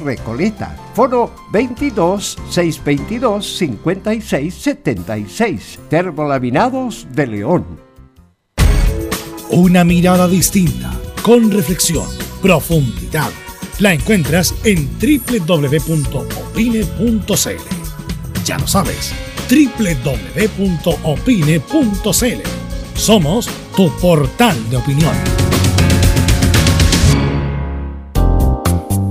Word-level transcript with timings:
Recoleta. 0.00 0.76
Foro 0.94 1.34
22 1.52 2.38
622 2.50 3.56
56 3.56 4.54
76. 4.54 5.78
Termolaminados 5.88 7.06
de 7.12 7.26
León. 7.26 7.64
Una 9.50 9.84
mirada 9.84 10.26
distinta, 10.26 10.90
con 11.22 11.50
reflexión, 11.50 12.08
profundidad. 12.42 13.30
La 13.78 13.92
encuentras 13.92 14.54
en 14.64 14.88
www.opine.cl. 14.98 16.04
Ya 18.44 18.58
lo 18.58 18.66
sabes, 18.66 19.12
www.opine.cl. 19.48 19.98
Somos 22.94 23.48
tu 23.76 23.90
portal 23.98 24.70
de 24.70 24.76
opinión. 24.76 25.33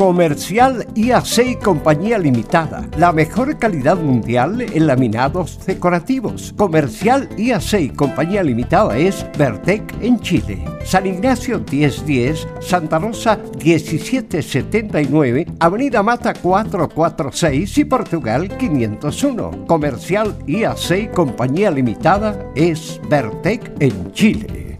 Comercial 0.00 0.86
IAC 0.94 1.62
Compañía 1.62 2.16
Limitada. 2.16 2.88
La 2.96 3.12
mejor 3.12 3.58
calidad 3.58 3.98
mundial 3.98 4.62
en 4.62 4.86
laminados 4.86 5.60
decorativos. 5.66 6.54
Comercial 6.56 7.28
IAC 7.36 7.94
Compañía 7.94 8.42
Limitada 8.42 8.96
es 8.96 9.26
Vertec 9.36 9.94
en 10.00 10.18
Chile. 10.20 10.64
San 10.86 11.06
Ignacio 11.06 11.62
1010, 11.70 12.48
Santa 12.62 12.98
Rosa 12.98 13.38
1779, 13.62 15.46
Avenida 15.58 16.02
Mata 16.02 16.32
446 16.32 17.76
y 17.76 17.84
Portugal 17.84 18.56
501. 18.56 19.66
Comercial 19.66 20.34
IAC 20.46 21.12
Compañía 21.12 21.70
Limitada 21.70 22.50
es 22.54 22.98
Vertec 23.10 23.70
en 23.80 24.12
Chile. 24.12 24.78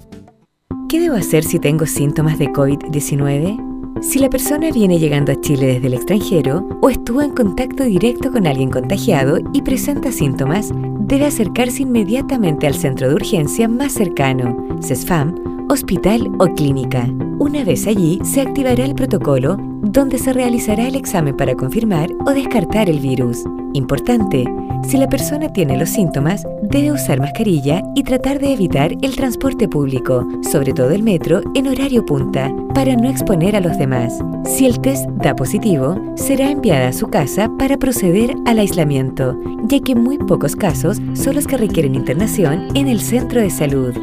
¿Qué 0.89 0.99
debo 0.99 1.17
hacer 1.17 1.45
si 1.45 1.59
tengo 1.59 1.85
síntomas 1.85 2.39
de 2.39 2.47
COVID-19? 2.47 3.70
Si 4.01 4.19
la 4.19 4.31
persona 4.31 4.71
viene 4.71 4.99
llegando 4.99 5.33
a 5.33 5.41
Chile 5.41 5.67
desde 5.67 5.87
el 5.89 5.95
extranjero 5.95 6.67
o 6.81 6.89
estuvo 6.89 7.21
en 7.21 7.33
contacto 7.33 7.85
directo 7.85 8.33
con 8.33 8.47
alguien 8.47 8.71
contagiado 8.71 9.39
y 9.53 9.63
presenta 9.63 10.11
síntomas, 10.11 10.71
debe 11.01 11.27
acercarse 11.27 11.83
inmediatamente 11.83 12.67
al 12.67 12.75
centro 12.75 13.09
de 13.09 13.15
urgencia 13.15 13.69
más 13.69 13.93
cercano, 13.93 14.57
CESFAM, 14.83 15.67
hospital 15.69 16.31
o 16.39 16.47
clínica. 16.55 17.07
Una 17.39 17.63
vez 17.63 17.87
allí, 17.87 18.21
se 18.25 18.41
activará 18.41 18.85
el 18.85 18.95
protocolo 18.95 19.57
donde 19.83 20.19
se 20.19 20.33
realizará 20.33 20.87
el 20.87 20.97
examen 20.97 21.37
para 21.37 21.55
confirmar 21.55 22.11
o 22.27 22.31
descartar 22.31 22.89
el 22.89 23.01
virus. 23.01 23.45
Importante, 23.73 24.45
si 24.87 24.97
la 24.97 25.09
persona 25.09 25.53
tiene 25.53 25.79
los 25.79 25.91
síntomas, 25.91 26.45
debe 26.63 26.93
usar 26.93 27.21
mascarilla 27.21 27.83
y 27.95 28.03
tratar 28.03 28.39
de 28.41 28.53
evitar 28.53 28.93
el 29.03 29.15
transporte 29.15 29.69
público, 29.69 30.27
sobre 30.43 30.73
todo 30.73 30.91
el 30.91 31.03
metro, 31.03 31.43
en 31.55 31.69
horario 31.69 32.05
punta, 32.05 32.53
para 32.75 32.97
no 32.97 33.09
exponer 33.09 33.57
a 33.57 33.61
los 33.61 33.79
demás. 33.79 34.19
Si 34.45 34.67
el 34.67 34.81
test 34.81 35.07
da 35.11 35.37
positivo, 35.37 35.97
será 36.17 36.51
enviada 36.51 36.89
a 36.89 36.93
su 36.93 37.09
casa 37.09 37.51
para 37.59 37.77
proceder 37.77 38.35
al 38.47 38.59
aislamiento, 38.59 39.39
ya 39.65 39.81
que 39.81 39.95
muy 39.95 40.19
pocos 40.19 40.57
casos 40.57 40.99
son 41.15 41.37
los 41.37 41.47
que 41.47 41.59
requieren 41.59 41.95
internación 41.95 42.69
en 42.75 42.89
el 42.89 43.01
centro 43.01 43.41
de 43.41 43.51
salud. 43.51 43.95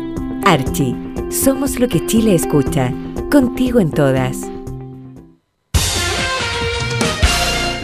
Archie, 0.46 0.96
somos 1.30 1.80
lo 1.80 1.88
que 1.88 2.06
Chile 2.06 2.36
escucha, 2.36 2.94
contigo 3.30 3.80
en 3.80 3.92
todas. 3.92 4.57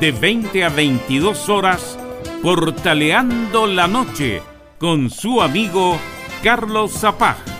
de 0.00 0.12
20 0.12 0.64
a 0.64 0.70
22 0.70 1.48
horas 1.50 1.98
Portaleando 2.42 3.66
la 3.66 3.86
Noche 3.86 4.42
con 4.78 5.10
su 5.10 5.42
amigo 5.42 5.98
Carlos 6.42 6.92
Zapag. 6.92 7.59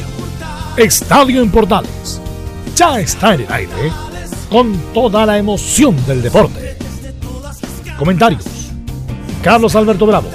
Estadio 0.81 1.43
en 1.43 1.51
Portales 1.51 2.19
ya 2.75 2.99
está 2.99 3.35
en 3.35 3.41
el 3.41 3.51
aire 3.53 3.91
con 4.49 4.73
toda 4.95 5.27
la 5.27 5.37
emoción 5.37 5.95
del 6.07 6.23
deporte. 6.23 6.75
Comentarios: 7.99 8.45
Carlos 9.43 9.75
Alberto 9.75 10.07
Bravo, 10.07 10.29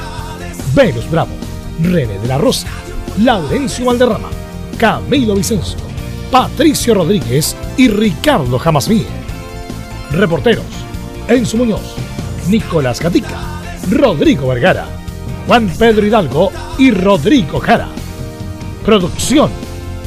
Velos 0.72 1.10
Bravo, 1.10 1.32
René 1.82 2.20
de 2.20 2.28
la 2.28 2.38
Rosa, 2.38 2.68
Laurencio 3.18 3.86
Valderrama, 3.86 4.28
Camilo 4.78 5.34
Vicencio, 5.34 5.78
Patricio 6.30 6.94
Rodríguez 6.94 7.56
y 7.76 7.88
Ricardo 7.88 8.56
Jamasmí. 8.56 9.04
Reporteros: 10.12 10.64
Enzo 11.26 11.56
Muñoz, 11.56 11.96
Nicolás 12.48 13.00
Gatica, 13.00 13.40
Rodrigo 13.90 14.46
Vergara. 14.46 14.86
Juan 15.48 15.68
Pedro 15.76 16.06
Hidalgo 16.06 16.52
y 16.78 16.90
Rodrigo 16.92 17.60
Jara. 17.60 17.88
Producción, 18.84 19.50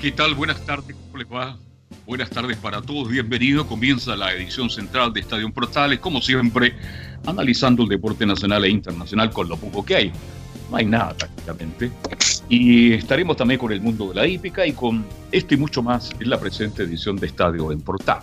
¿Qué 0.00 0.12
tal? 0.12 0.34
Buenas 0.34 0.64
tardes, 0.64 0.94
¿cómo 0.94 1.18
les 1.18 1.26
va? 1.26 1.58
Buenas 2.06 2.30
tardes 2.30 2.56
para 2.58 2.80
todos, 2.80 3.08
bienvenidos. 3.08 3.66
Comienza 3.66 4.14
la 4.14 4.32
edición 4.32 4.70
central 4.70 5.12
de 5.12 5.18
Estadio 5.18 5.52
Portales, 5.52 5.98
como 5.98 6.22
siempre, 6.22 6.76
analizando 7.26 7.82
el 7.82 7.88
deporte 7.88 8.24
nacional 8.24 8.64
e 8.64 8.68
internacional 8.68 9.30
con 9.30 9.48
lo 9.48 9.56
poco 9.56 9.84
que 9.84 9.96
hay. 9.96 10.12
No 10.70 10.76
hay 10.76 10.86
nada 10.86 11.14
prácticamente. 11.14 11.90
Y 12.48 12.92
estaremos 12.92 13.36
también 13.36 13.58
con 13.58 13.72
el 13.72 13.80
mundo 13.80 14.10
de 14.10 14.14
la 14.14 14.26
hípica 14.28 14.64
y 14.64 14.72
con 14.72 15.04
esto 15.32 15.54
y 15.54 15.56
mucho 15.56 15.82
más 15.82 16.12
en 16.20 16.30
la 16.30 16.38
presente 16.38 16.84
edición 16.84 17.16
de 17.16 17.26
Estadio 17.26 17.72
en 17.72 17.80
Portal. 17.80 18.20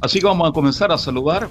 Así 0.00 0.20
que 0.20 0.26
vamos 0.26 0.48
a 0.48 0.52
comenzar 0.52 0.90
a 0.92 0.96
saludar 0.96 1.50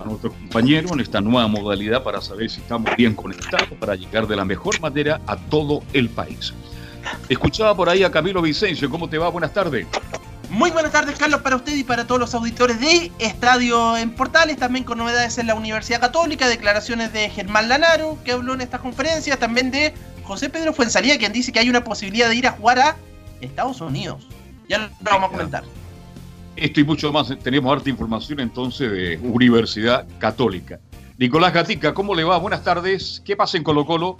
a 0.00 0.04
nuestros 0.04 0.32
compañeros 0.32 0.92
en 0.92 1.00
esta 1.00 1.20
nueva 1.20 1.48
modalidad 1.48 2.04
para 2.04 2.20
saber 2.20 2.48
si 2.48 2.60
estamos 2.60 2.94
bien 2.96 3.14
conectados 3.14 3.70
para 3.80 3.96
llegar 3.96 4.28
de 4.28 4.36
la 4.36 4.44
mejor 4.44 4.80
manera 4.80 5.20
a 5.26 5.36
todo 5.36 5.82
el 5.92 6.08
país. 6.08 6.54
Escuchaba 7.28 7.74
por 7.76 7.88
ahí 7.88 8.04
a 8.04 8.10
Camilo 8.10 8.42
Vicencio, 8.42 8.88
¿cómo 8.90 9.08
te 9.08 9.18
va? 9.18 9.28
Buenas 9.28 9.52
tardes. 9.52 9.86
Muy 10.50 10.70
buenas 10.70 10.92
tardes, 10.92 11.18
Carlos, 11.18 11.42
para 11.42 11.56
usted 11.56 11.76
y 11.76 11.84
para 11.84 12.06
todos 12.06 12.20
los 12.20 12.34
auditores 12.34 12.80
de 12.80 13.12
Estadio 13.18 13.98
en 13.98 14.10
Portales, 14.10 14.56
también 14.56 14.84
con 14.84 14.96
novedades 14.96 15.36
en 15.36 15.46
la 15.46 15.54
Universidad 15.54 16.00
Católica, 16.00 16.48
declaraciones 16.48 17.12
de 17.12 17.28
Germán 17.28 17.68
Lanaro, 17.68 18.18
que 18.24 18.32
habló 18.32 18.54
en 18.54 18.62
esta 18.62 18.78
conferencia, 18.78 19.36
también 19.38 19.70
de 19.70 19.92
José 20.24 20.48
Pedro 20.48 20.72
Fuensalía, 20.72 21.18
quien 21.18 21.32
dice 21.32 21.52
que 21.52 21.58
hay 21.58 21.68
una 21.68 21.84
posibilidad 21.84 22.30
de 22.30 22.36
ir 22.36 22.46
a 22.46 22.52
jugar 22.52 22.78
a 22.78 22.96
Estados 23.42 23.82
Unidos. 23.82 24.26
Ya 24.68 24.78
lo 24.78 24.90
vamos 25.02 25.28
a 25.28 25.32
comentar. 25.32 25.64
Esto 26.56 26.80
y 26.80 26.84
mucho 26.84 27.12
más, 27.12 27.28
tenemos 27.42 27.70
harta 27.70 27.90
información 27.90 28.40
entonces 28.40 28.90
de 28.90 29.18
Universidad 29.22 30.06
Católica. 30.18 30.80
Nicolás 31.18 31.52
Gatica, 31.52 31.92
¿cómo 31.92 32.14
le 32.14 32.24
va? 32.24 32.38
Buenas 32.38 32.64
tardes. 32.64 33.20
¿Qué 33.24 33.36
pasa 33.36 33.58
en 33.58 33.64
Colo 33.64 33.84
Colo? 33.84 34.16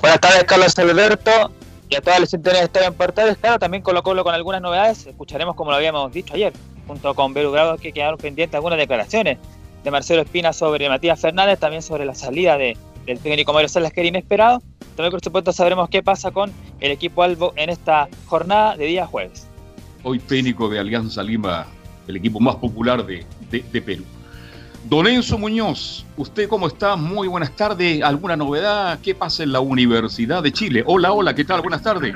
Buenas 0.00 0.20
tardes, 0.20 0.44
Carlos 0.44 0.78
Alberto. 0.78 1.52
Y 1.92 1.94
a 1.94 2.00
todas 2.00 2.20
las 2.20 2.30
sintonías 2.30 2.60
de 2.60 2.64
Estadio 2.64 2.88
en 2.88 2.94
Portales, 2.94 3.36
claro, 3.36 3.58
también 3.58 3.82
Colo 3.82 4.02
Colo 4.02 4.24
con 4.24 4.34
algunas 4.34 4.62
novedades. 4.62 5.06
Escucharemos, 5.06 5.54
como 5.54 5.72
lo 5.72 5.76
habíamos 5.76 6.10
dicho 6.10 6.32
ayer, 6.32 6.54
junto 6.86 7.14
con 7.14 7.34
Beru 7.34 7.50
Bravo, 7.50 7.76
que 7.76 7.92
quedaron 7.92 8.16
pendientes 8.16 8.54
algunas 8.54 8.78
declaraciones 8.78 9.36
de 9.84 9.90
Marcelo 9.90 10.22
Espina 10.22 10.54
sobre 10.54 10.88
Matías 10.88 11.20
Fernández, 11.20 11.58
también 11.58 11.82
sobre 11.82 12.06
la 12.06 12.14
salida 12.14 12.56
de, 12.56 12.78
del 13.04 13.18
técnico 13.18 13.52
Mario 13.52 13.68
Salas, 13.68 13.92
que 13.92 14.00
era 14.00 14.08
inesperado. 14.08 14.62
También, 14.96 15.10
por 15.10 15.22
supuesto, 15.22 15.52
sabremos 15.52 15.90
qué 15.90 16.02
pasa 16.02 16.30
con 16.30 16.50
el 16.80 16.92
equipo 16.92 17.24
Albo 17.24 17.52
en 17.56 17.68
esta 17.68 18.08
jornada 18.24 18.74
de 18.74 18.86
día 18.86 19.06
jueves. 19.06 19.46
Hoy 20.02 20.18
técnico 20.18 20.70
de 20.70 20.78
Alianza 20.78 21.22
Lima, 21.22 21.66
el 22.08 22.16
equipo 22.16 22.40
más 22.40 22.56
popular 22.56 23.04
de, 23.04 23.26
de 23.50 23.82
Perú. 23.82 24.04
Don 24.84 25.06
Enzo 25.06 25.38
Muñoz, 25.38 26.04
¿usted 26.16 26.48
cómo 26.48 26.66
está? 26.66 26.96
Muy 26.96 27.28
buenas 27.28 27.54
tardes. 27.54 28.02
¿Alguna 28.02 28.36
novedad? 28.36 28.98
¿Qué 29.00 29.14
pasa 29.14 29.44
en 29.44 29.52
la 29.52 29.60
Universidad 29.60 30.42
de 30.42 30.52
Chile? 30.52 30.82
Hola, 30.84 31.12
hola, 31.12 31.34
¿qué 31.34 31.44
tal? 31.44 31.62
Buenas 31.62 31.82
tardes. 31.82 32.12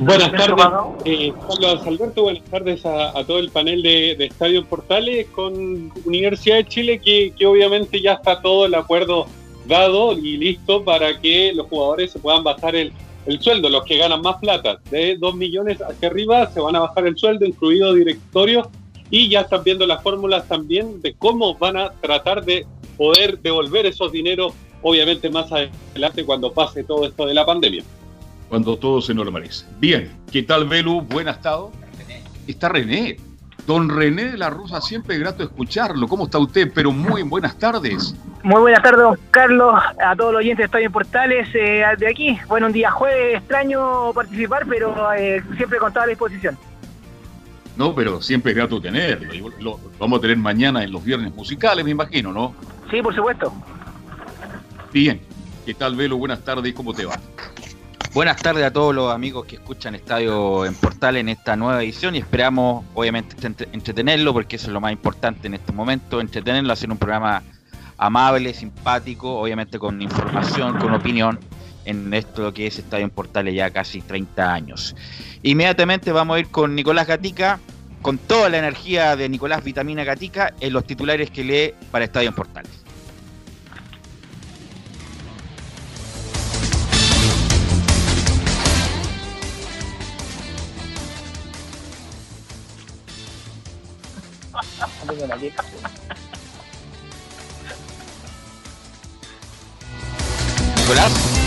Buenas 0.00 0.32
tardes, 0.32 0.66
eh, 1.04 1.32
Carlos 1.48 1.86
Alberto. 1.86 2.22
Buenas 2.22 2.44
tardes 2.44 2.84
a, 2.84 3.12
todo 3.24 3.38
el 3.38 3.50
panel 3.50 3.82
de, 3.82 4.16
de, 4.18 4.24
Estadio 4.26 4.64
Portales 4.64 5.28
con 5.28 5.92
Universidad 6.04 6.56
de 6.56 6.64
Chile, 6.66 6.98
que, 7.00 7.46
obviamente 7.46 8.00
ya 8.00 8.14
está 8.14 8.42
todo 8.42 8.66
el 8.66 8.74
acuerdo 8.74 9.26
dado 9.68 10.18
y 10.18 10.36
listo 10.36 10.84
para 10.84 11.20
que 11.20 11.52
los 11.54 11.68
jugadores 11.68 12.10
se 12.10 12.18
puedan 12.18 12.42
bajar 12.42 12.74
el, 12.74 12.92
el 13.26 13.40
sueldo, 13.40 13.68
los 13.68 13.84
que 13.84 13.98
ganan 13.98 14.20
más 14.20 14.38
plata. 14.38 14.78
De 14.90 15.16
2 15.16 15.36
millones 15.36 15.80
hacia 15.80 16.08
arriba 16.08 16.50
se 16.50 16.58
van 16.58 16.74
a 16.74 16.80
bajar 16.80 17.06
el 17.06 17.16
sueldo, 17.16 17.46
incluido 17.46 17.94
directorio 17.94 18.68
y 19.14 19.28
ya 19.28 19.42
están 19.42 19.62
viendo 19.62 19.86
las 19.86 20.02
fórmulas 20.02 20.48
también 20.48 21.00
de 21.00 21.14
cómo 21.14 21.56
van 21.56 21.76
a 21.76 21.90
tratar 22.00 22.44
de 22.44 22.66
poder 22.96 23.38
devolver 23.38 23.86
esos 23.86 24.10
dineros, 24.10 24.54
obviamente 24.82 25.30
más 25.30 25.52
adelante 25.52 26.24
cuando 26.24 26.52
pase 26.52 26.82
todo 26.82 27.06
esto 27.06 27.24
de 27.24 27.32
la 27.32 27.46
pandemia. 27.46 27.84
Cuando 28.48 28.76
todo 28.76 29.00
se 29.00 29.14
normalice. 29.14 29.66
Bien, 29.78 30.10
¿qué 30.32 30.42
tal 30.42 30.66
Belu? 30.66 31.00
Buen 31.02 31.28
estado. 31.28 31.70
Está 32.48 32.70
René. 32.70 33.16
Don 33.68 33.88
René 33.88 34.32
de 34.32 34.36
la 34.36 34.50
Rosa, 34.50 34.80
siempre 34.80 35.16
grato 35.16 35.44
escucharlo. 35.44 36.08
¿Cómo 36.08 36.24
está 36.24 36.38
usted? 36.38 36.72
Pero 36.74 36.90
muy 36.90 37.22
buenas 37.22 37.56
tardes. 37.56 38.16
Muy 38.42 38.62
buenas 38.62 38.82
tardes, 38.82 39.00
don 39.00 39.18
Carlos, 39.30 39.80
a 40.04 40.16
todos 40.16 40.32
los 40.32 40.40
oyentes 40.40 40.58
de 40.58 40.64
Estadio 40.64 40.86
en 40.86 40.92
Portales 40.92 41.48
eh, 41.54 41.84
de 41.98 42.08
aquí. 42.08 42.36
Bueno, 42.48 42.66
un 42.66 42.72
día 42.72 42.90
jueves 42.90 43.36
extraño 43.36 44.12
participar, 44.12 44.66
pero 44.68 45.12
eh, 45.12 45.40
siempre 45.56 45.78
con 45.78 45.92
toda 45.92 46.06
la 46.06 46.10
disposición. 46.10 46.58
No, 47.76 47.94
pero 47.94 48.22
siempre 48.22 48.52
es 48.52 48.56
grato 48.56 48.80
tenerlo. 48.80 49.32
Lo, 49.34 49.50
lo, 49.60 49.80
vamos 49.98 50.18
a 50.18 50.22
tener 50.22 50.36
mañana 50.36 50.84
en 50.84 50.92
los 50.92 51.02
viernes 51.04 51.34
musicales, 51.34 51.84
me 51.84 51.90
imagino, 51.90 52.32
¿no? 52.32 52.54
Sí, 52.90 53.02
por 53.02 53.14
supuesto. 53.14 53.52
Bien. 54.92 55.20
¿Qué 55.64 55.72
tal, 55.72 55.96
Velo? 55.96 56.18
Buenas 56.18 56.44
tardes. 56.44 56.74
¿Cómo 56.74 56.92
te 56.92 57.06
va? 57.06 57.18
Buenas 58.12 58.36
tardes 58.36 58.64
a 58.64 58.72
todos 58.72 58.94
los 58.94 59.12
amigos 59.12 59.46
que 59.46 59.56
escuchan 59.56 59.94
Estadio 59.94 60.66
en 60.66 60.74
Portal 60.74 61.16
en 61.16 61.28
esta 61.28 61.56
nueva 61.56 61.82
edición 61.82 62.14
y 62.14 62.18
esperamos, 62.18 62.84
obviamente, 62.94 63.34
entretenerlo 63.72 64.32
porque 64.32 64.54
eso 64.54 64.68
es 64.68 64.72
lo 64.72 64.80
más 64.80 64.92
importante 64.92 65.48
en 65.48 65.54
este 65.54 65.72
momento, 65.72 66.20
entretenerlo, 66.20 66.72
hacer 66.72 66.92
un 66.92 66.98
programa 66.98 67.42
amable, 67.98 68.54
simpático, 68.54 69.40
obviamente 69.40 69.80
con 69.80 70.00
información, 70.00 70.78
con 70.78 70.94
opinión 70.94 71.40
en 71.84 72.12
esto 72.14 72.52
que 72.52 72.66
es 72.66 72.78
Estadio 72.78 73.04
en 73.04 73.10
Portales 73.10 73.54
ya 73.54 73.70
casi 73.70 74.00
30 74.00 74.52
años. 74.52 74.94
Inmediatamente 75.42 76.12
vamos 76.12 76.36
a 76.36 76.40
ir 76.40 76.48
con 76.48 76.74
Nicolás 76.74 77.06
Gatica, 77.06 77.60
con 78.02 78.18
toda 78.18 78.48
la 78.48 78.58
energía 78.58 79.16
de 79.16 79.28
Nicolás 79.28 79.64
Vitamina 79.64 80.04
Gatica 80.04 80.54
en 80.60 80.72
los 80.72 80.86
titulares 80.86 81.30
que 81.30 81.44
lee 81.44 81.74
para 81.90 82.04
Estadio 82.04 82.28
en 82.28 82.34
Portales. 82.34 82.84
Nicolás. 100.84 101.43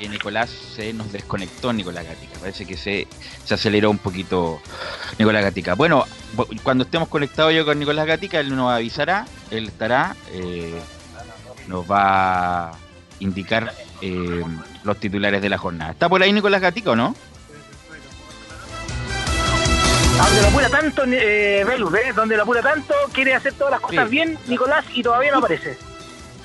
Que 0.00 0.08
Nicolás 0.08 0.48
se 0.48 0.94
nos 0.94 1.12
desconectó, 1.12 1.74
Nicolás 1.74 2.06
Gatica. 2.06 2.38
Parece 2.40 2.64
que 2.64 2.78
se, 2.78 3.06
se 3.44 3.54
aceleró 3.54 3.90
un 3.90 3.98
poquito 3.98 4.60
Nicolás 5.18 5.42
Gatica. 5.42 5.74
Bueno, 5.74 6.06
cuando 6.62 6.84
estemos 6.84 7.08
conectados 7.08 7.52
yo 7.52 7.66
con 7.66 7.78
Nicolás 7.78 8.06
Gatica, 8.06 8.40
él 8.40 8.56
nos 8.56 8.72
avisará, 8.72 9.26
él 9.50 9.68
estará, 9.68 10.16
eh, 10.32 10.80
nos 11.68 11.88
va 11.88 12.70
a 12.70 12.72
indicar 13.18 13.74
eh, 14.00 14.42
los 14.84 14.96
titulares 14.96 15.42
de 15.42 15.50
la 15.50 15.58
jornada. 15.58 15.92
¿Está 15.92 16.08
por 16.08 16.22
ahí 16.22 16.32
Nicolás 16.32 16.62
Gatica 16.62 16.92
o 16.92 16.96
no? 16.96 17.14
Donde 20.16 20.42
lo 20.42 20.48
apura 20.48 20.68
tanto, 20.70 21.04
eh, 21.06 21.64
Velus, 21.66 21.92
¿ves? 21.92 22.14
Donde 22.14 22.36
lo 22.36 22.44
apura 22.44 22.62
tanto, 22.62 22.94
quiere 23.12 23.34
hacer 23.34 23.52
todas 23.52 23.72
las 23.72 23.80
cosas 23.80 24.04
sí. 24.04 24.10
bien, 24.10 24.38
Nicolás, 24.48 24.84
y 24.94 25.02
todavía 25.02 25.32
no 25.32 25.38
aparece 25.38 25.89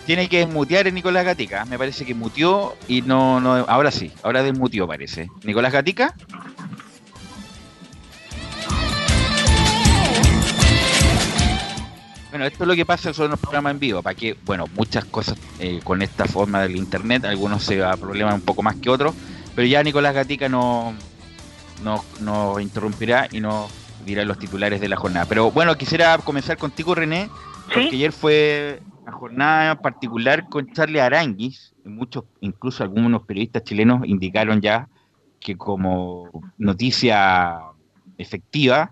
tiene 0.06 0.30
que 0.30 0.40
desmutear 0.40 0.88
a 0.88 0.92
Nicolás 0.92 1.26
Gatica. 1.26 1.66
Me 1.66 1.78
parece 1.78 2.06
que 2.06 2.14
mutió 2.14 2.76
y 2.88 3.02
no, 3.02 3.40
no. 3.40 3.54
Ahora 3.68 3.92
sí, 3.92 4.12
ahora 4.24 4.44
desmutió 4.44 4.88
parece. 4.88 5.30
Nicolás 5.44 5.74
Gatica. 5.74 6.14
Bueno, 12.30 12.46
esto 12.48 12.66
es 12.66 12.68
lo 12.68 12.76
que 12.76 12.86
pasa 12.86 13.14
son 13.14 13.32
los 13.32 13.40
programas 13.40 13.72
en 13.72 13.80
vivo, 13.80 14.04
para 14.04 14.14
que, 14.14 14.36
bueno, 14.44 14.66
muchas 14.76 15.06
cosas 15.06 15.38
eh, 15.58 15.80
con 15.86 16.02
esta 16.02 16.26
forma 16.26 16.62
del 16.62 16.76
internet, 16.76 17.24
algunos 17.24 17.64
se 17.64 17.82
probleman 17.98 18.34
un 18.34 18.42
poco 18.42 18.62
más 18.62 18.76
que 18.76 18.90
otros, 18.90 19.16
pero 19.56 19.66
ya 19.66 19.82
Nicolás 19.82 20.14
Gatica 20.14 20.50
no 20.50 20.94
nos 21.82 22.02
no 22.20 22.60
interrumpirá 22.60 23.30
y 23.32 23.40
nos 23.40 23.72
dirá 24.06 24.26
los 24.26 24.38
titulares 24.38 24.82
de 24.82 24.90
la 24.90 24.98
jornada. 24.98 25.26
Pero 25.30 25.50
bueno, 25.50 25.78
quisiera 25.78 26.18
comenzar 26.18 26.58
contigo, 26.58 26.94
René, 26.94 27.30
porque 27.68 27.90
¿Sí? 27.90 27.96
ayer 27.96 28.12
fue 28.12 28.82
una 29.06 29.12
jornada 29.14 29.76
particular 29.82 30.48
con 30.50 30.72
Charlie 30.74 31.00
Aranguis. 31.00 31.74
Muchos, 31.84 32.26
incluso 32.42 32.84
algunos 32.84 33.24
periodistas 33.24 33.64
chilenos 33.64 34.02
indicaron 34.06 34.62
ya 34.62 34.88
que 35.40 35.56
como 35.56 36.32
noticia 36.58 37.60
efectiva 38.18 38.92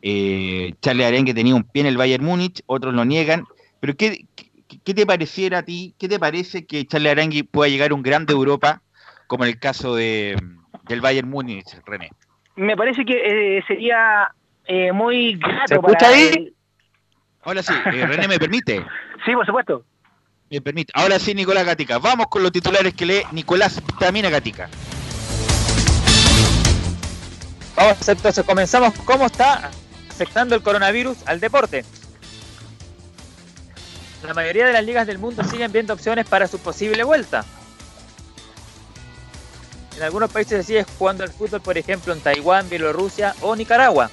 Eh, 0.00 0.74
Charles 0.80 1.06
Arengue 1.08 1.34
tenía 1.34 1.56
un 1.56 1.64
pie 1.64 1.80
en 1.82 1.88
el 1.88 1.96
Bayern 1.96 2.24
Múnich, 2.24 2.62
otros 2.66 2.94
lo 2.94 3.04
niegan. 3.04 3.44
Pero 3.80 3.94
¿qué, 3.96 4.26
qué, 4.84 4.94
te 4.94 5.04
pareciera 5.04 5.58
a 5.58 5.62
ti? 5.64 5.92
¿Qué 5.98 6.08
te 6.08 6.20
parece 6.20 6.66
que 6.66 6.86
Charles 6.86 7.10
Arengue 7.10 7.42
pueda 7.42 7.68
llegar 7.68 7.90
a 7.90 7.94
un 7.94 8.02
grande 8.02 8.32
Europa, 8.32 8.80
como 9.26 9.42
en 9.44 9.50
el 9.50 9.58
caso 9.58 9.96
de, 9.96 10.36
del 10.84 11.00
Bayern 11.00 11.28
Múnich, 11.28 11.66
René? 11.84 12.10
Me 12.54 12.76
parece 12.76 13.04
que 13.04 13.58
eh, 13.58 13.64
sería 13.66 14.32
eh, 14.66 14.92
muy 14.92 15.34
grato 15.34 15.66
¿Se 15.66 15.74
escucha 15.74 15.98
para 15.98 16.08
ahí? 16.10 16.22
el- 16.28 16.54
Ahora 17.48 17.62
sí, 17.62 17.72
eh, 17.72 18.06
René, 18.06 18.28
¿me 18.28 18.38
permite? 18.38 18.84
Sí, 19.24 19.32
por 19.34 19.44
supuesto. 19.46 19.82
Me 20.50 20.60
permite. 20.60 20.92
Ahora 20.94 21.18
sí, 21.18 21.34
Nicolás 21.34 21.64
Gatica. 21.64 21.98
Vamos 21.98 22.26
con 22.28 22.42
los 22.42 22.52
titulares 22.52 22.94
que 22.94 23.04
lee 23.04 23.22
Nicolás 23.32 23.82
Tamina 23.98 24.28
Gatica. 24.30 24.68
Vamos 27.74 28.08
entonces, 28.08 28.44
comenzamos. 28.44 28.94
¿Cómo 29.06 29.26
está 29.26 29.70
afectando 30.10 30.54
el 30.54 30.62
coronavirus 30.62 31.26
al 31.26 31.40
deporte? 31.40 31.84
La 34.24 34.34
mayoría 34.34 34.66
de 34.66 34.72
las 34.74 34.84
ligas 34.84 35.06
del 35.06 35.18
mundo 35.18 35.42
siguen 35.42 35.72
viendo 35.72 35.94
opciones 35.94 36.26
para 36.26 36.46
su 36.46 36.58
posible 36.58 37.02
vuelta. 37.02 37.44
En 39.96 40.02
algunos 40.02 40.30
países 40.30 40.58
se 40.58 40.64
sigue 40.64 40.86
jugando 40.98 41.24
al 41.24 41.30
fútbol, 41.30 41.62
por 41.62 41.76
ejemplo 41.78 42.12
en 42.12 42.20
Taiwán, 42.20 42.68
Bielorrusia 42.68 43.34
o 43.40 43.56
Nicaragua. 43.56 44.10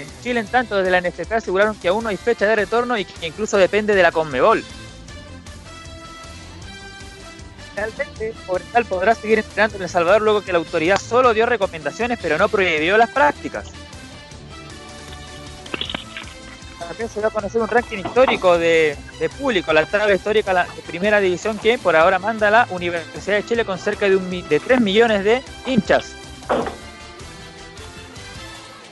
En 0.00 0.22
Chile, 0.22 0.40
en 0.40 0.46
tanto, 0.46 0.76
desde 0.76 0.90
la 0.90 1.00
NFP 1.00 1.32
aseguraron 1.32 1.76
que 1.76 1.88
aún 1.88 2.04
no 2.04 2.10
hay 2.10 2.16
fecha 2.16 2.46
de 2.46 2.56
retorno 2.56 2.96
y 2.96 3.04
que 3.04 3.26
incluso 3.26 3.56
depende 3.58 3.94
de 3.94 4.02
la 4.02 4.12
Conmebol. 4.12 4.64
Finalmente, 7.74 8.34
Cobresal 8.46 8.84
podrá 8.86 9.14
seguir 9.14 9.38
entrenando 9.40 9.76
en 9.76 9.82
El 9.82 9.88
Salvador 9.88 10.22
luego 10.22 10.42
que 10.42 10.52
la 10.52 10.58
autoridad 10.58 10.98
solo 10.98 11.34
dio 11.34 11.46
recomendaciones 11.46 12.18
pero 12.20 12.38
no 12.38 12.48
prohibió 12.48 12.96
las 12.96 13.10
prácticas. 13.10 13.66
También 16.78 17.08
se 17.08 17.20
va 17.20 17.28
a 17.28 17.30
conocer 17.30 17.60
un 17.60 17.68
ranking 17.68 17.98
histórico 17.98 18.58
de, 18.58 18.96
de 19.20 19.28
público, 19.28 19.72
la 19.72 19.86
tabla 19.86 20.14
histórica 20.14 20.64
de 20.64 20.82
primera 20.82 21.20
división 21.20 21.58
que 21.58 21.78
por 21.78 21.94
ahora 21.94 22.18
manda 22.18 22.50
la 22.50 22.66
Universidad 22.70 23.36
de 23.36 23.44
Chile 23.44 23.64
con 23.64 23.78
cerca 23.78 24.08
de, 24.08 24.16
un, 24.16 24.28
de 24.28 24.60
3 24.60 24.80
millones 24.80 25.24
de 25.24 25.42
hinchas. 25.66 26.14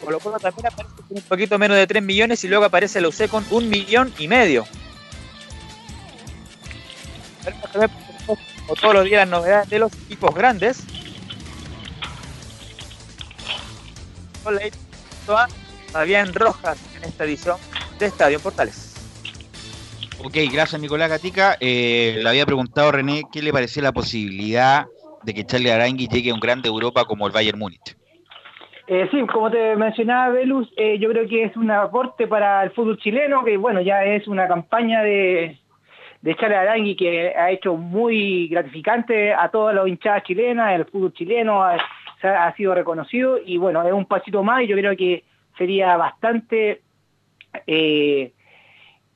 Colo 0.08 0.20
Colo 0.20 0.38
también 0.38 0.66
aparece 0.66 0.94
con 1.06 1.16
un 1.18 1.22
poquito 1.22 1.58
menos 1.58 1.76
de 1.76 1.86
3 1.86 2.02
millones 2.02 2.42
y 2.42 2.48
luego 2.48 2.64
aparece 2.64 2.98
la 2.98 3.08
UC 3.08 3.28
con 3.28 3.44
un 3.50 3.68
millón 3.68 4.10
y 4.18 4.26
medio. 4.26 4.66
Todos 8.80 8.94
los 8.94 9.04
días 9.04 9.20
las 9.20 9.28
novedades 9.28 9.68
de 9.68 9.78
los 9.78 9.92
equipos 9.92 10.34
grandes. 10.34 10.78
A 15.28 15.46
Fabián 15.92 16.32
Rojas 16.32 16.78
en 16.96 17.04
esta 17.04 17.24
edición 17.24 17.58
de 17.98 18.06
Estadio 18.06 18.40
Portales. 18.40 18.94
Ok, 20.24 20.36
gracias 20.50 20.80
Nicolás 20.80 21.10
Gatica. 21.10 21.58
Eh, 21.60 22.20
le 22.22 22.28
había 22.30 22.46
preguntado 22.46 22.92
René 22.92 23.24
qué 23.30 23.42
le 23.42 23.52
parecía 23.52 23.82
la 23.82 23.92
posibilidad 23.92 24.86
de 25.22 25.34
que 25.34 25.44
Charlie 25.44 25.70
Arangui 25.70 26.08
llegue 26.08 26.30
a 26.30 26.34
un 26.34 26.40
grande 26.40 26.68
Europa 26.68 27.04
como 27.04 27.26
el 27.26 27.32
Bayern 27.34 27.58
Múnich. 27.58 27.97
Eh, 28.90 29.06
sí, 29.10 29.20
como 29.26 29.50
te 29.50 29.76
mencionaba 29.76 30.30
Velus, 30.30 30.72
eh, 30.78 30.98
yo 30.98 31.10
creo 31.10 31.28
que 31.28 31.44
es 31.44 31.54
un 31.58 31.70
aporte 31.70 32.26
para 32.26 32.62
el 32.62 32.70
fútbol 32.70 32.96
chileno, 32.96 33.44
que 33.44 33.58
bueno, 33.58 33.82
ya 33.82 34.02
es 34.02 34.26
una 34.26 34.48
campaña 34.48 35.02
de, 35.02 35.58
de 36.22 36.34
Charles 36.36 36.56
Arangui 36.56 36.96
que 36.96 37.34
ha 37.36 37.50
hecho 37.50 37.76
muy 37.76 38.48
gratificante 38.48 39.34
a 39.34 39.50
todas 39.50 39.74
las 39.74 39.86
hinchadas 39.86 40.22
chilenas, 40.22 40.74
el 40.74 40.86
fútbol 40.86 41.12
chileno 41.12 41.62
ha, 41.62 41.76
sido 42.56 42.74
reconocido 42.74 43.38
y 43.44 43.58
bueno, 43.58 43.86
es 43.86 43.92
un 43.92 44.06
pasito 44.06 44.42
más 44.42 44.62
y 44.62 44.68
yo 44.68 44.76
creo 44.76 44.96
que 44.96 45.22
sería 45.58 45.94
bastante 45.98 46.80
eh, 47.66 48.32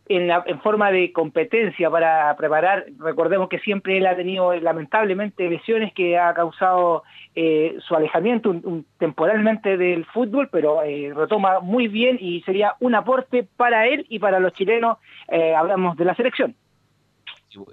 en 0.07 0.61
forma 0.61 0.91
de 0.91 1.13
competencia 1.13 1.91
para 1.91 2.37
preparar, 2.37 2.85
recordemos 2.99 3.49
que 3.49 3.59
siempre 3.61 3.97
él 3.97 4.07
ha 4.07 4.15
tenido 4.17 4.55
lamentablemente 4.55 5.49
lesiones 5.49 5.95
que 5.95 6.19
ha 6.19 6.35
causado 6.35 7.05
eh, 7.35 7.77
su 7.87 7.95
alejamiento 7.95 8.51
un- 8.51 8.87
temporalmente 8.99 9.77
del 9.77 10.05
fútbol, 10.07 10.49
pero 10.53 10.83
eh, 10.83 11.13
retoma 11.15 11.61
muy 11.61 11.89
bien 11.89 12.19
y 12.21 12.43
sería 12.43 12.75
un 12.81 12.95
aporte 12.95 13.47
para 13.57 13.87
él 13.87 14.07
y 14.09 14.19
para 14.19 14.39
los 14.41 14.53
chilenos, 14.53 14.99
eh, 15.29 15.55
hablamos 15.55 15.97
de 15.97 16.05
la 16.05 16.15
selección. 16.15 16.55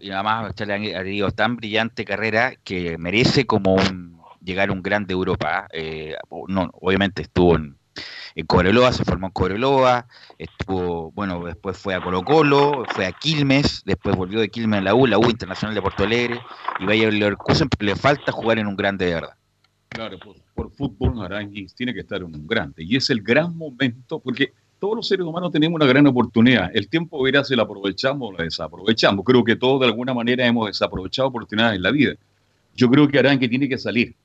Y 0.01 0.11
además 0.11 0.53
Charlie 0.55 0.73
Arangui 0.73 0.93
ha 0.93 1.03
tenido 1.03 1.31
tan 1.31 1.55
brillante 1.55 2.03
carrera 2.03 2.53
que 2.63 2.97
merece 2.97 3.45
como 3.45 3.75
un, 3.75 4.19
llegar 4.43 4.69
a 4.69 4.73
un 4.73 4.83
grande 4.83 5.13
Europa. 5.13 5.67
¿eh? 5.71 6.15
no, 6.47 6.69
obviamente 6.73 7.21
estuvo 7.21 7.55
en, 7.55 7.77
en 8.35 8.45
Cobreloa, 8.45 8.91
se 8.91 9.05
formó 9.05 9.27
en 9.27 9.33
Cobreloa, 9.33 10.05
estuvo, 10.37 11.11
bueno, 11.11 11.43
después 11.45 11.77
fue 11.77 11.95
a 11.95 12.01
Colo 12.01 12.23
Colo, 12.23 12.85
fue 12.89 13.05
a 13.05 13.11
Quilmes, 13.13 13.83
después 13.85 14.15
volvió 14.15 14.39
de 14.41 14.49
Quilmes 14.49 14.79
a 14.79 14.83
la 14.83 14.95
U, 14.95 15.07
la 15.07 15.17
U 15.17 15.29
Internacional 15.29 15.75
de 15.75 15.81
Porto 15.81 16.03
Alegre, 16.03 16.39
y 16.79 16.85
Bayer 16.85 17.13
Leverkusen, 17.13 17.69
pero 17.69 17.91
le 17.91 17.95
falta 17.95 18.31
jugar 18.31 18.59
en 18.59 18.67
un 18.67 18.75
grande 18.75 19.05
de 19.05 19.13
verdad. 19.15 19.38
Claro, 19.89 20.19
por, 20.19 20.35
por 20.53 20.71
fútbol 20.71 21.21
Aranguis 21.23 21.73
tiene 21.73 21.93
que 21.93 22.01
estar 22.01 22.19
en 22.21 22.25
un 22.35 22.47
grande. 22.47 22.83
Y 22.83 22.95
es 22.95 23.09
el 23.09 23.21
gran 23.21 23.57
momento, 23.57 24.19
porque 24.19 24.53
todos 24.79 24.95
los 24.95 25.07
seres 25.07 25.25
humanos 25.25 25.51
tenemos 25.51 25.75
una 25.75 25.85
gran 25.87 26.05
oportunidad. 26.07 26.69
El 26.73 26.87
tiempo 26.87 27.21
verá 27.21 27.43
si 27.43 27.55
la 27.55 27.63
aprovechamos 27.63 28.29
o 28.29 28.37
la 28.37 28.43
desaprovechamos. 28.43 29.25
Creo 29.25 29.43
que 29.43 29.55
todos 29.55 29.81
de 29.81 29.87
alguna 29.87 30.13
manera 30.13 30.45
hemos 30.45 30.67
desaprovechado 30.67 31.27
oportunidades 31.27 31.77
en 31.77 31.83
la 31.83 31.91
vida. 31.91 32.13
Yo 32.75 32.89
creo 32.89 33.07
que 33.07 33.19
Arangue 33.19 33.49
tiene 33.49 33.67
que 33.67 33.77
salir, 33.77 34.15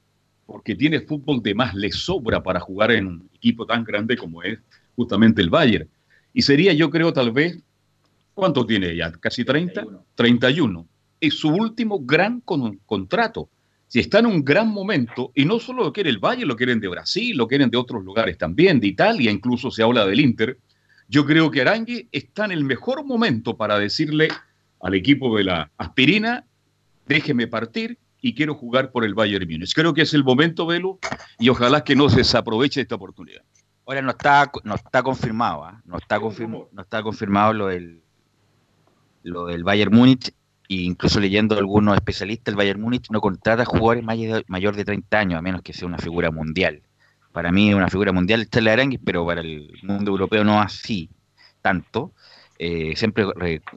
porque 0.46 0.76
tiene 0.76 1.00
fútbol 1.00 1.42
de 1.42 1.54
más, 1.54 1.74
le 1.74 1.90
sobra 1.90 2.42
para 2.42 2.60
jugar 2.60 2.92
en 2.92 3.06
un 3.06 3.28
equipo 3.34 3.66
tan 3.66 3.82
grande 3.82 4.16
como 4.16 4.42
es 4.42 4.58
justamente 4.94 5.42
el 5.42 5.50
Bayern. 5.50 5.88
Y 6.32 6.42
sería, 6.42 6.72
yo 6.72 6.90
creo, 6.90 7.12
tal 7.12 7.32
vez, 7.32 7.58
¿cuánto 8.34 8.64
tiene 8.66 8.94
ya? 8.94 9.10
¿Casi 9.12 9.44
30? 9.44 9.84
31. 10.14 10.86
Es 11.20 11.34
su 11.38 11.48
último 11.48 11.98
gran 12.00 12.40
con- 12.40 12.78
contrato. 12.86 13.48
Si 13.94 14.00
está 14.00 14.18
en 14.18 14.26
un 14.26 14.44
gran 14.44 14.70
momento, 14.70 15.30
y 15.36 15.44
no 15.44 15.60
solo 15.60 15.84
lo 15.84 15.92
quiere 15.92 16.10
el 16.10 16.18
Bayern, 16.18 16.48
lo 16.48 16.56
quieren 16.56 16.80
de 16.80 16.88
Brasil, 16.88 17.36
lo 17.36 17.46
quieren 17.46 17.70
de 17.70 17.76
otros 17.76 18.02
lugares 18.02 18.36
también, 18.36 18.80
de 18.80 18.88
Italia, 18.88 19.30
incluso 19.30 19.70
se 19.70 19.84
habla 19.84 20.04
del 20.04 20.18
Inter, 20.18 20.58
yo 21.06 21.24
creo 21.24 21.48
que 21.48 21.60
Arangue 21.60 22.08
está 22.10 22.44
en 22.46 22.50
el 22.50 22.64
mejor 22.64 23.04
momento 23.04 23.56
para 23.56 23.78
decirle 23.78 24.30
al 24.80 24.94
equipo 24.94 25.36
de 25.36 25.44
la 25.44 25.70
aspirina, 25.78 26.44
déjeme 27.06 27.46
partir 27.46 27.96
y 28.20 28.34
quiero 28.34 28.56
jugar 28.56 28.90
por 28.90 29.04
el 29.04 29.14
Bayern 29.14 29.48
Múnich. 29.48 29.72
Creo 29.72 29.94
que 29.94 30.02
es 30.02 30.12
el 30.12 30.24
momento, 30.24 30.66
Velo, 30.66 30.98
y 31.38 31.48
ojalá 31.48 31.84
que 31.84 31.94
no 31.94 32.08
se 32.08 32.16
desaproveche 32.16 32.80
esta 32.80 32.96
oportunidad. 32.96 33.42
Ahora 33.86 34.02
no 34.02 34.10
está, 34.10 34.50
no 34.64 34.74
está 34.74 35.04
confirmado, 35.04 35.66
¿ah? 35.66 35.80
no, 35.84 35.98
está 35.98 36.18
confirmado 36.18 36.68
no 36.72 36.82
está 36.82 37.00
confirmado 37.00 37.52
lo 37.52 37.66
del, 37.68 38.02
lo 39.22 39.46
del 39.46 39.62
Bayern 39.62 39.94
Múnich, 39.94 40.34
e 40.68 40.76
incluso 40.76 41.20
leyendo 41.20 41.56
algunos 41.58 41.94
especialistas, 41.94 42.52
el 42.52 42.56
Bayern 42.56 42.80
Múnich 42.80 43.10
no 43.10 43.20
contrata 43.20 43.64
jugadores 43.64 44.02
mayor, 44.02 44.76
de 44.76 44.84
30 44.84 45.18
años, 45.18 45.38
a 45.38 45.42
menos 45.42 45.62
que 45.62 45.72
sea 45.72 45.86
una 45.86 45.98
figura 45.98 46.30
mundial. 46.30 46.82
Para 47.32 47.52
mí 47.52 47.70
es 47.70 47.74
una 47.74 47.88
figura 47.88 48.12
mundial 48.12 48.40
el 48.40 48.48
Charles 48.48 48.72
Aranguis, 48.72 49.00
pero 49.04 49.26
para 49.26 49.40
el 49.40 49.72
mundo 49.82 50.10
europeo 50.10 50.44
no 50.44 50.60
así 50.60 51.10
tanto. 51.60 52.12
Eh, 52.58 52.94
siempre 52.96 53.26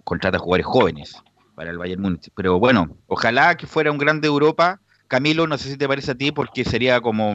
contrata 0.04 0.38
jugadores 0.38 0.66
jóvenes 0.66 1.24
para 1.56 1.72
el 1.72 1.78
Bayern 1.78 2.02
Múnich. 2.02 2.30
Pero 2.36 2.60
bueno, 2.60 2.96
ojalá 3.08 3.58
que 3.58 3.66
fuera 3.66 3.92
un 3.92 3.98
grande 3.98 4.28
Europa. 4.28 4.80
Camilo, 5.08 5.48
no 5.48 5.58
sé 5.58 5.70
si 5.70 5.78
te 5.78 5.88
parece 5.88 6.12
a 6.12 6.16
ti, 6.16 6.32
porque 6.32 6.64
sería 6.64 7.02
como 7.02 7.34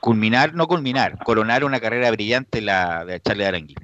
culminar, 0.00 0.52
no 0.54 0.66
culminar, 0.66 1.16
coronar 1.24 1.64
una 1.64 1.80
carrera 1.80 2.10
brillante 2.10 2.60
la 2.60 3.06
de 3.06 3.20
Charles 3.20 3.48
Arangui. 3.48 3.74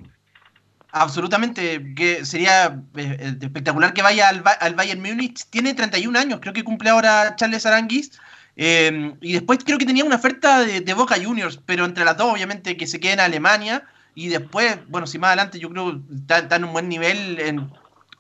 Absolutamente, 0.93 1.95
que 1.95 2.25
sería 2.25 2.83
eh, 2.97 3.17
eh, 3.21 3.37
espectacular 3.41 3.93
que 3.93 4.03
vaya 4.03 4.29
al, 4.29 4.43
al 4.61 4.75
Bayern 4.75 5.01
Múnich. 5.01 5.47
Tiene 5.51 5.75
31 5.75 6.19
años, 6.19 6.41
creo 6.41 6.53
que 6.53 6.65
cumple 6.65 6.91
ahora 6.91 7.37
Charles 7.37 7.65
Aranguis. 7.67 8.19
Eh, 8.57 9.15
y 9.21 9.33
después 9.33 9.61
creo 9.65 9.79
que 9.79 9.87
tenía 9.87 10.05
una 10.05 10.17
oferta 10.17 10.61
de, 10.61 10.95
Boca 10.95 11.17
Juniors, 11.23 11.61
pero 11.65 11.85
entre 11.85 12.05
las 12.05 12.17
dos, 12.17 12.33
obviamente, 12.33 12.77
que 12.77 12.87
se 12.87 12.99
quede 12.99 13.13
en 13.13 13.21
Alemania. 13.21 13.85
Y 14.15 14.29
después, 14.29 14.79
bueno, 14.89 15.07
si 15.07 15.19
más 15.19 15.29
adelante 15.29 15.61
yo 15.61 15.71
creo 15.71 16.03
está, 16.13 16.39
está 16.39 16.57
en 16.57 16.65
un 16.65 16.73
buen 16.73 16.89
nivel, 16.89 17.39
en 17.39 17.71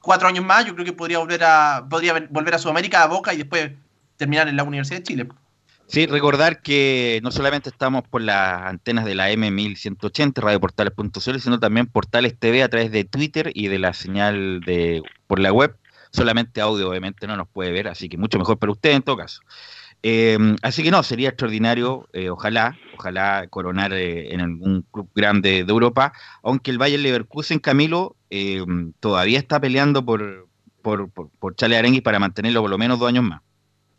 cuatro 0.00 0.28
años 0.28 0.44
más, 0.44 0.64
yo 0.64 0.74
creo 0.74 0.84
que 0.84 0.92
podría 0.92 1.18
volver 1.18 1.42
a, 1.44 1.86
podría 1.90 2.26
volver 2.30 2.54
a 2.54 2.58
Sudamérica, 2.58 3.02
a 3.02 3.06
Boca 3.06 3.34
y 3.34 3.38
después 3.38 3.72
terminar 4.16 4.48
en 4.48 4.56
la 4.56 4.62
Universidad 4.62 5.00
de 5.00 5.04
Chile. 5.04 5.28
Sí, 5.90 6.06
recordar 6.06 6.62
que 6.62 7.18
no 7.25 7.32
solamente 7.32 7.68
estamos 7.68 8.04
por 8.06 8.23
las 8.23 8.62
antenas 8.62 9.04
de 9.04 9.16
la 9.16 9.32
M1180, 9.32 10.40
radioportales.cl, 10.40 11.40
sino 11.40 11.59
también 11.59 11.88
Portales 11.88 12.38
TV 12.38 12.62
a 12.62 12.68
través 12.68 12.92
de 12.92 13.02
Twitter 13.02 13.50
y 13.54 13.66
de 13.66 13.80
la 13.80 13.92
señal 13.92 14.61
de 14.61 15.02
por 15.26 15.40
la 15.40 15.52
web. 15.52 15.76
Solamente 16.12 16.61
audio, 16.61 16.90
obviamente, 16.90 17.26
no 17.26 17.37
nos 17.37 17.49
puede 17.49 17.73
ver, 17.73 17.88
así 17.88 18.09
que 18.09 18.16
mucho 18.18 18.38
mejor 18.38 18.56
para 18.61 18.70
usted 18.70 18.92
en 18.92 19.02
todo 19.02 19.16
caso. 19.16 19.40
Eh, 20.04 20.38
así 20.62 20.85
que 20.85 20.92
no, 20.92 21.02
sería 21.02 21.30
extraordinario, 21.30 22.09
eh, 22.12 22.30
ojalá, 22.30 22.78
ojalá 22.97 23.49
coronar 23.50 23.92
eh, 23.92 24.32
en 24.32 24.42
algún 24.42 24.82
club 24.92 25.11
grande 25.12 25.64
de 25.64 25.73
Europa, 25.73 26.12
aunque 26.44 26.70
el 26.70 26.78
Bayern 26.78 27.02
Leverkusen, 27.02 27.59
Camilo, 27.59 28.14
eh, 28.30 28.64
todavía 29.00 29.40
está 29.40 29.61
peleando 29.61 30.04
por, 30.04 30.49
por, 30.82 31.11
por, 31.11 31.30
por 31.30 31.56
Charles 31.56 31.80
Aranguis 31.80 32.02
para 32.02 32.20
mantenerlo 32.20 32.61
por 32.61 32.70
lo 32.70 32.78
menos 32.78 33.00
dos 33.00 33.09
años 33.09 33.25
más. 33.25 33.40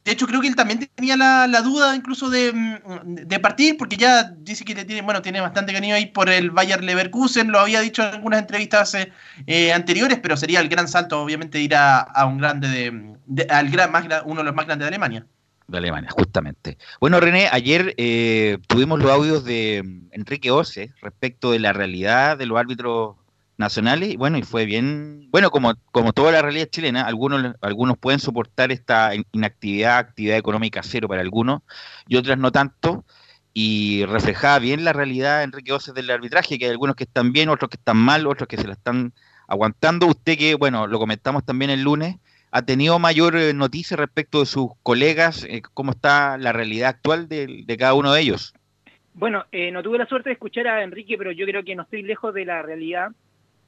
De 0.03 0.11
hecho, 0.11 0.25
creo 0.25 0.41
que 0.41 0.47
él 0.47 0.55
también 0.55 0.89
tenía 0.95 1.15
la, 1.15 1.61
duda 1.61 1.95
incluso 1.95 2.29
de, 2.29 2.51
mm, 2.51 3.15
de, 3.27 3.39
partir, 3.39 3.77
porque 3.77 3.97
ya 3.97 4.23
dice 4.37 4.65
que 4.65 4.73
tiene, 4.73 5.03
bueno, 5.03 5.21
tiene 5.21 5.41
bastante 5.41 5.73
cariño 5.73 5.93
ahí 5.93 6.07
por 6.07 6.29
el 6.29 6.49
Bayer 6.49 6.83
Leverkusen, 6.83 7.51
lo 7.51 7.59
había 7.59 7.81
dicho 7.81 8.01
en 8.01 8.15
algunas 8.15 8.39
entrevistas 8.39 8.97
eh, 9.45 9.73
anteriores, 9.73 10.19
pero 10.19 10.35
sería 10.37 10.59
el 10.59 10.69
gran 10.69 10.87
salto, 10.87 11.21
obviamente, 11.21 11.59
ir 11.59 11.75
a, 11.75 11.99
a 11.99 12.25
un 12.25 12.39
grande 12.39 12.67
de, 12.67 13.47
al 13.49 13.69
gran, 13.69 13.91
más, 13.91 14.05
uno 14.25 14.41
de 14.41 14.45
los 14.45 14.55
más 14.55 14.65
grandes 14.65 14.85
de 14.85 14.89
Alemania. 14.89 15.25
De 15.67 15.77
Alemania, 15.77 16.09
justamente. 16.11 16.77
Bueno, 16.99 17.19
René, 17.19 17.47
ayer 17.51 17.93
eh, 17.97 18.57
tuvimos 18.67 18.99
los 18.99 19.11
audios 19.11 19.45
de 19.45 19.83
mm, 19.83 20.07
Enrique 20.11 20.51
Ose 20.51 20.93
respecto 21.01 21.51
de 21.51 21.59
la 21.59 21.73
realidad 21.73 22.37
de 22.37 22.45
los 22.45 22.57
árbitros 22.57 23.15
nacionales 23.61 24.09
y 24.09 24.17
bueno, 24.17 24.37
y 24.37 24.43
fue 24.43 24.65
bien, 24.65 25.29
bueno, 25.31 25.49
como, 25.49 25.73
como 25.91 26.11
toda 26.11 26.33
la 26.33 26.41
realidad 26.41 26.67
chilena, 26.69 27.03
algunos, 27.03 27.55
algunos 27.61 27.97
pueden 27.97 28.19
soportar 28.19 28.71
esta 28.73 29.11
inactividad, 29.31 29.97
actividad 29.97 30.37
económica 30.37 30.81
cero 30.83 31.07
para 31.07 31.21
algunos 31.21 31.61
y 32.07 32.17
otras 32.17 32.37
no 32.37 32.51
tanto 32.51 33.05
y 33.53 34.05
reflejaba 34.05 34.59
bien 34.59 34.83
la 34.83 34.93
realidad 34.93 35.43
Enrique 35.43 35.73
Oces 35.73 35.93
del 35.93 36.09
arbitraje, 36.09 36.57
que 36.57 36.65
hay 36.65 36.71
algunos 36.71 36.95
que 36.95 37.03
están 37.03 37.31
bien, 37.31 37.49
otros 37.49 37.69
que 37.69 37.77
están 37.77 37.97
mal, 37.97 38.27
otros 38.27 38.47
que 38.47 38.57
se 38.57 38.67
la 38.67 38.73
están 38.73 39.13
aguantando. 39.47 40.07
Usted 40.07 40.37
que, 40.37 40.55
bueno, 40.55 40.87
lo 40.87 40.99
comentamos 40.99 41.45
también 41.45 41.71
el 41.71 41.81
lunes, 41.81 42.17
ha 42.51 42.61
tenido 42.63 42.99
mayor 42.99 43.35
eh, 43.35 43.53
noticia 43.53 43.97
respecto 43.97 44.39
de 44.39 44.45
sus 44.45 44.71
colegas, 44.83 45.45
eh, 45.49 45.61
cómo 45.73 45.91
está 45.91 46.37
la 46.37 46.51
realidad 46.51 46.89
actual 46.89 47.27
de, 47.27 47.63
de 47.65 47.77
cada 47.77 47.93
uno 47.93 48.13
de 48.13 48.21
ellos. 48.21 48.53
Bueno, 49.13 49.45
eh, 49.51 49.71
no 49.71 49.83
tuve 49.83 49.97
la 49.97 50.05
suerte 50.05 50.29
de 50.29 50.33
escuchar 50.33 50.67
a 50.67 50.83
Enrique, 50.83 51.17
pero 51.17 51.31
yo 51.31 51.45
creo 51.45 51.63
que 51.63 51.75
no 51.75 51.83
estoy 51.83 52.03
lejos 52.03 52.33
de 52.33 52.45
la 52.45 52.61
realidad 52.61 53.11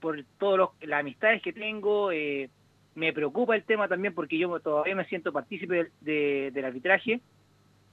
por 0.04 0.22
todas 0.38 0.70
las 0.82 1.00
amistades 1.00 1.42
que 1.42 1.54
tengo. 1.54 2.12
Eh, 2.12 2.50
me 2.94 3.14
preocupa 3.14 3.56
el 3.56 3.64
tema 3.64 3.88
también 3.88 4.14
porque 4.14 4.38
yo 4.38 4.60
todavía 4.60 4.96
me 4.96 5.06
siento 5.06 5.32
partícipe 5.32 5.92
del 6.02 6.66
arbitraje. 6.66 7.22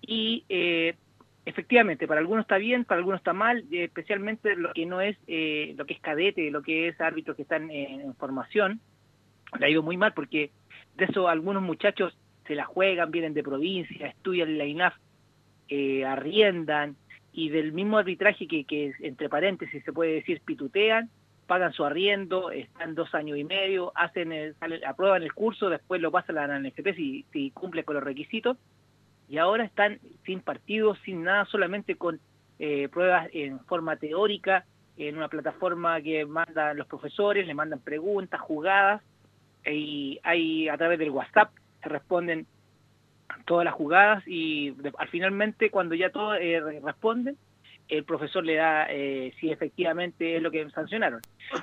Y 0.03 0.45
eh, 0.49 0.97
efectivamente, 1.45 2.09
para 2.09 2.19
algunos 2.19 2.43
está 2.43 2.59
bien, 2.59 2.85
para 2.85 2.99
algunos 2.99 3.21
está 3.21 3.33
mal, 3.33 3.65
especialmente 3.71 4.57
lo 4.57 4.73
que 4.73 4.87
no 4.87 5.01
es, 5.01 5.17
eh, 5.29 5.73
lo 5.79 5.87
que 5.87 5.95
es 5.95 6.01
cadete, 6.01 6.51
lo 6.51 6.63
que 6.63 6.89
es 6.89 7.01
árbitros 7.01 7.37
que 7.37 7.43
están 7.43 7.71
en, 7.71 8.13
formación. 8.17 8.81
Le 9.61 9.67
ha 9.67 9.71
ido 9.71 9.85
muy 9.85 9.97
mal 9.97 10.13
porque 10.13 10.51
de 10.97 11.05
eso 11.05 11.29
algunos 11.29 11.63
muchachos 11.63 12.19
se 12.49 12.57
la 12.57 12.65
juegan, 12.65 13.13
vienen 13.13 13.35
de 13.35 13.45
provincia, 13.45 14.09
estudian 14.09 14.59
la 14.59 14.65
INAF, 14.65 14.95
arriendan, 16.05 16.97
y 17.33 17.51
del 17.51 17.73
mismo 17.73 17.99
arbitraje 17.99 18.49
que, 18.49 18.65
que, 18.65 18.93
entre 18.99 19.29
paréntesis 19.29 19.85
se 19.85 19.93
puede 19.93 20.15
decir 20.15 20.41
pitutean, 20.45 21.09
pagan 21.51 21.73
su 21.73 21.85
arriendo, 21.85 22.53
están 22.53 22.95
dos 22.95 23.13
años 23.13 23.37
y 23.37 23.43
medio, 23.43 23.91
hacen 23.97 24.55
aprueban 24.87 25.25
el 25.25 25.35
curso, 25.35 25.69
después 25.69 26.01
lo 26.01 26.13
pasan 26.13 26.39
a 26.39 26.47
la 26.47 26.61
NFP 26.61 26.95
si, 26.95 27.51
cumple 27.53 27.83
con 27.83 27.97
los 27.97 28.05
requisitos, 28.05 28.57
y 29.29 29.39
ahora 29.39 29.65
están 29.65 29.99
sin 30.25 30.43
partidos, 30.43 30.97
sin 31.05 31.25
nada, 31.25 31.47
solamente 31.47 31.97
con 31.97 32.21
eh, 32.61 32.89
pruebas 32.89 33.31
en 33.33 33.59
forma 33.65 33.97
teórica, 33.97 34.65
en 34.97 35.17
una 35.17 35.27
plataforma 35.27 36.01
que 36.01 36.25
mandan 36.25 36.77
los 36.77 36.87
profesores, 36.87 37.45
le 37.45 37.55
mandan 37.55 37.81
preguntas, 37.81 38.41
jugadas, 38.41 39.03
y 39.67 40.21
hay 40.23 40.69
a 40.69 40.77
través 40.77 41.01
del 41.01 41.11
WhatsApp 41.11 41.51
se 41.83 41.89
responden 41.89 42.47
todas 43.45 43.65
las 43.65 43.75
jugadas 43.75 44.23
y 44.25 44.73
al 44.97 45.09
finalmente 45.09 45.69
cuando 45.69 45.97
ya 45.97 46.11
todos 46.11 46.39
eh, 46.41 46.61
responden, 46.81 47.37
el 47.91 48.05
profesor 48.05 48.45
le 48.45 48.55
da 48.55 48.87
eh, 48.89 49.33
si 49.41 49.51
efectivamente 49.51 50.37
es 50.37 50.43
lo 50.43 50.51
que 50.51 50.69
sancionaron. 50.71 51.21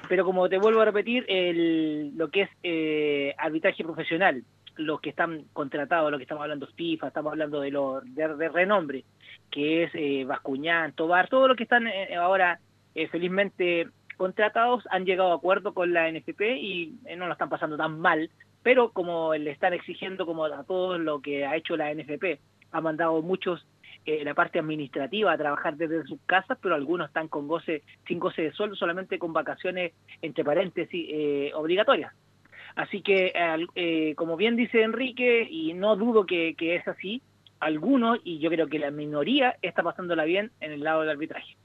Pero 0.09 0.25
como 0.25 0.49
te 0.49 0.57
vuelvo 0.57 0.81
a 0.81 0.85
repetir, 0.85 1.25
el, 1.27 2.15
lo 2.17 2.29
que 2.29 2.41
es 2.43 2.49
eh, 2.63 3.33
arbitraje 3.37 3.83
profesional, 3.83 4.43
los 4.75 4.99
que 4.99 5.09
están 5.09 5.45
contratados, 5.53 6.11
lo 6.11 6.17
que 6.17 6.23
estamos 6.23 6.43
hablando 6.43 6.67
FIFA, 6.67 7.07
estamos 7.07 7.31
hablando 7.31 7.61
de, 7.61 7.71
lo, 7.71 8.01
de, 8.01 8.49
renombre, 8.49 9.05
que 9.49 9.83
es 9.83 9.91
eh, 9.95 10.25
Bascuñán, 10.25 10.93
Tobar, 10.93 11.29
todos 11.29 11.47
los 11.47 11.57
que 11.57 11.63
están 11.63 11.87
eh, 11.87 12.15
ahora 12.15 12.59
felizmente 13.11 13.87
contratados 14.17 14.83
han 14.89 15.05
llegado 15.05 15.31
a 15.31 15.35
acuerdo 15.35 15.75
con 15.75 15.93
la 15.93 16.11
NFP 16.11 16.41
y 16.57 16.97
no 17.15 17.27
lo 17.27 17.33
están 17.33 17.49
pasando 17.49 17.77
tan 17.77 17.99
mal, 17.99 18.31
pero 18.63 18.89
como 18.91 19.35
le 19.35 19.51
están 19.51 19.73
exigiendo 19.73 20.25
como 20.25 20.45
a 20.45 20.63
todo 20.63 20.97
lo 20.97 21.21
que 21.21 21.45
ha 21.45 21.55
hecho 21.55 21.77
la 21.77 21.93
NFP, 21.93 22.39
ha 22.71 22.81
mandado 22.81 23.21
muchos 23.21 23.65
eh, 24.07 24.23
la 24.23 24.33
parte 24.33 24.57
administrativa 24.57 25.33
a 25.33 25.37
trabajar 25.37 25.75
desde 25.75 26.05
sus 26.05 26.17
casas, 26.25 26.57
pero 26.61 26.75
algunos 26.75 27.09
están 27.09 27.27
con 27.27 27.45
goce, 27.45 27.83
sin 28.07 28.19
goce 28.19 28.41
de 28.41 28.53
sueldo, 28.53 28.73
solamente 28.77 29.19
con 29.19 29.33
vacaciones, 29.33 29.91
entre 30.21 30.45
paréntesis, 30.45 31.07
eh, 31.09 31.51
obligatorias. 31.53 32.13
Así 32.77 33.01
que, 33.01 33.33
eh, 33.75 34.15
como 34.15 34.37
bien 34.37 34.55
dice 34.55 34.83
Enrique, 34.83 35.45
y 35.51 35.73
no 35.73 35.97
dudo 35.97 36.25
que, 36.25 36.55
es 36.57 36.87
así, 36.87 37.21
algunos, 37.59 38.19
y 38.23 38.39
yo 38.39 38.49
creo 38.49 38.67
que 38.67 38.79
la 38.79 38.91
minoría, 38.91 39.57
está 39.61 39.83
pasándola 39.83 40.23
bien 40.23 40.51
en 40.61 40.71
el 40.71 40.85
lado 40.85 41.01
del 41.01 41.09
arbitraje. 41.09 41.57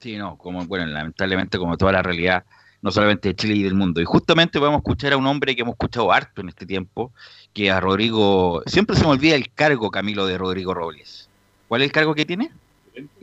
Sí, 0.00 0.18
no, 0.18 0.36
como, 0.36 0.66
bueno, 0.66 0.84
lamentablemente 0.84 1.56
como 1.56 1.78
toda 1.78 1.92
la 1.92 2.02
realidad, 2.02 2.44
no 2.82 2.90
solamente 2.90 3.30
de 3.30 3.34
Chile 3.34 3.54
y 3.54 3.62
del 3.62 3.74
mundo. 3.74 4.02
Y 4.02 4.04
justamente 4.04 4.58
vamos 4.58 4.74
a 4.74 4.78
escuchar 4.80 5.14
a 5.14 5.16
un 5.16 5.26
hombre 5.26 5.56
que 5.56 5.62
hemos 5.62 5.72
escuchado 5.72 6.12
harto 6.12 6.42
en 6.42 6.50
este 6.50 6.66
tiempo, 6.66 7.14
que 7.54 7.70
a 7.70 7.80
Rodrigo, 7.80 8.62
siempre 8.66 8.94
se 8.94 9.04
me 9.04 9.12
olvida 9.12 9.36
el 9.36 9.50
cargo, 9.54 9.90
Camilo, 9.90 10.26
de 10.26 10.36
Rodrigo 10.36 10.74
Robles. 10.74 11.30
¿Cuál 11.68 11.82
es 11.82 11.86
el 11.86 11.92
cargo 11.92 12.14
que 12.14 12.26
tiene? 12.26 12.50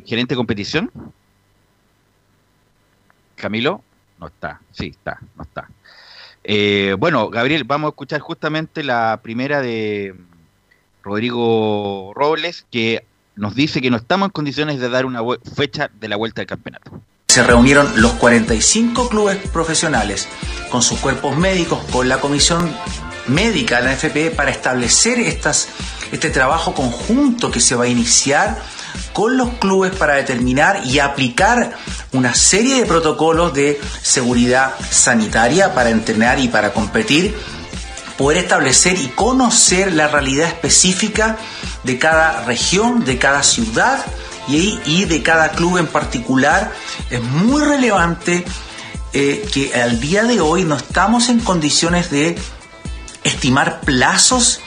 ¿Gerente 0.06 0.34
de 0.34 0.38
competición? 0.38 0.91
Camilo, 3.36 3.84
no 4.19 4.27
está, 4.27 4.62
sí, 4.71 4.88
está, 4.88 5.19
no 5.36 5.43
está. 5.43 5.69
Eh, 6.43 6.95
bueno, 6.99 7.29
Gabriel, 7.29 7.63
vamos 7.63 7.88
a 7.88 7.91
escuchar 7.91 8.19
justamente 8.19 8.84
la 8.84 9.19
primera 9.23 9.62
de 9.62 10.15
Rodrigo 11.03 12.13
Robles, 12.15 12.65
que 12.69 13.06
nos 13.36 13.56
dice 13.56 13.82
que 13.82 13.89
no 13.89 13.97
estamos 13.97 14.27
en 14.27 14.32
condiciones 14.32 14.79
de 14.79 14.89
dar 14.89 15.06
una 15.06 15.21
fecha 15.56 15.89
de 15.93 16.08
la 16.08 16.15
vuelta 16.15 16.41
del 16.41 16.47
campeonato. 16.47 17.01
Se 17.27 17.43
reunieron 17.43 18.01
los 18.01 18.13
45 18.13 19.10
clubes 19.10 19.38
profesionales 19.49 20.27
con 20.69 20.82
sus 20.82 20.99
cuerpos 20.99 21.36
médicos, 21.36 21.84
con 21.91 22.08
la 22.08 22.19
comisión 22.19 22.71
médica 23.27 23.82
de 23.82 23.86
la 23.86 23.95
FPE 23.95 24.32
para 24.32 24.51
establecer 24.51 25.19
estas 25.19 25.69
este 26.13 26.30
trabajo 26.30 26.76
conjunto 26.76 27.49
que 27.49 27.60
se 27.60 27.73
va 27.73 27.86
a 27.86 27.88
iniciar 27.88 28.62
con 29.13 29.36
los 29.36 29.49
clubes 29.56 29.95
para 29.95 30.13
determinar 30.13 30.84
y 30.86 30.99
aplicar 30.99 31.76
una 32.12 32.36
serie 32.36 32.80
de 32.80 32.86
protocolos 32.86 33.52
de 33.54 33.82
seguridad 34.04 34.76
sanitaria 34.91 35.73
para 35.73 35.89
entrenar 35.89 36.38
y 36.38 36.49
para 36.49 36.71
competir, 36.71 37.36
poder 38.15 38.38
establecer 38.43 38.95
y 38.99 39.08
conocer 39.08 39.91
la 39.93 40.08
realidad 40.08 40.47
específica 40.49 41.38
de 41.84 41.97
cada 41.97 42.45
región, 42.45 43.04
de 43.04 43.17
cada 43.17 43.41
ciudad 43.41 44.06
y, 44.47 45.06
de 45.06 45.23
cada 45.23 45.49
club 45.49 45.80
en 45.80 45.88
particular. 45.88 46.71
Es 47.10 47.23
muy 47.23 47.63
relevante 47.63 48.45
eh, 49.13 49.43
que 49.52 49.73
al 49.82 49.99
día 49.99 50.26
de 50.26 50.41
hoy 50.41 50.63
no 50.63 50.76
estamos 50.76 51.30
en 51.30 51.39
condiciones 51.39 52.12
de 52.12 52.38
estimar 53.23 53.82
plazos 53.82 54.60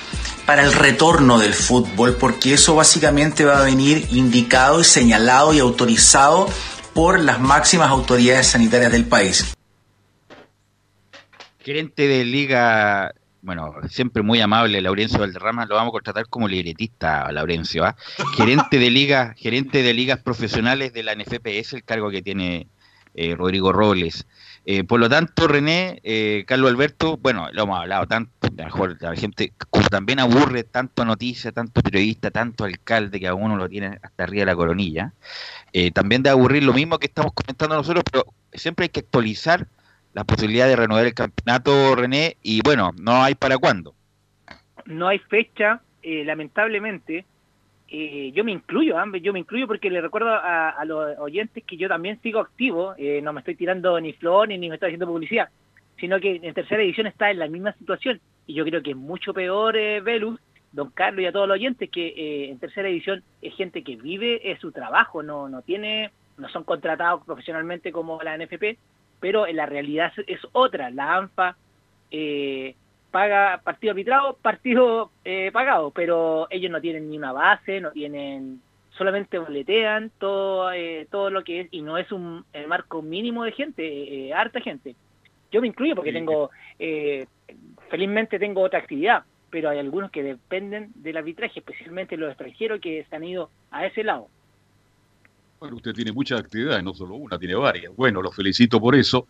para 0.47 0.63
el 0.63 0.73
retorno 0.73 1.39
del 1.39 1.53
fútbol, 1.53 2.17
porque 2.19 2.55
eso 2.55 2.77
básicamente 2.77 3.45
va 3.45 3.59
a 3.59 3.65
venir 3.65 4.07
indicado 4.13 4.81
y 4.81 4.85
señalado 4.85 5.53
y 5.53 5.59
autorizado 5.59 6.49
por 6.95 7.21
las 7.21 7.41
máximas 7.41 7.91
autoridades 7.91 8.47
sanitarias 8.47 8.93
del 8.93 9.05
país. 9.05 9.55
Gerente 11.59 12.07
de 12.07 12.25
Liga, 12.25 13.13
bueno, 13.43 13.75
siempre 13.91 14.23
muy 14.23 14.41
amable, 14.41 14.81
Laurencio 14.81 15.19
Valderrama, 15.19 15.67
lo 15.67 15.75
vamos 15.75 15.91
a 15.91 15.93
contratar 15.93 16.29
como 16.29 16.47
libretista, 16.47 17.31
Laurencio, 17.33 17.85
¿ah? 17.85 17.97
Gerente 18.37 18.79
de 18.79 18.91
Liga, 18.91 19.35
gerente 19.37 19.83
de 19.83 19.93
ligas 19.93 20.21
profesionales 20.21 20.93
de 20.93 21.03
la 21.03 21.17
NFP, 21.17 21.59
es 21.59 21.73
el 21.73 21.83
cargo 21.83 22.09
que 22.11 22.23
tiene 22.23 22.69
eh, 23.15 23.35
Rodrigo 23.35 23.73
Robles. 23.73 24.27
Eh, 24.69 24.83
por 24.83 24.99
lo 24.99 25.09
tanto, 25.09 25.47
René, 25.47 26.01
eh, 26.03 26.43
Carlos 26.45 26.73
Alberto, 26.73 27.17
bueno, 27.19 27.49
lo 27.53 27.63
hemos 27.63 27.79
hablado 27.79 28.09
tanto, 28.09 28.33
mejor 28.53 29.01
la 29.01 29.15
gente, 29.15 29.53
como 29.71 29.87
también 29.87 30.19
aburre 30.19 30.65
tanto 30.65 31.05
noticia, 31.05 31.53
tanto 31.53 31.81
periodista, 31.83 32.33
tanto 32.33 32.65
alcalde, 32.65 33.21
que 33.21 33.29
a 33.29 33.35
uno 33.35 33.57
lo 33.57 33.69
tiene 33.69 34.01
hasta 34.03 34.25
arriba 34.25 34.41
de 34.41 34.47
la 34.47 34.57
coronilla, 34.57 35.13
eh, 35.73 35.93
también 35.93 36.25
de 36.25 36.31
aburrir 36.31 36.65
lo 36.65 36.73
mismo 36.73 36.99
que 36.99 37.07
estamos 37.07 37.33
comentando 37.33 37.77
nosotros, 37.77 38.03
pero 38.11 38.25
siempre 38.53 38.87
hay 38.87 38.89
que 38.89 39.01
actualizar 39.01 39.69
la 40.15 40.25
posibilidad 40.25 40.67
de 40.67 40.75
renovar 40.75 41.07
el 41.07 41.15
campeonato, 41.15 41.95
René, 41.95 42.37
y 42.43 42.61
bueno, 42.65 42.91
no 42.99 43.23
hay 43.23 43.37
para 43.37 43.59
cuándo. 43.59 43.95
No 44.85 45.07
hay 45.07 45.21
fecha, 45.21 45.81
lamentablemente, 46.03 47.25
eh, 47.89 48.33
yo 48.35 48.43
me 48.43 48.53
incluyo, 48.53 48.99
¿ah? 48.99 49.07
yo 49.21 49.33
me 49.33 49.39
incluyo 49.39 49.67
porque 49.67 49.91
le 49.91 50.01
recuerdo 50.01 50.31
a, 50.31 50.85
los 50.85 51.19
oyentes 51.19 51.63
que 51.65 51.77
yo 51.77 51.89
también 51.89 52.21
sigo 52.21 52.41
activo, 52.41 52.95
eh, 52.99 53.21
no 53.23 53.33
me 53.33 53.41
estoy 53.41 53.55
tirando 53.55 54.01
ni 54.01 54.13
flores 54.13 54.59
ni 54.59 54.69
me 54.69 54.75
estoy 54.75 54.89
haciendo 54.89 55.07
publicidad, 55.07 55.49
sino 55.99 56.19
que 56.19 56.41
en 56.43 56.55
tercera 56.55 56.83
edición 56.83 57.07
está 57.07 57.31
en 57.31 57.39
la 57.39 57.49
misma 57.49 57.73
situación 57.75 58.21
y 58.47 58.55
yo 58.55 58.65
creo 58.65 58.83
que 58.83 58.91
es 58.91 58.97
mucho 58.97 59.33
peor 59.33 59.77
eh, 59.77 60.01
Velus, 60.01 60.41
don 60.73 60.91
Carlos 60.91 61.23
y 61.23 61.27
a 61.27 61.33
todos 61.33 61.47
los 61.47 61.55
oyentes 61.55 61.89
que 61.91 62.09
eh, 62.09 62.51
en 62.51 62.59
tercera 62.59 62.89
edición 62.89 63.23
es 63.41 63.55
gente 63.55 63.83
que 63.83 63.97
vive 63.97 64.51
es 64.51 64.59
su 64.61 64.73
trabajo, 64.73 65.23
no 65.23 65.49
no 65.49 65.63
tiene, 65.63 66.11
no 66.39 66.49
son 66.49 66.65
contratados 66.65 67.25
profesionalmente 67.25 67.93
como 67.93 68.21
la 68.23 68.37
NFP, 68.37 68.79
pero 69.21 69.47
en 69.47 69.57
la 69.57 69.67
realidad 69.67 70.13
es, 70.27 70.41
otra, 70.53 70.91
la 70.91 71.17
ANFA 71.17 71.57
paga 73.17 73.63
partido 73.65 73.93
arbitrado, 73.93 74.37
partido 74.43 75.11
eh, 75.25 75.49
pagado, 75.51 75.91
pero 75.91 76.49
ellos 76.51 76.71
no 76.71 76.83
tienen 76.83 77.09
ni 77.09 77.17
una 77.17 77.33
base, 77.33 77.81
no 77.81 77.91
tienen, 77.91 78.61
solamente 78.91 79.39
boletean 79.39 80.11
todo, 80.19 80.71
eh, 80.71 81.09
todo 81.11 81.31
lo 81.31 81.43
que 81.43 81.61
es, 81.61 81.69
y 81.71 81.81
no 81.81 81.97
es 81.97 82.13
un 82.13 82.45
el 82.53 82.69
marco 82.69 83.01
mínimo 83.01 83.45
de 83.45 83.53
gente, 83.53 83.83
eh, 83.87 84.35
harta 84.35 84.61
gente. 84.61 84.95
Yo 85.51 85.63
me 85.63 85.69
incluyo 85.69 85.95
porque 85.95 86.13
tengo, 86.13 86.51
eh, 86.79 87.27
felizmente 87.89 88.39
tengo 88.39 88.61
otra 88.61 88.81
actividad, 88.81 89.25
pero 89.49 89.71
hay 89.71 89.79
algunos 89.79 90.11
que 90.11 90.23
dependen 90.23 90.91
del 90.97 91.17
arbitraje, 91.17 91.61
especialmente 91.61 92.19
los 92.19 92.29
extranjeros 92.29 92.83
que 92.83 93.07
se 93.09 93.17
han 93.17 93.25
ido 93.25 93.49
a 93.71 93.87
ese 93.87 94.05
lado. 94.05 94.29
Bueno, 95.59 95.77
usted 95.77 95.95
tiene 95.95 96.13
muchas 96.13 96.41
actividades, 96.41 96.85
no 96.85 96.93
solo 96.93 97.15
una, 97.15 97.39
tiene 97.39 97.55
varias. 97.55 97.97
Bueno, 97.97 98.21
lo 98.21 98.31
felicito 98.31 98.79
por 98.79 98.95
eso. 98.95 99.27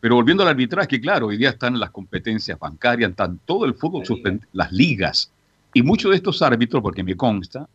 Pero 0.00 0.14
volviendo 0.14 0.42
al 0.44 0.50
arbitraje, 0.50 1.00
claro, 1.00 1.26
hoy 1.26 1.36
día 1.36 1.50
están 1.50 1.78
las 1.78 1.90
competencias 1.90 2.58
bancarias, 2.58 3.10
están 3.10 3.40
todo 3.44 3.64
el 3.64 3.74
fútbol, 3.74 4.04
las 4.52 4.72
ligas. 4.72 5.30
Y 5.74 5.82
muchos 5.82 6.10
de 6.10 6.16
estos 6.16 6.40
árbitros, 6.40 6.82
porque 6.82 7.02
me 7.02 7.16
consta, 7.16 7.68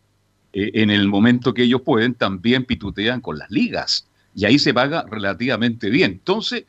eh, 0.53 0.71
en 0.75 0.89
el 0.89 1.07
momento 1.07 1.53
que 1.53 1.63
ellos 1.63 1.81
pueden, 1.81 2.13
también 2.13 2.63
pitutean 2.63 3.19
con 3.19 3.37
las 3.37 3.51
ligas. 3.51 4.07
Y 4.35 4.45
ahí 4.45 4.57
se 4.57 4.73
paga 4.73 5.05
relativamente 5.09 5.89
bien. 5.89 6.11
Entonces, 6.11 6.65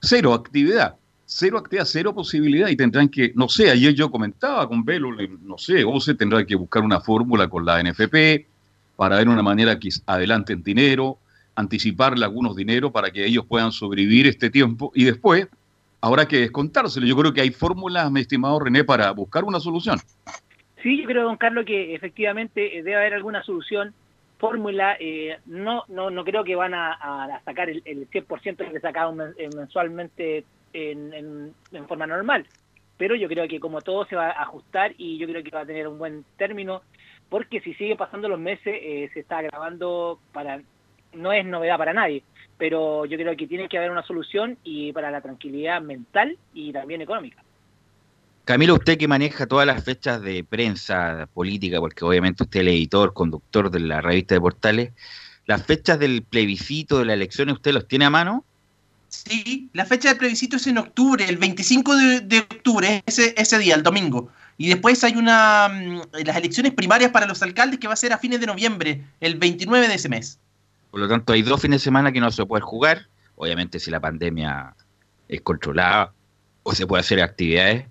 cero 0.00 0.32
actividad. 0.32 0.96
Cero 1.26 1.58
actividad, 1.58 1.84
cero 1.84 2.14
posibilidad. 2.14 2.68
Y 2.68 2.76
tendrán 2.76 3.08
que, 3.08 3.32
no 3.36 3.48
sé, 3.48 3.70
ayer 3.70 3.94
yo 3.94 4.10
comentaba 4.10 4.66
con 4.66 4.84
Velo, 4.84 5.10
no 5.42 5.58
sé, 5.58 5.84
o 5.84 6.00
se 6.00 6.14
tendrá 6.14 6.44
que 6.44 6.56
buscar 6.56 6.82
una 6.82 7.00
fórmula 7.00 7.48
con 7.48 7.64
la 7.64 7.82
NFP 7.82 8.46
para 8.96 9.16
ver 9.16 9.28
una 9.28 9.42
manera 9.42 9.78
que 9.78 9.90
adelanten 10.06 10.62
dinero, 10.62 11.18
anticiparle 11.60 12.24
algunos 12.24 12.56
dineros 12.56 12.90
para 12.90 13.10
que 13.10 13.24
ellos 13.24 13.44
puedan 13.46 13.72
sobrevivir 13.72 14.26
este 14.26 14.50
tiempo 14.50 14.90
y 14.94 15.04
después 15.04 15.48
habrá 16.00 16.26
que 16.26 16.38
descontárselo. 16.40 17.06
Yo 17.06 17.16
creo 17.16 17.32
que 17.32 17.42
hay 17.42 17.50
fórmulas, 17.50 18.10
mi 18.10 18.20
estimado 18.20 18.58
René, 18.58 18.84
para 18.84 19.10
buscar 19.12 19.44
una 19.44 19.60
solución. 19.60 19.98
Sí, 20.82 21.02
yo 21.02 21.06
creo, 21.06 21.24
don 21.24 21.36
Carlos, 21.36 21.64
que 21.66 21.94
efectivamente 21.94 22.78
eh, 22.78 22.82
debe 22.82 22.96
haber 22.96 23.14
alguna 23.14 23.42
solución, 23.42 23.92
fórmula. 24.38 24.96
eh, 24.98 25.38
no, 25.44 25.84
no, 25.88 26.10
no 26.10 26.24
creo 26.24 26.42
que 26.42 26.56
van 26.56 26.72
a, 26.74 27.40
sacar 27.44 27.68
el, 27.68 27.82
el 27.84 28.08
100% 28.08 28.72
que 28.72 28.80
sacaban 28.80 29.34
eh, 29.36 29.48
mensualmente 29.54 30.44
en, 30.72 31.12
en- 31.12 31.54
forma 31.86 32.06
normal, 32.06 32.46
pero 32.96 33.14
yo 33.14 33.28
creo 33.28 33.46
que 33.48 33.60
como 33.60 33.82
todo 33.82 34.06
se 34.06 34.16
va 34.16 34.28
a 34.30 34.42
ajustar 34.42 34.94
y 34.96 35.18
yo 35.18 35.26
creo 35.26 35.42
que 35.42 35.50
va 35.50 35.62
a 35.62 35.66
tener 35.66 35.86
un 35.88 35.98
buen 35.98 36.24
término, 36.38 36.82
porque 37.28 37.60
si 37.60 37.74
siguen 37.74 37.96
pasando 37.96 38.28
los 38.28 38.38
meses 38.38 38.74
eh, 38.80 39.10
se 39.12 39.20
está 39.20 39.38
agravando 39.38 40.18
para... 40.32 40.62
No 41.12 41.32
es 41.32 41.44
novedad 41.44 41.78
para 41.78 41.92
nadie, 41.92 42.22
pero 42.58 43.04
yo 43.06 43.16
creo 43.16 43.36
que 43.36 43.46
tiene 43.46 43.68
que 43.68 43.78
haber 43.78 43.90
una 43.90 44.02
solución 44.02 44.56
y 44.64 44.92
para 44.92 45.10
la 45.10 45.20
tranquilidad 45.20 45.80
mental 45.80 46.36
y 46.54 46.72
también 46.72 47.00
económica. 47.00 47.42
Camilo, 48.44 48.74
usted 48.74 48.98
que 48.98 49.06
maneja 49.06 49.46
todas 49.46 49.66
las 49.66 49.84
fechas 49.84 50.22
de 50.22 50.42
prensa 50.42 51.28
política, 51.32 51.78
porque 51.78 52.04
obviamente 52.04 52.42
usted 52.42 52.60
es 52.60 52.66
el 52.66 52.72
editor, 52.72 53.12
conductor 53.12 53.70
de 53.70 53.80
la 53.80 54.00
revista 54.00 54.34
de 54.34 54.40
Portales, 54.40 54.92
las 55.46 55.64
fechas 55.64 55.98
del 55.98 56.22
plebiscito, 56.22 56.98
de 56.98 57.04
las 57.04 57.14
elecciones, 57.14 57.54
¿usted 57.54 57.72
los 57.72 57.86
tiene 57.86 58.06
a 58.06 58.10
mano? 58.10 58.44
Sí, 59.08 59.68
la 59.72 59.84
fecha 59.84 60.08
del 60.08 60.18
plebiscito 60.18 60.56
es 60.56 60.66
en 60.68 60.78
octubre, 60.78 61.24
el 61.28 61.36
25 61.36 61.96
de, 61.96 62.20
de 62.20 62.38
octubre, 62.38 63.02
ese, 63.06 63.34
ese 63.36 63.58
día, 63.58 63.74
el 63.74 63.82
domingo. 63.82 64.30
Y 64.56 64.68
después 64.68 65.02
hay 65.02 65.16
una 65.16 65.68
mm, 65.68 66.24
las 66.24 66.36
elecciones 66.36 66.72
primarias 66.72 67.10
para 67.10 67.26
los 67.26 67.42
alcaldes 67.42 67.80
que 67.80 67.88
va 67.88 67.94
a 67.94 67.96
ser 67.96 68.12
a 68.12 68.18
fines 68.18 68.40
de 68.40 68.46
noviembre, 68.46 69.02
el 69.20 69.36
29 69.36 69.88
de 69.88 69.94
ese 69.94 70.08
mes. 70.08 70.38
Por 70.90 71.00
lo 71.00 71.08
tanto, 71.08 71.32
hay 71.32 71.42
dos 71.42 71.60
fines 71.60 71.80
de 71.80 71.84
semana 71.84 72.12
que 72.12 72.20
no 72.20 72.30
se 72.30 72.44
puede 72.46 72.62
jugar. 72.62 73.08
Obviamente, 73.36 73.78
si 73.78 73.90
la 73.90 74.00
pandemia 74.00 74.74
es 75.28 75.40
controlada 75.42 76.12
o 76.62 76.74
se 76.74 76.86
puede 76.86 77.00
hacer 77.00 77.20
actividades. 77.22 77.86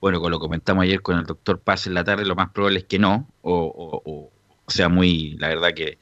Bueno, 0.00 0.18
como 0.18 0.30
lo 0.30 0.38
comentamos 0.40 0.82
ayer 0.84 1.00
con 1.02 1.18
el 1.18 1.24
doctor 1.26 1.60
Paz 1.60 1.86
en 1.86 1.94
la 1.94 2.04
tarde, 2.04 2.24
lo 2.26 2.34
más 2.34 2.50
probable 2.50 2.80
es 2.80 2.84
que 2.86 2.98
no, 2.98 3.28
o, 3.42 3.54
o- 3.54 4.02
o- 4.10 4.32
sea 4.68 4.88
muy, 4.88 5.36
la 5.38 5.48
verdad 5.48 5.74
que 5.74 5.98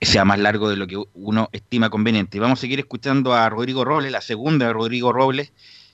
sea 0.00 0.24
más 0.24 0.38
largo 0.38 0.68
de 0.68 0.76
lo 0.76 0.86
que 0.86 1.00
uno 1.14 1.48
estima 1.52 1.90
conveniente. 1.90 2.40
Vamos 2.40 2.58
a 2.58 2.62
seguir 2.62 2.80
escuchando 2.80 3.34
a 3.34 3.48
Rodrigo 3.48 3.84
Robles, 3.84 4.10
la 4.12 4.20
segunda 4.20 4.66
de 4.66 4.72
Rodrigo 4.72 5.12
Robles, 5.12 5.52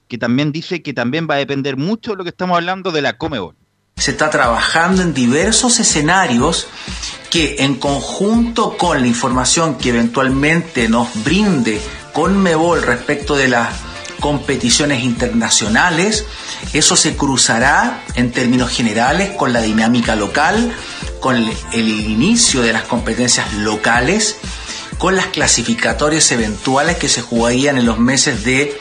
que 0.08 0.16
también 0.18 0.52
dice 0.52 0.82
que 0.82 0.94
también 0.94 1.26
va 1.30 1.34
a 1.34 1.38
depender 1.38 1.76
mucho 1.76 2.12
de 2.12 2.16
lo 2.18 2.24
que 2.24 2.30
estamos 2.30 2.56
hablando 2.56 2.92
de 2.92 3.02
la 3.02 3.18
Comebol. 3.18 3.57
Se 3.98 4.12
está 4.12 4.30
trabajando 4.30 5.02
en 5.02 5.12
diversos 5.12 5.80
escenarios 5.80 6.68
que 7.30 7.56
en 7.58 7.76
conjunto 7.76 8.76
con 8.76 9.00
la 9.00 9.06
información 9.06 9.76
que 9.76 9.90
eventualmente 9.90 10.88
nos 10.88 11.08
brinde 11.24 11.80
Conmebol 12.12 12.82
respecto 12.82 13.36
de 13.36 13.48
las 13.48 13.68
competiciones 14.20 15.04
internacionales, 15.04 16.24
eso 16.72 16.96
se 16.96 17.16
cruzará 17.16 18.02
en 18.14 18.32
términos 18.32 18.70
generales 18.70 19.30
con 19.30 19.52
la 19.52 19.60
dinámica 19.60 20.16
local, 20.16 20.72
con 21.20 21.36
el, 21.36 21.88
inicio 21.88 22.62
de 22.62 22.72
las 22.72 22.82
competencias 22.82 23.52
locales, 23.54 24.36
con 24.98 25.14
las 25.14 25.26
clasificatorias 25.26 26.30
eventuales 26.32 26.96
que 26.96 27.08
se 27.08 27.22
jugarían 27.22 27.78
en 27.78 27.86
los 27.86 27.98
meses 27.98 28.44
de 28.44 28.76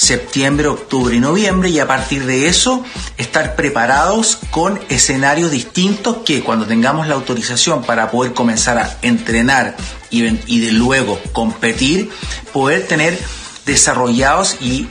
septiembre, 0.00 0.66
octubre 0.66 1.14
y 1.14 1.20
noviembre 1.20 1.68
y 1.68 1.78
a 1.78 1.86
partir 1.86 2.24
de 2.24 2.48
eso 2.48 2.82
estar 3.18 3.54
preparados 3.54 4.38
con 4.50 4.80
escenarios 4.88 5.50
distintos 5.50 6.18
que 6.24 6.40
cuando 6.40 6.66
tengamos 6.66 7.06
la 7.06 7.16
autorización 7.16 7.82
para 7.82 8.10
poder 8.10 8.32
comenzar 8.32 8.78
a 8.78 8.96
entrenar 9.02 9.76
y, 10.08 10.22
de 10.60 10.72
luego 10.72 11.20
competir, 11.32 12.10
poder 12.50 12.88
tener 12.88 13.18
desarrollados 13.66 14.56
y, 14.62 14.88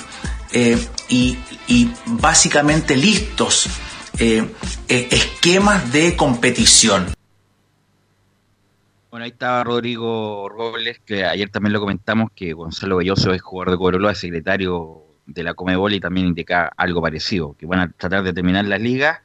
eh, 0.52 0.78
y, 1.10 1.40
básicamente 2.06 2.96
listos 2.96 3.68
eh, 4.20 4.46
eh, 4.90 5.08
esquemas 5.10 5.92
de 5.92 6.16
competición. 6.16 7.19
Bueno, 9.12 9.24
ahí 9.24 9.32
estaba 9.32 9.64
Rodrigo 9.64 10.48
Robles, 10.50 11.00
que 11.04 11.26
ayer 11.26 11.50
también 11.50 11.74
lo 11.74 11.80
comentamos, 11.80 12.30
que 12.36 12.54
Gonzalo 12.54 12.98
Belloso 12.98 13.34
es 13.34 13.42
jugador 13.42 13.72
de 13.72 13.78
Cobreloa, 13.78 14.14
secretario 14.14 15.04
de 15.26 15.42
la 15.42 15.56
Comebol 15.56 15.94
y 15.94 16.00
también 16.00 16.28
indica 16.28 16.72
algo 16.78 17.02
parecido, 17.02 17.56
que 17.58 17.66
van 17.66 17.80
a 17.80 17.92
tratar 17.92 18.22
de 18.22 18.34
terminar 18.34 18.66
las 18.66 18.80
ligas, 18.80 19.20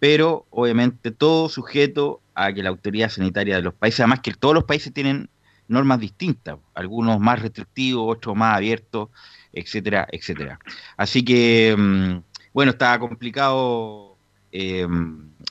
pero 0.00 0.46
obviamente 0.50 1.12
todo 1.12 1.48
sujeto 1.48 2.20
a 2.34 2.52
que 2.52 2.64
la 2.64 2.70
autoridad 2.70 3.10
sanitaria 3.10 3.54
de 3.54 3.62
los 3.62 3.74
países, 3.74 4.00
además 4.00 4.20
que 4.20 4.32
todos 4.34 4.56
los 4.56 4.64
países 4.64 4.92
tienen 4.92 5.28
normas 5.68 6.00
distintas, 6.00 6.58
algunos 6.74 7.20
más 7.20 7.40
restrictivos, 7.40 8.16
otros 8.16 8.34
más 8.34 8.56
abiertos, 8.56 9.10
etcétera, 9.52 10.08
etcétera. 10.10 10.58
Así 10.96 11.24
que, 11.24 11.76
mm, 11.78 12.22
bueno, 12.52 12.72
está 12.72 12.98
complicado, 12.98 14.16
eh, 14.50 14.88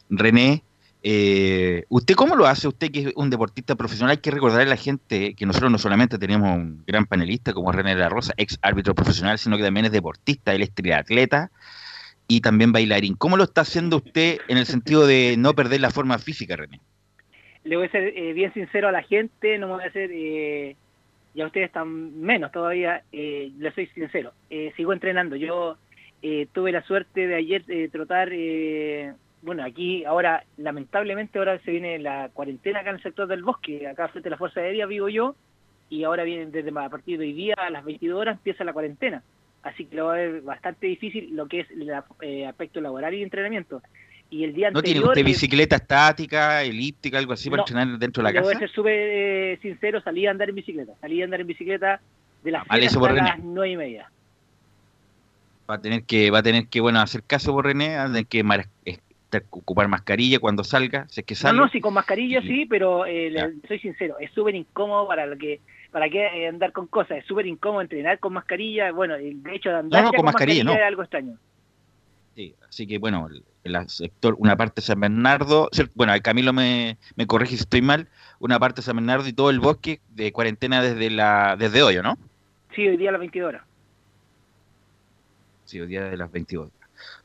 René. 0.10 0.64
Eh, 1.04 1.86
¿Usted 1.90 2.16
cómo 2.16 2.36
lo 2.36 2.48
hace? 2.48 2.68
Usted 2.68 2.92
que 2.92 3.00
es 3.00 3.14
un 3.16 3.30
deportista 3.30 3.76
profesional, 3.76 4.12
hay 4.12 4.18
que 4.18 4.32
recordarle 4.32 4.64
a 4.64 4.70
la 4.70 4.78
gente 4.78 5.36
que 5.36 5.46
nosotros 5.46 5.72
no 5.72 5.78
solamente 5.78 6.18
tenemos 6.18 6.50
un 6.56 6.84
gran 6.86 7.06
panelista 7.06 7.54
como 7.54 7.72
René 7.72 7.96
de 7.96 8.02
la 8.02 8.10
Rosa, 8.10 8.34
ex 8.38 8.58
árbitro 8.62 8.96
profesional, 8.96 9.38
sino 9.38 9.58
que 9.58 9.64
también 9.64 9.86
es 9.86 9.92
deportista, 9.92 10.54
él 10.54 10.64
es 10.64 10.74
triatleta 10.74 11.52
y 12.28 12.42
también 12.42 12.72
bailarín. 12.72 13.16
¿Cómo 13.16 13.38
lo 13.38 13.44
está 13.44 13.62
haciendo 13.62 13.98
usted 13.98 14.40
en 14.48 14.58
el 14.58 14.66
sentido 14.66 15.08
de 15.08 15.36
no 15.38 15.54
perder 15.54 15.82
la 15.82 15.92
forma 15.92 16.18
física, 16.18 16.56
René? 16.56 16.82
le 17.68 17.76
voy 17.76 17.88
a 17.88 17.92
ser 17.92 18.14
eh, 18.16 18.34
bien 18.34 18.54
sincero 18.54 18.88
a 18.88 18.92
la 18.92 19.04
gente, 19.04 19.58
no 19.58 19.68
me 19.68 19.74
voy 19.74 19.84
a 19.84 19.88
hacer, 19.88 20.10
eh, 20.14 20.76
y 21.34 21.42
a 21.42 21.46
ustedes 21.46 21.68
están 21.68 22.20
menos 22.20 22.52
todavía, 22.52 23.04
eh, 23.12 23.52
les 23.60 23.74
soy 23.76 23.88
sincero, 23.88 24.32
eh, 24.50 24.72
sigo 24.76 24.94
entrenando. 24.94 25.36
Yo 25.36 25.78
eh, 26.22 26.48
tuve 26.54 26.72
la 26.72 26.82
suerte 26.84 27.28
de 27.28 27.36
ayer 27.36 27.66
de 27.66 27.90
trotar, 27.90 28.30
eh, 28.32 29.14
bueno, 29.48 29.64
aquí 29.64 30.04
ahora, 30.04 30.44
lamentablemente 30.58 31.40
ahora 31.40 31.58
se 31.60 31.72
viene 31.72 32.00
la 32.00 32.30
cuarentena 32.34 32.82
acá 32.82 32.90
en 32.90 32.98
el 32.98 33.02
sector 33.02 33.28
del 33.28 33.44
bosque, 33.44 33.88
acá 33.88 34.10
frente 34.10 34.28
a 34.28 34.32
la 34.32 34.38
Fuerza 34.38 34.60
Aérea 34.60 34.86
vivo 34.86 35.08
yo, 35.08 35.36
y 35.90 36.04
ahora 36.04 36.26
viene 36.26 36.48
desde 36.48 36.70
a 36.78 36.90
partir 36.90 37.18
de 37.18 37.24
hoy 37.24 37.32
día 37.32 37.56
a 37.56 37.70
las 37.70 37.86
22 37.86 38.20
horas 38.20 38.38
empieza 38.38 38.66
la 38.66 38.74
cuarentena. 38.74 39.24
Así 39.64 39.86
que 39.86 39.96
lo 39.96 40.08
va 40.08 40.16
a 40.16 40.18
ver 40.18 40.42
bastante 40.42 40.88
difícil 40.88 41.34
lo 41.34 41.48
que 41.48 41.62
es 41.62 41.72
el 41.72 41.90
eh, 42.22 42.46
aspecto 42.46 42.82
laboral 42.82 43.14
y 43.14 43.24
entrenamiento. 43.24 43.82
Y 44.30 44.44
el 44.44 44.54
día 44.54 44.70
¿No 44.70 44.82
tiene 44.82 44.98
anterior... 44.98 45.12
usted 45.12 45.22
eh, 45.22 45.24
bicicleta 45.24 45.78
estática, 45.78 46.62
elíptica, 46.64 47.18
algo 47.18 47.32
así 47.32 47.50
para 47.50 47.62
entrenar 47.62 47.98
dentro 47.98 48.22
de 48.22 48.24
la 48.26 48.34
Le 48.34 48.42
voy 48.42 48.50
a 48.50 48.54
casa? 48.54 48.68
ser 48.68 48.76
súper 48.76 48.94
eh, 48.94 49.60
sincero, 49.62 50.02
salí 50.02 50.28
a 50.28 50.32
andar 50.32 50.50
en 50.50 50.56
bicicleta. 50.56 50.92
Salí 51.00 51.22
a 51.22 51.24
andar 51.24 51.40
en 51.40 51.48
bicicleta 51.48 52.02
de 52.44 52.52
las 52.52 52.68
Vale, 52.68 52.86
hasta 52.86 53.14
las 53.14 53.40
nueve 53.40 53.72
y 53.72 53.78
media. 53.78 54.12
Va 55.70 55.76
a 55.76 55.82
tener 55.82 56.04
que, 56.04 56.32
va 56.32 56.40
a 56.40 56.44
tener 56.44 56.68
que, 56.68 56.82
bueno, 56.82 57.00
hacer 57.00 57.24
caso 57.24 57.54
por 57.54 57.66
René, 57.66 57.96
va 57.96 58.04
a 58.04 58.08
tener 58.08 58.28
que 58.28 58.44
ocupar 59.50 59.88
mascarilla 59.88 60.40
cuando 60.40 60.64
salga, 60.64 61.06
si 61.10 61.22
es 61.22 61.26
que 61.26 61.34
No, 61.36 61.40
sale. 61.40 61.58
no, 61.58 61.70
sí, 61.70 61.80
con 61.82 61.94
mascarilla 61.94 62.42
Sí. 62.42 62.66
pero 62.66 63.06
eh, 63.06 63.30
le- 63.30 63.68
soy 63.68 63.80
sincero, 63.80 64.18
es 64.20 64.32
súper 64.32 64.56
incómodo 64.56 65.08
para 65.08 65.26
lo 65.26 65.38
que 65.38 65.62
para 65.92 66.10
qué 66.10 66.48
andar 66.48 66.72
con 66.74 66.88
cosas, 66.88 67.20
es 67.20 67.26
súper 67.26 67.46
incómodo 67.48 67.82
entrenar 67.82 68.20
con 68.20 68.34
mascarilla, 68.34 68.92
bueno, 68.92 69.16
el 69.16 69.42
hecho 69.52 69.70
de 69.70 69.76
andar 69.78 70.04
no, 70.04 70.12
con 70.12 70.26
mascarilla, 70.26 70.64
no. 70.64 70.74
es 70.74 70.82
algo 70.82 71.02
extraño. 71.02 71.38
Sí, 72.36 72.56
así 72.70 72.86
que 72.86 73.00
bueno, 73.00 73.28
el, 73.32 73.44
el 73.64 73.90
sector, 73.90 74.36
una 74.38 74.56
parte 74.56 74.82
de 74.82 74.86
San 74.86 75.00
Bernardo, 75.00 75.70
bueno, 75.96 76.14
Camilo 76.22 76.54
me, 76.54 76.98
me 77.16 77.26
corrige 77.26 77.56
si 77.56 77.62
estoy 77.62 77.82
mal, 77.82 78.08
una 78.40 78.60
parte 78.60 78.82
de 78.82 78.86
San 78.86 78.96
Bernardo 78.96 79.28
y 79.28 79.34
todo 79.34 79.50
el 79.50 79.60
bosque 79.60 80.02
de 80.10 80.32
cuarentena 80.32 80.82
desde 80.84 81.10
la 81.10 81.56
desde 81.58 81.82
hoy, 81.82 81.98
¿o 81.98 82.04
¿no? 82.04 82.16
Sí, 82.76 82.88
hoy 82.88 82.98
día 82.98 83.10
a 83.10 83.14
las 83.14 83.20
22 83.22 83.50
horas. 83.50 83.64
Sí, 85.66 85.80
hoy 85.82 85.88
día 85.88 86.04
de 86.10 86.18
las 86.18 86.32
22. 86.32 86.70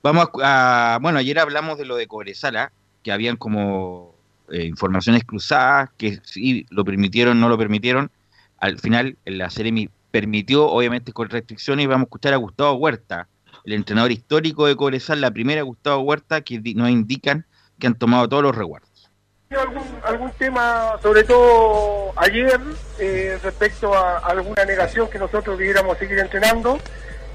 Vamos 0.02 0.28
a, 0.42 0.98
bueno, 1.00 1.18
ayer 1.18 1.38
hablamos 1.38 1.78
de 1.78 1.84
lo 1.84 1.96
de 1.96 2.06
Cobresala, 2.06 2.72
que 3.02 3.12
habían 3.12 3.36
como 3.36 4.14
eh, 4.50 4.64
informaciones 4.64 5.24
cruzadas, 5.24 5.90
que 5.96 6.20
sí 6.24 6.66
lo 6.70 6.84
permitieron, 6.84 7.40
no 7.40 7.48
lo 7.48 7.58
permitieron. 7.58 8.10
Al 8.58 8.78
final, 8.78 9.16
la 9.24 9.50
Ceremi 9.50 9.88
permitió, 10.10 10.66
obviamente 10.66 11.12
con 11.12 11.28
restricciones, 11.30 11.88
vamos 11.88 12.04
a 12.04 12.08
escuchar 12.08 12.34
a 12.34 12.36
Gustavo 12.36 12.74
Huerta, 12.74 13.28
el 13.64 13.72
entrenador 13.72 14.12
histórico 14.12 14.66
de 14.66 14.76
Cobresal, 14.76 15.20
la 15.20 15.30
primera 15.30 15.62
Gustavo 15.62 16.02
Huerta, 16.02 16.42
que 16.42 16.60
nos 16.74 16.90
indican 16.90 17.46
que 17.78 17.86
han 17.86 17.94
tomado 17.94 18.28
todos 18.28 18.42
los 18.42 18.54
resguardos. 18.54 19.10
Algún, 19.50 19.82
algún 20.04 20.30
tema, 20.32 20.96
sobre 21.02 21.24
todo 21.24 22.12
ayer, 22.16 22.58
eh, 22.98 23.38
respecto 23.42 23.92
a 23.94 24.18
alguna 24.18 24.64
negación 24.64 25.10
que 25.10 25.18
nosotros 25.18 25.58
debiéramos 25.58 25.98
seguir 25.98 26.18
entrenando. 26.18 26.78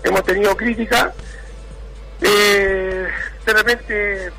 Hemos 0.04 0.23
tenido 0.23 0.56
crítica. 0.56 1.13
Eh, 2.21 3.08
de 3.45 3.53
repente, 3.53 4.32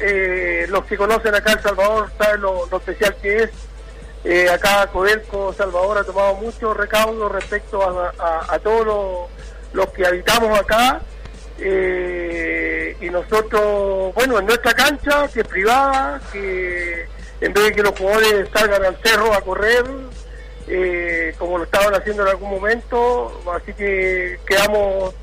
eh, 0.00 0.66
los 0.68 0.84
que 0.84 0.96
conocen 0.96 1.34
acá 1.34 1.52
El 1.52 1.62
Salvador 1.62 2.10
saben 2.18 2.40
lo, 2.42 2.66
especial 2.76 3.16
que 3.20 3.42
es. 3.44 3.50
Eh, 4.24 4.50
acá 4.50 4.88
Codelco 4.92 5.52
Salvador 5.52 5.98
ha 5.98 6.04
tomado 6.04 6.34
mucho 6.34 6.74
recaudo 6.74 7.28
respecto 7.28 7.82
a 7.82 8.58
todos 8.58 8.84
los, 8.84 9.28
los 9.72 9.86
que 9.92 10.06
habitamos 10.06 10.58
acá. 10.58 11.00
Eh, 11.60 12.96
y 13.00 13.10
nosotros, 13.10 14.14
bueno, 14.14 14.38
en 14.38 14.46
nuestra 14.46 14.72
cancha, 14.74 15.28
que 15.28 15.40
es 15.40 15.48
privada, 15.48 16.20
que 16.32 17.06
en 17.40 17.52
vez 17.52 17.64
de 17.64 17.72
que 17.72 17.82
los 17.82 17.98
jugadores 17.98 18.48
salgan 18.52 18.84
al 18.84 18.96
cerro 19.02 19.32
a 19.34 19.40
correr, 19.40 19.84
eh, 20.68 21.34
como 21.38 21.58
lo 21.58 21.64
estaban 21.64 21.94
haciendo 21.94 22.22
en 22.22 22.28
algún 22.28 22.50
momento, 22.50 23.42
así 23.52 23.72
que 23.74 24.38
quedamos 24.46 25.14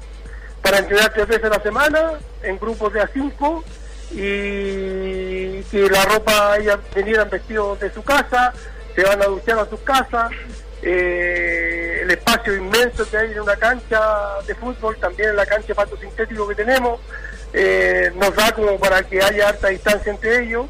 para 0.66 0.80
entrenar 0.80 1.14
tres 1.14 1.28
veces 1.28 1.44
a 1.44 1.50
la 1.50 1.62
semana, 1.62 2.14
en 2.42 2.58
grupos 2.58 2.92
de 2.92 3.00
a 3.00 3.08
cinco, 3.14 3.64
y 4.12 5.62
que 5.66 5.88
la 5.92 6.04
ropa 6.06 6.58
ellas 6.58 6.80
vinieran 6.96 7.30
vestidos 7.30 7.80
de 7.80 7.94
su 7.94 8.02
casa, 8.02 8.52
se 8.96 9.04
van 9.04 9.22
a 9.22 9.26
duchar 9.26 9.60
a 9.60 9.70
sus 9.70 9.80
casas, 9.82 10.32
eh, 10.82 12.00
el 12.02 12.10
espacio 12.10 12.56
inmenso 12.56 13.08
que 13.08 13.16
hay 13.16 13.32
en 13.34 13.42
una 13.42 13.56
cancha 13.58 14.02
de 14.48 14.56
fútbol, 14.56 14.98
también 14.98 15.30
en 15.30 15.36
la 15.36 15.46
cancha 15.46 15.68
de 15.68 15.76
pasto 15.76 15.98
sintético 15.98 16.48
que 16.48 16.56
tenemos, 16.56 17.00
eh, 17.54 18.12
nos 18.16 18.36
da 18.36 18.52
como 18.52 18.80
para 18.80 19.04
que 19.04 19.22
haya 19.22 19.50
harta 19.50 19.68
distancia 19.68 20.12
entre 20.12 20.46
ellos. 20.46 20.66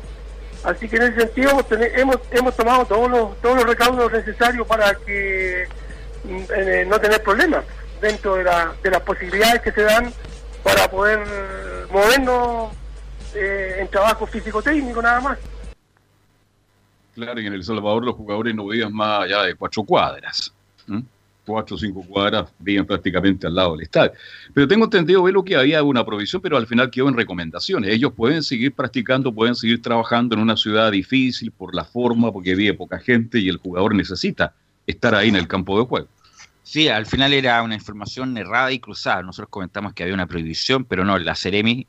Así 0.66 0.90
que 0.90 0.98
en 0.98 1.04
ese 1.04 1.22
sentido 1.22 1.52
hemos, 1.52 1.66
hemos, 1.72 2.18
hemos 2.32 2.56
tomado 2.58 2.84
todos 2.84 3.10
los, 3.10 3.42
todos 3.42 3.56
los 3.56 3.66
recaudos 3.66 4.12
necesarios 4.12 4.68
para 4.68 4.94
que 4.94 5.70
mm, 6.26 6.44
eh, 6.54 6.86
no 6.86 7.00
tener 7.00 7.24
problemas 7.24 7.64
dentro 8.02 8.36
de, 8.36 8.44
la- 8.44 8.74
de 8.84 8.92
las 8.92 9.02
posibilidades 9.02 9.62
que 9.62 9.72
se 9.72 9.82
dan 9.84 10.12
para 10.64 10.90
poder 10.90 11.20
movernos 11.92 12.74
eh, 13.36 13.78
en 13.80 13.88
trabajo 13.90 14.26
físico-técnico 14.26 15.02
nada 15.02 15.20
más. 15.22 15.38
Claro, 17.14 17.40
y 17.40 17.46
en 17.48 17.54
El 17.54 17.64
Salvador 17.64 18.04
los 18.04 18.16
jugadores 18.16 18.54
no 18.54 18.68
viven 18.68 18.92
más 18.94 19.24
allá 19.24 19.44
de 19.44 19.56
cuatro 19.56 19.84
cuadras. 19.84 20.54
Cuatro 21.46 21.76
o 21.76 21.80
cinco 21.80 22.04
cuadras 22.04 22.50
viven 22.58 22.86
prácticamente 22.88 23.46
al 23.46 23.54
lado 23.54 23.74
del 23.74 23.84
estadio. 23.84 24.12
Pero 24.54 24.68
tengo 24.68 24.86
entendido, 24.86 25.22
Velo, 25.24 25.44
que 25.44 25.56
había 25.56 25.84
una 25.84 26.04
provisión, 26.04 26.42
pero 26.42 26.58
al 26.58 26.66
final 26.66 26.90
quedó 26.90 27.08
en 27.08 27.16
recomendaciones. 27.16 27.92
Ellos 27.94 28.12
pueden 28.14 28.42
seguir 28.42 28.74
practicando, 28.74 29.32
pueden 29.32 29.56
seguir 29.56 29.80
trabajando 29.82 30.36
en 30.36 30.42
una 30.42 30.58
ciudad 30.58 30.92
difícil 30.92 31.52
por 31.52 31.76
la 31.76 31.86
forma, 31.86 32.32
porque 32.34 32.56
vive 32.56 32.74
poca 32.74 32.98
gente 33.00 33.38
y 33.40 33.48
el 33.48 33.58
jugador 33.58 33.94
necesita 33.94 34.54
estar 34.88 35.14
ahí 35.14 35.30
en 35.30 35.36
el 35.36 35.48
campo 35.48 35.78
de 35.80 35.86
juego. 35.86 36.08
Sí, 36.66 36.88
al 36.90 37.06
final 37.06 37.32
era 37.32 37.62
una 37.62 37.76
información 37.76 38.36
errada 38.38 38.72
y 38.72 38.80
cruzada. 38.80 39.22
Nosotros 39.22 39.50
comentamos 39.52 39.94
que 39.94 40.02
había 40.02 40.16
una 40.16 40.26
prohibición, 40.26 40.84
pero 40.84 41.06
no, 41.06 41.18
la 41.20 41.36
Ceremi, 41.36 41.88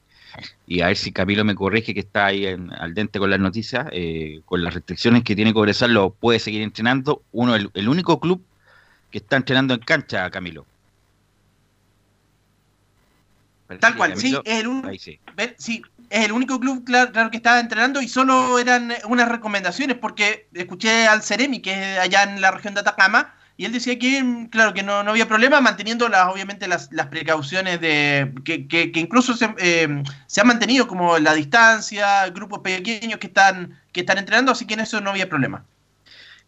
y 0.67 0.83
a 0.83 0.89
ver 0.89 0.97
si 0.97 1.13
Camilo 1.13 1.45
me 1.47 1.55
corrige 1.55 1.95
que 1.95 2.01
está 2.01 2.27
ahí 2.27 2.47
en- 2.47 2.71
al 2.73 2.93
dente 2.93 3.19
con 3.19 3.31
las 3.31 3.41
noticias, 3.41 3.87
eh, 3.93 4.43
con 4.45 4.63
las 4.63 4.75
restricciones 4.75 5.25
que 5.25 5.35
tiene 5.35 5.55
Cobresal, 5.55 5.95
lo 5.95 6.11
puede 6.11 6.39
seguir 6.39 6.61
entrenando. 6.61 7.23
Uno, 7.33 7.55
el, 7.57 7.71
el 7.73 7.89
único 7.89 8.21
club 8.21 8.45
que 9.11 9.19
está 9.19 9.37
entrenando 9.37 9.73
en 9.73 9.81
cancha, 9.81 10.31
Camilo. 10.31 10.67
Tal 13.81 13.97
cual, 13.97 14.17
sí, 14.17 14.37
es 14.45 14.65
el 14.65 14.99
sí. 15.01 15.19
Sí, 15.59 15.83
es 16.11 16.25
el 16.27 16.33
único 16.33 16.61
club, 16.61 16.85
claro, 16.85 17.13
claro, 17.13 17.31
que 17.31 17.39
estaba 17.39 17.61
entrenando 17.61 18.01
y 18.03 18.09
solo 18.09 18.59
eran 18.59 18.93
unas 19.09 19.29
recomendaciones, 19.29 19.97
porque 19.97 20.47
escuché 20.53 21.07
al 21.07 21.23
Ceremi, 21.23 21.61
que 21.61 21.95
es 21.95 21.99
allá 21.99 22.25
en 22.25 22.41
la 22.41 22.51
región 22.51 22.75
de 22.75 22.81
Atacama, 22.81 23.35
y 23.57 23.65
él 23.65 23.73
decía 23.73 23.99
que, 23.99 24.23
mm, 24.23 24.47
claro, 24.49 24.75
que 24.75 24.83
no, 24.83 25.03
no 25.03 25.11
había 25.13 25.29
problema, 25.29 25.61
manteniendo 25.61 26.09
las, 26.09 26.29
obviamente 26.33 26.69
las, 26.69 26.93
las 26.93 27.07
precauciones 27.09 27.81
de 27.81 28.33
que, 28.45 28.67
que- 28.69 28.93
que 28.93 29.01
incluso 29.01 29.35
se, 29.35 29.55
eh, 29.59 30.03
se 30.27 30.41
han 30.41 30.47
mantenido 30.47 30.87
como 30.87 31.19
la 31.19 31.35
distancia, 31.35 32.29
grupos 32.31 32.61
pequeños 32.61 33.19
que 33.19 33.29
están, 33.29 33.79
que 33.93 34.01
están 34.01 34.19
entrenando, 34.19 34.53
así 34.53 34.67
que 34.67 34.75
en 34.75 34.81
eso 34.81 35.01
no 35.01 35.11
había 35.11 35.29
problema. 35.29 35.65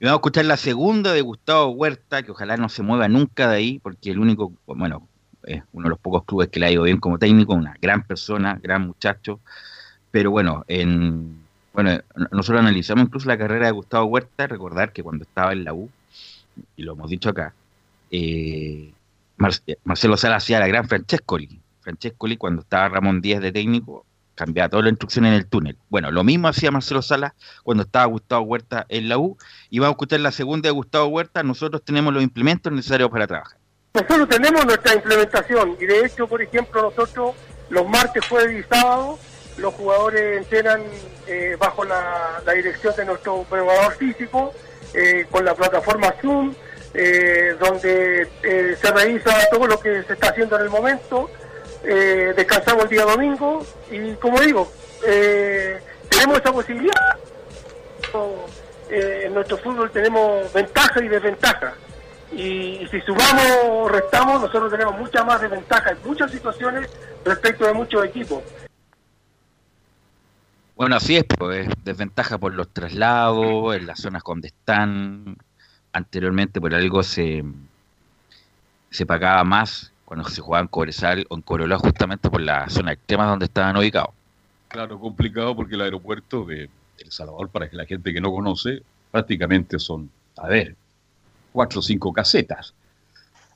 Y 0.01 0.05
vamos 0.05 0.19
a 0.19 0.21
escuchar 0.21 0.45
la 0.45 0.57
segunda 0.57 1.13
de 1.13 1.23
Gustavo 1.23 1.71
Huerta, 1.71 2.23
que 2.23 2.31
ojalá 2.31 2.57
no 2.57 2.69
se 2.69 2.83
mueva 2.83 3.09
nunca 3.09 3.49
de 3.51 3.57
ahí, 3.57 3.79
porque 3.81 4.11
el 4.11 4.19
único, 4.21 4.53
bueno, 4.67 5.09
es 5.45 5.63
uno 5.73 5.85
de 5.85 5.91
los 5.91 5.99
pocos 5.99 6.25
clubes 6.25 6.49
que 6.49 6.61
le 6.61 6.67
ha 6.67 6.71
ido 6.71 6.83
bien 6.85 6.99
como 7.01 7.19
técnico, 7.19 7.55
una 7.55 7.75
gran 7.81 8.05
persona, 8.05 8.59
gran 8.63 8.87
muchacho, 8.87 9.41
pero 10.11 10.31
bueno, 10.31 10.65
en, 10.69 11.49
bueno, 11.73 12.01
nosotros 12.33 12.61
analizamos 12.61 13.05
incluso 13.07 13.29
la 13.29 13.39
carrera 13.39 13.67
de 13.67 13.73
Gustavo 13.73 14.07
Huerta, 14.07 14.47
recordar 14.47 14.93
que 14.93 15.03
cuando 15.03 15.25
estaba 15.25 15.53
en 15.53 15.65
la 15.65 15.75
U, 15.75 15.91
y 16.77 16.83
lo 16.83 16.93
hemos 16.93 17.11
dicho 17.11 17.31
acá, 17.31 17.55
eh, 18.11 18.93
Mar- 19.37 19.53
Marcelo 19.85 20.17
Sala 20.17 20.37
hacía 20.37 20.61
la 20.61 20.67
gran 20.67 20.89
Francescoli. 20.89 21.61
Francescoli, 21.81 22.37
cuando 22.37 22.63
estaba 22.63 22.89
Ramón 22.89 23.21
Díaz 23.21 23.41
de 23.41 23.53
técnico, 23.53 24.05
cambiaba 24.35 24.69
toda 24.69 24.85
la 24.85 24.91
instrucción 24.91 25.27
en 25.27 25.35
el 25.35 25.47
túnel. 25.47 25.77
Bueno, 25.89 26.11
lo 26.11 26.23
mismo 26.23 26.49
hacía 26.49 26.71
Marcelo 26.71 27.03
Sala 27.03 27.35
cuando 27.63 27.83
estaba 27.83 28.05
Gustavo 28.07 28.43
Huerta 28.45 28.87
en 28.89 29.09
la 29.09 29.19
U. 29.19 29.37
Y 29.71 29.79
vamos 29.79 29.93
a 29.93 29.97
escuchar 29.97 30.21
la 30.21 30.31
segunda 30.33 30.69
de 30.69 30.73
Gustavo 30.73 31.07
Huerta. 31.07 31.43
Nosotros 31.43 31.83
tenemos 31.85 32.15
los 32.15 32.23
implementos 32.23 32.73
necesarios 32.73 33.11
para 33.11 33.27
trabajar. 33.27 33.59
Nosotros 33.95 34.29
tenemos 34.29 34.65
nuestra 34.65 34.95
implementación 34.95 35.77
y 35.81 35.87
de 35.87 36.07
hecho, 36.07 36.29
por 36.29 36.41
ejemplo, 36.41 36.83
nosotros 36.83 37.35
los 37.71 37.89
martes, 37.89 38.25
jueves 38.29 38.65
y 38.65 38.69
sábados 38.69 39.19
los 39.57 39.75
jugadores 39.75 40.39
entrenan 40.39 40.83
eh, 41.27 41.57
bajo 41.59 41.85
la, 41.85 42.41
la 42.47 42.53
dirección 42.53 42.95
de 42.97 43.05
nuestro 43.07 43.43
preparador 43.43 43.97
físico 43.97 44.53
eh, 44.95 45.27
con 45.31 45.45
la 45.45 45.55
plataforma 45.55 46.15
Zoom, 46.21 46.55
eh, 46.95 47.55
donde 47.61 48.29
eh, 48.43 48.77
se 48.81 48.91
revisa 48.91 49.37
todo 49.51 49.67
lo 49.67 49.79
que 49.79 50.03
se 50.05 50.13
está 50.15 50.31
haciendo 50.31 50.57
en 50.57 50.63
el 50.63 50.71
momento. 50.71 51.31
eh, 51.85 52.33
descansamos 52.37 52.85
el 52.85 52.91
día 52.91 53.05
domingo 53.05 53.65
y, 53.91 54.15
como 54.15 54.41
digo, 54.41 54.71
eh, 55.07 55.79
tenemos 56.09 56.39
esa 56.39 56.53
posibilidad. 56.53 57.17
En 58.91 59.35
nuestro 59.35 59.59
fútbol 59.59 59.91
tenemos 59.91 60.53
ventaja 60.53 61.01
y 61.03 61.09
desventaja. 61.09 61.75
Y, 62.33 62.87
si 62.91 63.01
sumamos 63.03 63.45
o 63.65 63.89
restamos, 63.89 64.41
nosotros 64.41 64.71
tenemos 64.71 64.99
mucha 64.99 65.23
más 65.25 65.41
desventaja 65.41 65.91
en 65.91 65.99
muchas 66.05 66.31
situaciones 66.31 66.91
respecto 67.25 67.67
de 67.67 67.73
muchos 67.75 68.05
equipos. 68.05 68.43
Bueno, 70.79 70.95
así 70.95 71.17
es, 71.17 71.25
pues 71.25 71.67
es 71.67 71.75
desventaja 71.83 72.39
por 72.39 72.55
los 72.55 72.69
traslados, 72.69 73.75
en 73.75 73.85
las 73.85 73.99
zonas 73.99 74.23
donde 74.25 74.47
están. 74.47 75.37
Anteriormente 75.93 76.61
por 76.61 76.73
algo 76.73 77.03
se, 77.03 77.43
se 78.89 79.05
pagaba 79.05 79.43
más 79.43 79.91
cuando 80.05 80.29
se 80.29 80.41
jugaba 80.41 80.63
en 80.63 80.69
Cobresal 80.69 81.27
o 81.31 81.35
en 81.35 81.43
Corola 81.43 81.79
justamente 81.79 82.31
por 82.31 82.41
la 82.43 82.71
zona 82.71 82.93
extrema 82.93 83.27
donde 83.27 83.47
estaban 83.47 83.77
ubicados. 83.77 84.11
Claro, 84.69 85.01
complicado 85.01 85.57
porque 85.57 85.75
el 85.75 85.81
aeropuerto 85.81 86.45
de 86.45 86.71
El 86.99 87.11
Salvador, 87.11 87.49
para 87.49 87.69
que 87.69 87.75
la 87.75 87.85
gente 87.85 88.13
que 88.13 88.21
no 88.21 88.31
conoce, 88.31 88.81
prácticamente 89.11 89.81
son, 89.81 90.09
a 90.37 90.47
ver, 90.47 90.77
cuatro 91.53 91.81
o 91.81 91.83
cinco 91.83 92.13
casetas. 92.13 92.73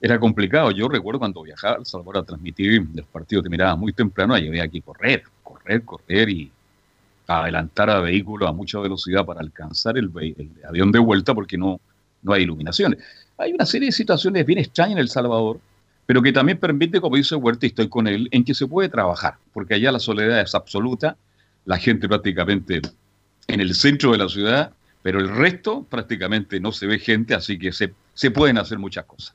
Era 0.00 0.18
complicado. 0.18 0.72
Yo 0.72 0.88
recuerdo 0.88 1.20
cuando 1.20 1.44
viajaba 1.44 1.76
a 1.76 1.78
El 1.78 1.86
Salvador 1.86 2.18
a 2.18 2.22
transmitir 2.24 2.84
los 2.92 3.06
partidos 3.06 3.44
que 3.44 3.48
miraba 3.48 3.76
muy 3.76 3.92
temprano, 3.92 4.34
ahí 4.34 4.48
había 4.48 4.66
que 4.66 4.82
correr, 4.82 5.22
correr, 5.44 5.84
correr 5.84 6.28
y 6.28 6.50
adelantar 7.26 7.90
a 7.90 8.00
vehículos 8.00 8.48
a 8.48 8.52
mucha 8.52 8.78
velocidad 8.80 9.24
para 9.24 9.40
alcanzar 9.40 9.96
el, 9.96 10.10
el 10.14 10.50
avión 10.68 10.92
de 10.92 10.98
vuelta 10.98 11.34
porque 11.34 11.56
no, 11.56 11.80
no 12.22 12.32
hay 12.32 12.42
iluminaciones. 12.42 12.98
Hay 13.38 13.52
una 13.52 13.66
serie 13.66 13.86
de 13.86 13.92
situaciones 13.92 14.46
bien 14.46 14.58
extrañas 14.58 14.92
en 14.92 14.98
El 14.98 15.08
Salvador, 15.08 15.60
pero 16.06 16.22
que 16.22 16.32
también 16.32 16.58
permite, 16.58 17.00
como 17.00 17.16
dice 17.16 17.34
Huerta, 17.34 17.66
y 17.66 17.70
estoy 17.70 17.88
con 17.88 18.06
él, 18.06 18.28
en 18.30 18.44
que 18.44 18.54
se 18.54 18.66
puede 18.66 18.88
trabajar, 18.88 19.36
porque 19.52 19.74
allá 19.74 19.92
la 19.92 19.98
soledad 19.98 20.40
es 20.40 20.54
absoluta, 20.54 21.16
la 21.64 21.78
gente 21.78 22.08
prácticamente 22.08 22.82
en 23.48 23.60
el 23.60 23.74
centro 23.74 24.12
de 24.12 24.18
la 24.18 24.28
ciudad, 24.28 24.72
pero 25.02 25.18
el 25.20 25.28
resto 25.28 25.84
prácticamente 25.84 26.60
no 26.60 26.72
se 26.72 26.86
ve 26.86 26.98
gente, 26.98 27.34
así 27.34 27.58
que 27.58 27.72
se, 27.72 27.92
se 28.14 28.30
pueden 28.30 28.58
hacer 28.58 28.78
muchas 28.78 29.04
cosas. 29.04 29.34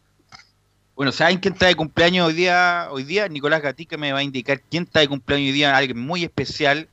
Bueno, 0.95 1.11
¿saben 1.11 1.37
quién 1.37 1.53
está 1.53 1.67
de 1.67 1.75
cumpleaños 1.75 2.27
hoy 2.27 2.33
día? 2.33 2.87
Hoy 2.89 3.03
día 3.03 3.27
Nicolás 3.27 3.61
Gatica 3.61 3.97
me 3.97 4.11
va 4.11 4.19
a 4.19 4.23
indicar 4.23 4.61
quién 4.61 4.83
está 4.83 4.99
de 4.99 5.07
cumpleaños 5.07 5.47
hoy 5.47 5.53
día, 5.53 5.77
alguien 5.77 5.99
muy 5.99 6.23
especial 6.23 6.87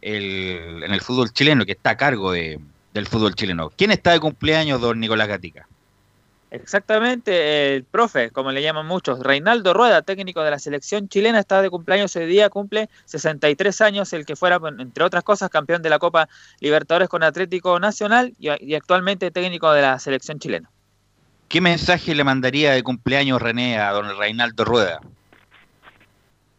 el- 0.00 0.82
en 0.82 0.92
el 0.92 1.00
fútbol 1.00 1.32
chileno, 1.32 1.64
que 1.64 1.72
está 1.72 1.90
a 1.90 1.96
cargo 1.96 2.32
de, 2.32 2.58
del 2.94 3.06
fútbol 3.06 3.34
chileno. 3.34 3.70
¿Quién 3.76 3.90
está 3.90 4.12
de 4.12 4.20
cumpleaños, 4.20 4.80
don 4.80 4.98
Nicolás 5.00 5.28
Gatica? 5.28 5.66
Exactamente, 6.52 7.76
el 7.76 7.84
profe, 7.84 8.30
como 8.30 8.50
le 8.50 8.60
llaman 8.60 8.84
muchos, 8.84 9.20
Reinaldo 9.20 9.72
Rueda, 9.72 10.02
técnico 10.02 10.42
de 10.42 10.50
la 10.50 10.58
selección 10.58 11.08
chilena, 11.08 11.38
está 11.38 11.62
de 11.62 11.70
cumpleaños 11.70 12.16
hoy 12.16 12.26
día, 12.26 12.50
cumple 12.50 12.88
63 13.04 13.80
años, 13.82 14.12
el 14.12 14.26
que 14.26 14.34
fuera, 14.34 14.58
entre 14.80 15.04
otras 15.04 15.22
cosas, 15.22 15.48
campeón 15.48 15.80
de 15.80 15.90
la 15.90 16.00
Copa 16.00 16.28
Libertadores 16.58 17.08
con 17.08 17.22
Atlético 17.22 17.78
Nacional 17.78 18.34
y, 18.36 18.48
y 18.64 18.74
actualmente 18.74 19.30
técnico 19.30 19.70
de 19.72 19.82
la 19.82 19.98
selección 20.00 20.40
chilena. 20.40 20.68
¿Qué 21.48 21.60
mensaje 21.60 22.16
le 22.16 22.24
mandaría 22.24 22.72
de 22.72 22.82
cumpleaños 22.82 23.40
René 23.40 23.78
a 23.78 23.92
don 23.92 24.18
Reinaldo 24.18 24.64
Rueda? 24.64 25.00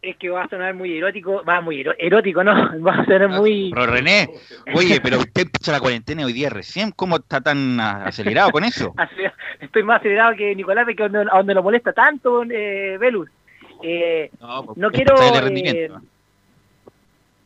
Es 0.02 0.16
que 0.16 0.28
va 0.30 0.42
a 0.42 0.48
sonar 0.48 0.74
muy 0.74 0.98
erótico, 0.98 1.44
va 1.44 1.60
muy 1.60 1.84
erótico, 1.98 2.42
¿no? 2.42 2.52
Va 2.84 2.92
a 2.94 3.04
sonar 3.04 3.28
muy... 3.28 3.70
Pero 3.72 3.86
René, 3.86 4.28
oye, 4.74 5.00
pero 5.00 5.18
usted 5.18 5.42
empieza 5.42 5.70
la 5.70 5.78
cuarentena 5.80 6.26
hoy 6.26 6.32
día 6.32 6.50
recién, 6.50 6.90
¿cómo 6.90 7.16
está 7.16 7.40
tan 7.40 7.78
acelerado 7.78 8.50
con 8.50 8.64
eso? 8.64 8.92
Estoy 9.60 9.84
más 9.84 10.00
acelerado 10.00 10.34
que 10.36 10.56
Nicolás, 10.56 10.86
que 10.96 11.04
a 11.04 11.08
donde, 11.08 11.54
lo 11.54 11.62
molesta 11.62 11.92
tanto, 11.92 12.42
eh, 12.50 12.98
Velus. 12.98 13.30
Eh, 13.84 14.30
No, 14.40 14.72
no 14.74 14.88
es 14.88 14.92
quiero... 14.92 15.14
eh, 15.22 15.90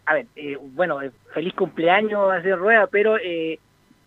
a 0.06 0.14
ver, 0.14 0.26
eh, 0.36 0.56
bueno, 0.60 1.02
eh, 1.02 1.10
feliz 1.34 1.52
cumpleaños 1.54 2.30
a 2.30 2.36
hacer 2.36 2.56
rueda, 2.56 2.86
pero 2.86 3.18
eh, 3.18 3.58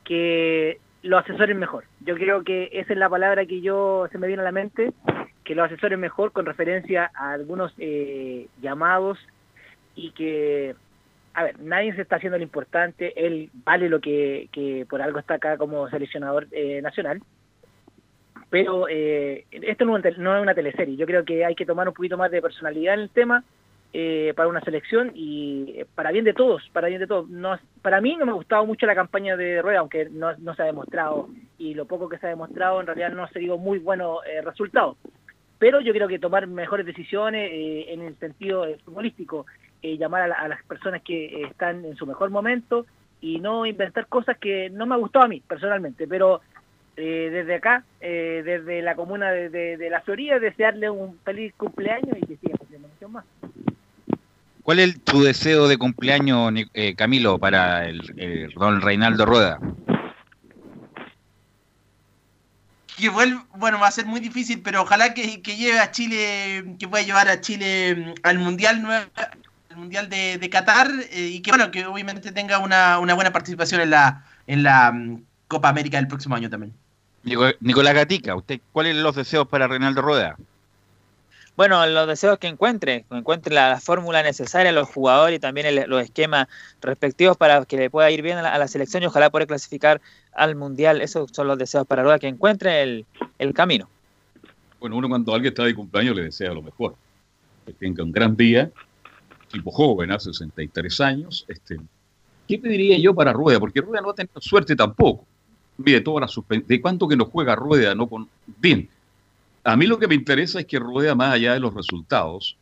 que 0.03 0.79
lo 1.03 1.17
asesoren 1.19 1.59
mejor. 1.59 1.83
Yo 1.99 2.15
creo 2.15 2.43
que 2.43 2.69
esa 2.71 2.93
es 2.93 2.99
la 2.99 3.09
palabra 3.09 3.45
que 3.45 3.61
yo 3.61 4.07
se 4.11 4.17
me 4.17 4.27
viene 4.27 4.41
a 4.41 4.45
la 4.45 4.51
mente, 4.51 4.91
que 5.49 5.55
lo 5.55 5.63
asesoren 5.63 5.99
mejor 5.99 6.31
con 6.31 6.45
referencia 6.45 7.09
a 7.15 7.31
algunos 7.31 7.73
eh, 7.79 8.45
llamados 8.61 9.17
y 9.95 10.11
que, 10.11 10.75
a 11.33 11.43
ver, 11.43 11.59
nadie 11.59 11.91
se 11.95 12.03
está 12.03 12.17
haciendo 12.17 12.37
lo 12.37 12.43
importante, 12.43 13.25
él 13.25 13.49
vale 13.65 13.89
lo 13.89 13.99
que, 13.99 14.47
que 14.51 14.85
por 14.87 15.01
algo 15.01 15.17
está 15.17 15.33
acá 15.33 15.57
como 15.57 15.89
seleccionador 15.89 16.45
eh, 16.51 16.83
nacional, 16.83 17.23
pero 18.51 18.85
eh, 18.89 19.45
esto 19.49 19.85
no 19.85 19.97
es, 19.97 20.17
una, 20.19 20.53
teleserie, 20.53 20.95
yo 20.95 21.07
creo 21.07 21.25
que 21.25 21.43
hay 21.43 21.55
que 21.55 21.65
tomar 21.65 21.87
un 21.87 21.95
poquito 21.95 22.15
más 22.15 22.29
de 22.29 22.43
personalidad 22.43 22.93
en 22.93 22.99
el 22.99 23.09
tema 23.09 23.43
eh, 23.91 24.33
para 24.35 24.47
una 24.47 24.61
selección 24.61 25.11
y 25.15 25.73
eh, 25.77 25.85
para 25.95 26.11
bien 26.11 26.23
de 26.23 26.35
todos, 26.35 26.61
para 26.73 26.89
bien 26.89 26.99
de 26.99 27.07
todos. 27.07 27.27
No, 27.27 27.57
para 27.81 27.99
mí 28.01 28.15
no 28.17 28.25
me 28.27 28.31
ha 28.31 28.35
gustado 28.35 28.63
mucho 28.67 28.85
la 28.85 28.93
campaña 28.93 29.35
de 29.35 29.63
Rueda, 29.63 29.79
aunque 29.79 30.07
no, 30.11 30.35
se 30.53 30.61
ha 30.61 30.65
demostrado 30.65 31.27
y 31.57 31.73
lo 31.73 31.85
poco 31.85 32.07
que 32.07 32.19
se 32.19 32.27
ha 32.27 32.29
demostrado 32.29 32.79
en 32.79 32.85
realidad 32.85 33.13
no 33.13 33.23
ha 33.23 33.29
sido 33.29 33.57
muy 33.57 33.79
bueno 33.79 34.19
eh, 34.23 34.43
resultado. 34.43 34.95
Pero 35.59 35.81
yo 35.81 35.91
creo 35.93 36.07
que 36.07 36.19
tomar 36.19 36.47
mejores 36.47 36.85
decisiones 36.85 37.49
eh, 37.51 37.93
en 37.93 38.01
el 38.01 38.15
sentido 38.17 38.65
eh, 38.65 38.77
futbolístico, 38.83 39.45
eh, 39.81 39.97
llamar 39.97 40.21
a, 40.23 40.27
la- 40.27 40.47
las 40.47 40.63
personas 40.63 41.01
que 41.03 41.43
están 41.43 41.83
en 41.85 41.95
su 41.97 42.05
mejor 42.07 42.29
momento 42.29 42.85
y 43.21 43.39
no 43.39 43.65
inventar 43.65 44.07
cosas 44.07 44.37
que 44.37 44.69
no 44.69 44.85
me 44.85 44.95
ha 44.95 44.97
gustado 44.97 45.25
a 45.25 45.27
mí 45.27 45.41
personalmente, 45.45 46.07
pero 46.07 46.41
desde 46.95 47.55
acá, 47.55 47.85
desde 48.01 48.81
la 48.81 48.93
comuna 48.93 49.31
de, 49.31 49.87
La 49.89 50.01
Florida, 50.01 50.37
desearle 50.37 50.89
un 50.89 51.17
feliz 51.19 51.53
cumpleaños 51.55 52.17
y 52.17 52.25
que 52.25 52.35
siga 52.35 52.57
cumpliendo 52.57 52.89
muchos 52.89 53.09
más. 53.09 53.25
¿Cuál 54.63 54.79
es 54.79 55.01
tu 55.05 55.21
deseo 55.23 55.69
de 55.69 55.77
cumpleaños, 55.77 56.51
Camilo, 56.97 57.37
para 57.37 57.87
el 57.87 58.01
don 58.53 58.81
Reinaldo 58.81 59.25
Rueda? 59.25 59.59
Que 62.99 63.09
vuelva, 63.09 63.45
bueno, 63.55 63.79
va 63.79 63.87
a 63.87 63.91
ser 63.91 64.05
muy 64.05 64.19
difícil, 64.19 64.61
pero 64.61 64.81
ojalá 64.83 65.13
que, 65.13 65.41
que 65.41 65.55
lleve 65.55 65.79
a 65.79 65.91
Chile, 65.91 66.75
que 66.77 66.87
pueda 66.87 67.03
llevar 67.03 67.27
a 67.29 67.41
Chile 67.41 67.95
mm, 67.95 68.13
al 68.23 68.37
Mundial 68.39 68.85
al 69.71 69.77
Mundial 69.77 70.09
de, 70.09 70.37
de 70.37 70.49
Qatar 70.49 70.89
eh, 71.11 71.27
y 71.33 71.39
que 71.41 71.51
bueno, 71.51 71.71
que 71.71 71.85
obviamente 71.85 72.31
tenga 72.31 72.59
una, 72.59 72.99
una 72.99 73.13
buena 73.13 73.31
participación 73.31 73.81
en 73.81 73.89
la, 73.91 74.25
en 74.47 74.63
la 74.63 74.91
mm, 74.91 75.23
Copa 75.47 75.69
América 75.69 75.97
del 75.97 76.07
próximo 76.07 76.35
año 76.35 76.49
también. 76.49 76.73
Nico- 77.23 77.51
Nicolás 77.59 77.93
Gatica, 77.93 78.35
¿usted 78.35 78.61
cuáles 78.71 78.93
son 78.95 79.03
los 79.03 79.15
deseos 79.15 79.47
para 79.47 79.67
Reinaldo 79.67 80.01
Rueda? 80.01 80.35
Bueno, 81.59 81.85
los 81.87 82.07
deseos 82.07 82.39
que 82.39 82.47
encuentre, 82.47 83.03
que 83.09 83.17
encuentre 83.17 83.53
la, 83.53 83.67
la 83.67 83.81
fórmula 83.81 84.23
necesaria, 84.23 84.71
los 84.71 84.87
jugadores 84.87 85.35
y 85.35 85.39
también 85.41 85.89
los 85.89 86.01
esquemas 86.01 86.47
respectivos 86.79 87.35
para 87.35 87.65
que 87.65 87.75
le 87.75 87.89
pueda 87.89 88.09
ir 88.11 88.21
bien 88.21 88.37
a 88.37 88.41
la, 88.41 88.63
a 88.63 88.67
selección 88.69 89.03
y 89.03 89.07
ojalá 89.07 89.29
poder 89.29 89.45
clasificar 89.45 89.99
al 90.31 90.55
Mundial. 90.55 91.01
Esos 91.01 91.31
son 91.33 91.47
los 91.47 91.57
deseos 91.57 91.85
para 91.85 92.01
Rueda, 92.03 92.17
que 92.17 92.29
encuentre 92.29 92.81
el, 92.81 93.53
camino. 93.53 93.89
Bueno, 94.79 94.95
uno 94.95 95.09
cuando 95.09 95.35
alguien 95.35 95.51
está 95.51 95.65
de 95.65 95.75
cumpleaños 95.75 96.15
le 96.15 96.23
desea 96.23 96.53
lo 96.53 96.61
mejor. 96.61 96.95
Que 97.65 97.73
tenga 97.73 98.05
un 98.05 98.13
gran 98.13 98.37
día, 98.37 98.71
tipo 99.51 99.69
joven, 99.69 100.13
hace 100.13 100.31
63 100.31 101.01
años. 101.01 101.43
Este, 101.49 101.77
¿Qué 102.47 102.57
pediría 102.57 102.97
yo 102.99 103.13
para 103.13 103.33
Rueda? 103.33 103.59
Porque 103.59 103.81
Rueda 103.81 103.99
no 103.99 104.11
ha 104.11 104.15
tenido 104.15 104.39
suerte 104.39 104.77
tampoco. 104.77 105.25
Mire, 105.75 105.99
toda 105.99 106.21
la 106.21 106.27
suspen- 106.27 106.65
¿De 106.65 106.79
cuánto 106.79 107.05
que 107.05 107.17
no 107.17 107.25
juega 107.25 107.53
Rueda? 107.53 107.93
No 107.95 108.07
con... 108.07 108.29
Bien, 108.47 108.87
a 109.71 109.77
mí 109.77 109.85
lo 109.85 109.99
que 109.99 110.07
me 110.07 110.15
interesa 110.15 110.59
es 110.59 110.65
que 110.65 110.79
Rueda, 110.79 111.13
más 111.13 111.33
allá 111.33 111.53
de 111.53 111.59
los 111.59 111.73
resultados, 111.73 112.57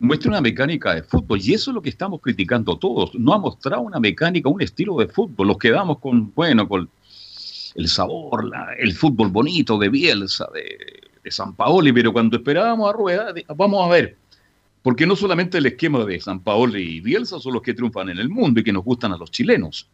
muestre 0.00 0.28
una 0.28 0.40
mecánica 0.40 0.94
de 0.94 1.02
fútbol. 1.02 1.40
Y 1.40 1.54
eso 1.54 1.70
es 1.70 1.74
lo 1.74 1.82
que 1.82 1.90
estamos 1.90 2.20
criticando 2.20 2.76
todos. 2.76 3.14
No 3.14 3.32
ha 3.32 3.38
mostrado 3.38 3.82
una 3.82 4.00
mecánica, 4.00 4.48
un 4.48 4.60
estilo 4.60 4.96
de 4.96 5.06
fútbol. 5.06 5.48
Los 5.48 5.58
quedamos 5.58 5.98
con, 5.98 6.32
bueno, 6.34 6.68
con 6.68 6.88
el 7.74 7.88
sabor, 7.88 8.50
el 8.78 8.92
fútbol 8.94 9.28
bonito 9.28 9.78
de 9.78 9.88
Bielsa, 9.88 10.46
de, 10.52 11.30
San 11.30 11.54
Paoli, 11.54 11.92
pero 11.92 12.10
cuando 12.10 12.38
esperábamos 12.38 12.88
a 12.88 12.92
Rueda, 12.94 13.34
vamos 13.54 13.84
a 13.84 13.90
ver, 13.90 14.16
porque 14.80 15.06
no 15.06 15.14
solamente 15.14 15.58
el 15.58 15.66
esquema 15.66 16.02
de 16.06 16.18
San 16.22 16.40
Paoli 16.40 16.80
y 16.80 17.00
Bielsa 17.00 17.38
son 17.38 17.52
los 17.52 17.60
que 17.60 17.74
triunfan 17.74 18.08
en 18.08 18.16
el 18.16 18.30
mundo 18.30 18.60
y 18.60 18.64
que 18.64 18.72
nos 18.72 18.82
gustan 18.82 19.12
a 19.12 19.18
los 19.18 19.30
chilenos. 19.30 19.90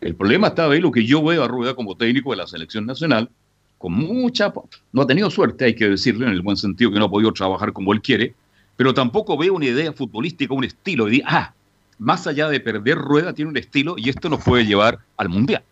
El 0.00 0.16
problema 0.16 0.48
está 0.48 0.68
ahí 0.68 0.80
lo 0.80 0.90
que 0.90 1.06
yo 1.06 1.22
veo 1.22 1.44
a 1.44 1.46
Rueda 1.46 1.76
como 1.76 1.96
técnico 1.96 2.32
de 2.32 2.38
la 2.38 2.48
selección 2.48 2.86
nacional, 2.86 3.30
con 3.78 3.92
mucha... 3.92 4.52
No 4.92 5.02
ha 5.02 5.06
tenido 5.06 5.30
suerte, 5.30 5.64
hay 5.64 5.74
que 5.74 5.88
decirlo, 5.88 6.26
en 6.26 6.32
el 6.32 6.42
buen 6.42 6.56
sentido 6.56 6.92
que 6.92 6.98
no 6.98 7.06
ha 7.06 7.10
podido 7.10 7.32
trabajar 7.32 7.72
como 7.72 7.92
él 7.92 8.02
quiere, 8.02 8.34
pero 8.76 8.92
tampoco 8.92 9.36
veo 9.36 9.54
una 9.54 9.66
idea 9.66 9.92
futbolística, 9.92 10.52
un 10.52 10.64
estilo, 10.64 11.10
y 11.10 11.22
ah, 11.24 11.52
más 11.98 12.26
allá 12.26 12.48
de 12.48 12.60
perder 12.60 12.98
Rueda, 12.98 13.32
tiene 13.32 13.50
un 13.50 13.56
estilo 13.56 13.94
y 13.96 14.08
esto 14.08 14.28
nos 14.28 14.42
puede 14.42 14.64
llevar 14.64 14.98
al 15.16 15.28
Mundial. 15.28 15.62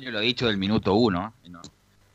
Yo 0.00 0.10
lo 0.10 0.20
he 0.20 0.24
dicho 0.24 0.46
del 0.46 0.58
minuto 0.58 0.94
uno, 0.94 1.32
no, 1.48 1.62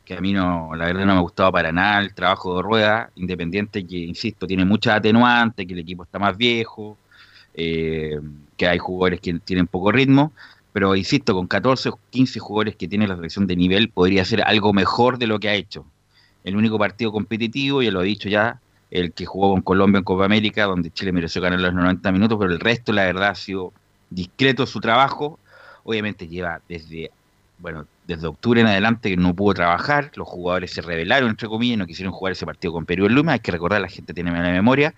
que 0.04 0.14
a 0.14 0.20
mí 0.20 0.32
no, 0.32 0.74
la 0.74 0.86
verdad 0.86 1.06
no 1.06 1.12
me 1.12 1.18
ha 1.18 1.22
gustado 1.22 1.50
para 1.50 1.72
nada 1.72 2.00
el 2.00 2.14
trabajo 2.14 2.56
de 2.56 2.62
Rueda, 2.62 3.10
independiente 3.16 3.86
que, 3.86 3.96
insisto, 3.96 4.46
tiene 4.46 4.64
muchas 4.64 4.96
atenuantes, 4.96 5.66
que 5.66 5.72
el 5.72 5.80
equipo 5.80 6.04
está 6.04 6.18
más 6.18 6.36
viejo, 6.36 6.96
eh, 7.54 8.20
que 8.56 8.66
hay 8.68 8.78
jugadores 8.78 9.20
que 9.20 9.34
tienen 9.40 9.66
poco 9.66 9.90
ritmo, 9.90 10.32
pero 10.74 10.96
insisto, 10.96 11.34
con 11.34 11.46
14 11.46 11.90
o 11.90 12.00
15 12.10 12.40
jugadores 12.40 12.74
que 12.76 12.88
tiene 12.88 13.06
la 13.06 13.14
selección 13.14 13.46
de 13.46 13.54
nivel, 13.56 13.90
podría 13.90 14.22
hacer 14.22 14.42
algo 14.42 14.72
mejor 14.72 15.18
de 15.18 15.28
lo 15.28 15.38
que 15.38 15.48
ha 15.48 15.54
hecho. 15.54 15.86
El 16.42 16.56
único 16.56 16.78
partido 16.80 17.12
competitivo, 17.12 17.80
ya 17.80 17.92
lo 17.92 18.02
he 18.02 18.06
dicho 18.06 18.28
ya, 18.28 18.60
el 18.90 19.12
que 19.12 19.24
jugó 19.24 19.52
con 19.52 19.62
Colombia 19.62 19.98
en 19.98 20.04
Copa 20.04 20.24
América, 20.24 20.64
donde 20.64 20.90
Chile 20.90 21.12
mereció 21.12 21.40
ganar 21.40 21.60
los 21.60 21.72
90 21.72 22.10
minutos, 22.10 22.36
pero 22.40 22.52
el 22.52 22.58
resto, 22.60 22.92
la 22.92 23.04
verdad, 23.04 23.30
ha 23.30 23.34
sido 23.36 23.72
discreto 24.10 24.66
su 24.66 24.80
trabajo. 24.80 25.38
Obviamente 25.84 26.26
lleva 26.26 26.60
desde, 26.68 27.12
bueno, 27.58 27.86
desde 28.06 28.26
octubre 28.26 28.60
en 28.60 28.66
adelante 28.66 29.10
que 29.10 29.16
no 29.16 29.32
pudo 29.34 29.54
trabajar, 29.54 30.10
los 30.16 30.26
jugadores 30.28 30.72
se 30.72 30.82
rebelaron, 30.82 31.30
entre 31.30 31.48
comillas, 31.48 31.78
no 31.78 31.86
quisieron 31.86 32.12
jugar 32.12 32.32
ese 32.32 32.46
partido 32.46 32.72
con 32.72 32.84
Perú 32.84 33.06
en 33.06 33.14
Luma, 33.14 33.32
hay 33.34 33.40
que 33.40 33.52
recordar, 33.52 33.80
la 33.80 33.88
gente 33.88 34.12
tiene 34.12 34.32
mala 34.32 34.50
memoria, 34.50 34.92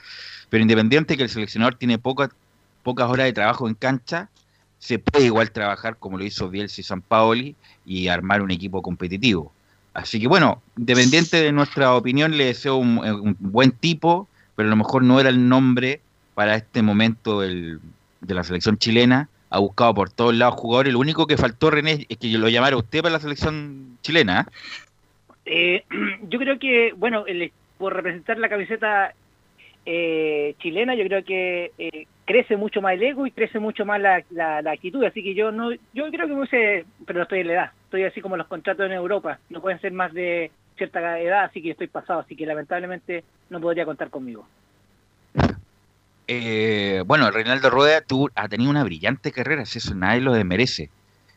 pero 0.48 0.62
independiente 0.62 1.16
que 1.18 1.24
el 1.24 1.28
seleccionador 1.28 1.76
tiene 1.76 1.98
poca- 1.98 2.30
pocas 2.82 3.08
horas 3.10 3.26
de 3.26 3.32
trabajo 3.34 3.68
en 3.68 3.74
cancha, 3.74 4.30
se 4.78 4.98
puede 4.98 5.26
igual 5.26 5.50
trabajar 5.50 5.96
como 5.98 6.18
lo 6.18 6.24
hizo 6.24 6.48
Bielsa 6.48 6.80
y 6.80 6.84
San 6.84 7.02
Paoli 7.02 7.56
y 7.84 8.08
armar 8.08 8.42
un 8.42 8.50
equipo 8.50 8.82
competitivo. 8.82 9.54
Así 9.94 10.20
que 10.20 10.28
bueno, 10.28 10.62
independiente 10.76 11.38
de 11.42 11.52
nuestra 11.52 11.94
opinión, 11.94 12.36
le 12.36 12.46
deseo 12.46 12.76
un, 12.76 13.36
buen 13.38 13.72
tipo, 13.72 14.28
pero 14.54 14.68
a 14.68 14.70
lo 14.70 14.76
mejor 14.76 15.02
no 15.02 15.18
era 15.18 15.30
el 15.30 15.48
nombre 15.48 16.02
para 16.34 16.54
este 16.54 16.82
momento 16.82 17.40
de 17.40 17.78
la 18.20 18.44
selección 18.44 18.76
chilena. 18.76 19.30
Ha 19.48 19.58
buscado 19.58 19.94
por 19.94 20.10
todos 20.10 20.34
lados 20.34 20.56
jugadores. 20.56 20.92
Lo 20.92 20.98
único 20.98 21.26
que 21.26 21.36
faltó, 21.36 21.70
René, 21.70 22.04
es 22.08 22.18
que 22.18 22.28
lo 22.28 22.48
llamara 22.48 22.76
usted 22.76 23.00
para 23.00 23.14
la 23.14 23.20
selección 23.20 23.98
chilena. 24.02 24.46
¿eh? 25.46 25.84
Eh, 25.84 25.84
yo 26.28 26.38
creo 26.38 26.58
que, 26.58 26.92
bueno, 26.96 27.24
el- 27.26 27.52
por 27.78 27.94
representar 27.94 28.38
la 28.38 28.48
camiseta 28.48 29.14
eh, 29.87 30.57
chilena, 30.59 30.96
yo 30.96 31.05
creo 31.05 31.25
que 31.25 31.72
eh, 31.79 32.07
crece 32.25 32.57
mucho 32.57 32.83
más 32.83 32.94
el 32.94 33.05
ego 33.05 33.27
y 33.27 33.31
crece 33.31 33.61
mucho 33.61 33.85
más 33.87 34.01
la, 34.01 34.25
la, 34.31 34.70
actitud. 34.72 35.05
Así 35.05 35.22
que 35.22 35.35
yo 35.35 35.53
no, 35.53 35.72
yo 35.94 36.11
creo 36.11 36.27
que 36.27 36.35
me 36.35 36.40
hubiese, 36.40 36.85
pero 37.06 37.23
estoy 37.23 37.40
en 37.40 37.46
la 37.46 37.52
edad. 37.52 37.71
Estoy 37.85 38.02
así 38.02 38.21
como 38.21 38.37
los 38.37 38.48
contratos 38.48 38.85
en 38.85 38.92
Europa. 38.92 39.38
No 39.48 39.60
pueden 39.60 39.81
ser 39.81 39.92
más 39.92 40.13
de 40.13 40.50
cierta 40.77 41.21
edad, 41.21 41.44
así 41.44 41.63
que 41.63 41.71
estoy 41.71 41.87
pasado. 41.87 42.21
Así 42.21 42.35
que 42.35 42.46
lamentablemente 42.46 43.23
no 43.48 43.60
podría 43.60 43.85
contar 43.85 44.10
conmigo. 44.10 44.46
Eh, 46.27 47.04
bueno, 47.06 47.31
Reinaldo 47.31 47.71
Rueda 47.71 48.00
tuvo- 48.00 48.31
ha 48.35 48.48
tenido 48.48 48.71
una 48.71 48.83
brillante 48.83 49.31
carrera, 49.31 49.65
si 49.65 49.79
eso 49.79 49.94
nadie 49.94 50.21
lo 50.21 50.35
desmerece. 50.35 50.90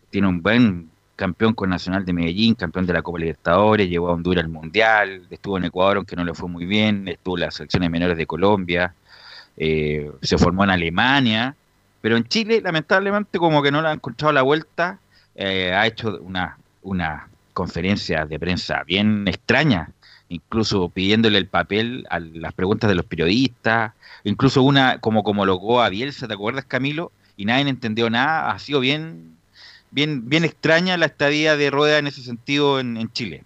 Tiene 0.10 0.28
un 0.28 0.42
buen 0.42 0.90
campeón 1.20 1.54
con 1.54 1.70
Nacional 1.70 2.06
de 2.06 2.14
Medellín, 2.14 2.56
campeón 2.56 2.86
de 2.86 2.94
la 2.94 3.02
Copa 3.02 3.20
Libertadores, 3.20 3.90
llevó 3.90 4.08
a 4.08 4.14
Honduras 4.14 4.46
al 4.46 4.50
Mundial, 4.50 5.28
estuvo 5.30 5.58
en 5.58 5.66
Ecuador 5.66 5.98
aunque 5.98 6.16
no 6.16 6.24
le 6.24 6.34
fue 6.34 6.48
muy 6.48 6.66
bien, 6.66 7.10
estuvo 7.10 7.36
en 7.36 7.42
las 7.42 7.56
selecciones 7.56 7.90
menores 7.90 8.16
de 8.16 8.26
Colombia, 8.26 8.94
eh, 9.58 10.10
se 10.22 10.38
formó 10.38 10.64
en 10.64 10.70
Alemania, 10.70 11.58
pero 12.00 12.16
en 12.16 12.24
Chile 12.24 12.62
lamentablemente 12.62 13.38
como 13.38 13.62
que 13.62 13.70
no 13.70 13.82
le 13.82 13.90
ha 13.90 13.92
encontrado 13.92 14.32
la 14.32 14.44
vuelta, 14.44 15.00
eh, 15.36 15.74
ha 15.74 15.86
hecho 15.88 16.20
una, 16.22 16.58
una 16.84 17.28
conferencias 17.54 18.30
de 18.30 18.40
prensa 18.40 18.84
bien 18.86 19.28
extrañas, 19.28 19.90
incluso 20.30 20.88
pidiéndole 20.88 21.38
el 21.38 21.48
papel 21.48 22.08
a 22.10 22.20
las 22.22 22.54
preguntas 22.54 22.90
de 22.90 22.96
los 22.96 23.06
periodistas, 23.06 23.92
incluso 24.24 24.64
una 24.64 25.00
como 25.00 25.24
como 25.24 25.46
logó 25.46 25.82
a 25.82 25.90
Bielsa, 25.90 26.30
¿te 26.30 26.34
acuerdas 26.34 26.64
Camilo? 26.64 27.12
Y 27.36 27.44
nadie 27.44 27.68
entendió 27.68 28.10
nada, 28.10 28.52
ha 28.52 28.60
sido 28.60 28.80
bien 28.80 29.39
bien 29.92 30.30
bien 30.30 30.44
extraña 30.44 30.98
la 30.98 31.08
estadía 31.08 31.58
de 31.58 31.70
Rueda 31.70 31.98
en 31.98 32.08
ese 32.08 32.22
sentido 32.22 32.80
en, 32.80 33.12
Chile. 33.12 33.44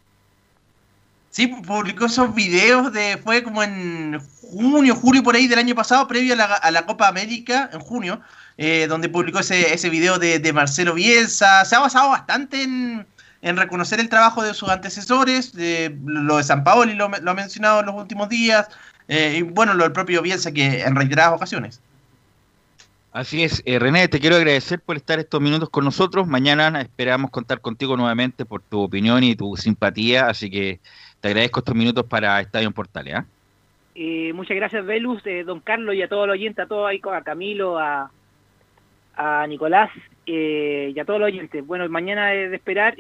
Sí, 1.30 1.48
publicó 1.48 2.06
esos 2.06 2.34
videos 2.36 2.94
de 2.94 3.18
fue 3.18 3.44
como 3.44 3.64
en 3.64 4.20
junio, 4.42 4.96
julio 4.96 5.24
por 5.24 5.36
ahí 5.36 5.48
del 5.48 5.60
año 5.60 5.74
pasado, 5.74 6.08
previo 6.08 6.36
a 6.36 6.72
la, 6.72 6.86
Copa 6.86 7.08
América, 7.08 7.70
en 7.74 7.80
junio, 7.80 8.22
eh, 8.58 8.86
donde 8.88 9.10
publicó 9.10 9.40
ese, 9.40 9.74
ese 9.74 9.90
video 9.90 10.20
de, 10.20 10.54
Marcelo 10.54 10.94
Bielsa. 10.94 11.66
Se 11.66 11.76
ha 11.76 11.80
basado 11.80 12.10
bastante 12.10 12.62
en, 12.62 13.08
en 13.42 13.58
reconocer 13.58 14.00
el 14.00 14.10
trabajo 14.10 14.44
de 14.44 14.54
sus 14.54 14.70
antecesores, 14.70 15.54
de, 15.54 15.98
lo 16.06 16.38
de 16.38 16.44
San 16.44 16.64
Paoli 16.64 16.94
lo, 16.94 17.10
lo 17.10 17.32
ha 17.32 17.34
mencionado 17.34 17.80
en 17.80 17.88
los 17.88 17.96
últimos 17.96 18.30
días, 18.30 18.68
eh, 19.08 19.38
y 19.40 19.42
bueno, 19.42 19.74
lo 19.74 19.84
del 19.84 19.92
propio 19.92 20.22
Bielsa 20.22 20.52
que 20.52 20.82
en 20.82 20.96
reiteradas 20.96 21.34
ocasiones. 21.34 21.82
Así 23.14 23.44
es, 23.44 23.62
eh, 23.68 23.78
René, 23.78 24.08
te 24.08 24.20
quiero 24.20 24.38
agradecer 24.38 24.80
por 24.80 24.96
estar 24.98 25.20
estos 25.20 25.40
minutos 25.40 25.70
con 25.70 25.86
nosotros. 25.86 26.26
Mañana 26.26 26.82
esperamos 26.82 27.30
contar 27.30 27.62
contigo 27.62 27.96
nuevamente 27.96 28.44
por 28.44 28.64
tu 28.64 28.82
opinión 28.82 29.24
y 29.24 29.36
tu 29.36 29.56
simpatía, 29.56 30.26
así 30.26 30.50
que 30.50 30.80
te 31.22 31.28
agradezco 31.28 31.60
estos 31.60 31.76
minutos 31.76 32.06
para 32.08 32.42
Estadio 32.42 32.68
en 32.68 32.74
Portales. 32.74 33.14
¿ah? 33.14 33.26
Eh, 33.94 34.34
muchas 34.34 34.58
gracias, 34.58 34.84
Velus, 34.84 35.22
eh, 35.28 35.44
don 35.44 35.60
Carlos 35.60 35.94
y 35.94 36.02
a 36.02 36.08
todos 36.08 36.26
los 36.26 36.34
oyentes, 36.34 36.66
a 36.66 36.68
todos 36.68 36.90
ahí, 36.90 37.00
a 37.12 37.22
Camilo, 37.22 37.78
a, 37.78 38.10
a 39.16 39.46
Nicolás 39.46 39.92
eh, 40.26 40.92
y 40.96 41.00
a 41.00 41.06
todos 41.06 41.20
los 41.20 41.28
oyentes. 41.28 41.64
Bueno, 41.68 41.88
mañana 41.90 42.34
es 42.34 42.50
de 42.50 42.56
esperar. 42.56 42.96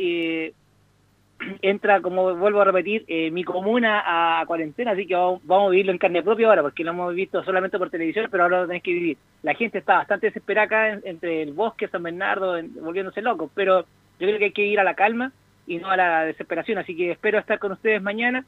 Entra, 1.62 2.02
como 2.02 2.36
vuelvo 2.36 2.62
a 2.62 2.66
repetir, 2.66 3.06
eh, 3.08 3.32
mi 3.32 3.44
comuna 3.44 4.04
a 4.06 4.46
cuarentena, 4.46 4.92
así 4.92 5.06
que 5.06 5.16
vamos, 5.16 5.68
a 5.68 5.70
vivirlo 5.70 5.92
en 5.92 5.98
carne 5.98 6.24
propia 6.24 6.48
ahora, 6.48 6.62
porque 6.62 6.84
lo 6.84 6.92
hemos 6.92 7.14
visto 7.16 7.44
solamente 7.44 7.78
por 7.78 7.90
televisión, 7.90 8.28
pero 8.30 8.44
ahora 8.44 8.62
lo 8.62 8.68
tenés 8.68 8.84
que 8.84 8.94
vivir. 8.94 9.18
La 9.42 9.54
gente 9.56 9.80
está 9.80 9.96
bastante 9.96 10.28
desesperada 10.28 10.66
acá 10.66 11.00
entre 11.04 11.42
el 11.42 11.54
bosque, 11.54 11.88
San 11.88 12.04
Bernardo, 12.04 12.56
volviéndose 12.82 13.22
locos, 13.22 13.52
pero 13.54 13.82
yo 14.20 14.28
creo 14.28 14.38
que 14.38 14.46
hay 14.46 14.52
que 14.52 14.66
ir 14.66 14.80
a 14.80 14.84
la 14.84 14.94
calma 14.94 15.32
y 15.68 15.78
no 15.78 15.90
a 15.90 15.98
la 15.98 16.26
desesperación, 16.26 16.78
así 16.78 16.96
que 16.96 17.12
espero 17.12 17.40
estar 17.40 17.60
con 17.60 17.72
ustedes 17.72 18.02
mañana, 18.02 18.46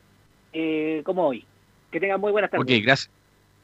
eh, 0.53 1.01
como 1.05 1.27
hoy. 1.27 1.45
Que 1.91 1.99
tengan 1.99 2.19
muy 2.19 2.31
buenas 2.31 2.51
tardes. 2.51 2.83
Gracias. 2.83 3.09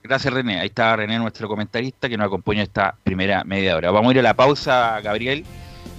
Gracias 0.04 0.34
René. 0.34 0.60
Ahí 0.60 0.68
está 0.68 0.96
René, 0.96 1.20
nuestro 1.20 1.48
comentarista, 1.48 2.10
que 2.10 2.18
nos 2.18 2.26
acompaña 2.26 2.64
esta 2.64 2.96
primera 3.04 3.44
media 3.44 3.76
hora. 3.76 3.92
Vamos 3.92 4.10
a 4.10 4.14
ir 4.14 4.20
a 4.20 4.24
la 4.24 4.34
pausa, 4.34 5.00
Gabriel, 5.02 5.46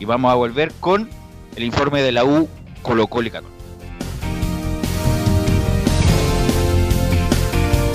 y 0.00 0.04
vamos 0.04 0.32
a 0.32 0.34
volver 0.34 0.72
con 0.80 1.08
el 1.56 1.62
informe 1.62 2.02
de 2.02 2.10
la 2.10 2.24
U 2.24 2.48
Colo 2.82 3.06
Colo 3.06 3.28
y 3.28 3.32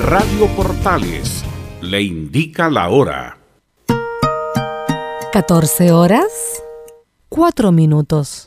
Radio 0.01 0.47
Portales 0.55 1.43
le 1.81 2.01
indica 2.01 2.69
la 2.69 2.89
hora. 2.89 3.37
14 5.33 5.91
horas, 5.91 6.63
4 7.27 7.71
minutos. 7.73 8.46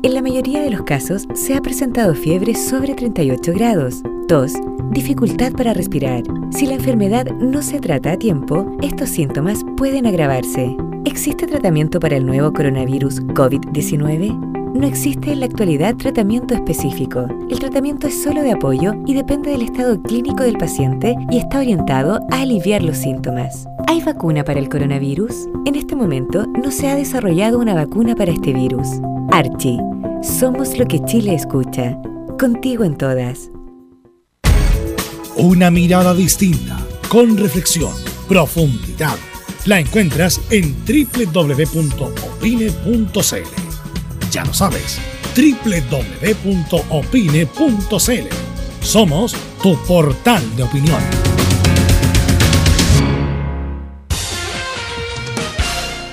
En 0.00 0.14
la 0.14 0.22
mayoría 0.22 0.62
de 0.62 0.70
los 0.70 0.82
casos 0.82 1.26
se 1.34 1.56
ha 1.56 1.60
presentado 1.60 2.14
fiebre 2.14 2.54
sobre 2.54 2.94
38 2.94 3.52
grados, 3.52 4.02
tos, 4.28 4.52
dificultad 4.92 5.52
para 5.52 5.74
respirar. 5.74 6.22
Si 6.50 6.66
la 6.66 6.74
enfermedad 6.74 7.26
no 7.40 7.62
se 7.62 7.80
trata 7.80 8.12
a 8.12 8.16
tiempo, 8.16 8.76
estos 8.80 9.08
síntomas 9.08 9.64
pueden 9.76 10.06
agravarse. 10.06 10.76
¿Existe 11.04 11.48
tratamiento 11.48 11.98
para 11.98 12.16
el 12.16 12.24
nuevo 12.24 12.52
coronavirus 12.52 13.22
COVID-19? 13.22 14.72
No 14.72 14.86
existe 14.86 15.32
en 15.32 15.40
la 15.40 15.46
actualidad 15.46 15.96
tratamiento 15.96 16.54
específico. 16.54 17.26
El 17.50 17.58
tratamiento 17.58 18.06
es 18.06 18.22
solo 18.22 18.42
de 18.42 18.52
apoyo 18.52 18.92
y 19.04 19.14
depende 19.14 19.50
del 19.50 19.62
estado 19.62 20.00
clínico 20.00 20.44
del 20.44 20.58
paciente 20.58 21.16
y 21.28 21.38
está 21.38 21.58
orientado 21.58 22.20
a 22.30 22.42
aliviar 22.42 22.84
los 22.84 22.98
síntomas. 22.98 23.66
¿Hay 23.88 24.00
vacuna 24.00 24.44
para 24.44 24.60
el 24.60 24.68
coronavirus? 24.68 25.48
En 25.64 25.74
este 25.74 25.96
momento 25.96 26.46
no 26.46 26.70
se 26.70 26.86
ha 26.86 26.94
desarrollado 26.94 27.58
una 27.58 27.74
vacuna 27.74 28.14
para 28.14 28.30
este 28.30 28.52
virus. 28.52 28.86
Archie, 29.30 29.78
somos 30.22 30.78
lo 30.78 30.86
que 30.86 31.00
Chile 31.04 31.34
escucha. 31.34 31.96
Contigo 32.38 32.84
en 32.84 32.96
todas. 32.96 33.50
Una 35.36 35.70
mirada 35.70 36.14
distinta, 36.14 36.78
con 37.08 37.36
reflexión, 37.36 37.92
profundidad. 38.28 39.16
La 39.66 39.80
encuentras 39.80 40.40
en 40.50 40.74
www.opine.cl. 40.86 41.50
Ya 44.30 44.44
lo 44.44 44.54
sabes, 44.54 44.98
www.opine.cl. 45.36 46.44
Somos 48.80 49.36
tu 49.62 49.76
portal 49.86 50.56
de 50.56 50.62
opinión. 50.62 51.27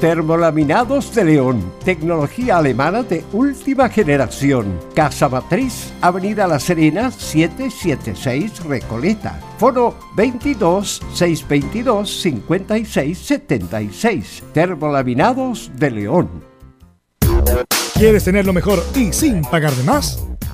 Termolaminados 0.00 1.14
de 1.14 1.24
León, 1.24 1.72
tecnología 1.82 2.58
alemana 2.58 3.02
de 3.02 3.24
última 3.32 3.88
generación. 3.88 4.78
Casa 4.94 5.26
Matriz, 5.26 5.90
Avenida 6.02 6.46
La 6.46 6.60
Serena, 6.60 7.10
776 7.10 8.62
Recoleta. 8.64 9.40
Foro 9.56 9.96
22 10.14 11.00
622 11.14 12.20
56 12.20 13.18
76. 13.18 14.42
Termolaminados 14.52 15.70
de 15.76 15.90
León. 15.90 16.28
¿Quieres 17.94 18.24
tener 18.24 18.44
lo 18.44 18.52
mejor 18.52 18.84
y 18.94 19.14
sin 19.14 19.40
pagar 19.40 19.72
de 19.72 19.82
más? 19.84 20.26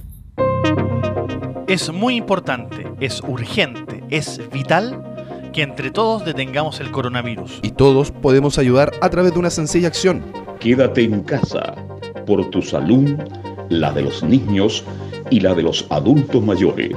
Es 1.66 1.92
muy 1.92 2.14
importante, 2.16 2.86
es 3.00 3.20
urgente, 3.26 4.04
es 4.08 4.40
vital 4.50 5.02
que 5.52 5.62
entre 5.62 5.90
todos 5.90 6.24
detengamos 6.24 6.80
el 6.80 6.90
coronavirus. 6.90 7.60
Y 7.62 7.72
todos 7.72 8.10
podemos 8.10 8.58
ayudar 8.58 8.92
a 9.00 9.10
través 9.10 9.34
de 9.34 9.38
una 9.38 9.50
sencilla 9.50 9.88
acción. 9.88 10.32
Quédate 10.60 11.04
en 11.04 11.22
casa 11.22 11.74
por 12.26 12.48
tu 12.50 12.62
salud, 12.62 13.18
la 13.68 13.92
de 13.92 14.02
los 14.02 14.22
niños 14.22 14.84
y 15.30 15.40
la 15.40 15.54
de 15.54 15.62
los 15.62 15.86
adultos 15.90 16.42
mayores. 16.42 16.96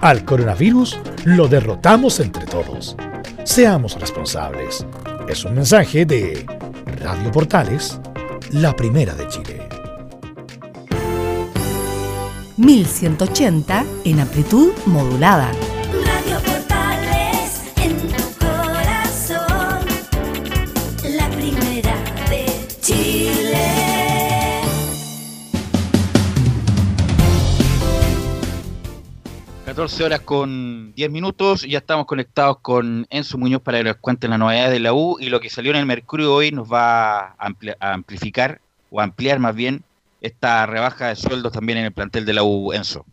al 0.00 0.24
coronavirus 0.24 0.98
lo 1.24 1.48
derrotamos 1.48 2.20
entre 2.20 2.46
todos. 2.46 2.96
Seamos 3.44 3.98
responsables. 3.98 4.86
Es 5.28 5.44
un 5.44 5.54
mensaje 5.54 6.04
de 6.04 6.46
Radio 7.00 7.30
Portales, 7.30 8.00
la 8.52 8.74
primera 8.74 9.14
de 9.14 9.28
Chile. 9.28 9.68
1180 12.56 13.84
en 14.04 14.20
amplitud 14.20 14.72
modulada. 14.86 15.50
Radio 15.92 16.40
Portales 16.44 17.62
en 17.76 17.96
tu 17.98 18.44
corazón, 18.44 19.86
la 21.04 21.28
primera 21.30 21.94
de 22.28 22.46
Chile. 22.80 23.17
14 29.78 30.02
horas 30.02 30.20
con 30.22 30.92
10 30.96 31.08
minutos 31.08 31.62
ya 31.62 31.78
estamos 31.78 32.04
conectados 32.06 32.58
con 32.58 33.06
Enzo 33.10 33.38
Muñoz 33.38 33.62
para 33.62 33.78
que 33.78 33.84
nos 33.84 33.96
cuente 33.98 34.26
la 34.26 34.36
novedad 34.36 34.72
de 34.72 34.80
la 34.80 34.92
U 34.92 35.18
y 35.20 35.28
lo 35.28 35.38
que 35.38 35.50
salió 35.50 35.70
en 35.70 35.76
el 35.76 35.86
Mercurio 35.86 36.34
hoy 36.34 36.50
nos 36.50 36.66
va 36.68 37.28
a, 37.38 37.48
ampli- 37.48 37.76
a 37.78 37.92
amplificar 37.92 38.60
o 38.90 39.00
ampliar 39.00 39.38
más 39.38 39.54
bien 39.54 39.84
esta 40.20 40.66
rebaja 40.66 41.06
de 41.10 41.14
sueldos 41.14 41.52
también 41.52 41.78
en 41.78 41.84
el 41.84 41.92
plantel 41.92 42.24
de 42.26 42.32
la 42.34 42.42
U, 42.42 42.72
Enzo. 42.72 43.06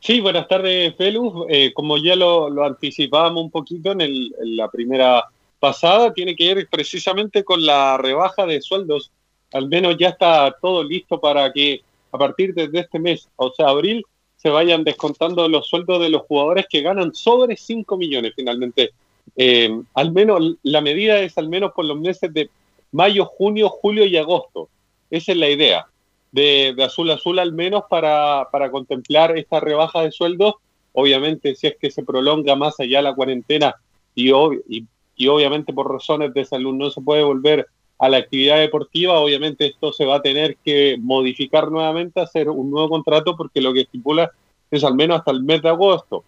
Sí, 0.00 0.18
buenas 0.20 0.48
tardes, 0.48 0.96
Felus. 0.96 1.32
Eh, 1.48 1.72
como 1.72 1.96
ya 1.96 2.16
lo, 2.16 2.50
lo 2.50 2.64
anticipábamos 2.64 3.44
un 3.44 3.50
poquito 3.52 3.92
en, 3.92 4.00
el- 4.00 4.34
en 4.42 4.56
la 4.56 4.68
primera 4.68 5.22
pasada, 5.60 6.12
tiene 6.12 6.34
que 6.34 6.52
ver 6.56 6.66
precisamente 6.68 7.44
con 7.44 7.64
la 7.64 7.98
rebaja 7.98 8.46
de 8.46 8.60
sueldos. 8.60 9.12
Al 9.52 9.68
menos 9.68 9.96
ya 9.96 10.08
está 10.08 10.52
todo 10.60 10.82
listo 10.82 11.20
para 11.20 11.52
que 11.52 11.82
a 12.10 12.18
partir 12.18 12.52
de 12.52 12.68
este 12.80 12.98
mes, 12.98 13.28
o 13.36 13.52
sea, 13.56 13.68
abril, 13.68 14.04
se 14.42 14.48
vayan 14.48 14.82
descontando 14.82 15.48
los 15.48 15.68
sueldos 15.68 16.00
de 16.00 16.08
los 16.08 16.22
jugadores 16.22 16.66
que 16.68 16.82
ganan 16.82 17.14
sobre 17.14 17.56
5 17.56 17.96
millones 17.96 18.32
finalmente. 18.34 18.90
Eh, 19.36 19.70
al 19.94 20.10
menos 20.10 20.56
la 20.64 20.80
medida 20.80 21.20
es 21.20 21.38
al 21.38 21.48
menos 21.48 21.70
por 21.72 21.84
los 21.84 21.96
meses 21.96 22.34
de 22.34 22.50
mayo, 22.90 23.24
junio, 23.24 23.68
julio 23.68 24.04
y 24.04 24.16
agosto. 24.16 24.68
Esa 25.10 25.30
es 25.30 25.38
la 25.38 25.48
idea 25.48 25.86
de, 26.32 26.74
azul 26.82 27.12
a 27.12 27.14
azul 27.14 27.38
al 27.38 27.52
menos 27.52 27.84
para, 27.88 28.48
para 28.50 28.68
contemplar 28.72 29.38
esta 29.38 29.60
rebaja 29.60 30.02
de 30.02 30.10
sueldos. 30.10 30.56
Obviamente, 30.92 31.54
si 31.54 31.68
es 31.68 31.76
que 31.80 31.92
se 31.92 32.02
prolonga 32.02 32.56
más 32.56 32.80
allá 32.80 33.00
la 33.00 33.14
cuarentena 33.14 33.76
y, 34.12 34.30
ob- 34.30 34.60
y 34.66 35.28
obviamente 35.28 35.72
por 35.72 35.88
razones 35.90 36.34
de 36.34 36.44
salud 36.44 36.74
no 36.74 36.90
se 36.90 37.00
puede 37.00 37.22
volver 37.22 37.68
a 38.04 38.08
la 38.08 38.16
actividad 38.16 38.58
deportiva, 38.58 39.20
obviamente 39.20 39.64
esto 39.66 39.92
se 39.92 40.04
va 40.04 40.16
a 40.16 40.22
tener 40.22 40.56
que 40.64 40.96
modificar 41.00 41.70
nuevamente, 41.70 42.20
hacer 42.20 42.50
un 42.50 42.68
nuevo 42.68 42.88
contrato 42.88 43.36
porque 43.36 43.60
lo 43.60 43.72
que 43.72 43.82
estipula 43.82 44.28
es 44.72 44.82
al 44.82 44.96
menos 44.96 45.18
hasta 45.18 45.30
el 45.30 45.44
mes 45.44 45.62
de 45.62 45.68
agosto. 45.68 46.24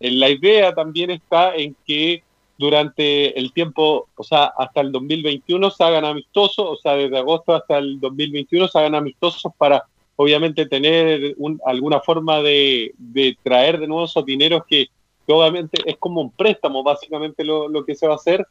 Eh, 0.00 0.10
La 0.10 0.28
idea 0.28 0.74
también 0.74 1.10
está 1.10 1.54
en 1.56 1.74
que 1.86 2.22
durante 2.58 3.38
el 3.38 3.52
tiempo, 3.54 4.08
o 4.16 4.22
sea, 4.22 4.44
hasta 4.56 4.82
el 4.82 4.92
2021 4.92 5.70
se 5.70 5.82
hagan 5.84 6.04
amistosos, 6.04 6.66
o 6.68 6.76
sea, 6.76 6.92
desde 6.94 7.16
agosto 7.18 7.54
hasta 7.54 7.78
el 7.78 7.98
2021 8.00 8.68
se 8.68 8.78
hagan 8.78 8.94
amistosos 8.94 9.50
para, 9.56 9.82
obviamente, 10.16 10.66
tener 10.66 11.34
un- 11.38 11.58
alguna 11.64 12.00
forma 12.00 12.42
de, 12.42 12.92
de 12.98 13.34
traer 13.42 13.80
de 13.80 13.86
nuevo 13.86 14.04
esos 14.04 14.26
dineros 14.26 14.62
que, 14.68 14.88
que 15.26 15.32
obviamente 15.32 15.78
es 15.86 15.96
como 15.96 16.20
un 16.20 16.30
préstamo, 16.32 16.82
básicamente 16.82 17.44
lo, 17.44 17.66
lo 17.68 17.82
que 17.84 17.94
se 17.94 18.06
va 18.06 18.12
a 18.12 18.16
hacer, 18.16 18.46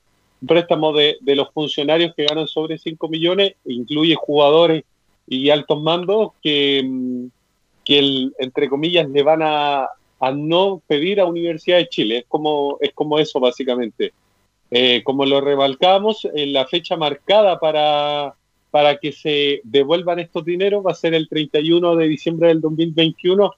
préstamo 0.48 0.94
de, 0.94 1.18
los 1.22 1.52
funcionarios 1.52 2.14
que 2.16 2.26
ganan 2.26 2.48
sobre 2.48 2.78
5 2.78 3.08
millones, 3.08 3.56
incluye 3.66 4.16
jugadores 4.16 4.84
y 5.28 5.50
altos 5.50 5.82
mandos 5.82 6.32
que, 6.42 6.82
mm, 6.84 7.26
que 7.84 8.30
entre 8.40 8.70
comillas, 8.70 9.10
le 9.10 9.24
van 9.24 9.42
a, 9.42 9.88
a 10.20 10.32
no 10.32 10.82
pedir 10.88 11.20
a 11.20 11.26
Universidad 11.26 11.78
de 11.78 11.90
Chile. 11.90 12.18
Es 12.20 12.26
como, 12.28 12.78
es 12.80 12.94
como 12.94 13.20
eso, 13.20 13.40
básicamente. 13.40 14.14
Eh, 14.72 15.04
como 15.04 15.26
lo 15.26 15.42
rebalcamos, 15.42 16.28
en 16.34 16.54
la 16.54 16.66
fecha 16.66 16.96
marcada 16.96 17.60
para, 17.60 18.34
para 18.72 18.98
que 18.98 19.12
se 19.12 19.62
devuelvan 19.64 20.20
estos 20.20 20.46
dineros 20.46 20.84
va 20.84 20.92
a 20.92 20.96
ser 20.96 21.14
el 21.14 21.30
31 21.30 21.96
de 21.96 22.08
diciembre 22.08 22.48
del 22.48 22.62
2021. 22.62 23.54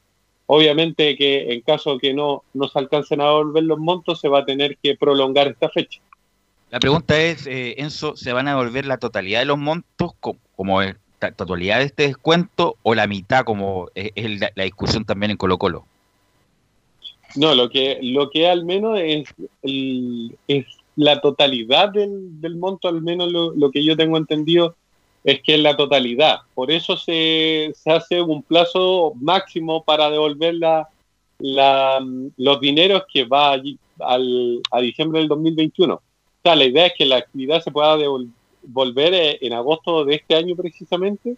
Obviamente 0.47 1.15
que 1.15 1.53
en 1.53 1.61
caso 1.61 1.97
que 1.97 2.13
no, 2.13 2.43
no 2.53 2.67
se 2.67 2.79
alcancen 2.79 3.21
a 3.21 3.25
devolver 3.25 3.63
los 3.63 3.79
montos, 3.79 4.19
se 4.19 4.27
va 4.27 4.39
a 4.39 4.45
tener 4.45 4.75
que 4.77 4.95
prolongar 4.95 5.47
esta 5.47 5.69
fecha. 5.69 6.01
La 6.75 6.79
pregunta 6.81 7.17
es, 7.21 7.47
eh, 7.47 7.75
Enzo, 7.77 8.17
¿se 8.17 8.33
van 8.33 8.49
a 8.49 8.51
devolver 8.51 8.85
la 8.85 8.97
totalidad 8.97 9.39
de 9.39 9.45
los 9.45 9.57
montos 9.57 10.11
co- 10.19 10.35
como 10.57 10.81
la 10.81 10.97
totalidad 11.37 11.77
de 11.79 11.85
este 11.85 12.03
descuento 12.03 12.75
o 12.83 12.93
la 12.93 13.07
mitad 13.07 13.45
como 13.45 13.87
es, 13.95 14.11
la, 14.41 14.51
discusión 14.61 15.05
también 15.05 15.31
en 15.31 15.37
Colo 15.37 15.57
Colo? 15.57 15.85
No, 17.37 17.55
lo 17.55 17.69
que, 17.69 17.99
lo 18.01 18.29
que 18.29 18.49
al 18.49 18.65
menos 18.65 18.99
es 18.99 20.65
la 20.97 21.21
totalidad 21.21 21.93
del, 21.93 22.41
del 22.41 22.57
monto, 22.57 22.89
al 22.89 23.01
menos 23.01 23.31
lo, 23.31 23.55
lo 23.55 23.71
que 23.71 23.81
yo 23.81 23.95
tengo 23.95 24.17
entendido, 24.17 24.75
es 25.23 25.41
que 25.43 25.55
es 25.55 25.61
la 25.61 25.77
totalidad. 25.77 26.39
Por 26.55 26.71
eso 26.71 26.97
se, 26.97 27.71
se 27.73 27.89
hace 27.89 28.21
un 28.21 28.43
plazo 28.43 29.13
máximo 29.15 29.81
para 29.85 30.09
devolver 30.09 30.55
la, 30.55 30.89
la- 31.39 32.05
los 32.35 32.59
dineros 32.59 33.03
que 33.13 33.23
va 33.23 33.53
allí 33.53 33.79
al, 34.01 34.59
a 34.71 34.81
diciembre 34.81 35.19
del 35.21 35.29
2021. 35.29 36.01
Sea, 36.45 36.55
la 36.55 36.65
idea 36.65 36.85
es 36.85 36.93
que 36.95 37.05
la 37.07 37.15
actividad 37.15 37.59
se 37.63 37.71
pueda 37.71 37.97
volver 38.61 39.13
eh, 39.15 39.39
en 39.41 39.53
agosto 39.53 40.05
de 40.05 40.13
este 40.13 40.35
año 40.35 40.55
precisamente 40.55 41.37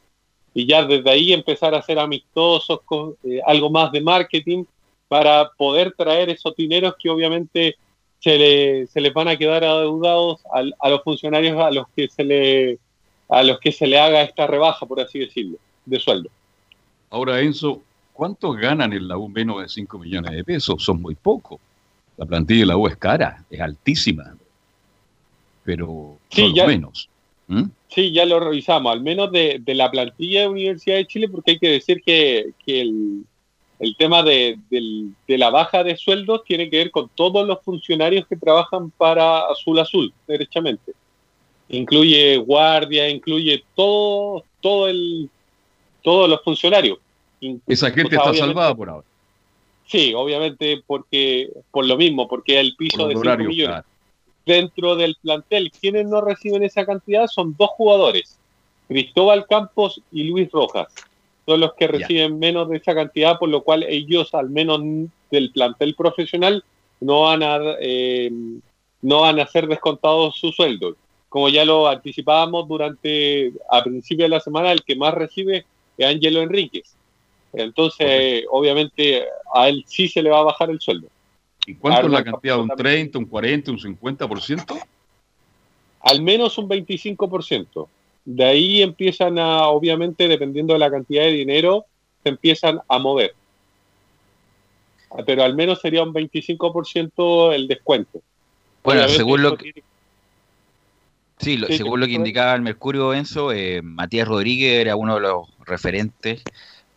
y 0.54 0.68
ya 0.68 0.84
desde 0.84 1.10
ahí 1.10 1.32
empezar 1.32 1.74
a 1.74 1.78
hacer 1.78 1.98
amistosos, 1.98 2.82
con, 2.84 3.16
eh, 3.24 3.40
algo 3.46 3.70
más 3.70 3.90
de 3.94 4.02
marketing 4.02 4.66
para 5.08 5.50
poder 5.58 5.94
traer 5.94 6.30
esos 6.30 6.54
dineros 6.58 6.96
que 7.02 7.10
obviamente 7.10 7.78
se, 8.20 8.38
le- 8.38 8.88
les 9.02 9.14
van 9.14 9.30
a 9.30 9.38
quedar 9.38 9.64
adeudados 9.64 10.42
a, 10.52 10.90
los 10.90 11.02
funcionarios 11.06 11.58
a 11.58 11.72
los 11.72 11.88
que 11.96 12.10
se 12.10 12.26
le 12.26 12.78
a 13.30 13.44
los 13.44 13.62
que 13.62 13.72
se 13.72 13.88
le 13.88 13.98
haga 13.98 14.24
esta 14.24 14.46
rebaja, 14.46 14.86
por 14.86 15.00
así 15.00 15.20
decirlo, 15.20 15.58
de 15.86 16.00
sueldo. 16.02 16.30
Ahora, 17.10 17.40
Enzo, 17.40 17.82
¿cuánto 18.12 18.52
ganan 18.52 18.92
en 18.92 19.08
la 19.08 19.18
U 19.18 19.30
menos 19.30 19.62
de 19.62 19.70
5 19.70 20.00
millones 20.00 20.34
de 20.34 20.44
pesos? 20.44 20.84
Son 20.84 21.02
muy 21.02 21.16
pocos. 21.16 21.62
La 22.18 22.26
plantilla 22.26 22.60
de 22.62 22.66
la 22.66 22.76
U 22.78 22.88
es 22.88 22.98
cara, 22.98 23.46
es 23.50 23.62
altísima. 23.62 24.36
Pero 25.68 26.18
Sí, 26.30 26.42
son 26.44 26.50
los 26.52 26.56
ya- 26.56 26.66
menos. 26.66 27.10
¿Mm? 27.48 27.64
Sí, 27.90 28.12
ya 28.14 28.26
lo 28.26 28.40
revisamos, 28.40 28.90
al 28.92 29.02
menos 29.02 29.32
de, 29.34 29.60
de 29.62 29.76
la 29.76 29.92
plantilla 29.92 30.42
de 30.42 30.48
Universidad 30.48 30.96
de 30.96 31.08
Chile, 31.08 31.28
porque 31.28 31.52
hay 31.52 31.60
que 31.60 31.70
decir 31.70 32.02
que, 32.06 32.52
que 32.66 32.82
el, 32.82 33.24
el 33.80 33.96
tema 33.98 34.24
de, 34.24 34.58
del- 34.70 35.10
de 35.28 35.38
la 35.38 35.50
baja 35.50 35.84
de 35.84 35.98
sueldos 35.98 36.44
tiene 36.46 36.70
que 36.70 36.78
ver 36.78 36.92
con 36.92 37.10
todos 37.14 37.46
los 37.46 37.62
funcionarios 37.64 38.26
que 38.28 38.38
trabajan 38.38 38.92
para 38.92 39.40
Azul 39.52 39.78
Azul, 39.80 40.14
derechamente. 40.26 40.94
Incluye 41.70 42.38
guardia, 42.38 43.10
incluye 43.10 43.62
todo, 43.76 44.46
todo 44.62 44.88
el, 44.88 45.30
todos 46.02 46.30
los 46.30 46.42
funcionarios. 46.44 46.98
Esa 47.68 47.92
gente 47.92 48.16
o 48.18 48.22
sea, 48.22 48.32
está 48.32 48.46
salvada 48.46 48.74
por 48.74 48.90
ahora. 48.90 49.08
Sí, 49.86 50.14
obviamente 50.16 50.82
porque 50.88 51.50
por 51.72 51.86
lo 51.86 51.98
mismo, 51.98 52.26
porque 52.28 52.58
el 52.60 52.74
piso 52.78 53.08
de 53.08 53.14
los 53.14 53.22
5 53.22 53.30
horarios, 53.32 53.50
millones. 53.50 53.70
claro. 53.84 53.88
Dentro 54.48 54.96
del 54.96 55.18
plantel, 55.22 55.72
quienes 55.72 56.08
no 56.08 56.22
reciben 56.22 56.64
esa 56.64 56.86
cantidad 56.86 57.28
son 57.28 57.54
dos 57.58 57.70
jugadores, 57.72 58.40
Cristóbal 58.88 59.46
Campos 59.46 60.02
y 60.10 60.24
Luis 60.24 60.50
Rojas. 60.50 60.88
Son 61.46 61.60
los 61.60 61.74
que 61.74 61.88
reciben 61.88 62.40
menos 62.40 62.70
de 62.70 62.78
esa 62.78 62.96
cantidad, 62.96 63.38
por 63.38 63.50
lo 63.50 63.62
cual 63.64 63.84
ellos, 63.84 64.34
al 64.34 64.50
menos 64.50 64.80
del 65.30 65.52
plantel 65.52 65.96
profesional, 65.96 66.64
no 67.02 67.24
van 67.24 67.44
a, 67.44 67.60
eh, 67.82 68.32
no 69.02 69.22
van 69.22 69.38
a 69.42 69.48
ser 69.48 69.68
descontados 69.68 70.38
su 70.38 70.54
sueldo. 70.54 70.96
Como 71.28 71.50
ya 71.50 71.66
lo 71.66 71.90
anticipábamos 71.90 72.70
durante, 72.70 73.52
a 73.70 73.84
principio 73.84 74.24
de 74.24 74.30
la 74.30 74.40
semana, 74.40 74.72
el 74.72 74.84
que 74.84 74.96
más 74.96 75.14
recibe 75.14 75.66
es 75.98 76.08
Ángelo 76.08 76.42
Enríquez. 76.42 76.96
Entonces, 77.52 78.46
obviamente, 78.50 79.26
a 79.54 79.68
él 79.68 79.84
sí 79.88 80.08
se 80.08 80.22
le 80.22 80.30
va 80.30 80.40
a 80.40 80.44
bajar 80.44 80.70
el 80.70 80.80
sueldo. 80.80 81.10
¿Y 81.68 81.76
cuánto 81.76 82.08
es 82.08 82.14
la 82.14 82.24
cantidad? 82.24 82.60
¿Un 82.60 82.70
30, 82.70 83.20
un 83.20 83.26
40, 83.26 83.72
un 83.72 83.78
50%? 83.78 84.80
al 86.02 86.22
menos 86.22 86.58
un 86.58 86.70
25%. 86.70 87.90
De 88.24 88.46
ahí 88.46 88.82
empiezan 88.82 89.38
a, 89.38 89.68
obviamente, 89.68 90.28
dependiendo 90.30 90.72
de 90.74 90.80
la 90.80 90.90
cantidad 90.90 91.24
de 91.24 91.32
dinero, 91.32 91.86
se 92.24 92.30
empiezan 92.30 92.80
a 92.88 92.98
mover. 92.98 93.34
Pero 95.26 95.44
al 95.44 95.54
menos 95.56 95.82
sería 95.82 96.04
un 96.04 96.14
25% 96.14 97.52
el 97.54 97.68
descuento. 97.68 98.22
Bueno, 98.84 99.08
según 99.10 99.42
lo 99.44 99.58
que, 99.58 99.64
tiene- 99.74 99.84
sí, 101.40 101.58
lo- 101.58 101.68
Sí, 101.68 101.78
según 101.78 102.00
lo 102.00 102.06
que 102.06 102.14
indicaba 102.14 102.56
el 102.56 102.62
Mercurio 102.62 103.14
Enzo, 103.14 103.52
eh, 103.52 103.82
Matías 103.82 104.28
Rodríguez 104.28 104.80
era 104.82 104.96
uno 104.96 105.16
de 105.16 105.22
los 105.22 105.48
referentes 105.66 106.44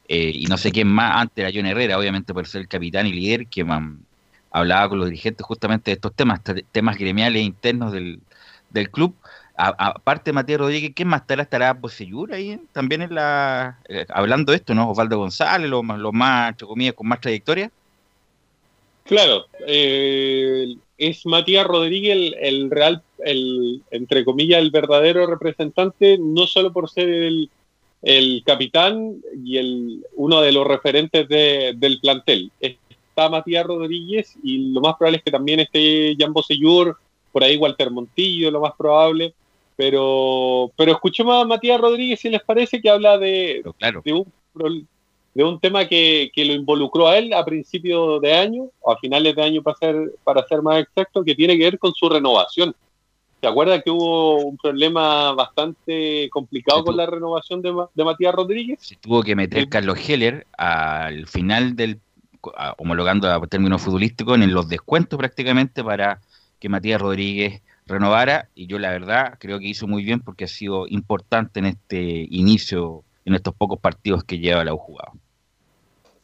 eh, 0.09 0.31
y 0.35 0.45
no 0.47 0.57
sé 0.59 0.71
quién 0.73 0.89
más, 0.89 1.17
antes 1.17 1.39
era 1.45 1.51
John 1.53 1.67
Herrera, 1.67 1.99
obviamente 1.99 2.33
por 2.35 2.47
ser 2.47 2.63
el 2.63 2.69
capitán 2.69 3.07
y 3.07 3.13
líder, 3.13 3.47
que 3.47 3.65
man, 3.65 4.05
hablaba 4.51 4.89
con 4.89 4.99
los 4.99 5.09
dirigentes 5.09 5.47
justamente 5.47 5.91
de 5.91 5.95
estos 5.95 6.15
temas, 6.15 6.43
te- 6.43 6.65
temas 6.73 6.97
gremiales 6.97 7.43
internos 7.43 7.93
del, 7.93 8.21
del 8.71 8.91
club. 8.91 9.15
Aparte 9.57 10.33
Matías 10.33 10.59
Rodríguez, 10.59 10.93
¿quién 10.95 11.09
más 11.09 11.21
estará? 11.21 11.43
¿Estará 11.43 11.75
Bocellur 11.75 12.33
ahí 12.33 12.59
también 12.73 13.03
en 13.03 13.15
la, 13.15 13.79
eh, 13.89 14.07
hablando 14.09 14.53
de 14.53 14.57
esto, 14.57 14.75
¿no? 14.75 14.91
Osvaldo 14.91 15.19
González, 15.19 15.69
los 15.69 15.85
más, 15.85 15.99
los 15.99 16.15
más, 16.15 16.51
entre 16.51 16.67
comillas, 16.67 16.95
con 16.95 17.07
más 17.07 17.21
trayectoria. 17.21 17.71
Claro, 19.05 19.47
eh, 19.67 20.77
es 20.97 21.27
Matías 21.27 21.67
Rodríguez 21.67 22.33
el, 22.41 22.71
real, 22.71 23.03
el, 23.25 23.83
entre 23.91 24.25
comillas, 24.25 24.61
el 24.61 24.71
verdadero 24.71 25.27
representante, 25.27 26.17
no 26.19 26.47
solo 26.47 26.73
por 26.73 26.89
ser 26.89 27.09
el, 27.09 27.51
el 28.03 28.43
capitán 28.47 29.17
y 29.45 29.59
el, 29.59 30.07
uno 30.15 30.41
de 30.41 30.53
los 30.53 30.67
referentes 30.67 31.29
de- 31.29 31.75
del 31.77 32.01
plantel. 32.01 32.51
Está 33.11 33.29
Matías 33.29 33.67
Rodríguez 33.67 34.37
y 34.43 34.73
lo 34.73 34.81
más 34.81 34.97
probable 34.97 35.19
es 35.19 35.25
que 35.25 35.31
también 35.31 35.61
esté 35.61 36.17
Jan 36.19 36.33
Bosellur, 36.33 36.97
por 37.31 37.45
ahí 37.45 37.57
Walter 37.57 37.91
Montillo, 37.91 38.51
lo 38.51 38.61
más 38.61 38.73
probable. 38.77 39.35
Pero, 39.77 40.71
pero 40.77 40.93
escuchemos 40.93 41.43
a 41.43 41.47
Matías 41.47 41.81
Rodríguez 41.81 42.21
si 42.21 42.29
les 42.29 42.43
parece 42.43 42.81
que 42.81 42.91
habla 42.91 43.19
de, 43.19 43.63
de 44.05 44.13
un 44.13 44.27
de 45.35 45.45
un 45.45 45.61
tema 45.61 45.87
que, 45.87 46.31
que 46.35 46.45
lo 46.45 46.53
involucró 46.53 47.09
a 47.09 47.17
él 47.17 47.33
a 47.33 47.45
principios 47.45 48.21
de 48.21 48.33
año, 48.33 48.65
o 48.81 48.93
a 48.93 48.99
finales 48.99 49.35
de 49.37 49.43
año 49.43 49.63
para 49.63 49.77
ser, 49.77 50.13
para 50.25 50.47
ser 50.47 50.63
más 50.63 50.83
exacto, 50.83 51.25
que 51.25 51.35
tiene 51.35 51.57
que 51.57 51.65
ver 51.65 51.79
con 51.79 51.93
su 51.95 52.09
renovación. 52.09 52.75
¿Se 53.41 53.47
acuerda 53.47 53.81
que 53.81 53.91
hubo 53.91 54.45
un 54.45 54.59
problema 54.59 55.33
bastante 55.33 56.29
complicado 56.31 56.85
con 56.85 56.97
la 56.97 57.07
renovación 57.07 57.63
de, 57.63 57.73
de 57.95 58.05
Matías 58.05 58.35
Rodríguez? 58.35 58.99
tuvo 59.01 59.23
que 59.23 59.35
meter 59.35 59.69
Carlos 59.69 59.99
Heller 60.07 60.47
al 60.59 61.27
final 61.27 61.75
del 61.75 62.01
homologando 62.79 63.29
a 63.29 63.41
términos 63.47 63.83
futbolísticos 63.83 64.37
en 64.37 64.53
los 64.53 64.69
descuentos 64.69 65.19
prácticamente 65.19 65.85
para 65.85 66.21
que 66.59 66.69
Matías 66.69 67.01
Rodríguez 67.01 67.63
renovara 67.87 68.49
y 68.55 68.67
yo 68.67 68.79
la 68.79 68.91
verdad 68.91 69.35
creo 69.39 69.59
que 69.59 69.67
hizo 69.67 69.87
muy 69.87 70.05
bien 70.05 70.21
porque 70.21 70.45
ha 70.45 70.49
sido 70.49 70.87
importante 70.89 71.59
en 71.61 71.67
este 71.67 72.27
inicio 72.31 73.03
en 73.25 73.35
estos 73.35 73.55
pocos 73.55 73.79
partidos 73.79 74.25
que 74.25 74.39
lleva 74.39 74.65
la 74.65 74.75
U 74.75 74.79
jugado. 74.79 75.13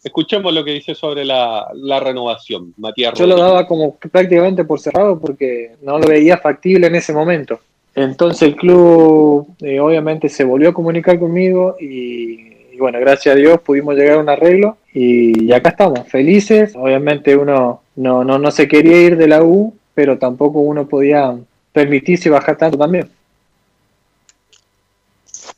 Escuchemos 0.03 0.55
lo 0.55 0.65
que 0.65 0.73
dice 0.73 0.95
sobre 0.95 1.25
la, 1.25 1.67
la 1.75 2.01
renovación, 2.01 2.73
Matías 2.77 3.15
Yo 3.19 3.27
lo 3.27 3.33
Rodríguez. 3.33 3.53
daba 3.53 3.67
como 3.67 3.97
prácticamente 3.97 4.65
por 4.65 4.79
cerrado 4.79 5.19
porque 5.19 5.77
no 5.83 5.99
lo 5.99 6.07
veía 6.07 6.39
factible 6.39 6.87
en 6.87 6.95
ese 6.95 7.13
momento. 7.13 7.61
Entonces 7.95 8.43
el 8.43 8.57
club 8.57 9.49
eh, 9.61 9.81
obviamente 9.81 10.29
se 10.29 10.45
volvió 10.45 10.69
a 10.69 10.75
comunicar 10.75 11.19
conmigo 11.19 11.77
y, 11.81 12.56
y 12.77 12.79
bueno, 12.79 13.01
gracias 13.01 13.35
a 13.35 13.39
Dios 13.39 13.59
pudimos 13.63 13.95
llegar 13.95 14.19
a 14.19 14.21
un 14.21 14.29
arreglo 14.29 14.77
y, 14.93 15.51
acá 15.53 15.71
estamos, 15.71 16.07
felices. 16.09 16.75
Obviamente 16.77 17.35
uno 17.35 17.81
no, 17.97 18.23
no, 18.23 18.39
no 18.39 18.51
se 18.51 18.69
quería 18.69 19.01
ir 19.01 19.17
de 19.17 19.29
la 19.29 19.43
U, 19.43 19.75
pero 19.95 20.19
tampoco 20.19 20.59
uno 20.61 20.87
podía 20.87 21.35
permitirse 21.73 22.29
bajar 22.29 22.59
tanto 22.59 22.77
también. 22.77 23.09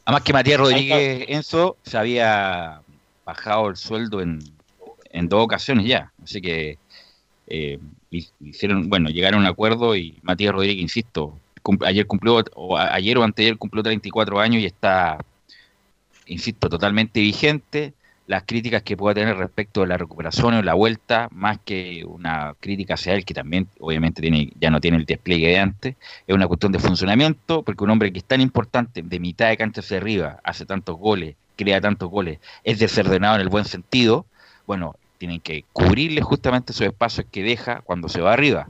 Además 0.05 0.23
que 0.23 0.33
Matías 0.33 0.61
Rodríguez 0.61 1.25
Enzo 1.29 1.77
se 1.83 1.99
había 1.99 2.81
bajado 3.27 3.69
el 3.69 3.77
sueldo 3.77 4.21
en, 4.23 4.39
en 5.11 5.29
dos 5.29 5.45
ocasiones 5.45 5.87
ya, 5.87 6.13
así 6.23 6.41
que 6.41 6.79
eh, 7.49 7.79
hi- 8.11 8.29
hicieron, 8.41 8.89
bueno, 8.89 9.11
llegaron 9.11 9.41
a 9.41 9.43
un 9.43 9.49
acuerdo 9.51 9.97
y 9.97 10.17
Matías 10.23 10.53
Rodríguez, 10.55 10.81
insisto, 10.81 11.37
cum- 11.63 11.79
ayer 11.85 12.07
cumplió, 12.07 12.43
o 12.55 12.79
ayer 12.79 13.19
o 13.19 13.25
anteayer 13.25 13.59
cumplió 13.59 13.83
34 13.83 14.39
años 14.41 14.63
y 14.63 14.67
está, 14.67 15.19
insisto, 16.29 16.69
totalmente 16.69 17.21
vigente. 17.21 17.95
Las 18.27 18.43
críticas 18.45 18.83
que 18.83 18.97
pueda 18.97 19.15
tener 19.15 19.37
respecto 19.39 19.81
de 19.81 19.87
la 19.87 19.97
recuperación 19.97 20.55
o 20.55 20.63
la 20.63 20.75
vuelta, 20.75 21.29
más 21.33 21.59
que 21.65 22.05
una 22.07 22.55
crítica 22.61 22.95
hacia 22.95 23.15
él, 23.15 23.25
que 23.25 23.33
también 23.33 23.69
obviamente 23.81 24.21
tiene, 24.21 24.53
ya 24.61 24.71
no 24.71 24.81
tiene 24.81 24.99
el 24.99 25.07
despliegue 25.07 25.49
de 25.49 25.59
antes, 25.59 25.97
es 26.27 26.35
una 26.35 26.47
cuestión 26.47 26.71
de 26.73 26.79
funcionamiento, 26.79 27.63
porque 27.63 27.85
un 27.85 27.91
hombre 27.91 28.13
que 28.13 28.19
es 28.19 28.25
tan 28.27 28.43
importante, 28.43 29.01
de 29.03 29.19
mitad 29.19 29.49
de 29.49 29.57
cancha 29.57 29.81
hacia 29.81 29.97
arriba, 29.97 30.41
hace 30.45 30.67
tantos 30.67 30.99
goles, 30.99 31.37
crea 31.57 31.81
tantos 31.81 32.11
goles, 32.11 32.39
es 32.65 32.79
desordenado 32.79 33.37
en 33.37 33.41
el 33.41 33.49
buen 33.49 33.65
sentido, 33.65 34.27
bueno, 34.67 34.95
tienen 35.17 35.41
que 35.41 35.65
cubrirle 35.73 36.21
justamente 36.21 36.73
esos 36.73 36.87
espacios 36.87 37.27
que 37.31 37.43
deja 37.43 37.81
cuando 37.81 38.11
se 38.11 38.21
va 38.21 38.35
arriba. 38.35 38.69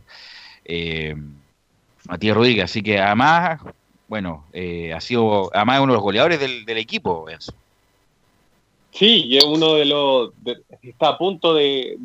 Eh, 0.65 1.17
Matías 2.09 2.37
Rodríguez, 2.37 2.65
así 2.65 2.83
que 2.83 2.99
además, 2.99 3.61
bueno, 4.09 4.47
eh, 4.53 4.93
ha 4.93 5.01
sido 5.01 5.51
además 5.55 5.81
uno 5.81 5.93
de 5.93 5.97
los 5.97 6.03
goleadores 6.03 6.41
del, 6.41 6.79
equipo, 6.79 7.29
Enzo. 7.29 7.53
Sí, 8.91 9.27
y 9.27 9.37
es 9.37 9.45
uno 9.45 9.75
de 9.75 9.85
los. 9.85 10.33
está 10.83 11.11
a 11.11 11.19
punto 11.19 11.55
de, 11.55 11.97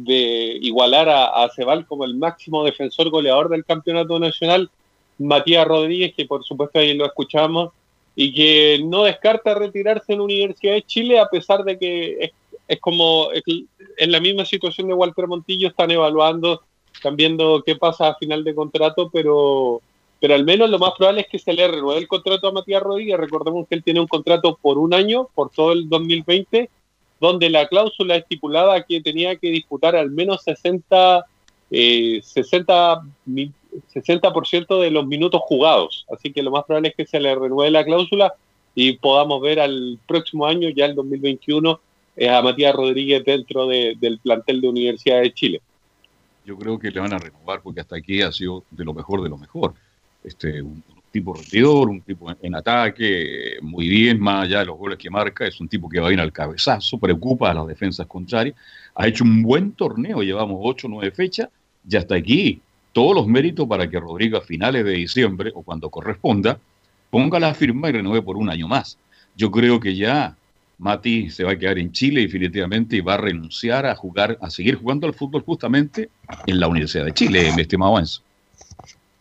igualar 0.61 1.09
a, 1.09 1.43
a 1.43 1.49
Cebal 1.49 1.87
como 1.87 2.03
el 2.03 2.15
máximo 2.15 2.63
defensor 2.63 3.09
goleador 3.09 3.49
del 3.49 3.65
campeonato 3.65 4.19
nacional, 4.19 4.69
Matías 5.17 5.65
Rodríguez, 5.65 6.13
que 6.13 6.25
por 6.25 6.43
supuesto 6.43 6.79
ahí 6.79 6.93
lo 6.93 7.05
escuchamos, 7.05 7.71
y 8.15 8.33
que 8.33 8.81
no 8.83 9.03
descarta 9.03 9.55
retirarse 9.55 10.13
en 10.13 10.21
Universidad 10.21 10.73
de 10.73 10.83
Chile, 10.83 11.19
a 11.19 11.27
pesar 11.27 11.63
de 11.63 11.79
que 11.79 12.17
es, 12.19 12.31
es 12.67 12.79
como. 12.79 13.29
en 13.31 14.11
la 14.11 14.19
misma 14.19 14.45
situación 14.45 14.87
de 14.87 14.93
Walter 14.93 15.27
Montillo, 15.27 15.69
están 15.69 15.91
evaluando, 15.91 16.61
están 16.93 17.15
viendo 17.15 17.63
qué 17.65 17.75
pasa 17.75 18.09
a 18.09 18.15
final 18.15 18.43
de 18.43 18.53
contrato, 18.53 19.09
pero. 19.11 19.81
Pero 20.23 20.35
al 20.35 20.45
menos 20.45 20.69
lo 20.69 20.79
más 20.79 20.91
probable 20.97 21.19
es 21.19 21.27
que 21.27 21.37
se 21.37 21.51
le 21.51 21.67
renueve 21.67 21.99
el 21.99 22.07
contrato 22.07 22.47
a 22.47 22.53
Matías 22.53 22.81
Rodríguez. 22.81 23.17
Recordemos 23.17 23.67
que 23.67 23.75
él 23.75 23.83
tiene 23.83 23.99
un 23.99 24.07
contrato 24.07 24.57
por 24.61 24.77
un 24.77 24.93
año, 24.93 25.27
por 25.35 25.49
todo 25.49 25.73
el 25.73 25.89
2020, 25.89 26.69
donde 27.19 27.49
la 27.49 27.67
cláusula 27.67 28.15
estipulaba 28.15 28.81
que 28.83 29.01
tenía 29.01 29.35
que 29.35 29.49
disputar 29.49 29.97
al 29.97 30.11
menos 30.11 30.41
60, 30.43 31.25
eh, 31.69 32.21
60, 32.23 33.01
mi- 33.25 33.51
60% 33.93 34.79
de 34.79 34.91
los 34.91 35.05
minutos 35.05 35.41
jugados. 35.43 36.05
Así 36.09 36.31
que 36.31 36.41
lo 36.41 36.51
más 36.51 36.63
probable 36.63 36.87
es 36.87 36.95
que 36.95 37.05
se 37.05 37.19
le 37.19 37.35
renueve 37.35 37.69
la 37.69 37.83
cláusula 37.83 38.33
y 38.73 38.93
podamos 38.93 39.41
ver 39.41 39.59
al 39.59 39.99
próximo 40.07 40.45
año, 40.45 40.69
ya 40.69 40.85
el 40.85 40.95
2021, 40.95 41.81
eh, 42.15 42.29
a 42.29 42.41
Matías 42.41 42.73
Rodríguez 42.73 43.25
dentro 43.25 43.67
de- 43.67 43.97
del 43.99 44.19
plantel 44.19 44.61
de 44.61 44.69
Universidad 44.69 45.19
de 45.21 45.33
Chile. 45.33 45.61
Yo 46.45 46.57
creo 46.57 46.79
que 46.79 46.91
le 46.91 47.01
van 47.01 47.11
a 47.13 47.17
renovar 47.17 47.61
porque 47.61 47.81
hasta 47.81 47.97
aquí 47.97 48.21
ha 48.21 48.31
sido 48.31 48.63
de 48.71 48.85
lo 48.85 48.93
mejor 48.93 49.21
de 49.21 49.27
lo 49.27 49.37
mejor. 49.37 49.73
Este, 50.23 50.61
un, 50.61 50.83
tipo 51.11 51.33
rendidor, 51.35 51.89
un 51.89 52.01
tipo 52.01 52.35
en, 52.41 52.55
ataque, 52.55 53.57
muy 53.61 53.87
bien, 53.87 54.19
más 54.19 54.45
allá 54.45 54.59
de 54.59 54.65
los 54.65 54.77
goles 54.77 54.97
que 54.97 55.11
marca, 55.11 55.45
es 55.45 55.61
un 55.61 55.67
tipo 55.67 55.87
que 55.87 55.99
va 55.99 56.07
bien 56.07 56.19
al 56.19 56.33
cabezazo, 56.33 56.97
preocupa 56.97 57.51
a 57.51 57.53
las 57.53 57.67
defensas 57.67 58.07
contrarias, 58.07 58.55
ha 58.95 59.07
hecho 59.07 59.23
un 59.23 59.43
buen 59.43 59.73
torneo, 59.73 60.23
llevamos 60.23 60.57
8 60.59 60.87
o 60.87 60.89
9 60.89 61.11
fechas, 61.11 61.49
ya 61.83 61.99
hasta 61.99 62.15
aquí. 62.15 62.59
Todos 62.91 63.15
los 63.15 63.27
méritos 63.27 63.67
para 63.67 63.89
que 63.89 63.99
Rodrigo 63.99 64.37
a 64.37 64.41
finales 64.41 64.85
de 64.85 64.91
diciembre 64.91 65.51
o 65.53 65.61
cuando 65.61 65.89
corresponda 65.89 66.59
ponga 67.09 67.39
la 67.39 67.53
firma 67.53 67.89
y 67.89 67.93
renueve 67.93 68.21
por 68.21 68.37
un 68.37 68.49
año 68.49 68.67
más. 68.67 68.97
Yo 69.35 69.51
creo 69.51 69.79
que 69.79 69.95
ya 69.95 70.35
Mati 70.77 71.29
se 71.29 71.43
va 71.43 71.51
a 71.51 71.57
quedar 71.57 71.77
en 71.77 71.91
Chile 71.91 72.21
definitivamente 72.21 72.95
y 72.95 73.01
va 73.01 73.15
a 73.15 73.17
renunciar 73.17 73.85
a 73.85 73.95
jugar, 73.95 74.37
a 74.41 74.49
seguir 74.49 74.75
jugando 74.75 75.07
al 75.07 75.13
fútbol 75.13 75.43
justamente 75.43 76.09
en 76.45 76.59
la 76.59 76.67
Universidad 76.67 77.05
de 77.05 77.13
Chile, 77.13 77.51
mi 77.55 77.61
estimado 77.61 77.99
Enzo. 77.99 78.21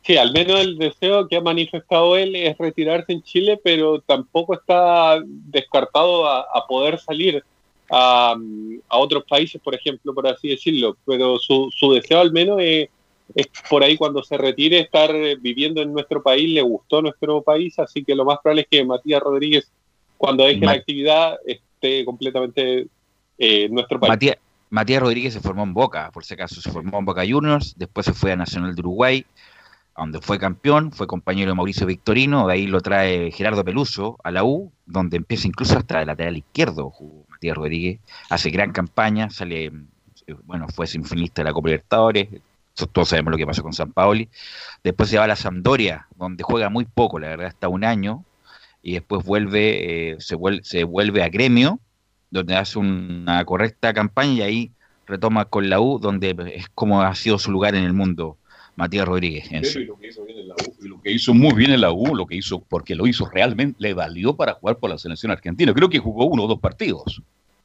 Sí, 0.05 0.17
al 0.17 0.33
menos 0.33 0.61
el 0.61 0.79
deseo 0.79 1.29
que 1.29 1.37
ha 1.37 1.41
manifestado 1.41 2.17
él 2.17 2.35
es 2.35 2.59
retirarse 2.59 3.13
en 3.13 3.23
Chile, 3.23 3.61
pero 3.63 4.01
tampoco 4.01 4.55
está 4.55 5.23
descartado 5.25 6.27
a, 6.27 6.41
a 6.41 6.67
poder 6.67 6.99
salir 6.99 7.45
a, 7.89 8.35
a 8.89 8.99
otros 8.99 9.25
países, 9.29 9.61
por 9.61 9.75
ejemplo, 9.75 10.15
por 10.15 10.27
así 10.27 10.49
decirlo, 10.49 10.97
pero 11.05 11.39
su, 11.39 11.71
su 11.77 11.93
deseo 11.93 12.21
al 12.21 12.33
menos 12.33 12.59
es, 12.61 12.89
es 13.35 13.47
por 13.69 13.85
ahí 13.85 13.97
cuando 13.97 14.23
se 14.23 14.37
retire 14.39 14.81
estar 14.81 15.13
viviendo 15.41 15.83
en 15.83 15.93
nuestro 15.93 16.23
país, 16.23 16.51
le 16.51 16.63
gustó 16.63 17.03
nuestro 17.03 17.43
país, 17.43 17.79
así 17.79 18.03
que 18.03 18.15
lo 18.15 18.25
más 18.25 18.39
probable 18.43 18.63
es 18.63 18.69
que 18.69 18.85
Matías 18.85 19.23
Rodríguez, 19.23 19.71
cuando 20.17 20.45
deje 20.45 20.65
la 20.65 20.73
actividad, 20.73 21.39
esté 21.47 22.05
completamente 22.05 22.81
eh, 22.81 23.65
en 23.65 23.75
nuestro 23.75 24.01
país. 24.01 24.11
Matías, 24.11 24.37
Matías 24.71 25.03
Rodríguez 25.03 25.35
se 25.35 25.41
formó 25.41 25.63
en 25.65 25.75
Boca, 25.75 26.11
por 26.13 26.25
si 26.25 26.33
acaso, 26.35 26.61
se 26.61 26.71
formó 26.71 26.99
en 26.99 27.05
Boca 27.05 27.23
Juniors, 27.29 27.75
después 27.77 28.07
se 28.07 28.15
fue 28.15 28.33
a 28.33 28.37
Nacional 28.37 28.75
de 28.75 28.81
Uruguay, 28.81 29.27
donde 29.97 30.21
fue 30.21 30.39
campeón, 30.39 30.93
fue 30.93 31.07
compañero 31.07 31.51
de 31.51 31.55
Mauricio 31.55 31.87
Victorino, 31.87 32.47
de 32.47 32.55
ahí 32.55 32.67
lo 32.67 32.81
trae 32.81 33.31
Gerardo 33.31 33.65
Peluso 33.65 34.19
a 34.25 34.31
la 34.31 34.45
U, 34.45 34.73
donde 34.87 35.19
empieza 35.19 35.47
incluso 35.47 35.77
hasta 35.77 35.99
de 35.99 36.07
lateral 36.07 36.37
izquierdo, 36.37 36.91
jugó 36.91 37.27
Matías 37.29 37.57
Rodríguez, 37.57 38.01
hace 38.31 38.51
gran 38.51 38.73
campaña, 38.73 39.29
sale, 39.31 39.67
eh, 40.27 40.35
bueno, 40.45 40.67
fue 40.69 40.87
semifinalista 40.87 41.43
de 41.43 41.49
la 41.49 41.53
Copa 41.53 41.69
Libertadores, 41.69 42.29
todos 42.93 43.09
sabemos 43.11 43.33
lo 43.33 43.37
que 43.37 43.47
pasó 43.47 43.63
con 43.63 43.75
San 43.75 43.93
Paoli, 43.93 44.29
después 44.83 45.11
se 45.11 45.19
va 45.19 45.25
a 45.25 45.29
la 45.29 45.37
Sampdoria, 45.37 46.07
donde 46.17 46.43
juega 46.43 46.71
muy 46.71 46.87
poco, 46.87 47.19
la 47.19 47.29
verdad, 47.29 47.49
hasta 47.49 47.69
un 47.69 47.85
año, 47.85 48.25
y 48.83 48.95
después 48.95 49.25
vuelve, 49.25 50.13
eh, 50.13 50.17
se, 50.21 50.35
vuelve, 50.35 50.65
se 50.65 50.85
vuelve 50.85 51.23
a 51.23 51.29
Gremio, 51.29 51.81
donde 52.31 52.57
hace 52.57 52.79
una 52.79 53.45
correcta 53.45 53.93
campaña 53.93 54.33
y 54.33 54.43
ahí 54.43 54.73
retoma 55.07 55.45
con 55.45 55.69
la 55.69 55.81
U, 55.81 55.99
donde 55.99 56.35
es 56.55 56.69
como 56.71 57.03
ha 57.03 57.15
sido 57.15 57.39
su 57.39 57.53
lugar 57.53 57.75
en 57.75 57.85
el 57.85 57.93
mundo 57.93 58.39
Matías 58.77 59.07
Rodríguez. 59.07 59.49
Pero 59.51 59.81
y 59.81 59.85
lo 59.85 59.99
que 59.99 60.09
hizo 60.09 60.25
bien 60.25 60.39
en 60.39 60.49
la 60.49 60.55
U, 60.55 60.75
y 60.83 60.89
lo 60.89 61.01
que 61.01 61.13
hizo 61.13 61.35
muy 61.35 61.55
bien 61.55 61.73
en 61.73 61.81
la 61.81 61.93
U, 61.93 62.15
lo 62.15 62.27
que 62.27 62.37
hizo, 62.37 62.61
porque 62.61 62.95
lo 62.95 63.07
hizo 63.07 63.27
realmente, 63.27 63.77
le 63.81 63.95
valió 63.95 64.35
para 64.35 64.55
jugar 64.55 64.79
por 64.79 64.91
la 64.91 64.99
selección 64.99 65.33
argentina. 65.33 65.75
Creo 65.75 65.89
que 65.89 65.99
jugó 65.99 66.27
uno 66.27 66.45
o 66.45 66.49
dos 66.49 66.61
partidos. 66.61 67.23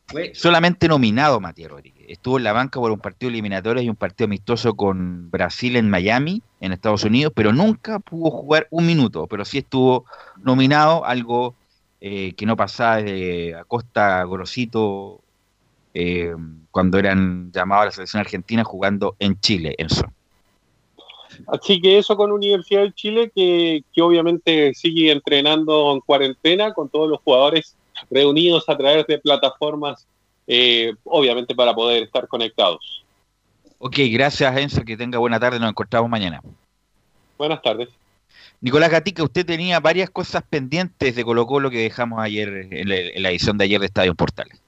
Fue 0.08 0.32
solamente 0.34 0.88
nominado 0.88 1.40
Matías 1.42 1.70
Rodríguez. 1.70 2.06
Estuvo 2.08 2.38
en 2.38 2.46
la 2.46 2.54
banca 2.54 2.80
por 2.80 2.92
un 2.92 3.00
partido 3.00 3.30
eliminatorio 3.30 3.84
y 3.84 3.90
un 3.90 3.96
partido 3.96 4.26
amistoso 4.26 4.74
con 4.76 5.30
Brasil 5.30 5.76
en 5.76 5.90
Miami, 5.90 6.42
en 6.62 6.72
Estados 6.72 7.04
Unidos, 7.04 7.34
pero 7.36 7.52
nunca 7.52 8.00
pudo 8.00 8.32
jugar 8.32 8.68
un 8.70 8.86
minuto, 8.86 9.28
pero 9.28 9.44
sí 9.44 9.58
estuvo 9.58 10.06
nominado, 10.42 11.04
algo 11.04 11.56
eh, 12.00 12.34
que 12.38 12.46
no 12.46 12.56
pasaba 12.56 12.98
de 13.02 13.56
Acosta 13.56 14.24
Grosito 14.24 15.20
eh, 15.94 16.34
cuando 16.72 17.00
eran 17.00 17.52
llamados 17.52 17.82
a 17.82 17.86
la 17.86 17.92
selección 17.92 18.22
argentina 18.22 18.64
jugando 18.64 19.16
en 19.20 19.40
Chile, 19.42 19.76
Enzo. 19.78 20.06
Así 21.48 21.80
que 21.82 21.98
eso 21.98 22.18
con 22.18 22.32
Universidad 22.32 22.84
de 22.84 22.94
Chile, 22.94 23.32
que, 23.34 23.84
que 23.94 24.02
obviamente 24.02 24.74
sigue 24.74 25.12
entrenando 25.12 25.94
en 25.94 26.00
cuarentena 26.02 26.74
con 26.74 26.90
todos 26.90 27.10
los 27.10 27.20
jugadores 27.22 27.76
reunidos 28.10 28.68
a 28.68 28.78
través 28.78 29.06
de 29.08 29.20
plataformas, 29.20 30.08
eh, 30.48 30.94
obviamente 31.04 31.54
para 31.54 31.74
poder 31.74 32.04
estar 32.04 32.28
conectados. 32.28 33.04
Ok, 33.80 33.98
gracias 34.12 34.58
Enzo, 34.58 34.84
que 34.84 34.98
tenga 34.98 35.20
buena 35.20 35.40
tarde, 35.40 35.60
nos 35.60 35.70
encontramos 35.70 36.10
mañana. 36.10 36.42
Buenas 37.38 37.62
tardes. 37.62 37.90
Nicolás 38.60 38.90
Gatica, 38.90 39.24
usted 39.24 39.46
tenía 39.46 39.80
varias 39.80 40.10
cosas 40.10 40.44
pendientes 40.50 41.16
de 41.16 41.24
Colo 41.24 41.46
Colo 41.46 41.70
que 41.70 41.78
dejamos 41.78 42.20
ayer 42.20 42.68
en 42.72 42.90
la, 42.90 42.96
en 42.96 43.22
la 43.22 43.30
edición 43.30 43.58
de 43.58 43.66
ayer 43.66 43.80
de 43.80 43.86
Estadio 43.86 44.16
Portales. 44.16 44.60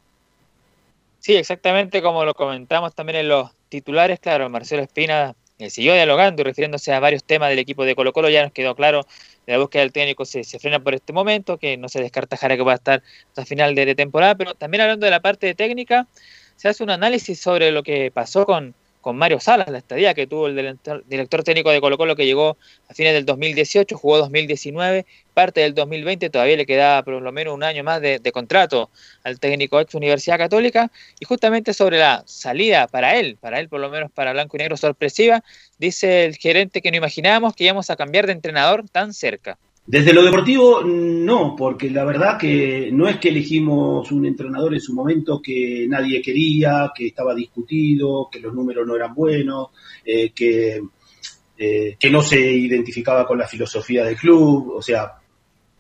Sí, 1.20 1.36
exactamente 1.36 2.02
como 2.02 2.24
lo 2.24 2.34
comentamos 2.34 2.94
también 2.94 3.20
en 3.20 3.30
los 3.30 3.50
titulares, 3.68 4.20
claro, 4.20 4.50
Marcelo 4.50 4.84
Espina 4.84 5.36
eh, 5.60 5.70
siguió 5.70 5.94
dialogando 5.94 6.42
y 6.42 6.46
refiriéndose 6.46 6.94
a 6.94 7.00
varios 7.00 7.24
temas 7.24 7.50
del 7.50 7.60
equipo 7.60 7.86
de 7.86 7.94
Colo 7.96 8.14
Colo, 8.14 8.30
ya 8.30 8.44
nos 8.44 8.52
quedó 8.52 8.76
claro 8.76 9.06
la 9.46 9.58
búsqueda 9.58 9.82
del 9.82 9.92
técnico 9.92 10.26
se, 10.26 10.44
se 10.44 10.58
frena 10.60 10.80
por 10.80 10.96
este 10.96 11.12
momento, 11.14 11.58
que 11.58 11.78
no 11.78 11.90
se 11.90 12.02
descarta 12.02 12.38
Jara 12.38 12.56
que 12.56 12.64
va 12.64 12.74
a 12.74 12.76
estar 12.76 13.04
hasta 13.28 13.46
final 13.46 13.76
de, 13.76 13.86
de 13.86 13.96
temporada, 13.96 14.36
pero 14.36 14.56
también 14.56 14.82
hablando 14.82 15.06
de 15.06 15.12
la 15.12 15.22
parte 15.22 15.54
técnica, 15.56 16.08
se 16.56 16.68
hace 16.68 16.84
un 16.84 16.90
análisis 16.90 17.40
sobre 17.40 17.72
lo 17.72 17.84
que 17.84 18.12
pasó 18.12 18.46
con, 18.46 18.74
con 19.10 19.18
Mario 19.18 19.40
Salas, 19.40 19.68
la 19.70 19.80
estadía 19.80 20.14
que 20.14 20.28
tuvo 20.28 20.46
el 20.46 20.78
director, 21.08 21.44
técnico 21.44 21.72
de 21.72 21.82
Colo 21.82 21.98
Colo 21.98 22.16
que 22.16 22.28
llegó 22.28 22.58
a 22.88 22.94
fines 22.94 23.12
del 23.14 23.26
2018, 23.26 23.98
jugó 23.98 24.20
2019, 24.20 25.04
parte 25.34 25.62
del 25.62 25.74
2020, 25.74 26.30
todavía 26.30 26.56
le 26.56 26.68
quedaba 26.68 27.02
por 27.02 27.20
lo 27.20 27.32
menos 27.32 27.56
un 27.56 27.64
año 27.64 27.84
más 27.84 28.02
de, 28.02 28.20
de 28.20 28.32
contrato 28.32 28.92
al 29.24 29.40
técnico 29.40 29.80
ex 29.80 29.96
Universidad 29.96 30.38
Católica, 30.38 30.92
y 31.20 31.26
justamente 31.26 31.74
sobre 31.74 31.98
la 31.98 32.22
salida 32.28 32.86
para 32.86 33.16
él, 33.16 33.36
para 33.42 33.60
él 33.60 33.68
por 33.68 33.80
lo 33.80 33.90
menos 33.90 34.12
para 34.12 34.32
Blanco 34.32 34.58
y 34.58 34.60
Negro 34.60 34.78
sorpresiva, 34.78 35.44
dice 35.80 36.26
el 36.26 36.36
gerente 36.36 36.84
que 36.84 36.92
no 36.92 36.98
imaginábamos 36.98 37.56
que 37.56 37.64
íbamos 37.64 37.90
a 37.90 37.96
cambiar 37.96 38.28
de 38.28 38.34
entrenador 38.34 38.88
tan 38.90 39.16
cerca. 39.16 39.58
Desde 39.92 40.14
lo 40.14 40.24
deportivo, 40.24 40.84
no, 40.84 41.56
porque 41.56 41.90
la 41.90 42.06
verdad 42.06 42.38
que 42.38 42.92
no 42.94 43.08
es 43.08 43.18
que 43.18 43.30
elegimos 43.30 44.12
un 44.12 44.24
entrenador 44.24 44.76
en 44.76 44.80
su 44.80 44.94
momento 44.94 45.42
que 45.42 45.88
nadie 45.90 46.22
quería, 46.22 46.92
que 46.96 47.08
estaba 47.08 47.34
discutido, 47.34 48.30
que 48.32 48.40
los 48.40 48.54
números 48.54 48.86
no 48.86 48.96
eran 48.96 49.16
buenos, 49.16 49.70
eh, 50.06 50.30
que, 50.30 50.80
eh, 51.58 51.96
que 52.00 52.12
no 52.12 52.22
se 52.22 52.40
identificaba 52.40 53.26
con 53.26 53.40
la 53.40 53.48
filosofía 53.48 54.06
del 54.06 54.16
club, 54.16 54.74
o 54.76 54.82
sea, 54.84 55.12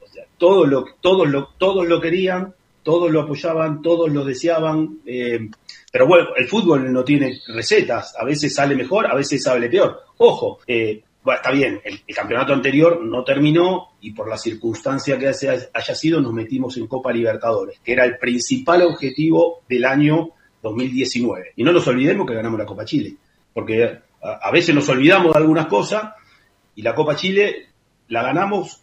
o 0.01 0.07
sea 0.07 0.23
todo 0.39 0.65
lo, 0.65 0.85
todos, 0.99 1.29
lo, 1.29 1.49
todos 1.59 1.87
lo 1.87 2.01
querían, 2.01 2.55
todos 2.81 3.11
lo 3.11 3.21
apoyaban, 3.21 3.83
todos 3.83 4.11
lo 4.11 4.25
deseaban, 4.25 5.01
eh, 5.05 5.51
pero 5.91 6.07
bueno, 6.07 6.29
el 6.35 6.47
fútbol 6.47 6.91
no 6.91 7.03
tiene 7.03 7.39
recetas, 7.49 8.15
a 8.19 8.25
veces 8.25 8.55
sale 8.55 8.75
mejor, 8.75 9.05
a 9.05 9.13
veces 9.13 9.43
sale 9.43 9.69
peor. 9.69 9.99
Ojo, 10.17 10.61
eh, 10.65 11.03
está 11.37 11.51
bien, 11.51 11.81
el, 11.83 12.01
campeonato 12.15 12.53
anterior 12.53 13.03
no 13.03 13.23
terminó 13.23 13.89
y 14.01 14.11
por 14.11 14.29
la 14.29 14.37
circunstancia 14.37 15.17
que 15.17 15.27
haya, 15.27 15.55
haya 15.73 15.95
sido 15.95 16.21
nos 16.21 16.33
metimos 16.33 16.77
en 16.77 16.87
Copa 16.87 17.11
Libertadores, 17.11 17.79
que 17.83 17.93
era 17.93 18.05
el 18.05 18.17
principal 18.17 18.81
objetivo 18.83 19.61
del 19.67 19.85
año 19.85 20.29
2019. 20.61 21.53
Y 21.55 21.63
no 21.63 21.71
nos 21.71 21.87
olvidemos 21.87 22.27
que 22.27 22.33
ganamos 22.33 22.59
la 22.59 22.65
Copa 22.65 22.85
Chile, 22.85 23.15
porque 23.53 23.83
a, 24.21 24.39
a 24.41 24.51
veces 24.51 24.73
nos 24.73 24.87
olvidamos 24.89 25.33
de 25.33 25.39
algunas 25.39 25.67
cosas 25.67 26.13
y 26.75 26.81
la 26.81 26.95
Copa 26.95 27.15
Chile 27.15 27.67
la 28.07 28.23
ganamos 28.23 28.81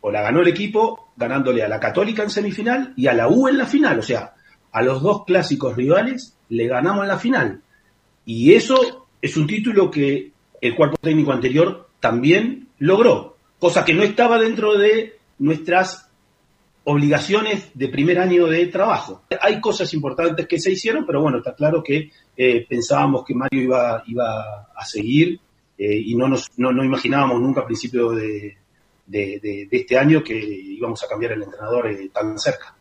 o 0.00 0.10
la 0.10 0.22
ganó 0.22 0.40
el 0.40 0.48
equipo 0.48 1.12
ganándole 1.16 1.62
a 1.62 1.68
la 1.68 1.80
Católica 1.80 2.22
en 2.22 2.30
semifinal 2.30 2.92
y 2.96 3.06
a 3.06 3.14
la 3.14 3.28
U 3.28 3.48
en 3.48 3.58
la 3.58 3.66
final, 3.66 3.98
o 3.98 4.02
sea, 4.02 4.34
a 4.72 4.82
los 4.82 5.02
dos 5.02 5.24
clásicos 5.24 5.76
rivales 5.76 6.36
le 6.48 6.66
ganamos 6.66 7.02
en 7.02 7.08
la 7.08 7.18
final. 7.18 7.62
Y 8.24 8.54
eso 8.54 9.06
es 9.20 9.36
un 9.36 9.46
título 9.46 9.90
que 9.90 10.31
el 10.62 10.76
cuerpo 10.76 10.96
técnico 10.96 11.32
anterior 11.32 11.88
también 12.00 12.68
logró, 12.78 13.36
cosa 13.58 13.84
que 13.84 13.92
no 13.92 14.02
estaba 14.04 14.38
dentro 14.38 14.78
de 14.78 15.18
nuestras 15.38 16.08
obligaciones 16.84 17.70
de 17.74 17.88
primer 17.88 18.18
año 18.18 18.46
de 18.46 18.66
trabajo. 18.66 19.22
Hay 19.40 19.60
cosas 19.60 19.92
importantes 19.92 20.46
que 20.46 20.60
se 20.60 20.70
hicieron, 20.70 21.04
pero 21.04 21.20
bueno, 21.20 21.38
está 21.38 21.54
claro 21.54 21.82
que 21.82 22.10
eh, 22.36 22.66
pensábamos 22.68 23.24
que 23.24 23.34
Mario 23.34 23.62
iba, 23.62 24.02
iba 24.06 24.68
a 24.74 24.84
seguir 24.84 25.38
eh, 25.76 25.96
y 25.96 26.14
no, 26.14 26.28
nos, 26.28 26.50
no, 26.56 26.72
no, 26.72 26.84
imaginábamos 26.84 27.40
nunca 27.40 27.62
a 27.62 27.66
principio 27.66 28.10
de, 28.10 28.56
de, 29.06 29.68
este 29.70 29.98
año 29.98 30.22
que 30.22 30.34
íbamos 30.34 31.02
a 31.02 31.08
cambiar 31.08 31.32
el 31.32 31.42
entrenador 31.42 31.88
eh, 31.88 32.08
tan 32.12 32.38
cerca. 32.38 32.74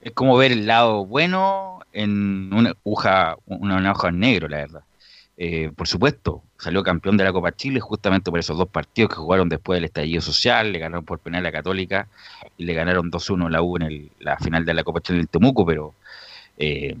Es 0.00 0.12
como 0.12 0.36
ver 0.36 0.52
el 0.52 0.66
lado 0.66 1.04
bueno 1.06 1.80
en 1.92 2.52
una 2.52 2.72
hoja, 2.84 3.36
una 3.46 3.90
hoja 3.90 4.08
en 4.10 4.20
negro, 4.20 4.48
la 4.48 4.58
verdad. 4.58 4.84
Eh, 5.38 5.70
por 5.76 5.86
supuesto, 5.86 6.42
salió 6.58 6.82
campeón 6.82 7.18
de 7.18 7.24
la 7.24 7.32
Copa 7.32 7.52
Chile 7.54 7.78
justamente 7.80 8.30
por 8.30 8.40
esos 8.40 8.56
dos 8.56 8.68
partidos 8.68 9.10
que 9.10 9.16
jugaron 9.16 9.48
después 9.50 9.76
del 9.76 9.84
estallido 9.84 10.22
social, 10.22 10.72
le 10.72 10.78
ganaron 10.78 11.04
por 11.04 11.18
penal 11.18 11.44
a 11.44 11.52
Católica 11.52 12.08
y 12.56 12.64
le 12.64 12.72
ganaron 12.72 13.10
2-1 13.10 13.50
la 13.50 13.60
U 13.62 13.76
en 13.76 13.82
el, 13.82 14.10
la 14.18 14.38
final 14.38 14.64
de 14.64 14.72
la 14.72 14.82
Copa 14.82 15.00
Chile 15.00 15.20
en 15.20 15.26
Temuco, 15.26 15.66
pero 15.66 15.94
eh, 16.56 16.96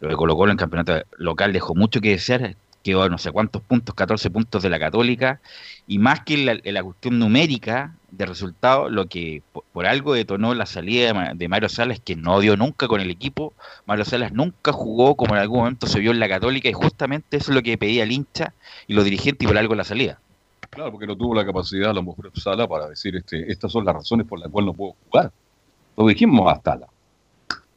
lo 0.00 0.08
que 0.08 0.14
colocó 0.16 0.44
en 0.44 0.52
el 0.52 0.56
campeonato 0.56 1.02
local 1.18 1.52
dejó 1.52 1.74
mucho 1.74 2.00
que 2.00 2.10
desear, 2.10 2.54
quedó 2.82 3.08
no 3.08 3.18
sé 3.18 3.32
cuántos 3.32 3.62
puntos, 3.62 3.94
14 3.94 4.30
puntos 4.30 4.62
de 4.62 4.70
la 4.70 4.78
Católica, 4.78 5.40
y 5.86 5.98
más 5.98 6.20
que 6.20 6.36
la, 6.36 6.58
la 6.62 6.82
cuestión 6.82 7.18
numérica 7.18 7.94
de 8.10 8.26
resultado, 8.26 8.90
lo 8.90 9.06
que 9.06 9.42
por, 9.72 9.86
algo 9.86 10.14
detonó 10.14 10.54
la 10.54 10.66
salida 10.66 11.32
de 11.34 11.48
Mario 11.48 11.68
Salas, 11.68 12.00
que 12.00 12.14
no 12.14 12.40
dio 12.40 12.56
nunca 12.56 12.88
con 12.88 13.00
el 13.00 13.10
equipo, 13.10 13.54
Mario 13.86 14.04
Salas 14.04 14.32
nunca 14.32 14.72
jugó 14.72 15.14
como 15.14 15.34
en 15.34 15.40
algún 15.40 15.60
momento 15.60 15.86
se 15.86 16.00
vio 16.00 16.10
en 16.10 16.20
la 16.20 16.28
Católica, 16.28 16.68
y 16.68 16.72
justamente 16.72 17.38
eso 17.38 17.50
es 17.50 17.54
lo 17.56 17.62
que 17.62 17.78
pedía 17.78 18.02
el 18.02 18.12
hincha 18.12 18.52
y 18.86 18.94
los 18.94 19.04
dirigentes, 19.04 19.44
y 19.44 19.46
por 19.46 19.56
algo 19.56 19.74
la 19.74 19.84
salida. 19.84 20.18
Claro, 20.70 20.90
porque 20.90 21.06
no 21.06 21.16
tuvo 21.16 21.34
la 21.34 21.44
capacidad 21.44 21.94
la 21.94 22.00
mujer 22.00 22.30
Sala 22.34 22.66
para 22.66 22.88
decir, 22.88 23.14
este, 23.16 23.50
estas 23.50 23.70
son 23.70 23.84
las 23.84 23.94
razones 23.94 24.26
por 24.26 24.38
las 24.38 24.48
cuales 24.50 24.68
no 24.68 24.74
puedo 24.74 24.94
jugar. 25.04 25.30
Lo 25.96 26.06
dijimos 26.06 26.50
hasta 26.50 26.76
la, 26.76 26.86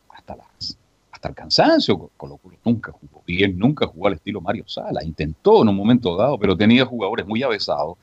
hasta 0.09 0.35
las 0.37 0.77
hasta 1.25 1.29
el 1.29 1.35
cansancio, 1.35 2.11
Colo 2.17 2.37
Colo 2.37 2.57
nunca 2.63 2.91
jugó 2.91 3.23
bien, 3.25 3.57
nunca 3.57 3.87
jugó 3.87 4.07
al 4.07 4.13
estilo 4.13 4.41
Mario 4.41 4.65
Sala, 4.67 5.03
intentó 5.03 5.63
en 5.63 5.69
un 5.69 5.75
momento 5.75 6.15
dado, 6.15 6.37
pero 6.37 6.55
tenía 6.55 6.85
jugadores 6.85 7.25
muy 7.25 7.41
avesados, 7.41 7.97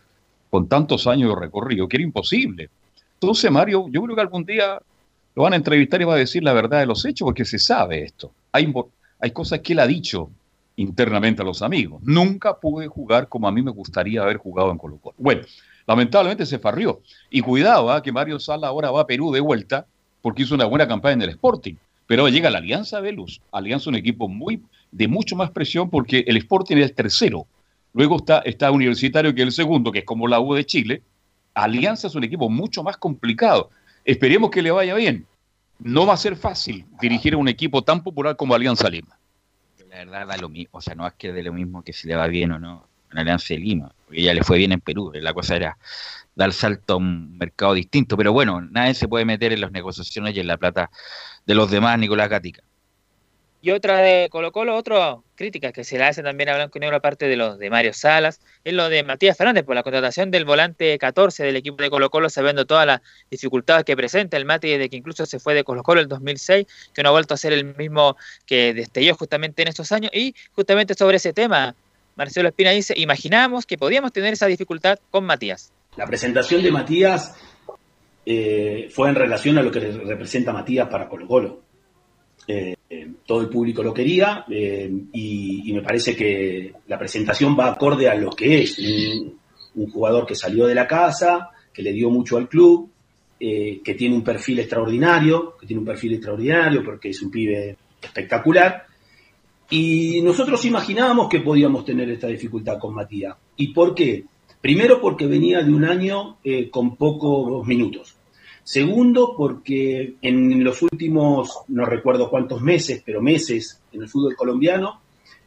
con 0.51 0.69
tantos 0.69 1.07
años 1.07 1.31
de 1.31 1.41
recorrido, 1.41 1.89
que 1.89 1.97
era 1.97 2.05
imposible. 2.05 2.69
Entonces 3.15 3.51
Mario, 3.51 3.87
yo 3.91 4.03
creo 4.03 4.17
que 4.17 4.23
algún 4.23 4.45
día 4.45 4.81
lo 5.35 5.43
van 5.45 5.53
a 5.53 5.57
entrevistar 5.57 6.03
y 6.03 6.05
va 6.05 6.15
a 6.15 6.19
decir 6.19 6.43
la 6.43 6.53
verdad 6.53 6.81
de 6.81 6.87
los 6.87 7.05
hechos, 7.05 7.27
porque 7.27 7.45
se 7.45 7.59
sabe 7.59 8.03
esto. 8.03 8.33
Hay, 8.51 8.73
hay 9.21 9.31
cosas 9.31 9.61
que 9.61 9.73
él 9.73 9.79
ha 9.79 9.87
dicho 9.87 10.29
internamente 10.77 11.43
a 11.43 11.45
los 11.45 11.63
amigos. 11.63 12.03
Nunca 12.03 12.59
pude 12.59 12.89
jugar 12.89 13.29
como 13.29 13.47
a 13.47 13.53
mí 13.53 13.63
me 13.63 13.71
gustaría 13.71 14.23
haber 14.23 14.39
jugado 14.39 14.73
en 14.73 14.79
Colo 14.79 14.99
Colo. 14.99 15.15
Bueno, 15.19 15.43
lamentablemente 15.87 16.45
se 16.45 16.59
farrió. 16.59 17.01
Y 17.31 17.41
cuidado, 17.41 17.97
¿eh? 17.97 18.03
que 18.03 18.11
Mario 18.11 18.41
Sala 18.41 18.67
ahora 18.67 18.91
va 18.91 19.03
a 19.03 19.07
Perú 19.07 19.33
de 19.33 19.41
vuelta, 19.41 19.87
porque 20.21 20.43
hizo 20.43 20.55
una 20.55 20.67
buena 20.67 20.87
campaña 20.89 21.15
en 21.15 21.23
el 21.23 21.31
Sporting 21.31 21.77
Pero 22.13 22.29
llega 22.29 22.51
la 22.51 22.59
Alianza 22.59 23.01
Velus. 23.01 23.41
Alianza 23.53 23.89
un 23.89 23.97
equipo 23.97 24.29
muy 24.29 24.61
de 24.91 25.09
mucho 25.09 25.35
más 25.35 25.51
presión 25.51 25.89
porque 25.89 26.23
el 26.27 26.37
Sporting 26.37 26.77
es 26.77 26.91
el 26.91 26.95
tercero. 26.95 27.47
Luego 27.95 28.19
está, 28.19 28.41
está 28.41 28.71
Universitario, 28.71 29.35
que 29.35 29.41
es 29.41 29.47
el 29.47 29.53
segundo, 29.53 29.91
que 29.91 30.01
es 30.01 30.05
como 30.05 30.29
la 30.29 30.39
U 30.39 30.53
de 30.53 30.67
Chile. 30.67 31.03
Alianza 31.55 32.09
es 32.09 32.15
un 32.15 32.25
equipo 32.25 32.51
mucho 32.51 32.83
más 32.83 32.99
complicado. 32.99 33.71
Esperemos 34.05 34.51
que 34.51 34.61
le 34.61 34.71
vaya 34.71 34.95
bien. 34.95 35.25
No 35.79 36.05
va 36.05 36.13
a 36.13 36.19
ser 36.19 36.37
fácil 36.37 36.85
dirigir 37.01 37.33
a 37.33 37.39
un 37.39 37.49
equipo 37.49 37.81
tan 37.81 38.03
popular 38.03 38.37
como 38.37 38.55
Alianza 38.55 38.91
Lima. 38.91 39.17
La 39.89 40.05
verdad 40.05 40.27
da 40.27 40.37
lo 40.37 40.51
mismo, 40.51 40.81
o 40.81 40.83
sea, 40.83 40.95
no 40.95 41.07
es 41.07 41.15
que 41.15 41.33
de 41.33 41.43
lo 41.43 41.55
mismo 41.55 41.83
que 41.83 41.95
si 41.95 42.09
le 42.09 42.15
va 42.15 42.27
bien 42.27 42.53
o 42.53 42.59
no 42.59 42.89
en 43.11 43.21
Alianza 43.21 43.55
de 43.55 43.61
Lima, 43.61 43.91
porque 44.05 44.21
ya 44.21 44.35
le 44.35 44.45
fue 44.45 44.59
bien 44.59 44.73
en 44.73 44.81
Perú, 44.81 45.13
la 45.15 45.33
cosa 45.33 45.57
era 45.57 45.79
dar 46.35 46.53
salto 46.53 46.95
a 46.95 46.97
un 46.97 47.39
mercado 47.39 47.75
distinto, 47.75 48.17
pero 48.17 48.33
bueno, 48.33 48.61
nadie 48.61 48.95
se 48.95 49.09
puede 49.09 49.25
meter 49.25 49.53
en 49.53 49.61
las 49.61 49.73
negociaciones 49.73 50.37
y 50.37 50.41
en 50.41 50.47
la 50.47 50.57
plata 50.57 50.91
de 51.47 51.55
los 51.55 51.71
demás, 51.71 51.99
Nicolás 51.99 52.29
Gatica. 52.29 52.63
Y 53.65 53.71
otra 53.71 53.99
de 53.99 54.29
Colo 54.29 54.51
Colo, 54.51 54.75
otra 54.75 55.19
crítica 55.37 55.71
que 55.71 55.85
se 55.85 55.97
le 55.97 56.03
hace 56.03 56.21
también 56.21 56.49
a 56.49 56.57
Blanco 56.57 56.79
y 56.79 56.81
Negro, 56.81 56.97
aparte 56.97 57.29
de 57.29 57.37
los 57.37 57.61
de 57.61 57.71
Mario 57.71 57.95
Salas, 57.95 58.41
es 58.65 58.75
lo 58.75 58.89
de 58.89 59.05
Matías 59.05 59.37
Fernández 59.37 59.63
por 59.63 59.77
la 59.77 59.85
contratación 59.85 60.33
del 60.33 60.45
volante 60.45 60.99
14 60.99 61.45
del 61.45 61.55
equipo 61.55 61.81
de 61.81 61.89
Colo 61.89 62.11
Colo, 62.11 62.29
sabiendo 62.29 62.67
todas 62.67 62.87
las 62.87 63.03
dificultades 63.31 63.85
que 63.85 63.97
presenta 63.97 64.37
el 64.37 64.47
Mati 64.47 64.69
desde 64.69 64.91
que 64.91 64.97
incluso 64.97 65.27
se 65.27 65.39
fue 65.39 65.55
de 65.55 65.63
Colo 65.63 65.85
Colo 65.85 66.01
en 66.01 66.07
el 66.07 66.09
2006, 66.09 66.67
que 66.93 67.03
no 67.05 67.11
ha 67.11 67.13
vuelto 67.13 67.35
a 67.35 67.37
ser 67.37 67.53
el 67.53 67.77
mismo 67.77 68.17
que 68.47 68.75
destelló 68.75 69.15
justamente 69.15 69.63
en 69.63 69.69
estos 69.69 69.93
años. 69.93 70.11
Y 70.13 70.35
justamente 70.57 70.95
sobre 70.95 71.19
ese 71.19 71.33
tema, 71.33 71.77
Marcelo 72.17 72.49
Espina 72.49 72.73
dice, 72.73 72.95
imaginamos 72.97 73.65
que 73.65 73.79
podíamos 73.79 74.13
tener 74.13 74.33
esa 74.33 74.47
dificultad 74.47 74.99
con 75.13 75.25
Matías. 75.25 75.71
La 75.97 76.07
presentación 76.07 76.65
de 76.65 76.73
Matías 76.73 77.37
eh, 78.25 78.89
fue 78.91 79.09
en 79.09 79.15
relación 79.15 79.59
a 79.59 79.63
lo 79.63 79.71
que 79.71 79.81
representa 79.81 80.53
Matías 80.53 80.89
para 80.89 81.09
Colo 81.09 81.27
Colo. 81.27 81.63
Eh, 82.47 82.75
todo 83.25 83.41
el 83.41 83.49
público 83.49 83.83
lo 83.83 83.95
quería 83.95 84.45
eh, 84.51 84.91
y, 85.13 85.73
me 85.73 85.81
parece 85.81 86.17
que 86.17 86.75
la 86.89 86.99
presentación 86.99 87.57
va 87.59 87.69
acorde 87.69 88.09
a 88.09 88.15
lo 88.15 88.31
que 88.31 88.63
es 88.63 88.79
un, 88.79 89.91
jugador 89.91 90.27
que 90.27 90.35
salió 90.35 90.67
de 90.67 90.75
la 90.75 90.87
casa, 90.87 91.51
que 91.73 91.83
le 91.83 91.93
dio 91.93 92.11
mucho 92.11 92.37
al 92.37 92.49
club, 92.49 92.91
eh, 93.41 93.81
que 93.83 93.95
tiene 93.95 94.15
un 94.15 94.23
perfil 94.23 94.59
extraordinario, 94.59 95.57
que 95.57 95.67
tiene 95.67 95.81
un 95.81 95.87
perfil 95.87 96.15
extraordinario 96.15 96.85
porque 96.85 97.09
es 97.11 97.23
un 97.23 97.31
pibe 97.31 97.77
espectacular. 98.03 98.85
Y 99.71 100.21
nosotros 100.21 100.63
imaginábamos 100.67 101.29
que 101.31 101.41
podíamos 101.41 101.87
tener 101.87 102.11
esta 102.11 102.27
dificultad 102.27 102.79
con 102.79 102.95
Matías. 102.95 103.35
¿Y 103.57 103.73
por 103.73 103.95
qué? 103.95 104.25
Primero 104.63 105.01
porque 105.01 105.27
venía 105.27 105.61
de 105.61 105.73
un 105.73 105.85
año 105.85 106.37
eh, 106.45 106.71
con 106.71 106.95
pocos 106.95 107.67
minutos. 107.67 108.15
Segundo, 108.63 109.35
porque 109.37 110.15
en 110.23 110.63
los 110.63 110.83
últimos, 110.83 111.63
no 111.67 111.85
recuerdo 111.85 112.31
cuántos 112.31 112.63
meses, 112.63 113.03
pero 113.05 113.21
meses 113.21 113.81
en 113.93 114.03
el 114.03 114.09
fútbol 114.09 114.37
colombiano, 114.37 115.01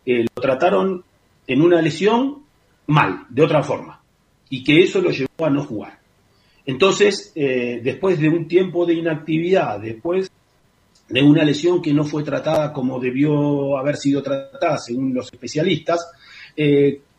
eh, 0.05 0.25
lo 0.25 0.41
trataron 0.41 1.01
en 1.47 1.61
una 1.61 1.81
lesión 1.81 2.43
mal, 2.87 3.25
de 3.29 3.43
otra 3.43 3.63
forma, 3.63 4.01
y 4.49 4.65
que 4.65 4.83
eso 4.83 4.99
lo 4.99 5.11
llevó 5.11 5.45
a 5.45 5.49
no 5.49 5.63
jugar. 5.63 5.97
Entonces, 6.65 7.31
eh, 7.35 7.79
después 7.81 8.19
de 8.19 8.27
un 8.27 8.49
tiempo 8.49 8.85
de 8.85 8.95
inactividad, 8.95 9.79
después 9.79 10.29
de 11.07 11.23
una 11.23 11.45
lesión 11.45 11.81
que 11.81 11.93
no 11.93 12.03
fue 12.03 12.23
tratada 12.23 12.73
como 12.73 12.99
debió 12.99 13.77
haber 13.77 13.95
sido 13.95 14.21
tratada 14.21 14.77
según 14.77 15.13
los 15.13 15.31
especialistas, 15.31 16.05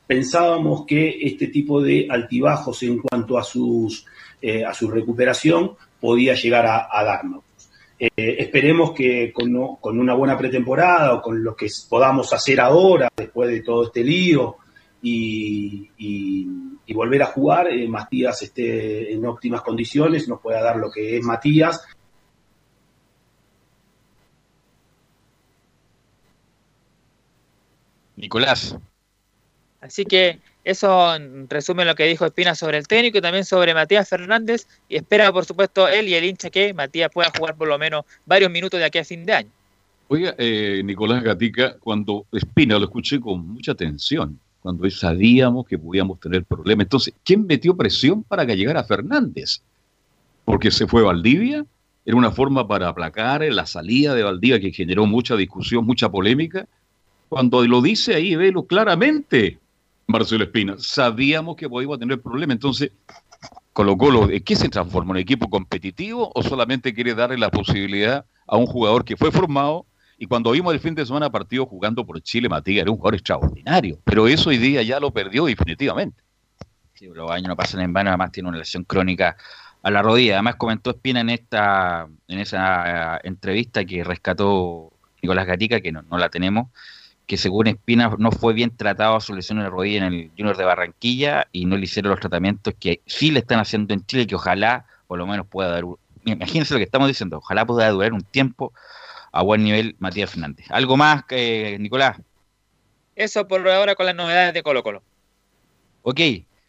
pensábamos 0.06 0.84
que 0.86 1.18
este 1.22 1.48
tipo 1.48 1.82
de 1.82 2.06
altibajos 2.10 2.82
en 2.82 2.98
cuanto 2.98 3.38
a, 3.38 3.42
sus, 3.42 4.06
eh, 4.40 4.64
a 4.64 4.72
su 4.72 4.90
recuperación 4.90 5.72
podía 6.00 6.34
llegar 6.34 6.66
a, 6.66 7.04
darnos. 7.04 7.44
Eh, 7.98 8.10
esperemos 8.38 8.92
que 8.92 9.32
con, 9.32 9.76
con, 9.80 9.98
una 9.98 10.14
buena 10.14 10.36
pretemporada 10.36 11.14
o 11.14 11.22
con 11.22 11.42
lo 11.42 11.56
que 11.56 11.68
podamos 11.88 12.32
hacer 12.32 12.60
ahora, 12.60 13.08
después 13.16 13.48
de 13.48 13.62
todo 13.62 13.84
este 13.84 14.04
lío, 14.04 14.56
y 15.02 16.92
volver 16.96 17.22
a 17.22 17.26
jugar, 17.26 17.68
eh, 17.68 17.86
Matías 17.88 18.42
esté 18.42 19.12
en 19.12 19.24
óptimas 19.24 19.62
condiciones, 19.62 20.28
nos 20.28 20.40
pueda 20.40 20.62
dar 20.62 20.76
lo 20.76 20.90
que 20.90 21.16
es 21.16 21.24
Matías. 21.24 21.86
Nicolás. 28.16 28.76
Así 29.80 30.04
que 30.04 30.38
eso 30.64 31.14
resume 31.48 31.84
lo 31.84 31.94
que 31.94 32.06
dijo 32.06 32.26
Espina 32.26 32.54
sobre 32.54 32.78
el 32.78 32.88
técnico 32.88 33.18
y 33.18 33.20
también 33.20 33.44
sobre 33.44 33.72
Matías 33.74 34.08
Fernández. 34.08 34.66
Y 34.88 34.96
espera, 34.96 35.32
por 35.32 35.44
supuesto, 35.44 35.86
él 35.86 36.08
y 36.08 36.14
el 36.14 36.24
hincha 36.24 36.50
que 36.50 36.74
Matías 36.74 37.10
pueda 37.12 37.30
jugar 37.36 37.56
por 37.56 37.68
lo 37.68 37.78
menos 37.78 38.04
varios 38.24 38.50
minutos 38.50 38.80
de 38.80 38.86
aquí 38.86 38.98
a 38.98 39.04
fin 39.04 39.24
de 39.24 39.32
año. 39.32 39.50
Oiga, 40.08 40.34
eh, 40.38 40.82
Nicolás 40.84 41.22
Gatica, 41.22 41.76
cuando 41.78 42.26
Espina 42.32 42.78
lo 42.78 42.84
escuché 42.84 43.20
con 43.20 43.46
mucha 43.46 43.72
atención, 43.72 44.38
cuando 44.60 44.88
sabíamos 44.90 45.66
que 45.66 45.78
podíamos 45.78 46.20
tener 46.20 46.44
problemas. 46.44 46.86
Entonces, 46.86 47.14
¿quién 47.24 47.46
metió 47.46 47.76
presión 47.76 48.22
para 48.22 48.46
que 48.46 48.56
llegara 48.56 48.84
Fernández? 48.84 49.62
Porque 50.44 50.70
se 50.70 50.86
fue 50.86 51.02
Valdivia, 51.02 51.64
era 52.04 52.16
una 52.16 52.30
forma 52.30 52.68
para 52.68 52.88
aplacar 52.88 53.42
la 53.42 53.66
salida 53.66 54.14
de 54.14 54.22
Valdivia 54.22 54.60
que 54.60 54.72
generó 54.72 55.06
mucha 55.06 55.36
discusión, 55.36 55.84
mucha 55.84 56.08
polémica. 56.08 56.68
Cuando 57.28 57.66
lo 57.66 57.82
dice 57.82 58.14
ahí, 58.14 58.36
velo 58.36 58.64
claramente, 58.64 59.58
Marcelo 60.06 60.44
Espina, 60.44 60.76
sabíamos 60.78 61.56
que 61.56 61.68
podíamos 61.68 61.98
tener 61.98 62.20
problemas. 62.20 62.54
Entonces, 62.54 62.92
Colo 63.72 63.96
Colo, 63.96 64.28
¿qué 64.44 64.56
se 64.56 64.68
transforma? 64.68 65.10
¿Un 65.10 65.18
equipo 65.18 65.50
competitivo 65.50 66.30
o 66.34 66.42
solamente 66.42 66.94
quiere 66.94 67.14
darle 67.14 67.36
la 67.36 67.50
posibilidad 67.50 68.24
a 68.46 68.56
un 68.56 68.66
jugador 68.66 69.04
que 69.04 69.16
fue 69.16 69.30
formado? 69.30 69.84
Y 70.18 70.26
cuando 70.26 70.52
vimos 70.52 70.72
el 70.72 70.80
fin 70.80 70.94
de 70.94 71.04
semana 71.04 71.30
partido 71.30 71.66
jugando 71.66 72.06
por 72.06 72.20
Chile, 72.22 72.48
Matías 72.48 72.82
era 72.82 72.90
un 72.90 72.96
jugador 72.96 73.16
extraordinario. 73.16 73.98
Pero 74.04 74.28
eso 74.28 74.48
hoy 74.48 74.58
día 74.58 74.82
ya 74.82 74.98
lo 74.98 75.10
perdió 75.10 75.44
definitivamente. 75.44 76.22
Sí, 76.94 77.06
los 77.12 77.30
años 77.30 77.48
no 77.48 77.56
pasan 77.56 77.82
en 77.82 77.92
vano, 77.92 78.08
además 78.08 78.32
tiene 78.32 78.48
una 78.48 78.58
lesión 78.58 78.84
crónica 78.84 79.36
a 79.82 79.90
la 79.90 80.00
rodilla. 80.00 80.34
Además 80.34 80.56
comentó 80.56 80.90
Espina 80.90 81.20
en 81.20 81.30
esta 81.30 82.08
en 82.28 82.38
esa 82.38 83.20
entrevista 83.22 83.84
que 83.84 84.02
rescató 84.02 84.92
Nicolás 85.20 85.46
Gatica, 85.46 85.80
que 85.80 85.92
no, 85.92 86.00
no 86.02 86.16
la 86.16 86.30
tenemos, 86.30 86.68
que 87.26 87.36
según 87.36 87.66
Espina 87.66 88.14
no 88.18 88.30
fue 88.30 88.54
bien 88.54 88.74
tratado 88.76 89.16
a 89.16 89.20
su 89.20 89.34
lesión 89.34 89.58
en 89.58 89.64
la 89.64 89.70
rodilla 89.70 90.06
en 90.06 90.12
el 90.12 90.30
Junior 90.36 90.56
de 90.56 90.64
Barranquilla 90.64 91.48
y 91.52 91.66
no 91.66 91.76
le 91.76 91.84
hicieron 91.84 92.10
los 92.10 92.20
tratamientos 92.20 92.74
que 92.78 93.00
sí 93.06 93.30
le 93.30 93.40
están 93.40 93.58
haciendo 93.58 93.92
en 93.94 94.06
Chile, 94.06 94.26
que 94.26 94.36
ojalá 94.36 94.86
por 95.06 95.18
lo 95.18 95.26
menos 95.26 95.46
pueda 95.46 95.70
dar, 95.70 95.84
imagínense 96.24 96.74
lo 96.74 96.78
que 96.78 96.84
estamos 96.84 97.08
diciendo, 97.08 97.38
ojalá 97.38 97.66
pueda 97.66 97.90
durar 97.90 98.12
un 98.12 98.22
tiempo 98.22 98.72
a 99.32 99.42
buen 99.42 99.64
nivel 99.64 99.96
Matías 99.98 100.30
Fernández. 100.30 100.66
¿Algo 100.70 100.96
más, 100.96 101.24
que 101.24 101.76
Nicolás? 101.80 102.16
Eso 103.16 103.46
por 103.48 103.68
ahora 103.68 103.94
con 103.94 104.06
las 104.06 104.14
novedades 104.14 104.54
de 104.54 104.62
Colo 104.62 104.82
Colo. 104.82 105.02
Ok, 106.02 106.20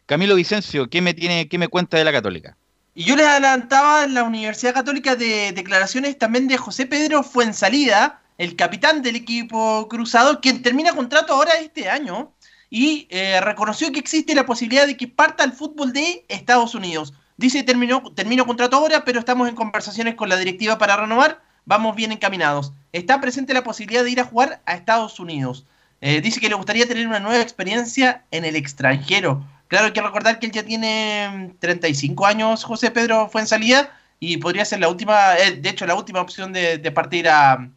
Camilo 0.06 0.34
Vicencio, 0.34 0.88
¿qué 0.88 1.00
me, 1.00 1.14
tiene, 1.14 1.48
qué 1.48 1.58
me 1.58 1.68
cuenta 1.68 1.96
de 1.96 2.04
la 2.04 2.12
Católica? 2.12 2.56
Y 2.94 3.04
yo 3.04 3.14
les 3.14 3.26
adelantaba 3.26 4.04
en 4.04 4.14
la 4.14 4.24
Universidad 4.24 4.74
Católica 4.74 5.14
de 5.14 5.52
declaraciones 5.52 6.18
también 6.18 6.48
de 6.48 6.56
José 6.56 6.86
Pedro 6.86 7.22
Fuensalida, 7.22 8.20
el 8.38 8.54
capitán 8.54 9.02
del 9.02 9.16
equipo 9.16 9.88
cruzado, 9.88 10.40
quien 10.40 10.62
termina 10.62 10.94
contrato 10.94 11.34
ahora 11.34 11.54
este 11.58 11.90
año 11.90 12.32
y 12.70 13.08
eh, 13.10 13.40
reconoció 13.40 13.90
que 13.92 13.98
existe 13.98 14.34
la 14.34 14.46
posibilidad 14.46 14.86
de 14.86 14.96
que 14.96 15.08
parta 15.08 15.42
al 15.42 15.52
fútbol 15.52 15.92
de 15.92 16.24
Estados 16.28 16.74
Unidos. 16.74 17.12
Dice 17.36 17.62
terminó, 17.64 18.02
terminó 18.14 18.46
contrato 18.46 18.76
ahora, 18.76 19.04
pero 19.04 19.18
estamos 19.18 19.48
en 19.48 19.56
conversaciones 19.56 20.14
con 20.14 20.28
la 20.28 20.36
directiva 20.36 20.78
para 20.78 20.96
renovar. 20.96 21.42
Vamos 21.66 21.96
bien 21.96 22.12
encaminados. 22.12 22.72
Está 22.92 23.20
presente 23.20 23.54
la 23.54 23.64
posibilidad 23.64 24.04
de 24.04 24.10
ir 24.10 24.20
a 24.20 24.24
jugar 24.24 24.60
a 24.66 24.74
Estados 24.74 25.18
Unidos. 25.18 25.66
Eh, 26.00 26.20
dice 26.20 26.40
que 26.40 26.48
le 26.48 26.54
gustaría 26.54 26.86
tener 26.86 27.06
una 27.06 27.20
nueva 27.20 27.42
experiencia 27.42 28.24
en 28.30 28.44
el 28.44 28.54
extranjero. 28.54 29.44
Claro, 29.66 29.86
hay 29.86 29.92
que 29.92 30.00
recordar 30.00 30.38
que 30.38 30.46
él 30.46 30.52
ya 30.52 30.62
tiene 30.62 31.54
35 31.58 32.24
años, 32.24 32.64
José 32.64 32.90
Pedro 32.90 33.28
fue 33.28 33.40
en 33.42 33.46
salida 33.48 33.90
y 34.20 34.38
podría 34.38 34.64
ser 34.64 34.80
la 34.80 34.88
última, 34.88 35.36
eh, 35.36 35.56
de 35.56 35.68
hecho, 35.68 35.86
la 35.86 35.94
última 35.94 36.20
opción 36.20 36.52
de 36.52 36.92
partir 36.92 37.28
a, 37.28 37.68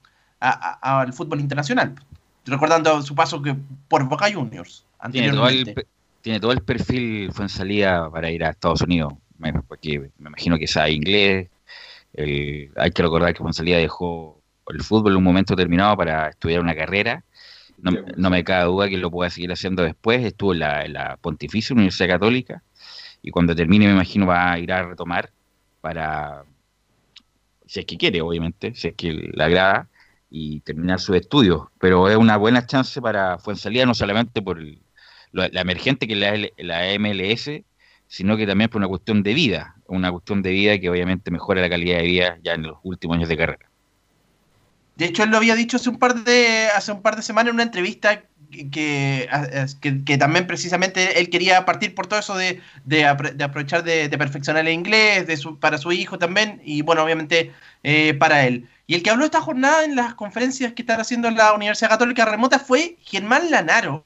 a, 0.42 1.02
al 1.02 1.14
fútbol 1.14 1.40
internacional. 1.40 1.96
Recordando 2.46 3.02
su 3.02 3.16
paso 3.16 3.42
que 3.42 3.56
por 3.88 4.04
Boca 4.08 4.32
Juniors. 4.32 4.86
Tiene 5.12 5.32
todo, 5.32 5.48
el, 5.48 5.86
tiene 6.22 6.40
todo 6.40 6.52
el 6.52 6.62
perfil 6.62 7.32
fue 7.32 7.46
en 7.46 7.50
salida 7.50 8.10
para 8.10 8.32
ir 8.32 8.44
a 8.44 8.50
Estados 8.50 8.82
Unidos. 8.82 9.14
Porque 9.68 10.12
me 10.18 10.30
imagino 10.30 10.58
que 10.58 10.68
sabe 10.68 10.92
inglés. 10.92 11.50
El, 12.14 12.72
hay 12.76 12.92
que 12.92 13.04
recordar 13.04 13.34
que 13.34 13.40
Fonsalía 13.44 13.78
dejó 13.78 14.42
el 14.68 14.82
fútbol 14.84 15.14
en 15.14 15.18
un 15.18 15.24
momento 15.24 15.56
determinado 15.56 15.96
para 15.96 16.30
estudiar 16.30 16.62
una 16.62 16.76
carrera. 16.76 17.24
No, 17.78 17.92
no, 18.16 18.30
me 18.30 18.44
cabe 18.44 18.66
duda 18.66 18.90
que 18.90 18.98
lo 18.98 19.10
pueda 19.10 19.30
seguir 19.30 19.52
haciendo 19.52 19.82
después. 19.84 20.24
Estuvo 20.24 20.54
en 20.54 20.60
la, 20.60 20.86
en 20.86 20.94
la 20.94 21.18
Pontificia 21.18 21.74
Universidad 21.74 22.10
Católica 22.10 22.62
y 23.24 23.32
cuando 23.32 23.56
termine 23.56 23.88
me 23.88 23.94
imagino 23.94 24.26
va 24.26 24.52
a 24.52 24.60
ir 24.60 24.72
a 24.72 24.84
retomar 24.84 25.32
para, 25.82 26.44
si 27.66 27.80
es 27.80 27.86
que 27.86 27.98
quiere, 27.98 28.22
obviamente, 28.22 28.74
si 28.76 28.90
es 28.90 28.96
que 28.96 29.14
le 29.14 29.44
agrada, 29.44 29.88
y 30.32 30.62
terminar 30.62 31.00
sus 31.00 31.18
estudios. 31.18 31.64
Pero 31.80 32.10
es 32.10 32.16
una 32.16 32.38
buena 32.38 32.66
chance 32.66 33.00
para 33.02 33.38
Fuensalida, 33.38 33.86
no 33.86 33.94
solamente 33.94 34.42
por 34.42 34.58
el, 34.58 34.82
la, 35.32 35.50
la, 35.50 35.62
emergente 35.62 36.08
que 36.08 36.14
es 36.14 36.20
la, 36.20 36.50
la 36.58 37.00
MLS, 37.00 37.52
sino 38.08 38.38
que 38.38 38.48
también 38.48 38.70
por 38.70 38.80
una 38.80 38.88
cuestión 38.88 39.22
de 39.22 39.34
vida, 39.34 39.76
una 39.88 40.12
cuestión 40.12 40.42
de 40.42 40.52
vida 40.52 40.80
que 40.80 40.90
obviamente 40.90 41.30
mejora 41.30 41.62
la 41.62 41.70
calidad 41.70 41.98
de 41.98 42.04
vida 42.04 42.40
ya 42.42 42.54
en 42.54 42.64
los 42.64 42.78
últimos 42.84 43.18
años 43.18 43.30
de 43.30 43.38
carrera. 43.38 43.70
De 44.96 45.06
hecho, 45.06 45.24
él 45.24 45.30
lo 45.30 45.38
había 45.38 45.56
dicho 45.56 45.78
hace 45.78 45.90
un 45.90 45.98
par 46.00 46.24
de, 46.24 46.68
hace 46.76 46.92
un 46.92 47.02
par 47.02 47.16
de 47.16 47.22
semanas 47.22 47.50
en 47.50 47.56
una 47.56 47.64
entrevista 47.64 48.24
que, 48.52 49.30
que, 50.06 50.18
también 50.18 50.48
precisamente 50.48 51.20
él 51.20 51.30
quería 51.30 51.66
partir 51.66 51.96
por 51.96 52.08
todo 52.08 52.20
eso 52.20 52.36
de, 52.36 52.62
de 52.86 53.32
de 53.36 53.44
aprovechar 53.44 53.84
de, 53.84 54.10
perfeccionar 54.18 54.68
el 54.68 54.74
inglés 54.74 55.26
de 55.28 55.38
su, 55.38 55.60
para 55.60 55.78
su 55.78 55.92
hijo 55.92 56.18
también 56.18 56.62
y 56.64 56.82
bueno, 56.82 57.04
obviamente 57.04 57.54
eh, 57.84 58.14
para 58.14 58.46
él. 58.46 58.68
Y 58.88 58.96
el 58.96 59.04
que 59.04 59.10
habló 59.10 59.26
esta 59.26 59.42
jornada 59.42 59.86
en 59.86 59.96
las 59.96 60.14
conferencias 60.16 60.74
que 60.74 60.82
están 60.82 61.00
haciendo 61.00 61.28
en 61.28 61.38
la 61.38 61.54
Universidad 61.54 61.90
Católica 61.90 62.26
Remota 62.26 62.60
fue 62.60 62.98
Germán 63.04 63.50
Lanaro, 63.50 64.06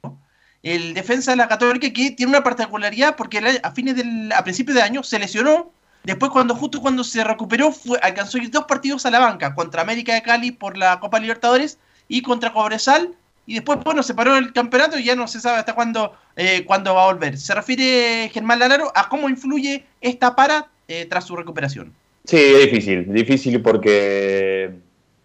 el 0.64 0.94
defensa 0.94 1.32
de 1.32 1.38
la 1.38 1.48
Católica 1.48 1.92
que 1.92 2.12
tiene 2.12 2.30
una 2.32 2.44
particularidad 2.44 3.16
porque 3.16 3.60
a 3.64 3.72
fines 3.72 3.96
del, 3.96 4.32
a 4.32 4.44
principios 4.44 4.76
de 4.76 4.84
año 4.84 5.04
se 5.04 5.20
lesionó 5.20 5.74
Después, 6.06 6.32
cuando 6.32 6.54
justo 6.54 6.82
cuando 6.82 7.04
se 7.04 7.24
recuperó, 7.24 7.72
fue, 7.72 8.00
alcanzó 8.02 8.38
ir 8.38 8.52
dos 8.52 8.66
partidos 8.66 9.08
a 9.08 9.12
la 9.12 9.18
banca, 9.20 9.56
contra 9.56 9.82
América 9.82 10.14
de 10.14 10.22
Cali 10.22 10.52
por 10.52 10.78
la 10.78 11.00
Copa 11.00 11.20
Libertadores 11.20 11.80
y 12.08 12.22
contra 12.22 12.54
Cobresal. 12.54 13.16
Y 13.48 13.56
después, 13.56 13.80
bueno, 13.84 14.02
se 14.02 14.16
paró 14.16 14.36
el 14.38 14.54
campeonato 14.54 14.98
y 14.98 15.04
ya 15.04 15.16
no 15.16 15.28
se 15.28 15.40
sabe 15.40 15.60
hasta 15.60 15.76
cuándo, 15.76 16.14
eh, 16.36 16.66
cuándo 16.66 16.96
va 16.96 17.04
a 17.04 17.14
volver. 17.14 17.38
Se 17.38 17.54
refiere 17.54 18.30
Germán 18.34 18.60
Lanaro 18.60 18.92
a 18.96 19.08
cómo 19.08 19.30
influye 19.30 19.86
esta 20.02 20.36
para 20.36 20.68
eh, 20.88 21.06
tras 21.06 21.26
su 21.26 21.36
recuperación. 21.36 21.94
Sí, 22.24 22.38
es 22.38 22.72
difícil, 22.72 23.14
difícil 23.14 23.62
porque, 23.62 24.72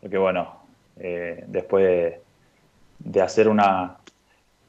porque 0.02 0.18
bueno, 0.18 0.60
eh, 0.98 1.44
después 1.46 1.84
de, 1.84 2.20
de 2.98 3.22
hacer 3.22 3.48
una, 3.48 3.96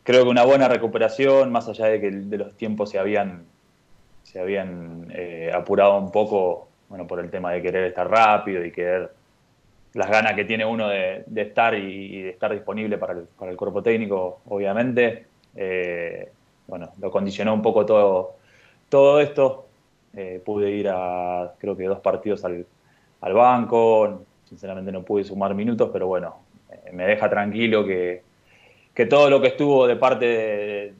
creo 0.04 0.24
que 0.24 0.30
una 0.30 0.45
buena 0.45 0.70
recuperación, 0.70 1.52
más 1.52 1.68
allá 1.68 1.88
de 1.88 1.99
que 1.99 2.10
de 2.10 2.38
los 2.38 2.56
tiempos 2.56 2.89
se 2.89 2.99
habían, 2.99 3.43
se 4.24 4.39
habían 4.39 5.12
eh, 5.14 5.52
apurado 5.54 5.97
un 5.97 6.12
poco, 6.12 6.70
bueno, 6.88 7.06
por 7.06 7.20
el 7.20 7.30
tema 7.30 7.52
de 7.52 7.62
querer 7.62 7.86
estar 7.86 8.10
rápido 8.10 8.64
y 8.64 8.72
querer 8.72 9.12
las 9.94 10.10
ganas 10.10 10.34
que 10.34 10.46
tiene 10.46 10.66
uno 10.66 10.88
de, 10.88 11.24
estar 11.36 11.76
y, 11.76 12.22
de 12.22 12.30
estar 12.30 12.52
disponible 12.54 12.98
para 12.98 13.14
el, 13.14 13.24
para 13.38 13.52
el 13.52 13.58
cuerpo 13.58 13.84
técnico, 13.84 14.42
obviamente, 14.48 15.28
eh, 15.56 16.32
bueno, 16.68 16.92
lo 17.00 17.12
condicionó 17.12 17.54
un 17.54 17.62
poco 17.62 17.86
todo, 17.86 18.36
todo 18.89 19.20
esto. 19.20 19.68
Eh, 20.14 20.42
pude 20.44 20.72
ir 20.72 20.89
a, 20.89 21.54
creo 21.58 21.76
que 21.78 21.86
dos 21.86 22.00
partidos 22.00 22.44
al, 22.44 22.66
al 23.22 23.34
banco, 23.34 24.24
sinceramente 24.46 24.92
no 24.92 25.04
pude 25.04 25.24
sumar 25.24 25.56
minutos, 25.56 25.89
pero 25.92 26.08
bueno, 26.08 26.38
eh, 26.70 26.92
me 26.92 27.06
deja 27.06 27.30
tranquilo 27.30 27.86
que, 27.86 28.22
que 28.94 29.06
todo 29.06 29.30
lo 29.30 29.42
que 29.42 29.48
estuvo 29.48 29.88
de 29.88 29.96
parte 29.96 30.96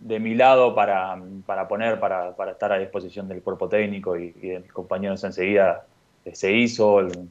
de, 0.00 0.20
mi 0.20 0.34
lado 0.34 0.74
para, 0.74 1.20
para 1.46 1.66
poner, 1.66 1.98
para, 1.98 2.36
para 2.36 2.52
estar 2.52 2.72
a 2.72 2.78
disposición 2.78 3.28
del 3.28 3.42
cuerpo 3.42 3.68
técnico 3.68 4.16
y, 4.18 4.34
y 4.42 4.48
de 4.48 4.60
mis 4.60 4.72
compañeros 4.72 5.24
enseguida 5.24 5.86
se 6.32 6.52
hizo, 6.52 7.00
el- 7.00 7.28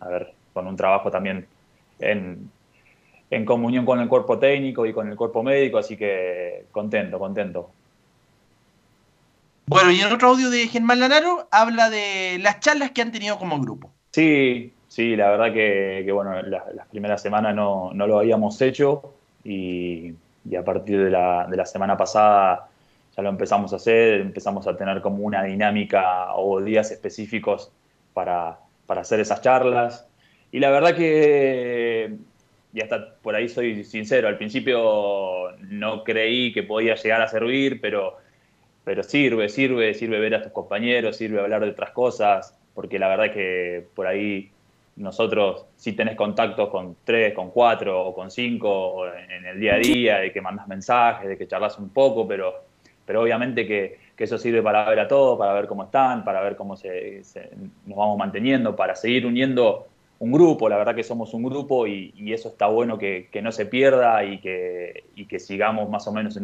a 0.00 0.08
ver, 0.08 0.34
con 0.52 0.66
un 0.66 0.76
trabajo 0.76 1.10
también 1.10 1.48
en, 1.98 2.50
en 3.30 3.44
comunión 3.44 3.84
con 3.86 4.00
el 4.00 4.08
cuerpo 4.08 4.38
técnico 4.38 4.86
y 4.86 4.92
con 4.94 5.08
el 5.08 5.16
cuerpo 5.16 5.42
médico, 5.42 5.78
así 5.78 5.96
que 5.96 6.66
contento, 6.72 7.18
contento. 7.18 7.70
Bueno, 9.66 9.90
y 9.92 10.00
en 10.00 10.10
otro 10.12 10.28
audio 10.28 10.48
de 10.50 10.68
Germán 10.68 11.00
Lanaro 11.00 11.48
habla 11.52 11.90
de 11.90 12.38
las 12.40 12.60
charlas 12.60 12.92
que 12.92 13.02
han 13.02 13.12
tenido 13.12 13.38
como 13.38 13.60
grupo. 13.60 13.94
Sí, 14.12 14.72
sí, 14.86 15.16
la 15.16 15.30
verdad 15.30 15.52
que, 15.52 16.02
que, 16.06 16.12
bueno, 16.12 16.40
la- 16.42 16.66
las 16.72 16.86
primeras 16.88 17.20
semanas 17.20 17.54
no, 17.54 17.92
no 17.92 18.06
lo 18.06 18.18
habíamos 18.20 18.60
hecho 18.62 19.14
y, 19.42 20.12
y 20.44 20.56
a 20.56 20.64
partir 20.64 21.02
de 21.02 21.10
la, 21.10 21.46
de 21.50 21.56
la 21.56 21.66
semana 21.66 21.96
pasada 21.96 22.68
ya 23.16 23.22
lo 23.22 23.28
empezamos 23.30 23.72
a 23.72 23.76
hacer, 23.76 24.20
empezamos 24.20 24.66
a 24.68 24.76
tener 24.76 25.00
como 25.02 25.24
una 25.24 25.42
dinámica 25.44 26.34
o 26.36 26.60
días 26.60 26.90
específicos 26.92 27.72
para, 28.12 28.58
para 28.86 29.02
hacer 29.02 29.20
esas 29.20 29.40
charlas. 29.40 30.06
Y 30.52 30.60
la 30.60 30.70
verdad 30.70 30.94
que, 30.94 32.14
y 32.72 32.80
hasta 32.80 33.14
por 33.16 33.34
ahí 33.34 33.48
soy 33.48 33.84
sincero, 33.84 34.28
al 34.28 34.36
principio 34.36 35.52
no 35.68 36.04
creí 36.04 36.52
que 36.52 36.62
podía 36.62 36.94
llegar 36.94 37.22
a 37.22 37.28
servir, 37.28 37.80
pero 37.80 38.18
pero 38.84 39.02
sirve, 39.02 39.48
sirve, 39.48 39.94
sirve 39.94 40.20
ver 40.20 40.34
a 40.34 40.42
tus 40.42 40.52
compañeros, 40.52 41.16
sirve 41.16 41.40
hablar 41.40 41.62
de 41.62 41.70
otras 41.70 41.90
cosas, 41.90 42.54
porque 42.74 42.98
la 42.98 43.08
verdad 43.08 43.32
que 43.32 43.86
por 43.94 44.06
ahí 44.06 44.50
nosotros 44.96 45.64
si 45.76 45.94
tenés 45.94 46.16
contactos 46.16 46.68
con 46.68 46.96
tres, 47.02 47.32
con 47.34 47.50
cuatro 47.50 48.00
o 48.08 48.14
con 48.14 48.30
cinco 48.30 49.06
en 49.08 49.46
el 49.46 49.58
día 49.58 49.74
a 49.74 49.78
día, 49.78 50.18
de 50.18 50.32
que 50.32 50.40
mandas 50.40 50.68
mensajes, 50.68 51.28
de 51.28 51.38
que 51.38 51.48
charlas 51.48 51.78
un 51.78 51.88
poco, 51.88 52.28
pero, 52.28 52.54
pero 53.06 53.22
obviamente 53.22 53.66
que, 53.66 54.03
que 54.16 54.24
eso 54.24 54.38
sirve 54.38 54.62
para 54.62 54.88
ver 54.88 55.00
a 55.00 55.08
todos, 55.08 55.38
para 55.38 55.52
ver 55.52 55.66
cómo 55.66 55.84
están, 55.84 56.24
para 56.24 56.40
ver 56.40 56.56
cómo 56.56 56.76
se, 56.76 57.22
nos 57.86 57.96
vamos 57.96 58.18
manteniendo, 58.18 58.76
para 58.76 58.94
seguir 58.94 59.26
uniendo 59.26 59.86
un 60.20 60.32
grupo, 60.32 60.68
la 60.68 60.76
verdad 60.76 60.94
que 60.94 61.02
somos 61.02 61.34
un 61.34 61.42
grupo 61.42 61.86
y, 61.86 62.12
eso 62.32 62.48
está 62.48 62.66
bueno 62.66 62.98
que, 62.98 63.28
no 63.42 63.52
se 63.52 63.66
pierda 63.66 64.24
y 64.24 64.38
que, 64.40 65.04
sigamos 65.38 65.88
más 65.90 66.06
o 66.06 66.12
menos 66.12 66.38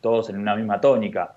todos 0.00 0.30
en 0.30 0.38
una 0.38 0.54
misma 0.54 0.80
tónica. 0.80 1.34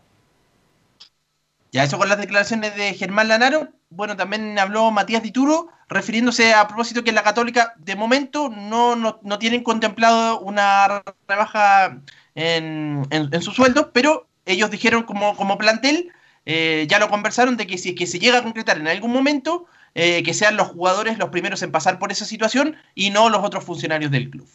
Ya 1.71 1.83
eso 1.83 1.97
con 1.97 2.07
las 2.07 2.19
declaraciones 2.19 2.75
de 2.75 2.93
Germán 2.93 3.27
Lanaro. 3.27 3.69
Bueno, 3.89 4.15
también 4.15 4.57
habló 4.59 4.91
Matías 4.91 5.23
Dituro, 5.23 5.69
refiriéndose 5.89 6.53
a 6.53 6.67
propósito 6.67 7.03
que 7.03 7.11
la 7.11 7.23
Católica, 7.23 7.73
de 7.77 7.95
momento, 7.95 8.49
no, 8.49 8.95
no, 8.95 9.19
no 9.23 9.39
tienen 9.39 9.63
contemplado 9.63 10.39
una 10.39 11.03
rebaja 11.27 11.99
en, 12.35 13.07
en- 13.09 13.29
en 13.33 13.41
su 13.41 13.51
sueldo, 13.51 13.91
pero 13.91 14.27
ellos 14.45 14.69
dijeron 14.71 15.03
como, 15.03 15.35
como 15.35 15.57
plantel, 15.57 16.11
eh, 16.45 16.85
ya 16.89 16.99
lo 16.99 17.09
conversaron, 17.09 17.55
de 17.57 17.65
que 17.67 17.77
si 17.77 17.89
es 17.89 17.95
que 17.95 18.07
se 18.07 18.19
llega 18.19 18.39
a 18.39 18.43
concretar 18.43 18.77
en 18.77 18.87
algún 18.87 19.11
momento, 19.13 19.65
eh, 19.95 20.23
que 20.23 20.33
sean 20.33 20.57
los 20.57 20.67
jugadores 20.67 21.17
los 21.17 21.29
primeros 21.29 21.61
en 21.61 21.71
pasar 21.71 21.99
por 21.99 22.11
esa 22.11 22.25
situación 22.25 22.75
y 22.95 23.11
no 23.11 23.29
los 23.29 23.43
otros 23.43 23.63
funcionarios 23.63 24.11
del 24.11 24.29
club. 24.29 24.47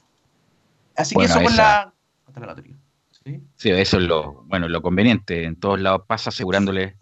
Así 0.97 1.15
Bueno, 1.15 1.35
que 1.35 1.41
eso 1.45 1.53
esa- 1.55 1.63
la. 1.63 1.93
Sí, 3.57 3.71
eso 3.71 3.99
es 3.99 4.03
lo, 4.05 4.45
bueno, 4.45 4.69
lo 4.69 4.81
conveniente. 4.81 5.45
En 5.45 5.57
todos 5.57 5.79
lados 5.81 6.03
pasa 6.07 6.31
asegurándole 6.31 6.97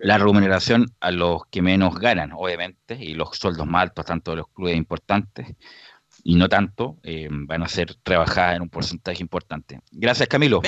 la 0.00 0.16
remuneración 0.16 0.86
a 1.00 1.10
los 1.10 1.42
que 1.50 1.60
menos 1.60 1.98
ganan, 1.98 2.32
obviamente, 2.32 2.96
y 2.98 3.12
los 3.14 3.36
sueldos 3.36 3.66
más 3.66 3.82
altos, 3.82 4.06
tanto 4.06 4.30
de 4.30 4.38
los 4.38 4.48
clubes 4.48 4.76
importantes 4.76 5.54
y 6.24 6.36
no 6.36 6.48
tanto, 6.48 6.96
eh, 7.02 7.28
van 7.30 7.62
a 7.62 7.68
ser 7.68 7.94
trabajadas 7.96 8.56
en 8.56 8.62
un 8.62 8.68
porcentaje 8.70 9.22
importante. 9.22 9.80
Gracias, 9.92 10.28
Camilo. 10.28 10.62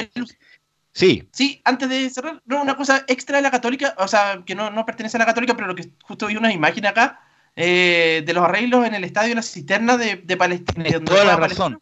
Sí, 0.99 1.29
Sí, 1.33 1.61
antes 1.65 1.89
de 1.89 2.11
cerrar, 2.11 2.43
no, 2.45 2.61
una 2.61 2.77
cosa 2.77 3.05
extra 3.07 3.37
de 3.37 3.43
la 3.43 3.53
Católica, 3.53 3.95
o 3.99 4.09
sea, 4.09 4.43
que 4.45 4.57
no, 4.57 4.71
no 4.71 4.85
pertenece 4.85 5.17
a 5.17 5.21
la 5.21 5.27
Católica, 5.27 5.55
pero 5.55 5.69
lo 5.69 5.77
que 5.77 5.91
justo 6.03 6.27
vi 6.27 6.37
una 6.37 6.53
imagen 6.53 6.87
acá 6.87 7.21
eh, 7.55 8.25
de 8.27 8.33
los 8.33 8.43
arreglos 8.45 8.85
en 8.85 8.95
el 8.95 9.05
estadio 9.05 9.29
de 9.29 9.35
la 9.37 9.43
cisterna 9.43 9.97
de, 9.97 10.17
de 10.17 10.37
Palestina. 10.37 10.85
donde 10.91 11.01
toda 11.07 11.25
la 11.25 11.37
razón. 11.37 11.81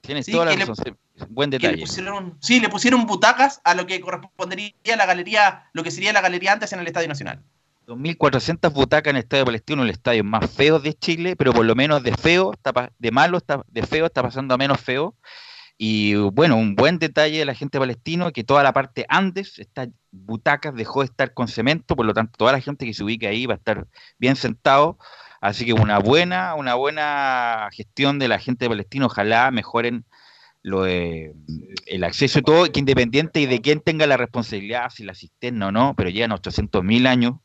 Tienes 0.00 0.26
Sí, 0.26 0.32
toda 0.32 0.46
la 0.46 0.50
que 0.50 0.56
le- 0.56 0.64
razón. 0.66 0.84
sí, 0.84 1.24
Buen 1.28 1.50
que 1.50 1.58
le 1.58 1.68
detalle. 1.68 1.82
pusieron, 1.82 2.38
sí, 2.40 2.58
le 2.58 2.68
pusieron 2.68 3.06
butacas 3.06 3.60
a 3.62 3.74
lo 3.74 3.86
que 3.86 4.00
correspondería 4.00 4.72
a 4.92 4.96
la 4.96 5.06
galería, 5.06 5.68
lo 5.72 5.84
que 5.84 5.92
sería 5.92 6.12
la 6.12 6.20
galería 6.20 6.52
antes 6.52 6.72
en 6.72 6.80
el 6.80 6.86
Estadio 6.88 7.06
Nacional. 7.06 7.44
2.400 7.86 8.72
butacas 8.72 9.10
en 9.10 9.16
el 9.16 9.22
Estadio 9.22 9.44
Palestino, 9.44 9.82
el 9.82 9.90
estadio 9.90 10.24
más 10.24 10.50
feo 10.50 10.78
de 10.78 10.94
Chile, 10.94 11.36
pero 11.36 11.52
por 11.52 11.64
lo 11.64 11.74
menos 11.74 12.02
de 12.02 12.14
feo, 12.16 12.52
está 12.52 12.90
de 12.98 13.10
malo, 13.10 13.38
está, 13.38 13.62
de 13.68 13.82
feo 13.84 14.06
está 14.06 14.22
pasando 14.22 14.54
a 14.54 14.58
menos 14.58 14.80
feo. 14.80 15.14
Y 15.82 16.14
bueno, 16.14 16.58
un 16.58 16.76
buen 16.76 16.98
detalle 16.98 17.38
de 17.38 17.46
la 17.46 17.54
gente 17.54 17.78
palestino 17.78 18.30
que 18.32 18.44
toda 18.44 18.62
la 18.62 18.74
parte 18.74 19.06
Andes, 19.08 19.58
estas 19.58 19.88
butacas 20.10 20.74
dejó 20.74 21.00
de 21.00 21.06
estar 21.06 21.32
con 21.32 21.48
cemento, 21.48 21.96
por 21.96 22.04
lo 22.04 22.12
tanto 22.12 22.36
toda 22.36 22.52
la 22.52 22.60
gente 22.60 22.84
que 22.84 22.92
se 22.92 23.02
ubique 23.02 23.26
ahí 23.26 23.46
va 23.46 23.54
a 23.54 23.56
estar 23.56 23.86
bien 24.18 24.36
sentado. 24.36 24.98
Así 25.40 25.64
que 25.64 25.72
una 25.72 25.98
buena, 25.98 26.54
una 26.54 26.74
buena 26.74 27.70
gestión 27.72 28.18
de 28.18 28.28
la 28.28 28.38
gente 28.38 28.66
de 28.66 28.68
Palestino, 28.68 29.06
ojalá 29.06 29.50
mejoren 29.50 30.04
lo 30.62 30.82
de, 30.82 31.34
el 31.86 32.04
acceso 32.04 32.40
y 32.40 32.42
todo, 32.42 32.70
que 32.70 32.80
independiente 32.80 33.40
y 33.40 33.46
de 33.46 33.62
quién 33.62 33.80
tenga 33.80 34.06
la 34.06 34.18
responsabilidad, 34.18 34.90
si 34.90 35.02
la 35.04 35.14
cisterna 35.14 35.68
o 35.68 35.72
no, 35.72 35.94
pero 35.96 36.10
llegan 36.10 36.32
800 36.32 36.84
mil 36.84 37.06
años 37.06 37.36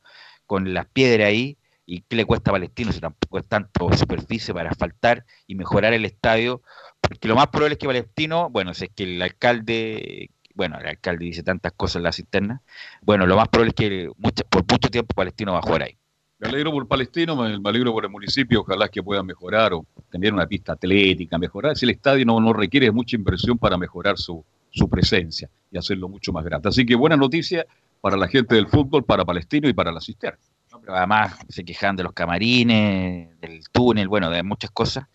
con 0.46 0.74
las 0.74 0.88
piedras 0.88 1.30
ahí, 1.30 1.58
y 1.86 2.02
qué 2.02 2.16
le 2.16 2.26
cuesta 2.26 2.52
a 2.52 2.54
Palestino 2.54 2.92
si 2.92 3.00
tampoco 3.00 3.38
es 3.38 3.48
tanto 3.48 3.96
superficie 3.96 4.54
para 4.54 4.72
asfaltar 4.72 5.26
y 5.48 5.56
mejorar 5.56 5.94
el 5.94 6.06
estadio, 6.06 6.62
porque 7.08 7.28
lo 7.28 7.36
más 7.36 7.48
probable 7.48 7.74
es 7.74 7.80
que 7.80 7.88
Palestino, 7.88 8.50
bueno, 8.50 8.74
si 8.74 8.86
es 8.86 8.92
que 8.96 9.04
el 9.04 9.22
alcalde, 9.22 10.30
bueno, 10.54 10.78
el 10.80 10.88
alcalde 10.88 11.26
dice 11.26 11.44
tantas 11.44 11.74
cosas 11.74 11.98
en 11.98 12.04
la 12.04 12.12
cisterna, 12.12 12.62
bueno, 13.02 13.26
lo 13.26 13.36
más 13.36 13.48
probable 13.50 13.70
es 13.70 13.76
que 13.76 14.10
mucha- 14.18 14.44
por 14.44 14.64
mucho 14.70 14.90
tiempo 14.90 15.14
Palestino 15.14 15.54
va 15.54 15.60
a 15.60 15.62
jugar 15.62 15.84
ahí. 15.84 15.98
Me 16.38 16.50
alegro 16.50 16.72
por 16.72 16.88
Palestino, 16.88 17.36
me, 17.36 17.70
alegro 17.70 17.94
por 17.94 18.04
el 18.04 18.12
municipio, 18.12 18.60
ojalá 18.62 18.90
que 18.90 19.02
puedan 19.02 19.26
mejorar 19.26 19.74
o 19.74 19.86
tener 20.12 20.34
una 20.34 20.46
pista 20.46 20.74
atlética, 20.74 21.38
mejorar. 21.38 21.78
Si 21.78 21.86
el 21.86 21.92
estadio 21.92 22.26
no, 22.26 22.40
no 22.42 22.52
requiere 22.52 22.92
mucha 22.92 23.16
inversión 23.16 23.58
para 23.58 23.78
mejorar 23.78 24.18
su, 24.18 24.44
su 24.70 24.90
presencia 24.90 25.50
y 25.72 25.78
hacerlo 25.78 26.10
mucho 26.10 26.34
más 26.34 26.44
grande. 26.44 26.68
Así 26.68 26.86
que 26.86 26.96
buena 26.96 27.16
noticia 27.16 27.66
para 28.02 28.18
la 28.18 28.28
gente 28.28 28.56
del 28.56 28.68
fútbol, 28.68 29.06
para 29.06 29.24
Palestino 29.24 29.70
y 29.70 29.74
para 29.74 29.92
la 29.94 30.02
cisterna. 30.02 30.40
Pero 30.82 30.96
además 30.96 31.38
se 31.48 31.64
quejan 31.64 31.96
de 31.96 32.04
los 32.04 32.12
camarines, 32.12 33.40
del 33.40 33.64
túnel, 33.72 34.10
bueno, 34.10 34.30
de 34.30 34.44
muchas 34.44 34.72
cosas. 34.72 35.06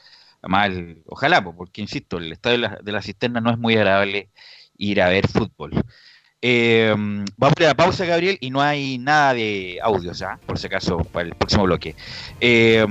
Además, 0.42 0.68
el- 0.70 1.02
ojalá, 1.06 1.42
po, 1.44 1.54
porque 1.56 1.80
insisto, 1.82 2.18
el 2.18 2.32
estadio 2.32 2.56
de 2.56 2.62
la, 2.68 2.78
de 2.82 2.92
la 2.92 3.02
cisterna 3.02 3.40
no 3.40 3.50
es 3.50 3.58
muy 3.58 3.74
agradable 3.76 4.30
ir 4.78 5.00
a 5.02 5.08
ver 5.08 5.28
fútbol. 5.28 5.72
Eh, 6.42 6.94
vamos 7.36 7.54
a 7.58 7.62
la 7.62 7.74
pausa, 7.74 8.06
Gabriel, 8.06 8.38
y 8.40 8.50
no 8.50 8.62
hay 8.62 8.96
nada 8.98 9.34
de 9.34 9.78
audio 9.82 10.12
ya, 10.12 10.38
por 10.46 10.58
si 10.58 10.68
acaso, 10.68 10.98
para 10.98 11.28
el 11.28 11.34
próximo 11.34 11.64
bloque. 11.64 11.94
Eh, 12.40 12.86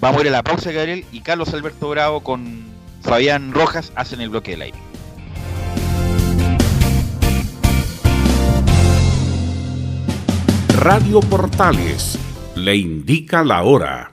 vamos 0.00 0.18
a 0.18 0.20
ir 0.22 0.28
a 0.28 0.32
la 0.32 0.42
pausa, 0.44 0.70
Gabriel, 0.70 1.04
y 1.10 1.20
Carlos 1.20 1.52
Alberto 1.52 1.88
Bravo 1.90 2.22
con 2.22 2.64
Fabián 3.02 3.52
Rojas 3.52 3.92
hacen 3.96 4.20
el 4.20 4.28
bloque 4.28 4.52
del 4.52 4.62
aire. 4.62 4.78
Radio 10.78 11.20
Portales 11.20 12.18
le 12.54 12.76
indica 12.76 13.42
la 13.42 13.62
hora. 13.62 14.12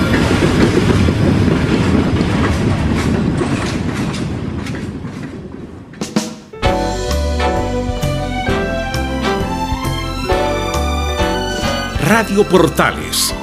Radio 12.13 12.43
Portales, 12.43 13.33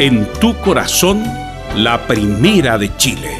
en 0.00 0.26
tu 0.40 0.56
corazón, 0.62 1.22
la 1.76 2.08
primera 2.08 2.76
de 2.76 2.90
Chile. 2.96 3.30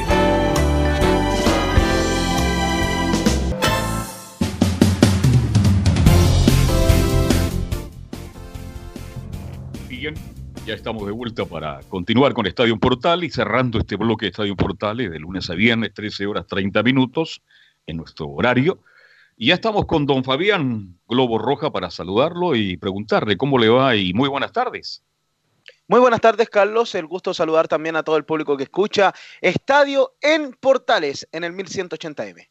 Bien, 9.89 10.14
ya 10.64 10.75
estamos 10.75 11.05
de 11.05 11.11
vuelta 11.11 11.45
para 11.47 11.81
continuar 11.89 12.33
con 12.33 12.47
Estadio 12.47 12.79
Portal 12.79 13.25
y 13.25 13.31
cerrando 13.31 13.81
este 13.81 13.97
bloque 13.97 14.27
de 14.27 14.31
Estadio 14.31 14.55
Portales 14.55 15.11
de 15.11 15.18
lunes 15.18 15.51
a 15.51 15.55
viernes, 15.55 15.93
13 15.93 16.27
horas 16.27 16.47
30 16.47 16.81
minutos 16.85 17.43
en 17.89 17.97
nuestro 17.97 18.29
horario. 18.29 18.85
Y 19.43 19.47
ya 19.47 19.55
estamos 19.55 19.86
con 19.86 20.05
don 20.05 20.22
Fabián 20.22 20.99
Globo 21.09 21.38
Roja 21.38 21.72
para 21.72 21.91
saludarlo 21.91 22.55
y 22.55 22.76
preguntarle 22.76 23.38
cómo 23.38 23.59
le 23.59 23.70
va 23.70 23.97
y 23.97 24.12
muy 24.12 24.28
buenas 24.28 24.53
tardes. 24.53 25.03
Muy 25.88 25.99
buenas 25.99 26.20
tardes, 26.20 26.51
Carlos. 26.51 26.95
El 26.95 27.07
gusto 27.07 27.30
de 27.30 27.34
saludar 27.36 27.66
también 27.66 27.97
a 27.97 28.03
todo 28.03 28.18
el 28.18 28.26
público 28.26 28.55
que 28.59 28.64
escucha. 28.64 29.14
Estadio 29.41 30.12
en 30.20 30.53
Portales, 30.53 31.26
en 31.32 31.45
el 31.45 31.55
1180M. 31.55 32.49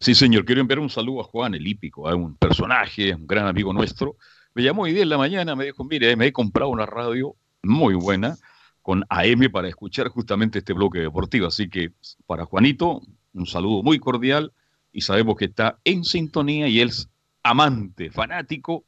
Sí, 0.00 0.14
señor. 0.14 0.44
Quiero 0.44 0.60
enviar 0.60 0.80
un 0.80 0.90
saludo 0.90 1.22
a 1.22 1.24
Juan, 1.24 1.54
el 1.54 1.66
hípico, 1.66 2.06
a 2.06 2.14
un 2.14 2.36
personaje, 2.36 3.14
un 3.14 3.26
gran 3.26 3.46
amigo 3.46 3.72
nuestro. 3.72 4.16
Me 4.52 4.62
llamó 4.62 4.82
hoy 4.82 4.92
día 4.92 5.04
en 5.04 5.08
la 5.08 5.16
mañana, 5.16 5.56
me 5.56 5.64
dijo, 5.64 5.82
mire, 5.82 6.14
me 6.14 6.26
he 6.26 6.32
comprado 6.34 6.68
una 6.68 6.84
radio 6.84 7.36
muy 7.62 7.94
buena 7.94 8.36
con 8.82 9.02
AM 9.08 9.50
para 9.50 9.66
escuchar 9.66 10.08
justamente 10.08 10.58
este 10.58 10.74
bloque 10.74 10.98
deportivo. 10.98 11.46
Así 11.46 11.70
que 11.70 11.92
para 12.26 12.44
Juanito, 12.44 13.00
un 13.32 13.46
saludo 13.46 13.82
muy 13.82 13.98
cordial 13.98 14.52
y 14.92 15.00
sabemos 15.00 15.36
que 15.36 15.46
está 15.46 15.78
en 15.84 16.04
sintonía 16.04 16.68
y 16.68 16.80
él 16.80 16.90
es 16.90 17.08
amante, 17.42 18.10
fanático, 18.10 18.84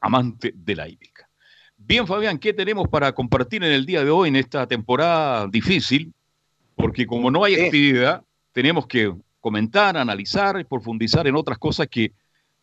amante 0.00 0.52
de 0.54 0.76
la 0.76 0.88
hípica. 0.88 1.28
Bien, 1.76 2.06
Fabián, 2.06 2.38
¿qué 2.38 2.52
tenemos 2.52 2.88
para 2.88 3.12
compartir 3.12 3.62
en 3.64 3.72
el 3.72 3.84
día 3.84 4.04
de 4.04 4.10
hoy 4.10 4.28
en 4.28 4.36
esta 4.36 4.66
temporada 4.66 5.46
difícil? 5.48 6.12
Porque 6.76 7.06
como 7.06 7.30
no 7.30 7.44
hay 7.44 7.54
actividad, 7.54 8.22
tenemos 8.52 8.86
que 8.86 9.12
comentar, 9.40 9.96
analizar 9.96 10.58
y 10.60 10.64
profundizar 10.64 11.26
en 11.26 11.36
otras 11.36 11.58
cosas 11.58 11.88
que 11.88 12.12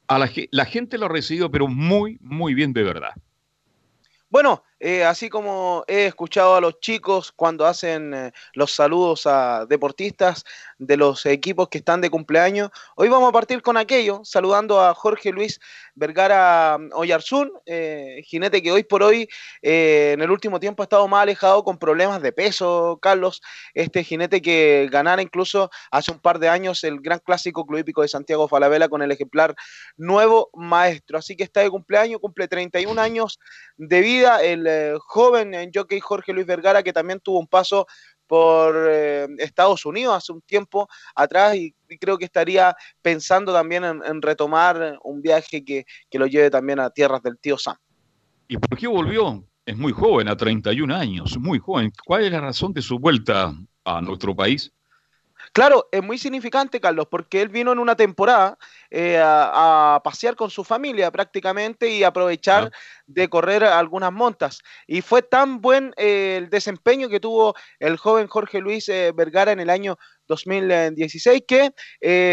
a 0.07 0.17
la, 0.17 0.29
la 0.51 0.65
gente 0.65 0.97
lo 0.97 1.05
ha 1.05 1.09
recibido, 1.09 1.51
pero 1.51 1.67
muy, 1.67 2.17
muy 2.21 2.53
bien 2.53 2.73
de 2.73 2.83
verdad. 2.83 3.11
Bueno, 4.29 4.63
eh, 4.81 5.03
así 5.03 5.27
como 5.27 5.83
he 5.87 6.05
escuchado 6.05 6.55
a 6.55 6.61
los 6.61 6.79
chicos 6.79 7.33
cuando 7.33 7.65
hacen 7.65 8.13
eh, 8.13 8.31
los 8.53 8.73
saludos 8.73 9.27
a 9.27 9.65
deportistas 9.65 10.45
de 10.77 10.95
los 10.95 11.25
equipos 11.25 11.67
que 11.67 11.79
están 11.79 11.99
de 11.99 12.09
cumpleaños, 12.09 12.69
hoy 12.95 13.09
vamos 13.09 13.27
a 13.27 13.33
partir 13.33 13.61
con 13.61 13.75
aquello, 13.75 14.21
saludando 14.23 14.79
a 14.79 14.93
Jorge 14.93 15.31
Luis 15.31 15.59
Vergara 15.95 16.77
mm, 16.77 16.91
Oyarzún, 16.93 17.51
eh, 17.65 18.21
jinete 18.23 18.61
que 18.63 18.71
hoy 18.71 18.83
por 18.85 19.03
hoy 19.03 19.27
en 19.61 20.21
el 20.21 20.31
último 20.31 20.61
tiempo 20.61 20.81
ha 20.81 20.85
estado 20.85 21.05
más 21.09 21.23
alejado 21.23 21.65
con 21.65 21.77
problemas 21.77 22.21
de 22.21 22.31
peso, 22.31 22.99
Carlos, 23.01 23.41
este 23.73 24.05
jinete 24.05 24.41
que 24.41 24.87
ganara 24.89 25.21
incluso 25.21 25.69
hace 25.91 26.11
un 26.11 26.19
par 26.19 26.39
de 26.39 26.47
años 26.47 26.85
el 26.85 27.01
Gran 27.01 27.19
Clásico 27.19 27.65
Club 27.65 27.79
Hípico 27.79 28.01
de 28.01 28.07
Santiago 28.07 28.47
Falabella 28.47 28.87
con 28.87 29.01
el 29.01 29.11
ejemplar 29.11 29.55
nuevo 29.97 30.49
maestro, 30.53 31.17
así 31.17 31.35
que 31.35 31.43
está 31.43 31.59
de 31.59 31.69
cumpleaños, 31.69 32.21
cumple 32.21 32.47
31 32.47 33.01
años 33.01 33.39
de 33.75 33.99
vida 33.99 34.41
el 34.41 34.68
eh, 34.69 34.97
joven 34.99 35.71
jockey 35.73 35.99
Jorge 35.99 36.33
Luis 36.33 36.45
Vergara, 36.45 36.83
que 36.83 36.93
también 36.93 37.19
tuvo 37.19 37.39
un 37.39 37.47
paso 37.47 37.87
por 38.27 38.87
eh, 38.87 39.27
Estados 39.39 39.85
Unidos 39.85 40.15
hace 40.15 40.31
un 40.31 40.41
tiempo 40.41 40.87
atrás 41.15 41.55
y, 41.55 41.73
y 41.89 41.97
creo 41.97 42.17
que 42.17 42.25
estaría 42.25 42.75
pensando 43.01 43.51
también 43.51 43.83
en, 43.83 44.01
en 44.05 44.21
retomar 44.21 44.99
un 45.03 45.21
viaje 45.21 45.65
que, 45.65 45.85
que 46.09 46.19
lo 46.19 46.27
lleve 46.27 46.51
también 46.51 46.79
a 46.79 46.91
tierras 46.91 47.23
del 47.23 47.39
tío 47.39 47.57
Sam. 47.57 47.75
¿Y 48.47 48.57
por 48.57 48.77
qué 48.77 48.87
volvió? 48.87 49.43
Es 49.65 49.77
muy 49.77 49.91
joven, 49.91 50.27
a 50.27 50.35
31 50.35 50.95
años, 50.95 51.37
muy 51.37 51.59
joven. 51.59 51.91
¿Cuál 52.05 52.25
es 52.25 52.31
la 52.31 52.41
razón 52.41 52.73
de 52.73 52.81
su 52.81 52.97
vuelta 52.97 53.53
a 53.83 54.01
nuestro 54.01 54.35
país? 54.35 54.71
Claro, 55.53 55.87
es 55.91 56.03
muy 56.03 56.17
significante, 56.17 56.79
Carlos, 56.79 57.07
porque 57.09 57.41
él 57.41 57.49
vino 57.49 57.71
en 57.71 57.79
una 57.79 57.95
temporada 57.95 58.57
eh, 58.89 59.17
a, 59.17 59.95
a 59.95 60.03
pasear 60.03 60.35
con 60.35 60.49
su 60.49 60.63
familia 60.63 61.11
prácticamente 61.11 61.89
y 61.89 62.03
aprovechar 62.03 62.71
de 63.07 63.27
correr 63.29 63.63
algunas 63.63 64.11
montas. 64.11 64.59
Y 64.87 65.01
fue 65.01 65.21
tan 65.21 65.59
buen 65.61 65.93
eh, 65.97 66.35
el 66.37 66.49
desempeño 66.49 67.09
que 67.09 67.19
tuvo 67.19 67.55
el 67.79 67.97
joven 67.97 68.27
Jorge 68.27 68.59
Luis 68.59 68.87
eh, 68.89 69.11
Vergara 69.15 69.51
en 69.51 69.59
el 69.59 69.69
año 69.69 69.97
2016 70.27 71.43
que 71.47 71.73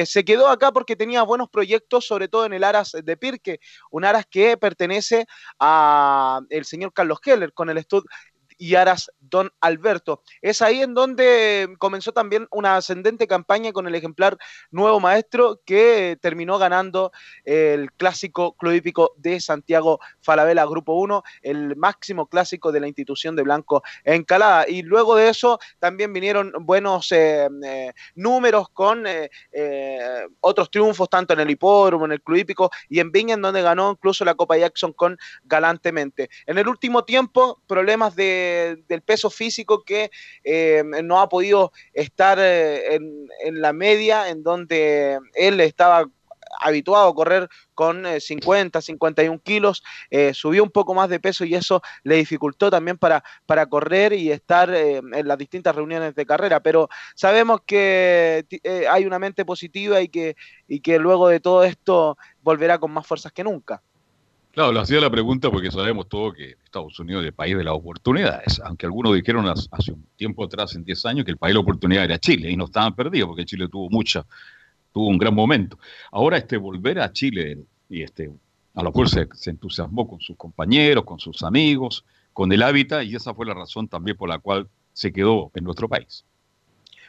se 0.05 0.24
quedó 0.26 0.48
acá 0.48 0.70
porque 0.70 0.97
tenía 0.97 1.22
buenos 1.22 1.48
proyectos, 1.48 2.06
sobre 2.06 2.28
todo 2.28 2.44
en 2.44 2.52
el 2.52 2.62
Aras 2.62 2.93
de 2.93 3.16
Pirque, 3.16 3.59
un 3.90 4.05
Aras 4.05 4.26
que 4.30 4.59
pertenece 4.59 5.26
a 5.59 6.40
el 6.51 6.66
señor 6.66 6.93
Carlos 6.93 7.20
Keller 7.20 7.55
con 7.55 7.70
el 7.70 7.82
Stud 7.82 8.05
y 8.59 8.74
Aras 8.74 9.11
Don 9.20 9.53
Alberto. 9.61 10.23
Es 10.41 10.62
ahí 10.62 10.83
en 10.83 10.95
donde 10.95 11.74
comenzó 11.78 12.12
también 12.12 12.47
una 12.51 12.77
ascendente 12.77 13.27
campaña 13.27 13.73
con 13.73 13.87
el 13.87 13.95
ejemplar 13.95 14.39
Nuevo 14.70 15.01
Maestro 15.01 15.61
que 15.65 16.16
terminó 16.20 16.59
ganando 16.59 17.12
el 17.45 17.93
clásico 17.93 18.55
club 18.57 18.74
hípico 18.74 19.12
de 19.16 19.41
Santiago 19.41 20.01
Falabella 20.20 20.65
Grupo 20.65 20.95
1, 20.95 21.23
el 21.43 21.77
máximo 21.77 22.27
clásico 22.27 22.73
de 22.73 22.81
la 22.81 22.87
institución 22.87 23.37
de 23.37 23.43
Blanco 23.43 23.83
Encalada. 24.05 24.69
Y 24.69 24.83
luego 24.83 25.16
de 25.16 25.28
eso 25.28 25.59
también 25.78 26.12
vinieron 26.12 26.53
buenos 26.61 27.11
eh, 27.12 27.49
eh, 27.65 27.93
números 28.15 28.69
con 28.70 29.05
eh, 29.07 29.31
otros 30.41 30.70
triunfos, 30.70 31.09
tanto 31.09 31.35
en 31.35 31.41
el 31.41 31.51
hipódromo, 31.51 32.05
en 32.05 32.12
el 32.12 32.23
club 32.23 32.39
hípico 32.39 32.70
y 32.89 33.01
en 33.01 33.11
Viña, 33.12 33.35
en 33.35 33.43
donde 33.43 33.62
ganó 33.62 33.93
incluso 33.93 34.24
la 34.24 34.35
Copa 34.35 34.57
Jackson 34.57 34.93
con 34.93 35.19
galantemente. 35.45 36.31
En 36.47 36.59
el 36.59 36.69
último 36.69 37.05
tiempo, 37.05 37.61
problemas 37.66 38.15
de, 38.16 38.45
del 38.89 39.02
peso 39.02 39.31
físico 39.31 39.82
que 39.85 40.10
eh, 40.44 40.82
no 41.02 41.20
ha 41.20 41.28
podido 41.28 41.73
estar 41.93 42.39
eh, 42.40 42.94
en, 42.94 43.28
en 43.44 43.60
la 43.60 43.73
media, 43.73 44.28
en 44.28 44.43
donde 44.43 45.18
él 45.35 45.60
estaba 45.60 46.06
habituado 46.60 47.09
a 47.09 47.14
correr 47.14 47.48
con 47.74 48.06
eh, 48.06 48.20
50, 48.20 48.81
51 48.81 49.40
kilos, 49.40 49.82
eh, 50.10 50.32
subió 50.35 50.62
un 50.62 50.70
poco 50.70 50.94
más 50.94 51.09
de 51.09 51.20
peso 51.20 51.44
y 51.44 51.55
eso 51.55 51.82
le 52.02 52.16
dificultó 52.16 52.70
también 52.70 52.98
para, 52.98 53.23
para 53.47 53.66
correr 53.66 54.12
y 54.12 54.31
estar 54.32 54.73
eh, 54.74 54.97
en 54.97 55.28
las 55.28 55.39
distintas 55.39 55.74
reuniones 55.74 56.14
de 56.14 56.27
carrera. 56.27 56.60
Pero 56.60 56.89
sabemos 57.14 57.60
que 57.66 58.47
eh, 58.62 58.86
hay 58.90 59.05
una 59.06 59.18
mente 59.18 59.44
positiva 59.44 60.01
y 60.01 60.09
que, 60.09 60.36
y 60.66 60.81
que 60.81 60.98
luego 60.98 61.28
de 61.28 61.40
todo 61.40 61.64
esto 61.64 62.16
volverá 62.40 62.78
con 62.78 62.93
más 62.93 63.06
fuerzas 63.06 63.32
que 63.32 63.44
nunca. 63.44 63.82
Claro, 64.57 64.73
le 64.73 64.81
hacía 64.81 65.03
la 65.03 65.11
pregunta 65.11 65.51
porque 65.51 65.70
sabemos 65.70 66.09
todo 66.09 66.33
que 66.33 66.57
Estados 66.65 66.99
Unidos 66.99 67.24
es 67.24 67.27
el 67.27 67.35
país 67.35 67.55
de 67.59 67.62
las 67.62 67.74
oportunidades, 67.74 68.59
aunque 68.65 68.87
algunos 68.87 69.15
dijeron 69.15 69.47
hace 69.47 69.69
hace 69.70 69.93
un 69.93 70.07
tiempo 70.16 70.43
atrás, 70.43 70.74
en 70.74 70.83
10 70.83 71.05
años, 71.05 71.27
que 71.27 71.33
el 71.33 71.37
país 71.37 71.51
de 71.51 71.55
la 71.57 71.61
oportunidad 71.61 72.05
era 72.05 72.19
Chile 72.19 72.51
y 72.51 72.57
no 72.57 72.65
estaban 72.65 72.97
perdidos 72.97 73.28
porque 73.28 73.45
Chile 73.45 73.69
tuvo 73.69 73.91
mucha, 73.91 74.24
tuvo 74.95 75.09
un 75.09 75.19
gran 75.19 75.35
momento. 75.35 75.78
Ahora 76.11 76.39
este 76.39 76.57
volver 76.57 77.01
a 77.01 77.12
Chile 77.12 77.66
y 77.91 78.01
este 78.01 78.31
a 78.73 78.83
lo 78.83 78.89
mejor 78.89 79.11
se, 79.11 79.28
se 79.35 79.51
entusiasmó 79.51 80.09
con 80.09 80.20
sus 80.23 80.39
compañeros, 80.39 81.05
con 81.05 81.19
sus 81.19 81.43
amigos, 81.43 82.07
con 82.33 82.51
el 82.51 82.62
hábitat 82.62 83.05
y 83.05 83.15
esa 83.15 83.35
fue 83.35 83.45
la 83.45 83.53
razón 83.53 83.89
también 83.89 84.16
por 84.16 84.31
la 84.31 84.39
cual 84.39 84.70
se 84.95 85.12
quedó 85.12 85.51
en 85.55 85.65
nuestro 85.65 85.87
país. 85.87 86.24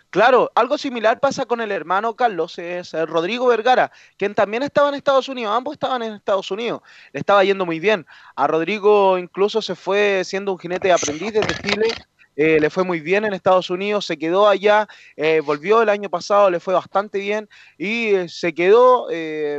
Claro, 0.10 0.52
algo 0.56 0.78
similar 0.78 1.20
pasa 1.20 1.46
con 1.46 1.60
el 1.60 1.72
hermano 1.72 2.16
Carlos, 2.16 2.58
es 2.60 2.94
eh, 2.94 3.06
Rodrigo 3.06 3.46
Vergara, 3.48 3.92
quien 4.18 4.34
también 4.36 4.64
estaba 4.64 4.88
en 4.90 4.96
Estados 4.96 5.28
Unidos, 5.28 5.54
ambos 5.56 5.74
estaban 5.74 6.02
en 6.02 6.14
Estados 6.14 6.50
Unidos, 6.50 6.82
le 7.12 7.20
estaba 7.20 7.44
yendo 7.44 7.66
muy 7.66 7.80
bien. 7.80 8.06
A 8.36 8.48
Rodrigo 8.48 9.18
incluso 9.18 9.62
se 9.62 9.76
fue 9.76 10.24
siendo 10.24 10.54
un 10.54 10.60
jinete 10.60 10.88
de 10.88 10.94
aprendiz 10.94 11.34
desde 11.34 11.56
Chile, 11.56 11.86
eh, 12.38 12.60
le 12.60 12.70
fue 12.70 12.84
muy 12.84 13.00
bien 13.00 13.26
en 13.26 13.34
Estados 13.34 13.72
Unidos, 13.72 14.06
se 14.06 14.16
quedó 14.16 14.48
allá, 14.48 14.88
eh, 15.16 15.42
volvió 15.44 15.82
el 15.82 15.90
año 15.90 16.08
pasado, 16.08 16.52
le 16.52 16.60
fue 16.60 16.76
bastante 16.76 17.18
bien 17.18 17.50
y 17.80 18.14
eh, 18.14 18.30
se 18.30 18.54
quedó, 18.54 19.08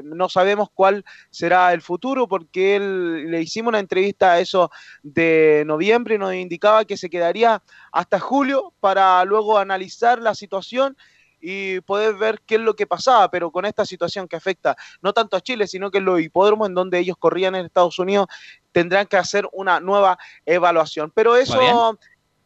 no 0.04 0.28
sabemos 0.28 0.68
cuál 0.72 1.04
será 1.30 1.72
el 1.72 1.82
futuro 1.82 2.28
porque 2.28 2.76
él, 2.76 3.30
le 3.32 3.42
hicimos 3.42 3.70
una 3.70 3.80
entrevista 3.80 4.32
a 4.32 4.40
eso 4.40 4.70
de 5.02 5.64
noviembre 5.66 6.14
y 6.14 6.18
nos 6.18 6.32
indicaba 6.34 6.84
que 6.84 6.96
se 6.96 7.10
quedaría 7.10 7.60
hasta 7.90 8.20
julio 8.20 8.72
para 8.78 9.24
luego 9.24 9.58
analizar 9.58 10.20
la 10.20 10.36
situación 10.36 10.96
y 11.40 11.80
poder 11.80 12.14
ver 12.14 12.40
qué 12.46 12.56
es 12.56 12.60
lo 12.60 12.74
que 12.74 12.86
pasaba, 12.86 13.28
pero 13.28 13.50
con 13.50 13.64
esta 13.64 13.84
situación 13.84 14.28
que 14.28 14.36
afecta 14.36 14.76
no 15.02 15.12
tanto 15.12 15.36
a 15.36 15.40
Chile, 15.40 15.66
sino 15.66 15.90
que 15.90 16.00
los 16.00 16.20
hipódromos 16.20 16.68
en 16.68 16.74
donde 16.74 16.98
ellos 17.00 17.16
corrían 17.18 17.56
en 17.56 17.66
Estados 17.66 17.98
Unidos 17.98 18.28
tendrán 18.70 19.06
que 19.06 19.16
hacer 19.16 19.48
una 19.52 19.80
nueva 19.80 20.18
evaluación. 20.46 21.10
Pero 21.12 21.36
eso. 21.36 21.98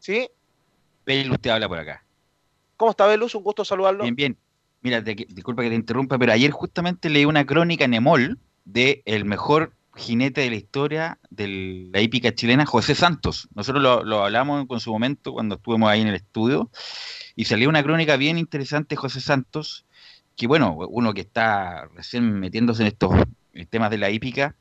¿Sí? 0.02 0.28
Belus 1.06 1.40
te 1.40 1.50
habla 1.50 1.68
por 1.68 1.78
acá. 1.78 2.04
¿Cómo 2.76 2.90
está 2.90 3.06
Belus? 3.06 3.34
Un 3.34 3.42
gusto 3.44 3.64
saludarlo. 3.64 4.04
Bien, 4.04 4.16
bien. 4.16 4.38
Mira, 4.82 5.02
te- 5.02 5.14
disculpa 5.14 5.62
que 5.62 5.68
te 5.68 5.76
interrumpa, 5.76 6.18
pero 6.18 6.32
ayer 6.32 6.50
justamente 6.50 7.08
leí 7.08 7.24
una 7.24 7.46
crónica 7.46 7.84
en 7.84 7.94
Emol 7.94 8.38
de 8.64 9.02
el 9.04 9.24
mejor 9.24 9.74
jinete 9.94 10.40
de 10.40 10.50
la 10.50 10.56
historia 10.56 11.18
de 11.30 11.88
la 11.92 12.00
hípica 12.00 12.34
chilena, 12.34 12.66
José 12.66 12.94
Santos. 12.94 13.48
Nosotros 13.54 13.82
lo, 13.82 14.02
lo 14.02 14.24
hablamos 14.24 14.66
con 14.66 14.80
su 14.80 14.90
momento 14.90 15.32
cuando 15.32 15.56
estuvimos 15.56 15.88
ahí 15.88 16.00
en 16.00 16.08
el 16.08 16.16
estudio 16.16 16.70
y 17.36 17.44
salió 17.44 17.68
una 17.68 17.82
crónica 17.82 18.16
bien 18.16 18.38
interesante 18.38 18.94
de 18.94 19.00
José 19.00 19.20
Santos, 19.20 19.86
que 20.36 20.46
bueno, 20.48 20.76
uno 20.90 21.14
que 21.14 21.20
está 21.22 21.86
recién 21.94 22.40
metiéndose 22.40 22.82
en 22.82 22.88
estos 22.88 23.12
temas 23.70 23.90
de 23.90 23.98
la 23.98 24.10
hípica, 24.10 24.56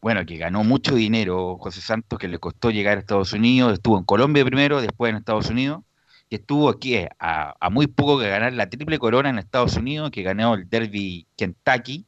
bueno, 0.00 0.24
que 0.26 0.36
ganó 0.36 0.64
mucho 0.64 0.94
dinero 0.94 1.58
José 1.58 1.80
Santos, 1.80 2.18
que 2.18 2.28
le 2.28 2.38
costó 2.38 2.70
llegar 2.70 2.96
a 2.96 3.00
Estados 3.00 3.32
Unidos, 3.32 3.72
estuvo 3.74 3.98
en 3.98 4.04
Colombia 4.04 4.44
primero, 4.44 4.80
después 4.80 5.10
en 5.10 5.16
Estados 5.16 5.50
Unidos, 5.50 5.82
que 6.30 6.36
estuvo 6.36 6.68
aquí 6.68 6.96
a, 7.18 7.54
muy 7.70 7.86
poco 7.86 8.18
que 8.20 8.28
ganar 8.28 8.52
la 8.52 8.68
triple 8.68 8.98
corona 8.98 9.30
en 9.30 9.38
Estados 9.38 9.76
Unidos, 9.76 10.10
que 10.10 10.22
ganó 10.22 10.54
el 10.54 10.68
Derby 10.68 11.26
Kentucky, 11.36 12.06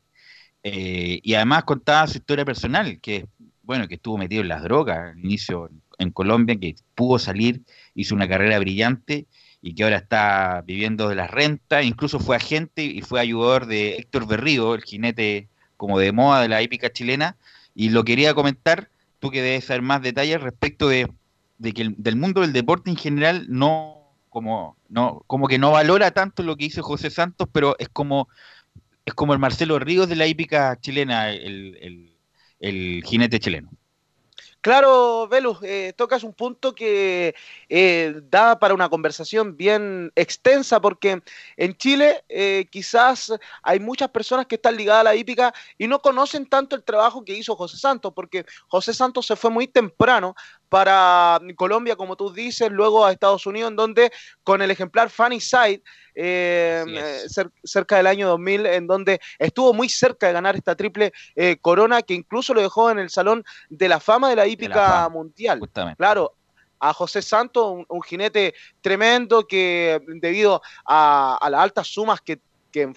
eh, 0.62 1.20
y 1.22 1.34
además 1.34 1.64
contaba 1.64 2.06
su 2.06 2.18
historia 2.18 2.44
personal, 2.44 3.00
que 3.00 3.26
bueno, 3.62 3.88
que 3.88 3.94
estuvo 3.94 4.18
metido 4.18 4.42
en 4.42 4.48
las 4.48 4.62
drogas 4.62 5.12
al 5.12 5.18
inicio 5.18 5.70
en 5.98 6.10
Colombia, 6.10 6.58
que 6.58 6.74
pudo 6.94 7.18
salir, 7.18 7.62
hizo 7.94 8.14
una 8.14 8.28
carrera 8.28 8.58
brillante 8.58 9.26
y 9.62 9.74
que 9.74 9.84
ahora 9.84 9.98
está 9.98 10.62
viviendo 10.66 11.08
de 11.08 11.14
las 11.14 11.30
rentas, 11.30 11.84
incluso 11.84 12.18
fue 12.18 12.36
agente 12.36 12.82
y 12.82 13.02
fue 13.02 13.20
ayudador 13.20 13.66
de 13.66 13.96
Héctor 13.96 14.26
Berrío, 14.26 14.74
el 14.74 14.82
jinete 14.82 15.48
como 15.76 15.98
de 15.98 16.12
moda 16.12 16.42
de 16.42 16.48
la 16.48 16.62
hípica 16.62 16.90
chilena, 16.90 17.36
y 17.74 17.90
lo 17.90 18.04
quería 18.04 18.34
comentar, 18.34 18.90
tú 19.18 19.30
que 19.30 19.42
debes 19.42 19.64
saber 19.66 19.82
más 19.82 20.02
detalles 20.02 20.40
respecto 20.40 20.88
de, 20.88 21.10
de 21.58 21.72
que 21.72 21.82
el- 21.82 21.94
del 21.98 22.16
mundo 22.16 22.40
del 22.42 22.52
deporte 22.52 22.90
en 22.90 22.96
general 22.96 23.46
no 23.48 23.96
como 24.28 24.76
no 24.88 25.22
como 25.26 25.48
que 25.48 25.58
no 25.58 25.72
valora 25.72 26.12
tanto 26.12 26.42
lo 26.44 26.56
que 26.56 26.64
hizo 26.66 26.82
José 26.82 27.10
Santos, 27.10 27.48
pero 27.52 27.76
es 27.78 27.88
como 27.88 28.28
es 29.06 29.14
como 29.14 29.32
el 29.34 29.38
Marcelo 29.40 29.78
Ríos 29.78 30.08
de 30.08 30.16
la 30.16 30.26
hípica 30.26 30.78
chilena, 30.80 31.30
el, 31.32 31.76
el- 31.82 32.16
el 32.60 33.02
jinete 33.06 33.40
chileno. 33.40 33.70
Claro, 34.62 35.26
Velus, 35.26 35.56
eh, 35.62 35.94
tocas 35.96 36.22
un 36.22 36.34
punto 36.34 36.74
que 36.74 37.34
eh, 37.70 38.20
da 38.30 38.58
para 38.58 38.74
una 38.74 38.90
conversación 38.90 39.56
bien 39.56 40.12
extensa, 40.14 40.78
porque 40.82 41.22
en 41.56 41.74
Chile 41.78 42.22
eh, 42.28 42.68
quizás 42.70 43.32
hay 43.62 43.80
muchas 43.80 44.10
personas 44.10 44.44
que 44.44 44.56
están 44.56 44.76
ligadas 44.76 45.00
a 45.00 45.04
la 45.04 45.14
hípica 45.16 45.54
y 45.78 45.86
no 45.88 46.02
conocen 46.02 46.44
tanto 46.44 46.76
el 46.76 46.84
trabajo 46.84 47.24
que 47.24 47.32
hizo 47.34 47.56
José 47.56 47.78
Santos, 47.78 48.12
porque 48.14 48.44
José 48.68 48.92
Santos 48.92 49.24
se 49.26 49.34
fue 49.34 49.48
muy 49.48 49.66
temprano 49.66 50.34
para 50.70 51.38
Colombia, 51.56 51.96
como 51.96 52.16
tú 52.16 52.32
dices, 52.32 52.70
luego 52.70 53.04
a 53.04 53.12
Estados 53.12 53.44
Unidos, 53.44 53.70
en 53.70 53.76
donde 53.76 54.10
con 54.42 54.62
el 54.62 54.70
ejemplar 54.70 55.10
Funny 55.10 55.40
Side, 55.40 55.82
eh, 56.14 56.84
eh, 56.86 57.24
cer- 57.28 57.52
cerca 57.62 57.96
del 57.96 58.06
año 58.06 58.28
2000, 58.28 58.64
en 58.66 58.86
donde 58.86 59.20
estuvo 59.38 59.74
muy 59.74 59.88
cerca 59.88 60.28
de 60.28 60.32
ganar 60.32 60.56
esta 60.56 60.74
triple 60.76 61.12
eh, 61.34 61.56
corona, 61.60 62.02
que 62.02 62.14
incluso 62.14 62.54
lo 62.54 62.62
dejó 62.62 62.90
en 62.90 63.00
el 63.00 63.10
Salón 63.10 63.44
de 63.68 63.88
la 63.88 64.00
Fama 64.00 64.30
de 64.30 64.36
la 64.36 64.46
hípica 64.46 65.08
mundial. 65.10 65.58
justamente. 65.58 65.96
Claro, 65.98 66.32
a 66.78 66.94
José 66.94 67.20
Santos, 67.20 67.66
un, 67.72 67.84
un 67.88 68.02
jinete 68.02 68.54
tremendo 68.80 69.46
que 69.46 70.00
debido 70.06 70.62
a, 70.86 71.36
a 71.40 71.50
las 71.50 71.60
altas 71.60 71.88
sumas 71.88 72.20
que, 72.20 72.40
que 72.72 72.90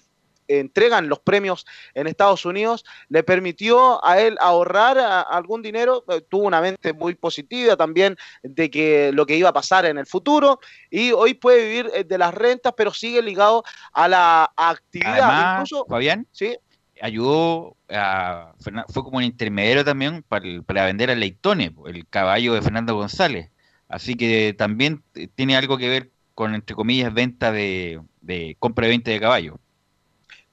entregan 0.48 1.08
los 1.08 1.20
premios 1.20 1.64
en 1.94 2.06
Estados 2.06 2.44
Unidos, 2.44 2.84
le 3.08 3.22
permitió 3.22 4.04
a 4.04 4.20
él 4.20 4.36
ahorrar 4.40 4.98
a- 4.98 5.22
algún 5.22 5.62
dinero, 5.62 6.04
eh, 6.08 6.20
tuvo 6.28 6.44
una 6.44 6.60
mente 6.60 6.92
muy 6.92 7.14
positiva 7.14 7.76
también 7.76 8.16
de 8.42 8.70
que 8.70 9.12
lo 9.12 9.26
que 9.26 9.36
iba 9.36 9.48
a 9.48 9.52
pasar 9.52 9.86
en 9.86 9.98
el 9.98 10.06
futuro 10.06 10.60
y 10.90 11.12
hoy 11.12 11.34
puede 11.34 11.64
vivir 11.64 11.90
eh, 11.94 12.04
de 12.04 12.18
las 12.18 12.34
rentas, 12.34 12.74
pero 12.76 12.92
sigue 12.92 13.22
ligado 13.22 13.64
a 13.92 14.08
la 14.08 14.52
actividad. 14.56 15.28
Además, 15.30 15.52
Incluso, 15.54 15.86
Fabián, 15.88 16.26
sí, 16.32 16.56
ayudó 17.00 17.76
a 17.88 18.52
fue 18.88 19.02
como 19.02 19.18
un 19.18 19.24
intermediario 19.24 19.84
también 19.84 20.22
para, 20.22 20.46
para 20.66 20.84
vender 20.86 21.10
a 21.10 21.14
Leitone, 21.14 21.74
el 21.86 22.06
caballo 22.08 22.54
de 22.54 22.62
Fernando 22.62 22.94
González. 22.94 23.50
Así 23.88 24.14
que 24.16 24.54
también 24.56 25.02
eh, 25.14 25.28
tiene 25.34 25.56
algo 25.56 25.76
que 25.76 25.88
ver 25.88 26.10
con, 26.34 26.54
entre 26.54 26.74
comillas, 26.74 27.12
venta 27.14 27.52
de, 27.52 28.00
de 28.20 28.56
compra 28.58 28.86
y 28.86 28.90
venta 28.90 29.10
de 29.10 29.20
caballo. 29.20 29.58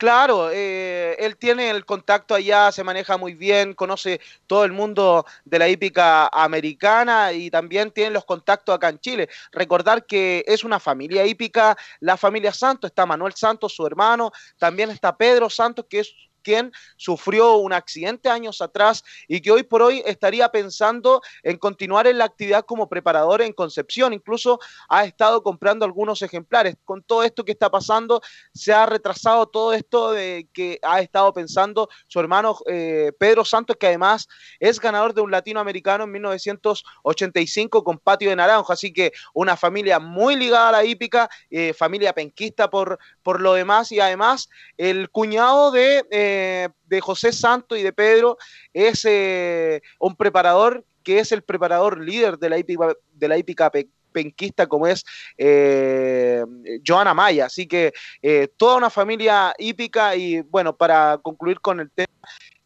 Claro, 0.01 0.49
eh, 0.51 1.15
él 1.19 1.37
tiene 1.37 1.69
el 1.69 1.85
contacto 1.85 2.33
allá, 2.33 2.71
se 2.71 2.83
maneja 2.83 3.17
muy 3.17 3.35
bien, 3.35 3.75
conoce 3.75 4.19
todo 4.47 4.65
el 4.65 4.71
mundo 4.71 5.27
de 5.45 5.59
la 5.59 5.69
hípica 5.69 6.25
americana 6.29 7.31
y 7.33 7.51
también 7.51 7.91
tiene 7.91 8.09
los 8.09 8.25
contactos 8.25 8.73
acá 8.73 8.89
en 8.89 8.99
Chile. 8.99 9.29
Recordar 9.51 10.07
que 10.07 10.43
es 10.47 10.63
una 10.63 10.79
familia 10.79 11.23
hípica, 11.27 11.77
la 11.99 12.17
familia 12.17 12.51
Santos, 12.51 12.89
está 12.89 13.05
Manuel 13.05 13.33
Santos, 13.35 13.75
su 13.75 13.85
hermano, 13.85 14.31
también 14.57 14.89
está 14.89 15.15
Pedro 15.15 15.51
Santos, 15.51 15.85
que 15.87 15.99
es 15.99 16.15
quien 16.41 16.71
sufrió 16.97 17.55
un 17.55 17.73
accidente 17.73 18.29
años 18.29 18.61
atrás 18.61 19.03
y 19.27 19.41
que 19.41 19.51
hoy 19.51 19.63
por 19.63 19.81
hoy 19.81 20.03
estaría 20.05 20.49
pensando 20.49 21.21
en 21.43 21.57
continuar 21.57 22.07
en 22.07 22.17
la 22.17 22.25
actividad 22.25 22.65
como 22.65 22.89
preparador 22.89 23.41
en 23.41 23.53
Concepción. 23.53 24.13
Incluso 24.13 24.59
ha 24.89 25.05
estado 25.05 25.43
comprando 25.43 25.85
algunos 25.85 26.21
ejemplares. 26.21 26.75
Con 26.85 27.03
todo 27.03 27.23
esto 27.23 27.43
que 27.45 27.51
está 27.51 27.69
pasando, 27.69 28.21
se 28.53 28.73
ha 28.73 28.85
retrasado 28.85 29.47
todo 29.47 29.73
esto 29.73 30.11
de 30.11 30.47
que 30.53 30.79
ha 30.81 31.01
estado 31.01 31.33
pensando 31.33 31.89
su 32.07 32.19
hermano 32.19 32.57
eh, 32.65 33.11
Pedro 33.17 33.45
Santos, 33.45 33.77
que 33.77 33.87
además 33.87 34.27
es 34.59 34.79
ganador 34.79 35.13
de 35.13 35.21
un 35.21 35.31
latinoamericano 35.31 36.03
en 36.05 36.11
1985 36.11 37.83
con 37.83 37.99
Patio 37.99 38.29
de 38.29 38.35
Naranjo. 38.35 38.73
Así 38.73 38.91
que 38.93 39.11
una 39.33 39.55
familia 39.55 39.99
muy 39.99 40.35
ligada 40.35 40.69
a 40.69 40.71
la 40.71 40.83
hípica, 40.83 41.29
eh, 41.49 41.73
familia 41.73 42.13
penquista 42.13 42.69
por, 42.69 42.99
por 43.23 43.41
lo 43.41 43.53
demás 43.53 43.91
y 43.91 43.99
además 43.99 44.49
el 44.77 45.09
cuñado 45.09 45.71
de... 45.71 46.05
eh, 46.09 46.30
de 46.85 47.01
José 47.01 47.31
Santos 47.31 47.77
y 47.77 47.83
de 47.83 47.93
Pedro 47.93 48.37
es 48.73 49.05
eh, 49.05 49.81
un 49.99 50.15
preparador 50.15 50.85
que 51.03 51.19
es 51.19 51.31
el 51.31 51.41
preparador 51.41 51.99
líder 51.99 52.37
de 52.37 52.49
la 52.49 52.57
hípica, 52.57 52.93
de 53.13 53.27
la 53.27 53.37
penquista 54.11 54.67
como 54.67 54.87
es 54.87 55.03
eh, 55.37 56.43
Joana 56.85 57.13
Maya. 57.13 57.45
Así 57.45 57.67
que 57.67 57.93
eh, 58.21 58.49
toda 58.57 58.77
una 58.77 58.89
familia 58.89 59.53
hípica 59.57 60.15
y 60.15 60.41
bueno, 60.41 60.75
para 60.75 61.19
concluir 61.21 61.59
con 61.59 61.79
el 61.79 61.89
tema 61.91 62.10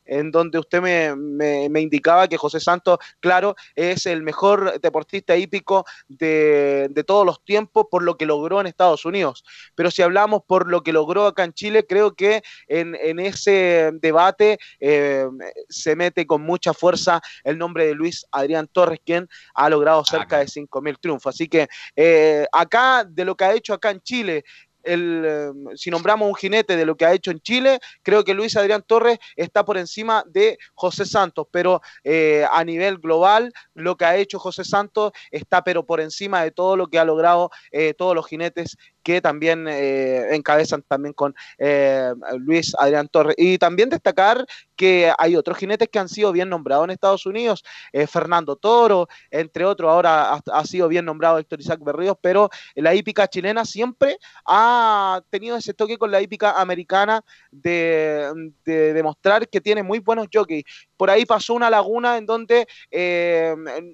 en 0.06 0.32
donde 0.32 0.60
usted 0.60 0.82
me, 0.82 1.16
me- 1.16 1.70
me 1.70 1.82
indicaba 1.82 2.28
que 2.28 2.38
José 2.38 2.60
Santos, 2.60 3.00
claro, 3.20 3.56
es 3.76 4.06
el 4.06 4.22
mejor 4.24 4.80
deportista 4.80 5.36
hípico 5.36 5.86
de, 6.08 6.88
de 6.92 7.04
todos 7.04 7.26
los 7.26 7.44
tiempos 7.44 7.86
por 7.90 8.04
lo 8.04 8.18
que 8.18 8.26
logró 8.26 8.62
en 8.62 8.68
Estados 8.68 9.06
Unidos. 9.06 9.44
Pero 9.76 9.92
si 9.92 10.02
hablamos 10.02 10.42
por 10.48 10.70
lo 10.70 10.82
que 10.84 10.94
logró 10.94 11.26
acá 11.28 11.44
en 11.44 11.54
Chile, 11.54 11.86
creo 11.88 12.14
que 12.16 12.42
en, 12.68 12.96
en 12.96 13.20
ese 13.20 13.92
debate 14.02 14.58
eh, 14.80 15.26
se 15.70 15.96
mete 15.96 16.26
con 16.26 16.42
mucha 16.42 16.74
fuerza 16.74 17.22
el 17.44 17.58
nombre 17.58 17.86
de 17.88 17.96
Luis 17.96 18.26
Adrián 18.32 18.68
Torres, 18.72 19.00
quien 19.06 19.28
ha 19.54 19.70
logrado 19.70 20.04
cerca 20.06 20.40
de 20.40 20.48
5.000 20.48 20.98
triunfos. 21.00 21.36
Así 21.36 21.48
que 21.48 21.68
eh, 21.96 22.46
acá, 22.52 23.04
de 23.06 23.26
lo 23.26 23.36
que 23.36 23.44
ha 23.46 23.54
hecho 23.54 23.74
acá 23.74 23.92
en 23.92 24.02
Chile, 24.02 24.44
eh, 24.86 25.52
si 25.76 25.90
nombramos 25.90 26.28
un 26.28 26.36
jinete 26.36 26.76
de 26.76 26.86
lo 26.86 26.96
que 26.96 27.06
ha 27.06 27.14
hecho 27.14 27.32
en 27.32 27.40
Chile, 27.40 27.80
creo 28.04 28.24
que 28.24 28.34
Luis 28.34 28.56
Adrián 28.56 28.84
Torres 28.86 29.20
está 29.36 29.66
por 29.66 29.78
encima 29.78 30.24
de 30.28 30.58
José 30.74 31.06
Santos, 31.06 31.48
pero 31.52 31.82
eh, 32.04 32.46
a 32.52 32.64
nivel 32.64 32.98
global, 32.98 33.52
lo 33.74 33.96
que 33.98 34.06
ha 34.06 34.16
hecho 34.16 34.40
José 34.40 34.64
Santos 34.64 35.12
está 35.32 35.64
pero 35.64 35.86
por 35.86 36.02
encima 36.02 36.44
de 36.44 36.52
todo 36.52 36.76
lo 36.76 36.88
que 36.88 37.00
ha 37.00 37.06
logrado 37.06 37.50
eh, 37.72 37.94
todos 37.94 38.16
los 38.16 38.28
jinetes 38.28 38.78
que 39.06 39.22
también 39.22 39.68
eh, 39.70 40.36
encabezan 40.36 40.82
también 40.82 41.14
con 41.14 41.36
eh, 41.60 42.12
Luis 42.40 42.76
Adrián 42.80 43.08
Torres. 43.08 43.36
Y 43.38 43.60
también 43.60 43.88
destacar 43.88 44.44
que 44.76 45.14
hay 45.20 45.36
otros 45.36 45.60
jinetes 45.60 45.90
que 45.90 46.00
han 46.00 46.10
sido 46.10 46.32
bien 46.32 46.50
nombrados 46.50 46.86
en 46.86 46.90
Estados 46.90 47.28
Unidos, 47.28 47.64
eh, 47.94 48.08
Fernando 48.08 48.56
Toro, 48.56 49.08
entre 49.30 49.64
otros, 49.64 49.92
ahora 49.92 50.42
ha, 50.52 50.66
sido 50.66 50.88
bien 50.88 51.06
nombrado 51.06 51.38
Héctor 51.38 51.60
Isaac 51.60 51.82
Berríos, 51.84 52.18
pero 52.20 52.50
la 52.74 52.96
hípica 52.96 53.28
chilena 53.28 53.64
siempre 53.64 54.18
ha 54.44 55.22
tenido 55.30 55.56
ese 55.56 55.76
toque 55.76 56.00
con 56.00 56.10
la 56.10 56.20
hípica 56.20 56.60
americana 56.60 57.24
de, 57.52 58.52
de 58.66 58.94
demostrar 58.94 59.48
que 59.48 59.62
tiene 59.62 59.84
muy 59.84 60.00
buenos 60.00 60.28
jockeys. 60.34 60.64
Por 60.98 61.12
ahí 61.12 61.26
pasó 61.26 61.54
una 61.54 61.70
laguna 61.70 62.18
en 62.18 62.26
donde 62.26 62.68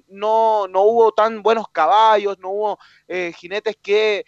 no, 0.08 0.66
no 0.68 0.82
hubo 0.82 1.12
tan 1.12 1.42
buenos 1.42 1.66
caballos, 1.70 2.38
no 2.38 2.48
hubo 2.48 2.78
jinetes 3.36 3.76
que 3.82 4.24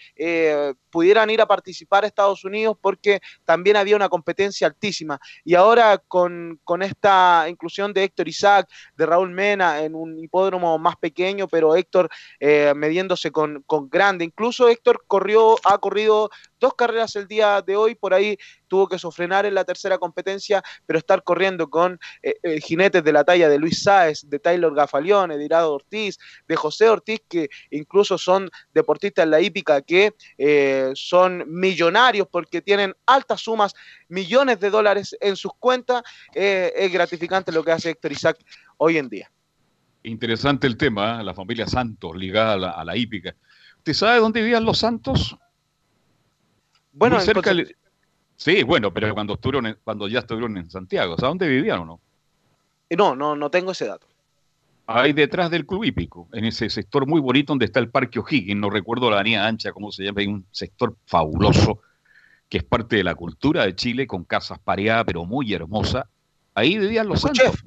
pudieran 0.90 1.28
ir 1.30 1.40
a 1.40 1.46
participar 1.46 2.04
a 2.04 2.06
Estados 2.06 2.44
Unidos 2.44 2.76
porque 2.80 3.20
también 3.44 3.76
había 3.76 3.96
una 3.96 4.08
competencia 4.08 4.66
altísima. 4.66 5.18
Y 5.44 5.54
ahora 5.54 5.98
con, 5.98 6.60
con 6.64 6.82
esta 6.82 7.46
inclusión 7.48 7.92
de 7.92 8.04
Héctor 8.04 8.28
Isaac, 8.28 8.68
de 8.96 9.06
Raúl 9.06 9.30
Mena 9.30 9.82
en 9.82 9.94
un 9.94 10.18
hipódromo 10.18 10.78
más 10.78 10.96
pequeño, 10.96 11.48
pero 11.48 11.74
Héctor 11.74 12.08
eh, 12.38 12.72
mediéndose 12.76 13.30
con, 13.30 13.62
con 13.66 13.88
grande. 13.88 14.24
Incluso 14.24 14.68
Héctor 14.68 15.04
corrió, 15.06 15.56
ha 15.64 15.78
corrido 15.78 16.30
dos 16.64 16.74
carreras 16.74 17.14
el 17.16 17.28
día 17.28 17.60
de 17.60 17.76
hoy, 17.76 17.94
por 17.94 18.14
ahí 18.14 18.38
tuvo 18.68 18.88
que 18.88 18.98
sofrenar 18.98 19.44
en 19.44 19.54
la 19.54 19.64
tercera 19.64 19.98
competencia, 19.98 20.62
pero 20.86 20.98
estar 20.98 21.22
corriendo 21.22 21.68
con 21.68 22.00
eh, 22.22 22.36
eh, 22.42 22.60
jinetes 22.60 23.04
de 23.04 23.12
la 23.12 23.22
talla 23.22 23.50
de 23.50 23.58
Luis 23.58 23.82
Sáez, 23.82 24.22
de 24.26 24.38
Taylor 24.38 24.74
Gafalione, 24.74 25.36
de 25.36 25.44
Irado 25.44 25.74
Ortiz, 25.74 26.18
de 26.48 26.56
José 26.56 26.88
Ortiz, 26.88 27.20
que 27.28 27.50
incluso 27.70 28.16
son 28.16 28.48
deportistas 28.72 29.24
en 29.24 29.30
la 29.30 29.40
hípica 29.42 29.82
que 29.82 30.14
eh, 30.38 30.90
son 30.94 31.44
millonarios 31.46 32.26
porque 32.30 32.62
tienen 32.62 32.94
altas 33.04 33.42
sumas, 33.42 33.74
millones 34.08 34.58
de 34.58 34.70
dólares 34.70 35.14
en 35.20 35.36
sus 35.36 35.52
cuentas, 35.58 36.02
es 36.34 36.92
gratificante 36.92 37.52
lo 37.52 37.62
que 37.62 37.72
hace 37.72 37.90
Héctor 37.90 38.12
Isaac 38.12 38.38
hoy 38.78 38.96
en 38.96 39.08
día. 39.10 39.30
Interesante 40.02 40.66
el 40.66 40.76
tema, 40.76 41.22
la 41.22 41.34
familia 41.34 41.66
Santos 41.66 42.16
ligada 42.16 42.54
a 42.54 42.56
la, 42.56 42.70
a 42.70 42.84
la 42.84 42.96
hípica. 42.96 43.34
¿Usted 43.78 43.92
sabe 43.92 44.18
dónde 44.18 44.40
vivían 44.40 44.64
los 44.64 44.78
Santos? 44.78 45.36
Bueno, 46.94 47.16
Muy 47.16 47.24
cerca 47.24 47.54
Sí, 48.36 48.62
bueno, 48.62 48.92
pero 48.92 49.12
cuando 49.14 49.34
estuvieron 49.34 49.66
en- 49.66 49.78
cuando 49.84 50.08
ya 50.08 50.20
estuvieron 50.20 50.56
en 50.56 50.68
Santiago, 50.70 51.16
¿sabes 51.16 51.30
dónde 51.30 51.48
vivían 51.48 51.80
o 51.80 51.84
no? 51.84 52.00
Eh, 52.88 52.96
No, 52.96 53.14
no, 53.14 53.36
no 53.36 53.50
tengo 53.50 53.72
ese 53.72 53.86
dato. 53.86 54.06
Ahí 54.86 55.12
detrás 55.12 55.50
del 55.50 55.64
club 55.64 55.84
hípico, 55.84 56.28
en 56.32 56.44
ese 56.44 56.68
sector 56.68 57.06
muy 57.06 57.20
bonito 57.20 57.52
donde 57.52 57.64
está 57.64 57.80
el 57.80 57.88
Parque 57.88 58.18
O'Higgins, 58.18 58.60
no 58.60 58.68
recuerdo 58.70 59.08
la 59.10 59.16
avenida 59.16 59.46
ancha, 59.46 59.72
cómo 59.72 59.90
se 59.90 60.04
llama, 60.04 60.20
hay 60.20 60.26
un 60.26 60.44
sector 60.50 60.94
fabuloso 61.06 61.80
que 62.48 62.58
es 62.58 62.64
parte 62.64 62.96
de 62.96 63.04
la 63.04 63.14
cultura 63.14 63.64
de 63.64 63.74
Chile, 63.74 64.06
con 64.06 64.24
casas 64.24 64.58
pareadas, 64.58 65.04
pero 65.06 65.24
muy 65.24 65.52
hermosa. 65.54 66.08
Ahí 66.54 66.76
vivían 66.78 67.08
los 67.08 67.20
santos. 67.22 67.64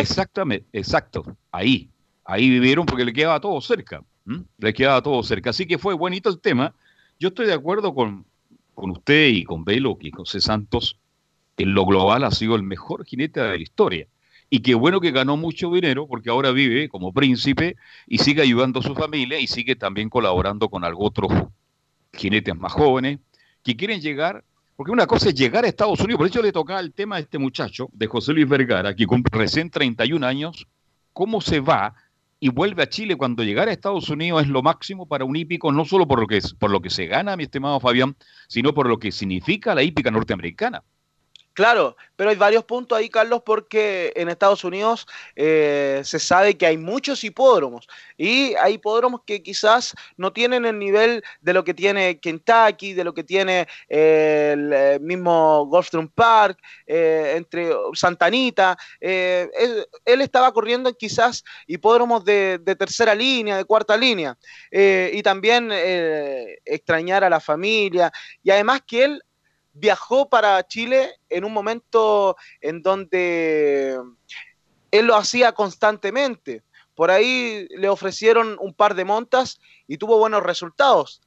Exactamente, 0.00 0.66
exacto, 0.72 1.24
ahí. 1.52 1.90
Ahí 2.24 2.48
vivieron 2.48 2.86
porque 2.86 3.04
le 3.04 3.12
quedaba 3.12 3.40
todo 3.40 3.60
cerca. 3.60 4.02
Le 4.58 4.72
quedaba 4.72 5.02
todo 5.02 5.22
cerca. 5.22 5.50
Así 5.50 5.66
que 5.66 5.78
fue 5.78 5.94
bonito 5.94 6.30
el 6.30 6.40
tema. 6.40 6.74
Yo 7.18 7.28
estoy 7.28 7.46
de 7.46 7.52
acuerdo 7.52 7.94
con, 7.94 8.24
con 8.80 8.90
usted 8.90 9.28
y 9.28 9.44
con 9.44 9.64
Velo 9.64 9.96
y 10.00 10.10
C. 10.24 10.40
Santos. 10.40 10.96
En 11.56 11.74
lo 11.74 11.84
global 11.84 12.24
ha 12.24 12.30
sido 12.30 12.56
el 12.56 12.62
mejor 12.62 13.04
jinete 13.04 13.40
de 13.40 13.48
la 13.48 13.62
historia. 13.62 14.06
Y 14.48 14.60
qué 14.60 14.74
bueno 14.74 15.00
que 15.00 15.12
ganó 15.12 15.36
mucho 15.36 15.70
dinero 15.70 16.06
porque 16.08 16.30
ahora 16.30 16.50
vive 16.50 16.88
como 16.88 17.12
príncipe 17.12 17.76
y 18.06 18.18
sigue 18.18 18.42
ayudando 18.42 18.80
a 18.80 18.82
su 18.82 18.94
familia 18.94 19.38
y 19.38 19.46
sigue 19.46 19.76
también 19.76 20.08
colaborando 20.08 20.68
con 20.68 20.82
algo 20.82 21.04
otros 21.04 21.30
jinetes 22.14 22.56
más 22.56 22.72
jóvenes 22.72 23.20
que 23.62 23.76
quieren 23.76 24.00
llegar, 24.00 24.42
porque 24.74 24.90
una 24.90 25.06
cosa 25.06 25.28
es 25.28 25.34
llegar 25.34 25.64
a 25.64 25.68
Estados 25.68 26.00
Unidos, 26.00 26.18
por 26.18 26.26
eso 26.26 26.42
le 26.42 26.50
tocaba 26.50 26.80
el 26.80 26.92
tema 26.92 27.16
a 27.16 27.18
este 27.20 27.38
muchacho 27.38 27.90
de 27.92 28.06
José 28.06 28.32
Luis 28.32 28.48
Vergara, 28.48 28.96
que 28.96 29.06
cumple 29.06 29.38
recién 29.38 29.70
31 29.70 30.26
años, 30.26 30.66
cómo 31.12 31.40
se 31.40 31.60
va 31.60 31.94
y 32.40 32.48
vuelve 32.48 32.82
a 32.82 32.88
Chile 32.88 33.16
cuando 33.16 33.44
llegar 33.44 33.68
a 33.68 33.72
Estados 33.72 34.08
Unidos 34.08 34.42
es 34.42 34.48
lo 34.48 34.62
máximo 34.62 35.06
para 35.06 35.26
un 35.26 35.36
hípico, 35.36 35.70
no 35.70 35.84
solo 35.84 36.08
por 36.08 36.20
lo 36.20 36.26
que, 36.26 36.38
es, 36.38 36.54
por 36.54 36.70
lo 36.70 36.80
que 36.80 36.88
se 36.88 37.06
gana, 37.06 37.36
mi 37.36 37.44
estimado 37.44 37.78
Fabián, 37.78 38.16
sino 38.48 38.72
por 38.72 38.88
lo 38.88 38.98
que 38.98 39.12
significa 39.12 39.74
la 39.74 39.82
hípica 39.82 40.10
norteamericana. 40.10 40.82
Claro, 41.52 41.96
pero 42.16 42.30
hay 42.30 42.36
varios 42.36 42.64
puntos 42.64 42.96
ahí, 42.96 43.08
Carlos, 43.10 43.42
porque 43.44 44.12
en 44.14 44.28
Estados 44.28 44.62
Unidos 44.64 45.06
eh, 45.34 46.00
se 46.04 46.18
sabe 46.20 46.56
que 46.56 46.64
hay 46.64 46.78
muchos 46.78 47.24
hipódromos 47.24 47.86
y 48.16 48.54
hay 48.54 48.74
hipódromos 48.74 49.22
que 49.26 49.42
quizás 49.42 49.94
no 50.16 50.32
tienen 50.32 50.64
el 50.64 50.78
nivel 50.78 51.22
de 51.40 51.52
lo 51.52 51.64
que 51.64 51.74
tiene 51.74 52.20
Kentucky, 52.20 52.94
de 52.94 53.04
lo 53.04 53.12
que 53.12 53.24
tiene 53.24 53.66
eh, 53.88 54.50
el 54.54 54.72
eh, 54.72 54.98
mismo 55.00 55.66
Gulfstream 55.66 56.08
Park, 56.08 56.58
eh, 56.86 57.34
entre 57.36 57.70
Santa 57.94 58.26
Anita. 58.26 58.76
eh, 59.00 59.48
él, 59.58 59.86
él 60.04 60.20
estaba 60.20 60.52
corriendo 60.52 60.88
en 60.88 60.94
quizás 60.94 61.42
hipódromos 61.66 62.24
de, 62.24 62.58
de 62.62 62.76
tercera 62.76 63.14
línea, 63.14 63.56
de 63.56 63.64
cuarta 63.64 63.96
línea, 63.96 64.38
y 64.70 65.22
también 65.22 65.70
extrañar 66.64 67.24
a 67.24 67.30
la 67.30 67.40
familia, 67.40 68.12
y 68.42 68.50
además 68.50 68.82
que 68.86 69.04
él 69.04 69.22
viajó 69.72 70.28
para 70.28 70.66
Chile 70.66 71.16
en 71.28 71.44
un 71.44 71.52
momento 71.52 72.36
en 72.60 72.82
donde 72.82 73.98
él 74.90 75.06
lo 75.06 75.16
hacía 75.16 75.52
constantemente. 75.52 76.62
Por 76.94 77.10
ahí 77.10 77.66
le 77.70 77.88
ofrecieron 77.88 78.56
un 78.60 78.74
par 78.74 78.94
de 78.94 79.04
montas 79.04 79.60
y 79.86 79.98
tuvo 79.98 80.18
buenos 80.18 80.42
resultados. 80.42 81.22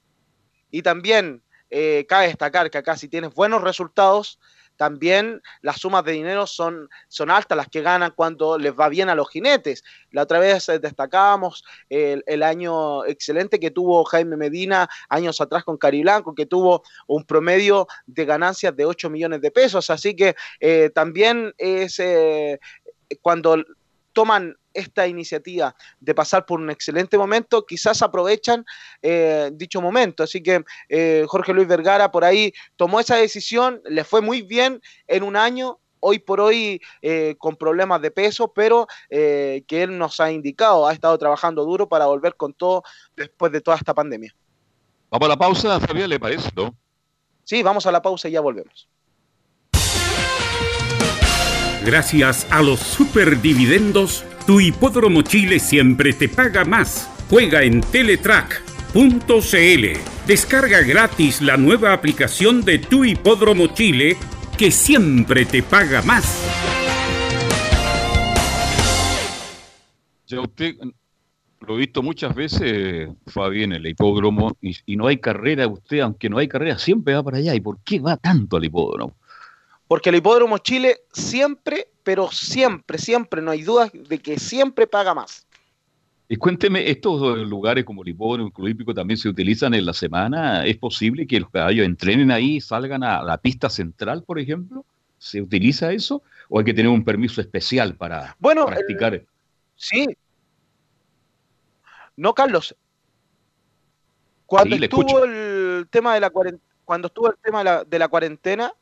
Y 0.70 0.82
también 0.82 1.42
eh, 1.70 2.06
cabe 2.08 2.28
destacar 2.28 2.70
que 2.70 2.78
acá 2.78 2.96
si 2.96 3.08
tienes 3.08 3.34
buenos 3.34 3.62
resultados, 3.62 4.38
también 4.76 5.42
las 5.62 5.80
sumas 5.80 6.04
de 6.04 6.12
dinero 6.12 6.46
son, 6.46 6.88
son 7.08 7.30
altas, 7.30 7.56
las 7.56 7.68
que 7.68 7.82
ganan 7.82 8.12
cuando 8.14 8.58
les 8.58 8.72
va 8.72 8.88
bien 8.88 9.08
a 9.08 9.14
los 9.14 9.30
jinetes. 9.30 9.84
La 10.10 10.22
otra 10.22 10.38
vez 10.38 10.68
eh, 10.68 10.78
destacábamos 10.78 11.64
el, 11.88 12.42
año 12.42 13.04
excelente 13.06 13.58
que 13.58 13.70
tuvo 13.70 14.04
Jaime 14.04 14.36
Medina 14.36 14.88
años 15.08 15.40
atrás 15.40 15.64
con 15.64 15.78
Cariblanco, 15.78 16.34
que 16.34 16.46
tuvo 16.46 16.82
un 17.06 17.24
promedio 17.24 17.86
de 18.06 18.24
ganancias 18.24 18.76
de 18.76 18.84
8 18.84 19.10
millones 19.10 19.40
de 19.40 19.50
pesos. 19.50 19.90
Así 19.90 20.14
que 20.14 20.34
eh, 20.60 20.90
también 20.94 21.54
es 21.58 21.98
eh, 22.00 22.58
cuando 23.22 23.56
toman 24.14 24.56
esta 24.72 25.06
iniciativa 25.06 25.76
de 26.00 26.14
pasar 26.14 26.46
por 26.46 26.58
un 26.60 26.70
excelente 26.70 27.18
momento, 27.18 27.66
quizás 27.66 28.00
aprovechan 28.02 28.64
eh, 29.02 29.50
dicho 29.52 29.82
momento. 29.82 30.22
Así 30.22 30.42
que 30.42 30.64
eh, 30.88 31.24
Jorge 31.28 31.52
Luis 31.52 31.68
Vergara 31.68 32.10
por 32.10 32.24
ahí 32.24 32.52
tomó 32.76 33.00
esa 33.00 33.16
decisión, 33.16 33.82
le 33.84 34.04
fue 34.04 34.22
muy 34.22 34.42
bien 34.42 34.80
en 35.06 35.22
un 35.22 35.36
año, 35.36 35.78
hoy 36.00 36.18
por 36.18 36.40
hoy 36.40 36.80
eh, 37.02 37.34
con 37.38 37.56
problemas 37.56 38.00
de 38.00 38.10
peso, 38.10 38.52
pero 38.52 38.86
que 39.08 39.64
él 39.68 39.96
nos 39.96 40.20
ha 40.20 40.30
indicado, 40.30 40.86
ha 40.86 40.92
estado 40.92 41.16
trabajando 41.18 41.64
duro 41.64 41.88
para 41.88 42.06
volver 42.06 42.36
con 42.36 42.52
todo 42.54 42.82
después 43.16 43.52
de 43.52 43.60
toda 43.60 43.76
esta 43.76 43.94
pandemia. 43.94 44.34
Vamos 45.10 45.26
a 45.26 45.28
la 45.28 45.36
pausa, 45.36 45.80
Fabián, 45.80 46.10
¿le 46.10 46.18
parece? 46.18 46.50
¿no? 46.56 46.74
Sí, 47.44 47.62
vamos 47.62 47.86
a 47.86 47.92
la 47.92 48.02
pausa 48.02 48.28
y 48.28 48.32
ya 48.32 48.40
volvemos. 48.40 48.88
Gracias 51.84 52.46
a 52.50 52.62
los 52.62 52.80
superdividendos, 52.80 54.24
tu 54.46 54.58
hipódromo 54.58 55.20
Chile 55.20 55.58
siempre 55.58 56.14
te 56.14 56.30
paga 56.30 56.64
más. 56.64 57.10
Juega 57.28 57.62
en 57.62 57.82
Teletrack.cl. 57.82 58.96
Descarga 60.26 60.80
gratis 60.80 61.42
la 61.42 61.58
nueva 61.58 61.92
aplicación 61.92 62.62
de 62.62 62.78
tu 62.78 63.04
hipódromo 63.04 63.66
Chile 63.66 64.16
que 64.56 64.70
siempre 64.70 65.44
te 65.44 65.62
paga 65.62 66.00
más. 66.00 66.42
Ya 70.26 70.40
usted 70.40 70.76
lo 71.60 71.74
he 71.74 71.78
visto 71.80 72.02
muchas 72.02 72.34
veces, 72.34 73.10
Fabián, 73.26 73.72
en 73.72 73.84
el 73.84 73.88
hipódromo, 73.88 74.56
y, 74.62 74.74
y 74.86 74.96
no 74.96 75.06
hay 75.06 75.18
carrera, 75.18 75.68
usted, 75.68 76.00
aunque 76.00 76.30
no 76.30 76.38
hay 76.38 76.48
carrera, 76.48 76.78
siempre 76.78 77.12
va 77.12 77.22
para 77.22 77.36
allá. 77.36 77.54
¿Y 77.54 77.60
por 77.60 77.78
qué 77.84 78.00
va 78.00 78.16
tanto 78.16 78.56
al 78.56 78.64
hipódromo? 78.64 79.14
Porque 79.94 80.08
el 80.10 80.16
Hipódromo 80.16 80.58
Chile 80.58 81.02
siempre, 81.12 81.86
pero 82.02 82.28
siempre, 82.32 82.98
siempre, 82.98 83.40
no 83.40 83.52
hay 83.52 83.62
dudas 83.62 83.92
de 83.92 84.18
que 84.18 84.40
siempre 84.40 84.88
paga 84.88 85.14
más. 85.14 85.46
Y 86.28 86.34
cuénteme, 86.34 86.90
¿estos 86.90 87.38
lugares 87.46 87.84
como 87.84 88.02
el 88.02 88.08
hipódromo, 88.08 88.48
el 88.48 88.52
club 88.52 88.66
hípico 88.66 88.92
también 88.92 89.18
se 89.18 89.28
utilizan 89.28 89.72
en 89.72 89.86
la 89.86 89.92
semana? 89.92 90.66
¿Es 90.66 90.78
posible 90.78 91.28
que 91.28 91.38
los 91.38 91.48
caballos 91.48 91.86
entrenen 91.86 92.32
ahí 92.32 92.56
y 92.56 92.60
salgan 92.60 93.04
a 93.04 93.22
la 93.22 93.38
pista 93.38 93.70
central, 93.70 94.24
por 94.24 94.40
ejemplo? 94.40 94.84
¿Se 95.16 95.40
utiliza 95.40 95.92
eso? 95.92 96.24
¿O 96.48 96.58
hay 96.58 96.64
que 96.64 96.74
tener 96.74 96.90
un 96.90 97.04
permiso 97.04 97.40
especial 97.40 97.94
para 97.94 98.34
Bueno, 98.40 98.66
practicar? 98.66 99.22
Sí. 99.76 100.08
No, 102.16 102.34
Carlos. 102.34 102.74
Cuando 104.44 104.76
Sí, 104.76 104.82
estuvo 104.82 105.22
el 105.22 105.86
tema 105.88 106.14
de 106.14 106.20
la 106.20 106.32
cuaren- 106.32 106.58
cuando 106.84 107.06
estuvo 107.06 107.30
el 107.30 107.36
tema 107.40 107.58
de 107.58 107.64
la, 107.64 107.84
de 107.84 107.98
la 108.00 108.08
cuarentena, 108.08 108.72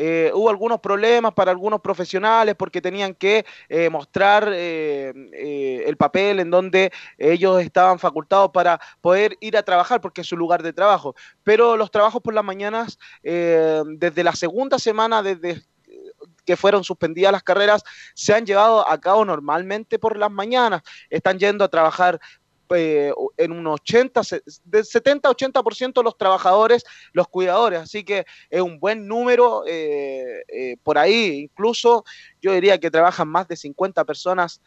eh, 0.00 0.30
hubo 0.32 0.48
algunos 0.48 0.78
problemas 0.78 1.34
para 1.34 1.50
algunos 1.50 1.80
profesionales 1.80 2.54
porque 2.56 2.80
tenían 2.80 3.14
que 3.14 3.44
eh, 3.68 3.90
mostrar 3.90 4.48
eh, 4.54 5.82
el 5.84 5.96
papel 5.96 6.38
en 6.38 6.52
donde 6.52 6.92
ellos 7.18 7.60
estaban 7.60 7.98
facultados 7.98 8.52
para 8.52 8.80
poder 9.00 9.36
ir 9.40 9.56
a 9.56 9.64
trabajar 9.64 10.00
porque 10.00 10.20
es 10.20 10.28
su 10.28 10.36
lugar 10.36 10.62
de 10.62 10.72
trabajo. 10.72 11.16
Pero 11.42 11.76
los 11.76 11.90
trabajos 11.90 12.22
por 12.22 12.32
las 12.32 12.44
mañanas, 12.44 12.96
desde 13.22 14.22
la 14.22 14.36
segunda 14.36 14.78
semana, 14.78 15.20
desde 15.20 15.62
que 16.44 16.56
fueron 16.56 16.84
suspendidas 16.84 17.32
las 17.32 17.42
carreras, 17.42 17.82
se 18.14 18.32
han 18.34 18.46
llevado 18.46 18.88
a 18.88 19.00
cabo 19.00 19.24
normalmente 19.24 19.98
por 19.98 20.16
las 20.16 20.30
mañanas. 20.30 20.82
Están 21.10 21.40
yendo 21.40 21.64
a 21.64 21.68
trabajar 21.68 22.20
eh, 22.74 23.12
en 23.36 23.52
un 23.52 23.66
80, 23.66 24.24
se- 24.24 24.42
de 24.64 24.80
70-80% 24.84 26.02
los 26.02 26.16
trabajadores, 26.16 26.84
los 27.12 27.28
cuidadores, 27.28 27.80
así 27.80 28.04
que 28.04 28.24
es 28.50 28.60
un 28.60 28.78
buen 28.78 29.06
número 29.06 29.64
eh, 29.66 30.42
eh, 30.48 30.76
por 30.82 30.98
ahí, 30.98 31.40
incluso 31.50 32.04
yo 32.40 32.52
diría 32.52 32.78
que 32.78 32.90
trabajan 32.90 33.28
más 33.28 33.48
de 33.48 33.56
50 33.56 34.04
personas 34.04 34.60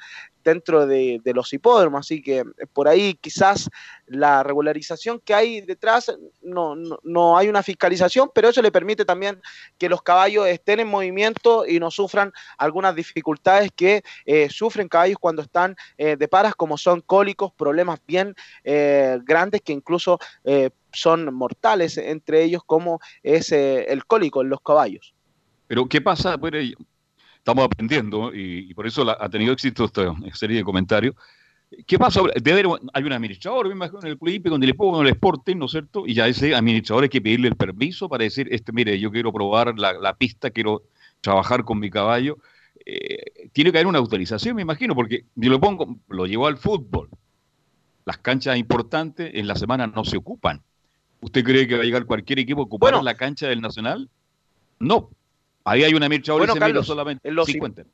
dentro 0.43 0.85
de, 0.87 1.21
los 1.33 1.53
hipódromos, 1.53 1.99
así 2.01 2.21
que 2.21 2.43
por 2.73 2.87
ahí 2.87 3.13
quizás 3.13 3.69
la 4.07 4.43
regularización 4.43 5.19
que 5.19 5.33
hay 5.33 5.61
detrás, 5.61 6.11
no, 6.41 6.75
no, 7.03 7.37
hay 7.37 7.47
una 7.47 7.63
fiscalización, 7.63 8.29
pero 8.33 8.49
eso 8.49 8.61
le 8.61 8.71
permite 8.71 9.05
también 9.05 9.39
que 9.77 9.87
los 9.87 10.01
caballos 10.01 10.47
estén 10.47 10.79
en 10.79 10.87
movimiento 10.87 11.65
y 11.65 11.79
no 11.79 11.91
sufran 11.91 12.33
algunas 12.57 12.95
dificultades 12.95 13.71
que 13.75 14.03
eh, 14.25 14.49
sufren 14.49 14.89
caballos 14.89 15.17
cuando 15.19 15.41
están 15.41 15.75
eh, 15.97 16.17
de 16.17 16.27
paras, 16.27 16.55
como 16.55 16.77
son 16.77 17.01
cólicos, 17.01 17.53
problemas 17.53 17.99
bien 18.05 18.35
eh, 18.63 19.19
grandes 19.23 19.61
que 19.61 19.73
incluso 19.73 20.19
eh, 20.43 20.71
son 20.91 21.33
mortales, 21.33 21.97
entre 21.97 22.43
ellos 22.43 22.63
como 22.65 22.99
es 23.23 23.51
el 23.51 24.05
cólico 24.05 24.41
en 24.41 24.49
los 24.49 24.61
caballos. 24.61 25.13
Pero 25.67 25.87
¿qué 25.87 26.01
pasa? 26.01 26.35
Bueno, 26.35 26.57
estamos 27.41 27.65
aprendiendo 27.65 28.33
y, 28.33 28.69
y 28.69 28.73
por 28.73 28.85
eso 28.85 29.03
la- 29.03 29.17
ha 29.19 29.27
tenido 29.27 29.51
éxito 29.51 29.85
esta 29.85 30.13
serie 30.33 30.57
de 30.57 30.63
comentarios. 30.63 31.15
¿Qué 31.87 31.97
pasa? 31.97 32.21
Debe 32.35 32.59
haber, 32.59 32.79
hay 32.93 33.03
un 33.03 33.13
administrador, 33.13 33.67
me 33.67 33.73
imagino, 33.73 33.99
en 34.01 34.07
el 34.09 34.17
club 34.17 34.29
en 34.45 34.63
el 34.63 34.75
en 34.77 35.05
el 35.07 35.13
Sporting, 35.13 35.55
¿no 35.57 35.65
es 35.65 35.71
cierto? 35.71 36.03
Y 36.05 36.13
ya 36.13 36.27
ese 36.27 36.53
administrador 36.53 37.03
hay 37.03 37.09
que 37.09 37.21
pedirle 37.21 37.47
el 37.47 37.55
permiso 37.55 38.09
para 38.09 38.25
decir, 38.25 38.47
este, 38.51 38.71
mire, 38.73 38.99
yo 38.99 39.09
quiero 39.09 39.31
probar 39.31 39.73
la, 39.79 39.93
la 39.93 40.13
pista, 40.13 40.51
quiero 40.51 40.83
trabajar 41.21 41.63
con 41.63 41.79
mi 41.79 41.89
caballo. 41.89 42.37
Eh, 42.85 43.49
tiene 43.53 43.71
que 43.71 43.77
haber 43.77 43.87
una 43.87 43.99
autorización, 43.99 44.55
me 44.55 44.63
imagino, 44.63 44.93
porque 44.95 45.25
yo 45.35 45.49
lo 45.49 45.59
pongo, 45.61 45.97
lo 46.09 46.25
llevo 46.25 46.47
al 46.47 46.57
fútbol. 46.57 47.09
Las 48.05 48.17
canchas 48.17 48.57
importantes 48.57 49.31
en 49.33 49.47
la 49.47 49.55
semana 49.55 49.87
no 49.87 50.03
se 50.03 50.17
ocupan. 50.17 50.61
¿Usted 51.21 51.43
cree 51.43 51.67
que 51.67 51.75
va 51.75 51.81
a 51.81 51.85
llegar 51.85 52.05
cualquier 52.05 52.39
equipo 52.39 52.61
a 52.61 52.65
ocupar 52.65 53.01
la 53.01 53.15
cancha 53.15 53.47
del 53.47 53.61
Nacional? 53.61 54.09
No. 54.79 55.09
Ahí 55.63 55.83
hay 55.83 55.93
un 55.93 56.03
administrador 56.03 56.41
Bueno, 56.41 56.55
Carlos, 56.55 56.87
solamente. 56.87 57.27
en 57.27 57.35
los 57.35 57.45
Sí, 57.45 57.53
hip- 57.53 57.59
cuenten. 57.59 57.87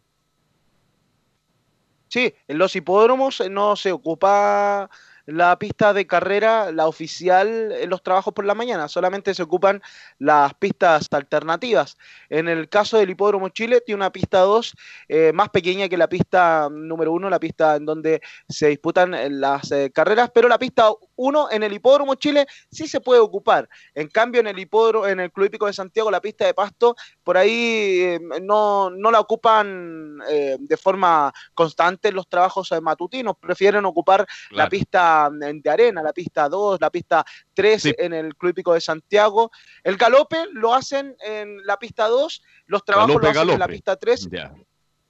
Sí, 2.09 2.33
en 2.47 2.57
los 2.57 2.73
hipódromos 2.75 3.41
eh, 3.41 3.49
no 3.49 3.75
se 3.75 3.91
ocupa 3.91 4.89
la 5.25 5.59
pista 5.59 5.91
de 5.91 6.07
carrera, 6.07 6.71
la 6.71 6.87
oficial, 6.87 7.73
en 7.73 7.89
los 7.89 8.01
trabajos 8.01 8.33
por 8.33 8.45
la 8.45 8.55
mañana, 8.55 8.87
solamente 8.87 9.33
se 9.33 9.43
ocupan 9.43 9.81
las 10.19 10.53
pistas 10.53 11.07
alternativas. 11.11 11.97
En 12.29 12.47
el 12.47 12.69
caso 12.69 12.97
del 12.97 13.09
Hipódromo 13.09 13.49
Chile, 13.49 13.81
tiene 13.85 13.97
una 13.97 14.09
pista 14.13 14.39
2 14.39 14.73
eh, 15.09 15.33
más 15.33 15.49
pequeña 15.49 15.89
que 15.89 15.97
la 15.97 16.07
pista 16.07 16.69
número 16.71 17.11
1, 17.11 17.29
la 17.29 17.41
pista 17.41 17.75
en 17.75 17.85
donde 17.85 18.21
se 18.47 18.67
disputan 18.69 19.13
eh, 19.13 19.29
las 19.29 19.69
eh, 19.73 19.91
carreras, 19.93 20.31
pero 20.33 20.47
la 20.47 20.57
pista 20.57 20.87
1 21.17 21.51
en 21.51 21.63
el 21.63 21.73
Hipódromo 21.73 22.15
Chile 22.15 22.47
sí 22.71 22.87
se 22.87 23.01
puede 23.01 23.19
ocupar. 23.19 23.67
En 23.93 24.07
cambio, 24.07 24.41
en 24.41 24.47
el 24.47 24.57
hipódromo, 24.57 25.07
en 25.07 25.19
el 25.19 25.31
Club 25.31 25.47
Hípico 25.47 25.65
de 25.65 25.73
Santiago, 25.73 26.09
la 26.09 26.21
pista 26.21 26.45
de 26.45 26.53
pasto, 26.53 26.95
por 27.23 27.37
ahí 27.37 27.99
eh, 27.99 28.19
no, 28.41 28.89
no 28.89 29.11
la 29.11 29.19
ocupan 29.19 30.19
eh, 30.29 30.57
de 30.59 30.77
forma 30.77 31.33
constante 31.53 32.09
en 32.09 32.15
los 32.15 32.27
trabajos 32.27 32.71
eh, 32.71 32.79
matutinos, 32.79 33.35
prefieren 33.39 33.85
ocupar 33.85 34.25
la 34.51 34.69
pista 34.69 35.29
mm, 35.29 35.61
de 35.61 35.69
arena, 35.69 36.01
la 36.01 36.13
pista 36.13 36.47
2, 36.47 36.79
la 36.79 36.89
pista 36.89 37.25
3 37.53 37.95
en 37.97 38.13
el 38.13 38.35
Club 38.35 38.51
Hípico 38.51 38.73
de 38.73 38.81
Santiago. 38.81 39.51
El 39.83 39.97
galope 39.97 40.45
lo 40.53 40.73
hacen 40.73 41.15
en 41.19 41.65
la 41.65 41.77
pista 41.77 42.07
2, 42.07 42.41
los 42.67 42.85
trabajos 42.85 43.09
Galope, 43.09 43.25
lo 43.25 43.39
hacen 43.41 43.49
en 43.49 43.59
la 43.59 43.67
pista 43.67 43.95
3 43.95 44.29
Ya. 44.31 44.53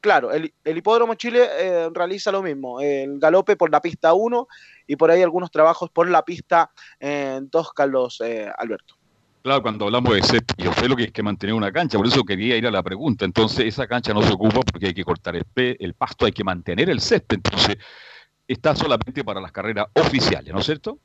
Claro, 0.08 0.32
el, 0.32 0.54
el 0.64 0.78
Hipódromo 0.78 1.16
Chile 1.16 1.50
eh, 1.60 1.90
realiza 1.94 2.32
lo 2.32 2.42
mismo, 2.42 2.80
el 2.80 3.20
galope 3.20 3.58
por 3.58 3.70
la 3.70 3.82
pista 3.82 4.14
1 4.14 4.48
y 4.88 4.96
por 4.96 5.12
ahí 5.12 5.22
algunos 5.22 5.52
trabajos 5.52 5.90
por 5.90 6.10
la 6.10 6.24
pista 6.24 6.72
2, 6.98 7.74
Carlos 7.74 8.22
eh, 8.24 8.50
Alberto. 8.58 8.96
Claro, 9.44 9.62
cuando 9.62 9.84
hablamos 9.84 10.16
de 10.16 10.24
césped, 10.24 10.56
yo 10.60 10.72
sé 10.72 10.88
lo 10.88 10.96
que 10.96 11.04
es 11.04 11.12
que 11.12 11.22
mantener 11.22 11.54
una 11.54 11.74
cancha, 11.74 11.98
por 11.98 12.08
eso 12.08 12.24
quería 12.24 12.56
ir 12.56 12.66
a 12.66 12.72
la 12.72 12.82
pregunta. 12.84 13.26
Entonces, 13.26 13.66
esa 13.66 13.86
cancha 13.86 14.14
no 14.14 14.22
se 14.22 14.32
ocupa 14.32 14.62
porque 14.62 14.86
hay 14.86 14.94
que 14.94 15.04
cortar 15.04 15.36
el, 15.36 15.94
pasto, 15.94 16.26
hay 16.26 16.32
que 16.32 16.46
mantener 16.46 16.90
el 16.90 17.02
césped. 17.02 17.36
Entonces, 17.44 17.76
está 18.48 18.78
solamente 18.78 19.26
para 19.26 19.42
las 19.42 19.52
carreras 19.52 19.88
oficiales, 19.92 20.54
¿no 20.54 20.62
es 20.62 20.66
cierto? 20.66 21.00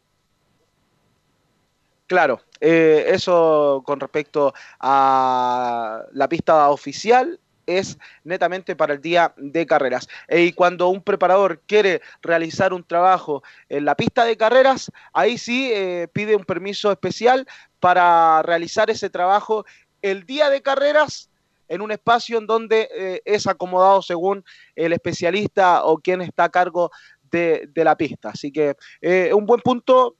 Claro, 2.06 2.40
eh, 2.60 3.06
eso 3.08 3.82
con 3.84 3.98
respecto 3.98 4.54
a 4.78 6.04
la 6.12 6.28
pista 6.28 6.70
oficial 6.70 7.40
es 7.66 7.98
netamente 8.24 8.76
para 8.76 8.94
el 8.94 9.01
día 9.01 9.32
de 9.36 9.66
carreras. 9.66 10.09
Eh, 10.28 10.43
y 10.44 10.52
cuando 10.52 10.89
un 10.89 11.02
preparador 11.02 11.60
quiere 11.66 12.02
realizar 12.22 12.72
un 12.72 12.84
trabajo 12.84 13.43
en 13.68 13.84
la 13.84 13.94
pista 13.94 14.24
de 14.24 14.36
carreras, 14.36 14.90
ahí 15.12 15.39
sí 15.39 15.70
eh, 15.72 16.09
pide 16.12 16.36
un 16.36 16.44
permiso 16.44 16.90
especial 16.93 17.47
para 17.80 18.43
realizar 18.43 18.90
ese 18.90 19.10
trabajo 19.10 19.64
el 20.02 20.24
día 20.24 20.51
de 20.51 20.62
carreras 20.62 21.30
en 21.68 21.80
un 21.80 21.90
espacio 21.90 22.39
en 22.39 22.47
donde 22.47 22.89
eh, 22.94 23.22
es 23.24 23.47
acomodado 23.47 24.02
según 24.02 24.44
el 24.76 24.93
especialista 24.93 25.84
o 25.84 25.98
quien 25.98 26.20
está 26.20 26.44
a 26.44 26.48
cargo 26.51 26.90
de, 27.30 27.70
la 27.74 27.97
pista. 27.97 28.30
Así 28.30 28.52
que 28.52 28.76
eh, 29.01 29.32
un 29.32 29.47
buen 29.47 29.60
punto, 29.60 30.16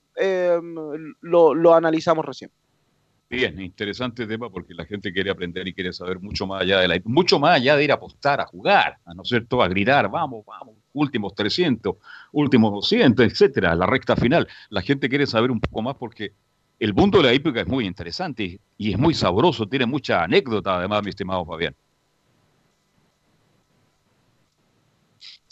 lo 1.21 1.73
analizamos 1.73 2.25
recién. 2.25 2.51
Bien, 3.29 3.59
interesante 3.59 4.27
tema 4.27 4.49
porque 4.51 4.75
la 4.75 4.85
gente 4.85 5.11
quiere 5.11 5.31
aprender 5.31 5.67
y 5.67 5.73
quiere 5.73 5.91
saber 5.91 6.19
mucho 6.19 6.45
más 6.45 6.61
allá 6.61 6.79
de 6.81 6.87
la, 6.87 7.01
mucho 7.05 7.39
más 7.39 7.55
allá 7.55 7.75
de 7.75 7.83
ir 7.83 7.91
a 7.91 7.95
apostar, 7.95 8.39
a 8.39 8.45
jugar, 8.45 8.99
a 9.05 9.13
no 9.15 9.25
ser 9.25 9.47
todo, 9.47 9.63
a 9.63 9.67
gritar, 9.67 10.07
vamos, 10.09 10.45
vamos, 10.45 10.75
últimos 10.93 11.33
300, 11.33 11.95
últimos 12.31 12.71
200, 12.71 13.25
etcétera, 13.25 13.73
la 13.75 13.87
recta 13.87 14.15
final. 14.15 14.47
La 14.69 14.83
gente 14.83 15.09
quiere 15.09 15.25
saber 15.25 15.49
un 15.49 15.59
poco 15.59 15.81
más 15.81 15.95
porque 15.95 16.35
el 16.77 16.93
mundo 16.93 17.17
de 17.19 17.23
la 17.23 17.33
hípica 17.33 17.61
es 17.61 17.67
muy 17.67 17.87
interesante 17.87 18.61
y 18.77 18.91
es 18.91 18.99
muy 18.99 19.15
sabroso, 19.15 19.67
tiene 19.67 19.87
mucha 19.87 20.23
anécdota 20.23 20.77
además, 20.77 21.01
mi 21.03 21.09
estimado 21.09 21.43
Fabián. 21.45 21.75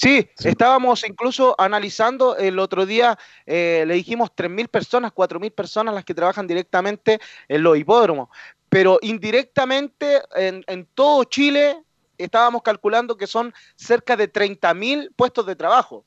Sí, 0.01 0.27
estábamos 0.43 1.07
incluso 1.07 1.53
analizando 1.59 2.35
el 2.35 2.57
otro 2.57 2.87
día, 2.87 3.19
eh, 3.45 3.83
le 3.85 3.93
dijimos 3.93 4.31
3.000 4.35 4.67
personas, 4.67 5.11
4.000 5.11 5.51
personas 5.51 5.93
las 5.93 6.03
que 6.03 6.15
trabajan 6.15 6.47
directamente 6.47 7.19
en 7.47 7.61
los 7.61 7.77
hipódromos, 7.77 8.29
pero 8.67 8.97
indirectamente 9.03 10.23
en, 10.35 10.63
en 10.65 10.87
todo 10.95 11.23
Chile 11.25 11.83
estábamos 12.17 12.63
calculando 12.63 13.15
que 13.15 13.27
son 13.27 13.53
cerca 13.75 14.17
de 14.17 14.31
30.000 14.31 15.11
puestos 15.15 15.45
de 15.45 15.55
trabajo. 15.55 16.03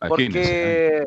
Porque 0.00 1.06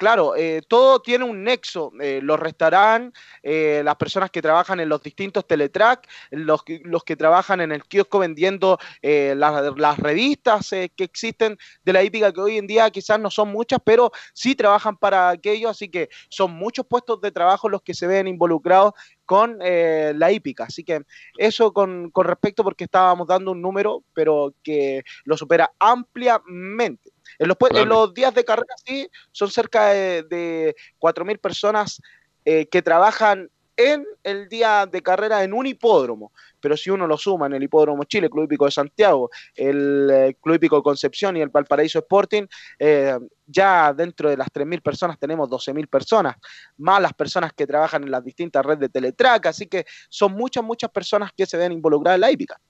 claro, 0.00 0.34
eh, 0.36 0.62
todo 0.66 1.00
tiene 1.02 1.24
un 1.24 1.44
nexo. 1.44 1.92
Eh, 2.00 2.20
los 2.22 2.40
restaurantes, 2.40 3.20
eh, 3.42 3.82
las 3.84 3.96
personas 3.96 4.30
que 4.30 4.40
trabajan 4.42 4.80
en 4.80 4.88
los 4.88 5.02
distintos 5.02 5.46
teletrack, 5.46 6.08
los, 6.30 6.64
que- 6.64 6.80
los 6.84 7.04
que 7.04 7.16
trabajan 7.16 7.60
en 7.60 7.70
el 7.72 7.84
kiosco 7.84 8.18
vendiendo 8.18 8.78
eh, 9.02 9.34
las, 9.36 9.76
las 9.76 9.98
revistas 9.98 10.72
eh, 10.72 10.90
que 10.96 11.04
existen 11.04 11.58
de 11.84 11.92
la 11.92 12.02
hípica, 12.02 12.32
que 12.32 12.40
hoy 12.40 12.56
en 12.58 12.66
día 12.66 12.90
quizás 12.90 13.20
no 13.20 13.30
son 13.30 13.50
muchas, 13.52 13.80
pero 13.84 14.10
sí 14.32 14.54
trabajan 14.54 14.96
para 14.96 15.28
aquello, 15.30 15.68
así 15.68 15.90
que 15.90 16.08
son 16.30 16.52
muchos 16.52 16.86
puestos 16.86 17.20
de 17.20 17.30
trabajo 17.32 17.68
los 17.68 17.82
que 17.82 17.94
se 17.94 18.06
ven 18.06 18.26
involucrados 18.26 18.92
con 19.26 19.58
eh, 19.62 20.12
la 20.16 20.32
hípica. 20.32 20.64
Así 20.64 20.82
que 20.84 21.02
eso 21.36 21.72
con, 21.72 22.10
con 22.10 22.26
respecto 22.26 22.64
porque 22.64 22.84
estábamos 22.84 23.26
dando 23.28 23.52
un 23.52 23.62
número, 23.62 24.04
pero 24.12 24.54
que 24.62 25.02
lo 25.24 25.36
supera 25.36 25.72
ampliamente. 25.78 27.10
En 27.38 27.48
los, 27.48 27.56
pue- 27.56 27.68
en 27.82 27.88
los 27.88 28.14
días 28.14 28.34
de 28.34 28.44
carrera, 28.44 28.74
sí, 28.84 29.08
son 29.32 29.50
cerca 29.50 29.88
de, 29.88 30.22
de 30.24 30.76
4.000 30.98 31.38
personas 31.38 32.00
eh, 32.44 32.66
que 32.66 32.82
trabajan 32.82 33.48
en 33.76 34.04
el 34.24 34.48
día 34.50 34.84
de 34.84 35.00
carrera 35.02 35.42
en 35.42 35.54
un 35.54 35.66
hipódromo. 35.66 36.32
Pero 36.60 36.76
si 36.76 36.90
uno 36.90 37.06
lo 37.06 37.16
suma 37.16 37.46
en 37.46 37.54
el 37.54 37.62
Hipódromo 37.62 38.04
Chile, 38.04 38.28
Club 38.28 38.44
Hípico 38.44 38.66
de 38.66 38.70
Santiago, 38.70 39.30
el 39.54 40.10
eh, 40.12 40.36
Club 40.42 40.56
Hípico 40.56 40.76
de 40.76 40.82
Concepción 40.82 41.38
y 41.38 41.40
el 41.40 41.48
Valparaíso 41.48 42.00
Sporting, 42.00 42.42
eh, 42.78 43.18
ya 43.46 43.94
dentro 43.94 44.28
de 44.28 44.36
las 44.36 44.48
3.000 44.48 44.82
personas 44.82 45.18
tenemos 45.18 45.48
12.000 45.48 45.86
personas, 45.88 46.36
más 46.76 47.00
las 47.00 47.14
personas 47.14 47.54
que 47.54 47.66
trabajan 47.66 48.02
en 48.02 48.10
las 48.10 48.22
distintas 48.22 48.62
redes 48.66 48.80
de 48.80 48.88
Teletrack, 48.90 49.46
así 49.46 49.66
que 49.66 49.86
son 50.10 50.32
muchas, 50.32 50.62
muchas 50.62 50.90
personas 50.90 51.30
que 51.34 51.46
se 51.46 51.56
ven 51.56 51.72
involucradas 51.72 52.16
en 52.16 52.20
la 52.20 52.30
hípica. 52.30 52.60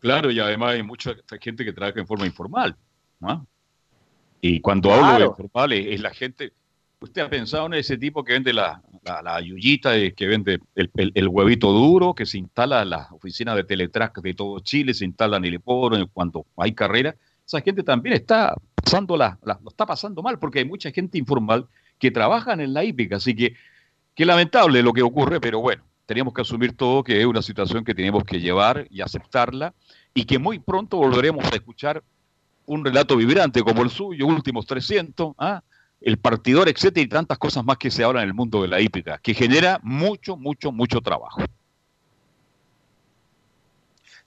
Claro, 0.00 0.28
y 0.32 0.40
además 0.40 0.74
hay 0.74 0.82
mucha 0.82 1.14
gente 1.40 1.64
que 1.64 1.72
trabaja 1.72 2.00
en 2.00 2.06
forma 2.08 2.26
informal. 2.26 2.76
¿no? 3.20 3.46
Y 4.40 4.60
cuando 4.60 4.90
hablo 4.92 5.06
de 5.06 5.16
Claro. 5.16 5.30
informal 5.30 5.72
es, 5.72 6.00
la 6.00 6.10
gente. 6.10 6.52
¿Usted 7.00 7.22
ha 7.22 7.30
pensado 7.30 7.66
en 7.66 7.74
ese 7.74 7.96
tipo 7.96 8.24
que 8.24 8.32
vende 8.32 8.52
la, 8.52 8.82
la, 9.04 9.22
la 9.22 9.40
yuyita, 9.40 9.96
eh, 9.96 10.14
que 10.14 10.26
vende 10.26 10.58
el, 10.74 10.90
el- 10.96 11.12
el 11.14 11.28
huevito 11.28 11.70
duro, 11.72 12.12
que 12.14 12.26
se 12.26 12.38
instala 12.38 12.82
en 12.82 12.90
las 12.90 13.12
oficinas 13.12 13.54
de 13.54 13.62
Teletrack 13.64 14.20
de 14.20 14.34
todo 14.34 14.58
Chile, 14.60 14.92
se 14.94 15.04
instala 15.04 15.36
en 15.36 15.44
el 15.44 15.54
hipódromo 15.54 16.08
cuando 16.12 16.44
hay 16.56 16.72
carrera? 16.72 17.14
Esa 17.46 17.60
gente 17.60 17.84
también 17.84 18.14
está 18.16 18.54
pasando 18.74 19.16
la, 19.16 19.38
la- 19.44 19.60
lo 19.62 19.70
está 19.70 19.86
pasando 19.86 20.22
mal 20.22 20.38
porque 20.40 20.58
hay 20.58 20.64
mucha 20.64 20.90
gente 20.90 21.18
informal 21.18 21.66
que 22.00 22.10
trabajan 22.10 22.60
en 22.60 22.74
la 22.74 22.82
hípica. 22.84 23.16
Así 23.16 23.34
que 23.34 23.54
qué 24.16 24.24
lamentable 24.26 24.82
lo 24.82 24.92
que 24.92 25.02
ocurre, 25.02 25.40
pero 25.40 25.60
bueno, 25.60 25.84
teníamos 26.04 26.34
que 26.34 26.40
asumir 26.42 26.76
todo 26.76 27.04
que 27.04 27.20
es 27.20 27.26
una 27.26 27.42
situación 27.42 27.84
que 27.84 27.94
tenemos 27.94 28.24
que 28.24 28.40
llevar 28.40 28.88
y 28.90 29.02
aceptarla 29.02 29.72
y 30.14 30.24
que 30.24 30.38
muy 30.40 30.58
pronto 30.58 30.96
volveremos 30.96 31.44
a 31.44 31.54
escuchar 31.54 32.02
un 32.68 32.84
relato 32.84 33.16
vibrante 33.16 33.62
como 33.62 33.82
el 33.82 33.90
suyo, 33.90 34.26
últimos 34.26 34.66
300, 34.66 35.34
¿ah? 35.38 35.62
el 36.00 36.18
partidor, 36.18 36.68
etcétera, 36.68 37.04
y 37.04 37.08
tantas 37.08 37.38
cosas 37.38 37.64
más 37.64 37.78
que 37.78 37.90
se 37.90 38.04
hablan 38.04 38.24
en 38.24 38.28
el 38.28 38.34
mundo 38.34 38.62
de 38.62 38.68
la 38.68 38.80
hípica, 38.80 39.18
que 39.18 39.34
genera 39.34 39.80
mucho, 39.82 40.36
mucho, 40.36 40.70
mucho 40.70 41.00
trabajo. 41.00 41.42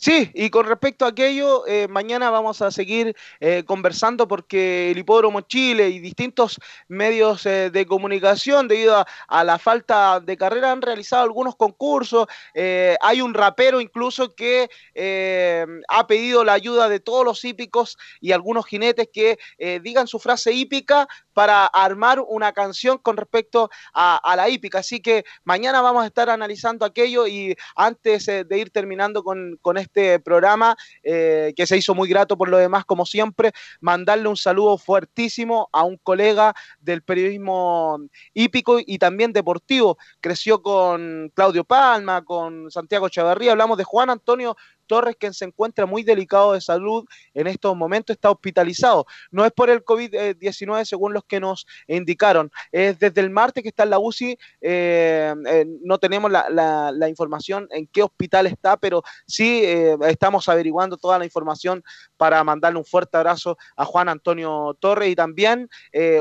Sí, 0.04 0.32
y 0.34 0.50
con 0.50 0.66
respecto 0.66 1.06
a 1.06 1.10
aquello, 1.10 1.68
eh, 1.68 1.88
mañana 1.88 2.32
vamos 2.32 2.60
a 2.64 2.72
seguir 2.72 3.16
eh, 3.40 3.64
conversando 3.68 4.28
porque 4.28 4.90
el 4.90 4.98
Hipódromo 4.98 5.42
Chile 5.42 5.90
y 5.90 6.00
distintos 6.00 6.60
medios 6.88 7.46
eh, 7.46 7.70
de 7.70 7.86
comunicación, 7.86 8.68
debido 8.68 8.98
a, 8.98 9.06
a 9.28 9.44
la 9.44 9.60
falta 9.60 10.20
de 10.20 10.38
carrera, 10.38 10.72
han 10.72 10.82
realizado 10.82 11.22
algunos 11.22 11.56
concursos. 11.56 12.26
Eh, 12.56 12.96
hay 13.00 13.22
un 13.22 13.36
rapero 13.36 13.80
incluso 13.80 14.34
que 14.34 14.72
eh, 14.96 15.68
ha 15.88 16.08
pedido 16.08 16.44
la 16.44 16.54
ayuda 16.54 16.90
de 16.90 17.00
todos 17.00 17.24
los 17.24 17.46
hípicos 17.46 17.96
y 18.20 18.32
algunos 18.32 18.66
jinetes 18.66 19.08
que 19.14 19.38
digan 19.84 20.08
su 20.08 20.18
frase 20.18 20.52
hípica 20.52 21.08
para 21.34 21.66
armar 21.66 22.22
una 22.28 22.52
canción 22.52 22.98
con 22.98 23.18
respecto 23.18 23.70
a, 23.94 24.34
la 24.36 24.50
hípica. 24.50 24.80
Así 24.80 25.02
que 25.02 25.24
mañana 25.44 25.82
vamos 25.82 26.04
a 26.04 26.08
estar 26.08 26.30
analizando 26.30 26.86
aquello 26.86 27.28
y 27.28 27.56
antes 27.76 28.28
eh, 28.28 28.44
de 28.44 28.60
ir 28.60 28.72
terminando 28.72 29.24
con, 29.24 29.58
con 29.62 29.78
este 29.78 30.20
programa, 30.20 30.76
eh, 31.04 31.54
que 31.56 31.68
se 31.68 31.78
hizo 31.78 31.94
muy 31.94 32.10
grato 32.10 32.38
por 32.38 32.50
lo 32.50 32.58
demás, 32.58 32.86
como 32.86 33.06
siempre, 33.06 33.52
mandarle 33.80 34.28
un 34.28 34.38
saludo 34.38 34.78
fuertísimo 34.78 35.70
a 35.72 35.84
un 35.84 35.98
colega 35.98 36.54
del 36.80 37.04
periodismo 37.04 38.00
hípico 38.34 38.80
y 38.80 38.98
también 38.98 39.34
deportivo. 39.34 39.98
Creció 40.20 40.62
con 40.62 41.32
Claudio 41.34 41.64
Palma, 41.64 42.24
con 42.24 42.72
Santiago 42.72 43.10
Chavarría, 43.10 43.52
hablamos 43.52 43.78
de 43.78 43.84
Juan 43.84 44.10
Antonio 44.10 44.56
Torres, 44.92 45.16
quien 45.18 45.34
se 45.34 45.46
encuentra 45.46 45.86
muy 45.86 46.04
delicado 46.04 46.52
de 46.52 46.60
salud 46.60 47.06
en 47.34 47.48
estos 47.48 47.78
momentos, 47.78 48.14
está 48.14 48.30
hospitalizado. 48.30 49.06
No 49.32 49.46
es 49.46 49.54
por 49.54 49.70
el 49.70 49.86
COVID-19, 49.86 50.84
según 50.84 51.14
los 51.14 51.24
que 51.24 51.40
nos 51.40 51.66
indicaron. 51.88 52.52
Es 52.74 53.00
desde 53.00 53.22
el 53.22 53.30
martes 53.30 53.64
que 53.64 53.70
está 53.70 53.84
en 53.84 53.92
la 53.92 54.00
UCI. 54.00 54.38
eh, 54.60 55.34
eh, 55.48 55.66
no 55.82 55.98
tenemos 55.98 56.30
la, 56.30 57.08
información 57.08 57.70
en 57.72 57.88
qué 57.88 58.04
hospital 58.04 58.48
está, 58.48 58.76
pero 58.76 59.02
sí 59.26 59.62
eh, 59.64 59.96
estamos 60.10 60.50
averiguando 60.50 60.98
toda 60.98 61.18
la 61.18 61.24
información 61.24 61.82
para 62.18 62.44
mandarle 62.44 62.78
un 62.78 62.86
fuerte 62.86 63.16
abrazo 63.16 63.58
a 63.78 63.86
Juan 63.86 64.10
Antonio 64.10 64.76
Torres 64.82 65.10
y 65.10 65.16
también 65.16 65.70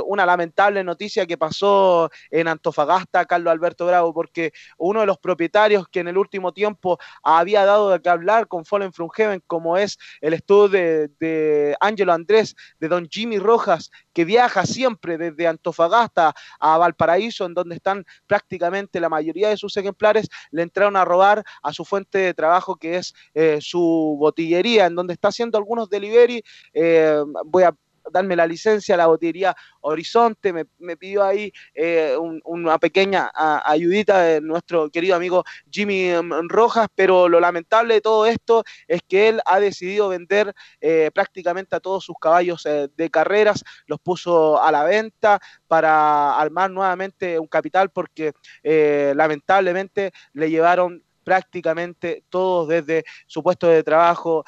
una 0.07 0.25
lamentable 0.27 0.85
noticia 0.85 1.27
que 1.27 1.37
pasó 1.37 2.09
en 2.31 2.47
Antofagasta, 2.47 3.25
Carlos 3.25 3.51
Alberto 3.51 3.87
Bravo, 3.87 4.15
porque 4.15 4.53
uno 4.79 5.01
de 5.01 5.07
los 5.07 5.19
propietarios 5.19 5.89
que 5.89 6.01
en 6.01 6.09
el 6.09 6.19
último 6.19 6.53
tiempo 6.53 6.99
había 7.23 7.65
dado 7.65 7.91
de 7.91 8.01
qué 8.01 8.09
hablar 8.09 8.47
con 8.47 8.60
Fallen 8.65 8.93
from 8.93 9.09
Heaven, 9.15 9.43
como 9.47 9.77
es 9.77 9.99
el 10.21 10.35
estudio 10.35 10.69
de, 10.69 11.09
de 11.19 11.77
Ángelo 11.81 12.13
Andrés, 12.13 12.55
de 12.79 12.89
don 12.89 13.09
Jimmy 13.09 13.39
Rojas, 13.39 13.91
que 14.13 14.25
viaja 14.25 14.67
siempre 14.67 15.19
desde 15.19 15.47
Antofagasta 15.47 16.35
a 16.59 16.79
Valparaíso, 16.79 17.47
en 17.47 17.55
donde 17.55 17.77
están 17.77 18.05
prácticamente 18.27 19.01
la 19.01 19.09
mayoría 19.09 19.49
de 19.49 19.57
sus 19.57 19.77
ejemplares, 19.77 20.29
le 20.51 20.63
entraron 20.63 20.97
a 20.97 21.05
robar 21.05 21.45
a 21.63 21.73
su 21.73 21.85
fuente 21.85 22.19
de 22.19 22.35
trabajo, 22.35 22.77
que 22.77 22.97
es 22.97 23.15
eh, 23.35 23.59
su 23.61 24.17
botillería, 24.19 24.87
en 24.87 24.95
donde 24.95 25.15
está 25.15 25.29
haciendo 25.29 25.59
algunos 25.59 25.89
delivery. 25.89 26.43
Eh, 26.73 27.23
voy 27.47 27.63
a 27.65 27.75
darme 28.13 28.37
la 28.37 28.47
licencia 28.47 28.97
la 28.97 29.07
botillería 29.07 29.55
Horizonte, 29.83 30.53
me, 30.53 30.65
me 30.79 30.97
pidió 30.97 31.25
ahí 31.25 31.53
eh, 31.75 32.17
un- 32.19 32.41
una 32.45 32.79
pequeña 32.79 33.31
ayudita 33.65 34.21
de 34.23 34.41
nuestro 34.41 34.91
querido 34.91 35.17
amigo 35.17 35.45
Jimmy 35.71 36.11
mm, 36.23 36.49
Rojas, 36.49 36.89
pero 36.95 37.29
lo 37.29 37.41
lamentable 37.41 37.95
de 37.95 38.01
todo 38.01 38.27
esto 38.27 38.65
es 38.89 39.01
que 39.09 39.29
él 39.29 39.41
ha 39.47 39.61
decidido 39.61 40.09
vender 40.09 40.53
eh, 40.81 41.11
prácticamente 41.15 41.77
a 41.77 41.81
todos 41.81 42.05
sus 42.05 42.17
caballos 42.21 42.65
eh, 42.67 42.89
de 42.97 43.11
carreras, 43.11 43.63
los 43.87 44.01
puso 44.01 44.63
a 44.63 44.71
la 44.73 44.85
venta 44.85 45.41
para 45.67 46.39
armar 46.39 46.71
nuevamente 46.71 47.39
un 47.39 47.47
capital 47.47 47.91
porque 47.91 48.33
eh, 48.63 49.13
lamentablemente 49.17 50.13
le 50.33 50.51
llevaron 50.51 51.03
prácticamente 51.23 52.25
todos 52.29 52.67
desde 52.69 53.05
su 53.27 53.43
puesto 53.43 53.69
de 53.69 53.83
trabajo, 53.85 54.45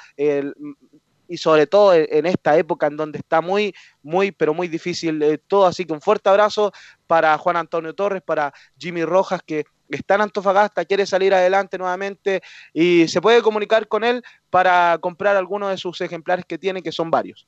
y 1.32 1.38
sobre 1.38 1.66
todo 1.66 1.94
en 1.94 2.06
en 2.10 2.26
esta 2.26 2.56
época 2.59 2.86
en 2.86 2.96
donde 2.96 3.18
está 3.18 3.40
muy, 3.40 3.74
muy, 4.02 4.32
pero 4.32 4.52
muy 4.54 4.68
difícil 4.68 5.22
eh, 5.22 5.38
todo. 5.38 5.66
Así 5.66 5.84
que 5.84 5.92
un 5.92 6.00
fuerte 6.00 6.28
abrazo 6.28 6.72
para 7.06 7.36
Juan 7.38 7.56
Antonio 7.56 7.94
Torres, 7.94 8.22
para 8.22 8.52
Jimmy 8.78 9.04
Rojas, 9.04 9.40
que 9.44 9.64
está 9.88 10.14
en 10.16 10.22
Antofagasta, 10.22 10.84
quiere 10.84 11.04
salir 11.06 11.32
adelante 11.34 11.78
nuevamente 11.78 12.42
y 12.72 13.09
se 13.09 13.20
puede 13.20 13.42
comunicar 13.42 13.88
con 13.88 14.04
él 14.04 14.22
para 14.50 14.98
comprar 15.00 15.36
algunos 15.36 15.70
de 15.70 15.76
sus 15.76 16.00
ejemplares 16.00 16.44
que 16.46 16.59
tiene, 16.59 16.82
que 16.82 16.92
son 16.92 17.10
varios. 17.10 17.46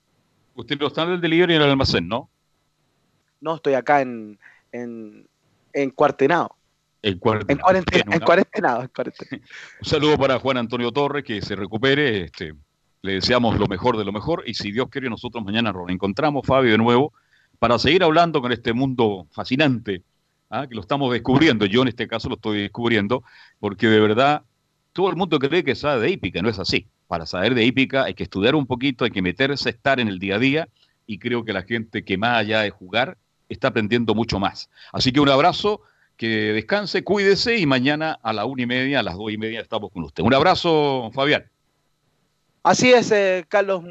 Usted 0.54 0.78
no 0.78 0.86
está 0.86 1.02
en 1.02 1.10
el 1.10 1.20
delivery 1.20 1.54
en 1.54 1.62
el 1.62 1.70
almacén, 1.70 2.06
¿no? 2.08 2.28
No, 3.40 3.56
estoy 3.56 3.74
acá 3.74 4.00
en, 4.00 4.38
en, 4.72 5.26
en 5.72 5.90
cuartenado. 5.90 6.54
En, 7.02 7.18
cuarentena. 7.18 7.52
En 7.58 7.62
cuarentena, 7.62 7.96
Bien, 8.04 8.12
en 8.12 8.16
una- 8.16 8.24
cuarentenado, 8.26 8.80
en 8.82 8.88
cuarentena. 8.88 9.42
Un 9.80 9.86
saludo 9.86 10.16
para 10.16 10.38
Juan 10.38 10.56
Antonio 10.56 10.90
Torres, 10.90 11.22
que 11.24 11.42
se 11.42 11.54
recupere. 11.54 12.24
Este, 12.24 12.54
le 13.04 13.12
deseamos 13.12 13.58
lo 13.58 13.66
mejor 13.66 13.98
de 13.98 14.04
lo 14.04 14.12
mejor. 14.12 14.44
Y 14.46 14.54
si 14.54 14.72
Dios 14.72 14.88
quiere, 14.88 15.10
nosotros 15.10 15.44
mañana 15.44 15.72
nos 15.72 15.86
reencontramos, 15.86 16.46
Fabio, 16.46 16.72
de 16.72 16.78
nuevo, 16.78 17.12
para 17.58 17.78
seguir 17.78 18.02
hablando 18.02 18.40
con 18.40 18.50
este 18.50 18.72
mundo 18.72 19.26
fascinante 19.30 20.02
¿ah? 20.48 20.66
que 20.66 20.74
lo 20.74 20.80
estamos 20.80 21.12
descubriendo. 21.12 21.66
Yo 21.66 21.82
en 21.82 21.88
este 21.88 22.08
caso 22.08 22.30
lo 22.30 22.36
estoy 22.36 22.62
descubriendo, 22.62 23.22
porque 23.60 23.88
de 23.88 24.00
verdad 24.00 24.44
todo 24.94 25.10
el 25.10 25.16
mundo 25.16 25.38
cree 25.38 25.62
que 25.62 25.74
sabe 25.74 26.00
de 26.00 26.10
hípica, 26.12 26.40
no 26.40 26.48
es 26.48 26.58
así. 26.58 26.86
Para 27.06 27.26
saber 27.26 27.54
de 27.54 27.64
hípica 27.66 28.04
hay 28.04 28.14
que 28.14 28.22
estudiar 28.22 28.54
un 28.54 28.66
poquito, 28.66 29.04
hay 29.04 29.10
que 29.10 29.20
meterse, 29.20 29.68
estar 29.68 30.00
en 30.00 30.08
el 30.08 30.18
día 30.18 30.36
a 30.36 30.38
día, 30.38 30.68
y 31.06 31.18
creo 31.18 31.44
que 31.44 31.52
la 31.52 31.62
gente 31.62 32.04
que 32.04 32.16
más 32.16 32.38
allá 32.38 32.62
de 32.62 32.70
jugar 32.70 33.18
está 33.50 33.68
aprendiendo 33.68 34.14
mucho 34.14 34.38
más. 34.38 34.70
Así 34.94 35.12
que 35.12 35.20
un 35.20 35.28
abrazo, 35.28 35.82
que 36.16 36.54
descanse, 36.54 37.04
cuídese 37.04 37.58
y 37.58 37.66
mañana 37.66 38.18
a 38.22 38.32
la 38.32 38.46
una 38.46 38.62
y 38.62 38.66
media, 38.66 39.00
a 39.00 39.02
las 39.02 39.18
dos 39.18 39.30
y 39.30 39.36
media 39.36 39.60
estamos 39.60 39.92
con 39.92 40.04
usted. 40.04 40.22
Un 40.22 40.32
abrazo, 40.32 41.10
Fabián. 41.12 41.44
Así 42.64 42.90
es, 42.90 43.10
eh, 43.10 43.44
Carlos. 43.46 43.84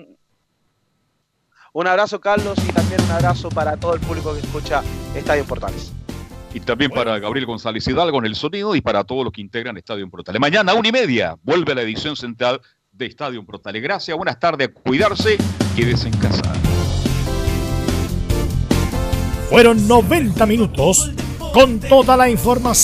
Un 1.73 1.87
abrazo, 1.87 2.19
Carlos, 2.19 2.57
y 2.67 2.71
también 2.71 3.01
un 3.01 3.11
abrazo 3.11 3.49
para 3.49 3.77
todo 3.77 3.93
el 3.93 3.99
público 3.99 4.33
que 4.33 4.39
escucha 4.39 4.81
Estadio 5.15 5.45
Portales. 5.45 5.93
Y 6.55 6.59
también 6.59 6.89
para 6.89 7.19
Gabriel 7.19 7.45
González 7.45 7.87
Hidalgo 7.87 8.17
en 8.17 8.25
el 8.25 8.35
sonido 8.35 8.75
y 8.75 8.81
para 8.81 9.03
todos 9.03 9.25
los 9.25 9.31
que 9.31 9.41
integran 9.41 9.77
Estadio 9.77 10.09
Portales. 10.09 10.39
Mañana 10.41 10.71
a 10.71 10.75
una 10.75 10.87
y 10.87 10.91
media 10.91 11.35
vuelve 11.43 11.75
la 11.75 11.83
edición 11.83 12.15
central 12.15 12.61
de 12.91 13.05
Estadio 13.05 13.45
Portales. 13.45 13.81
Gracias, 13.81 14.17
buenas 14.17 14.39
tardes, 14.39 14.69
cuidarse, 14.69 15.37
quédese 15.75 16.07
en 16.07 16.17
casa. 16.17 16.53
Fueron 19.49 19.87
90 19.87 20.45
minutos 20.47 21.11
con 21.53 21.79
toda 21.79 22.17
la 22.17 22.27
información. 22.27 22.73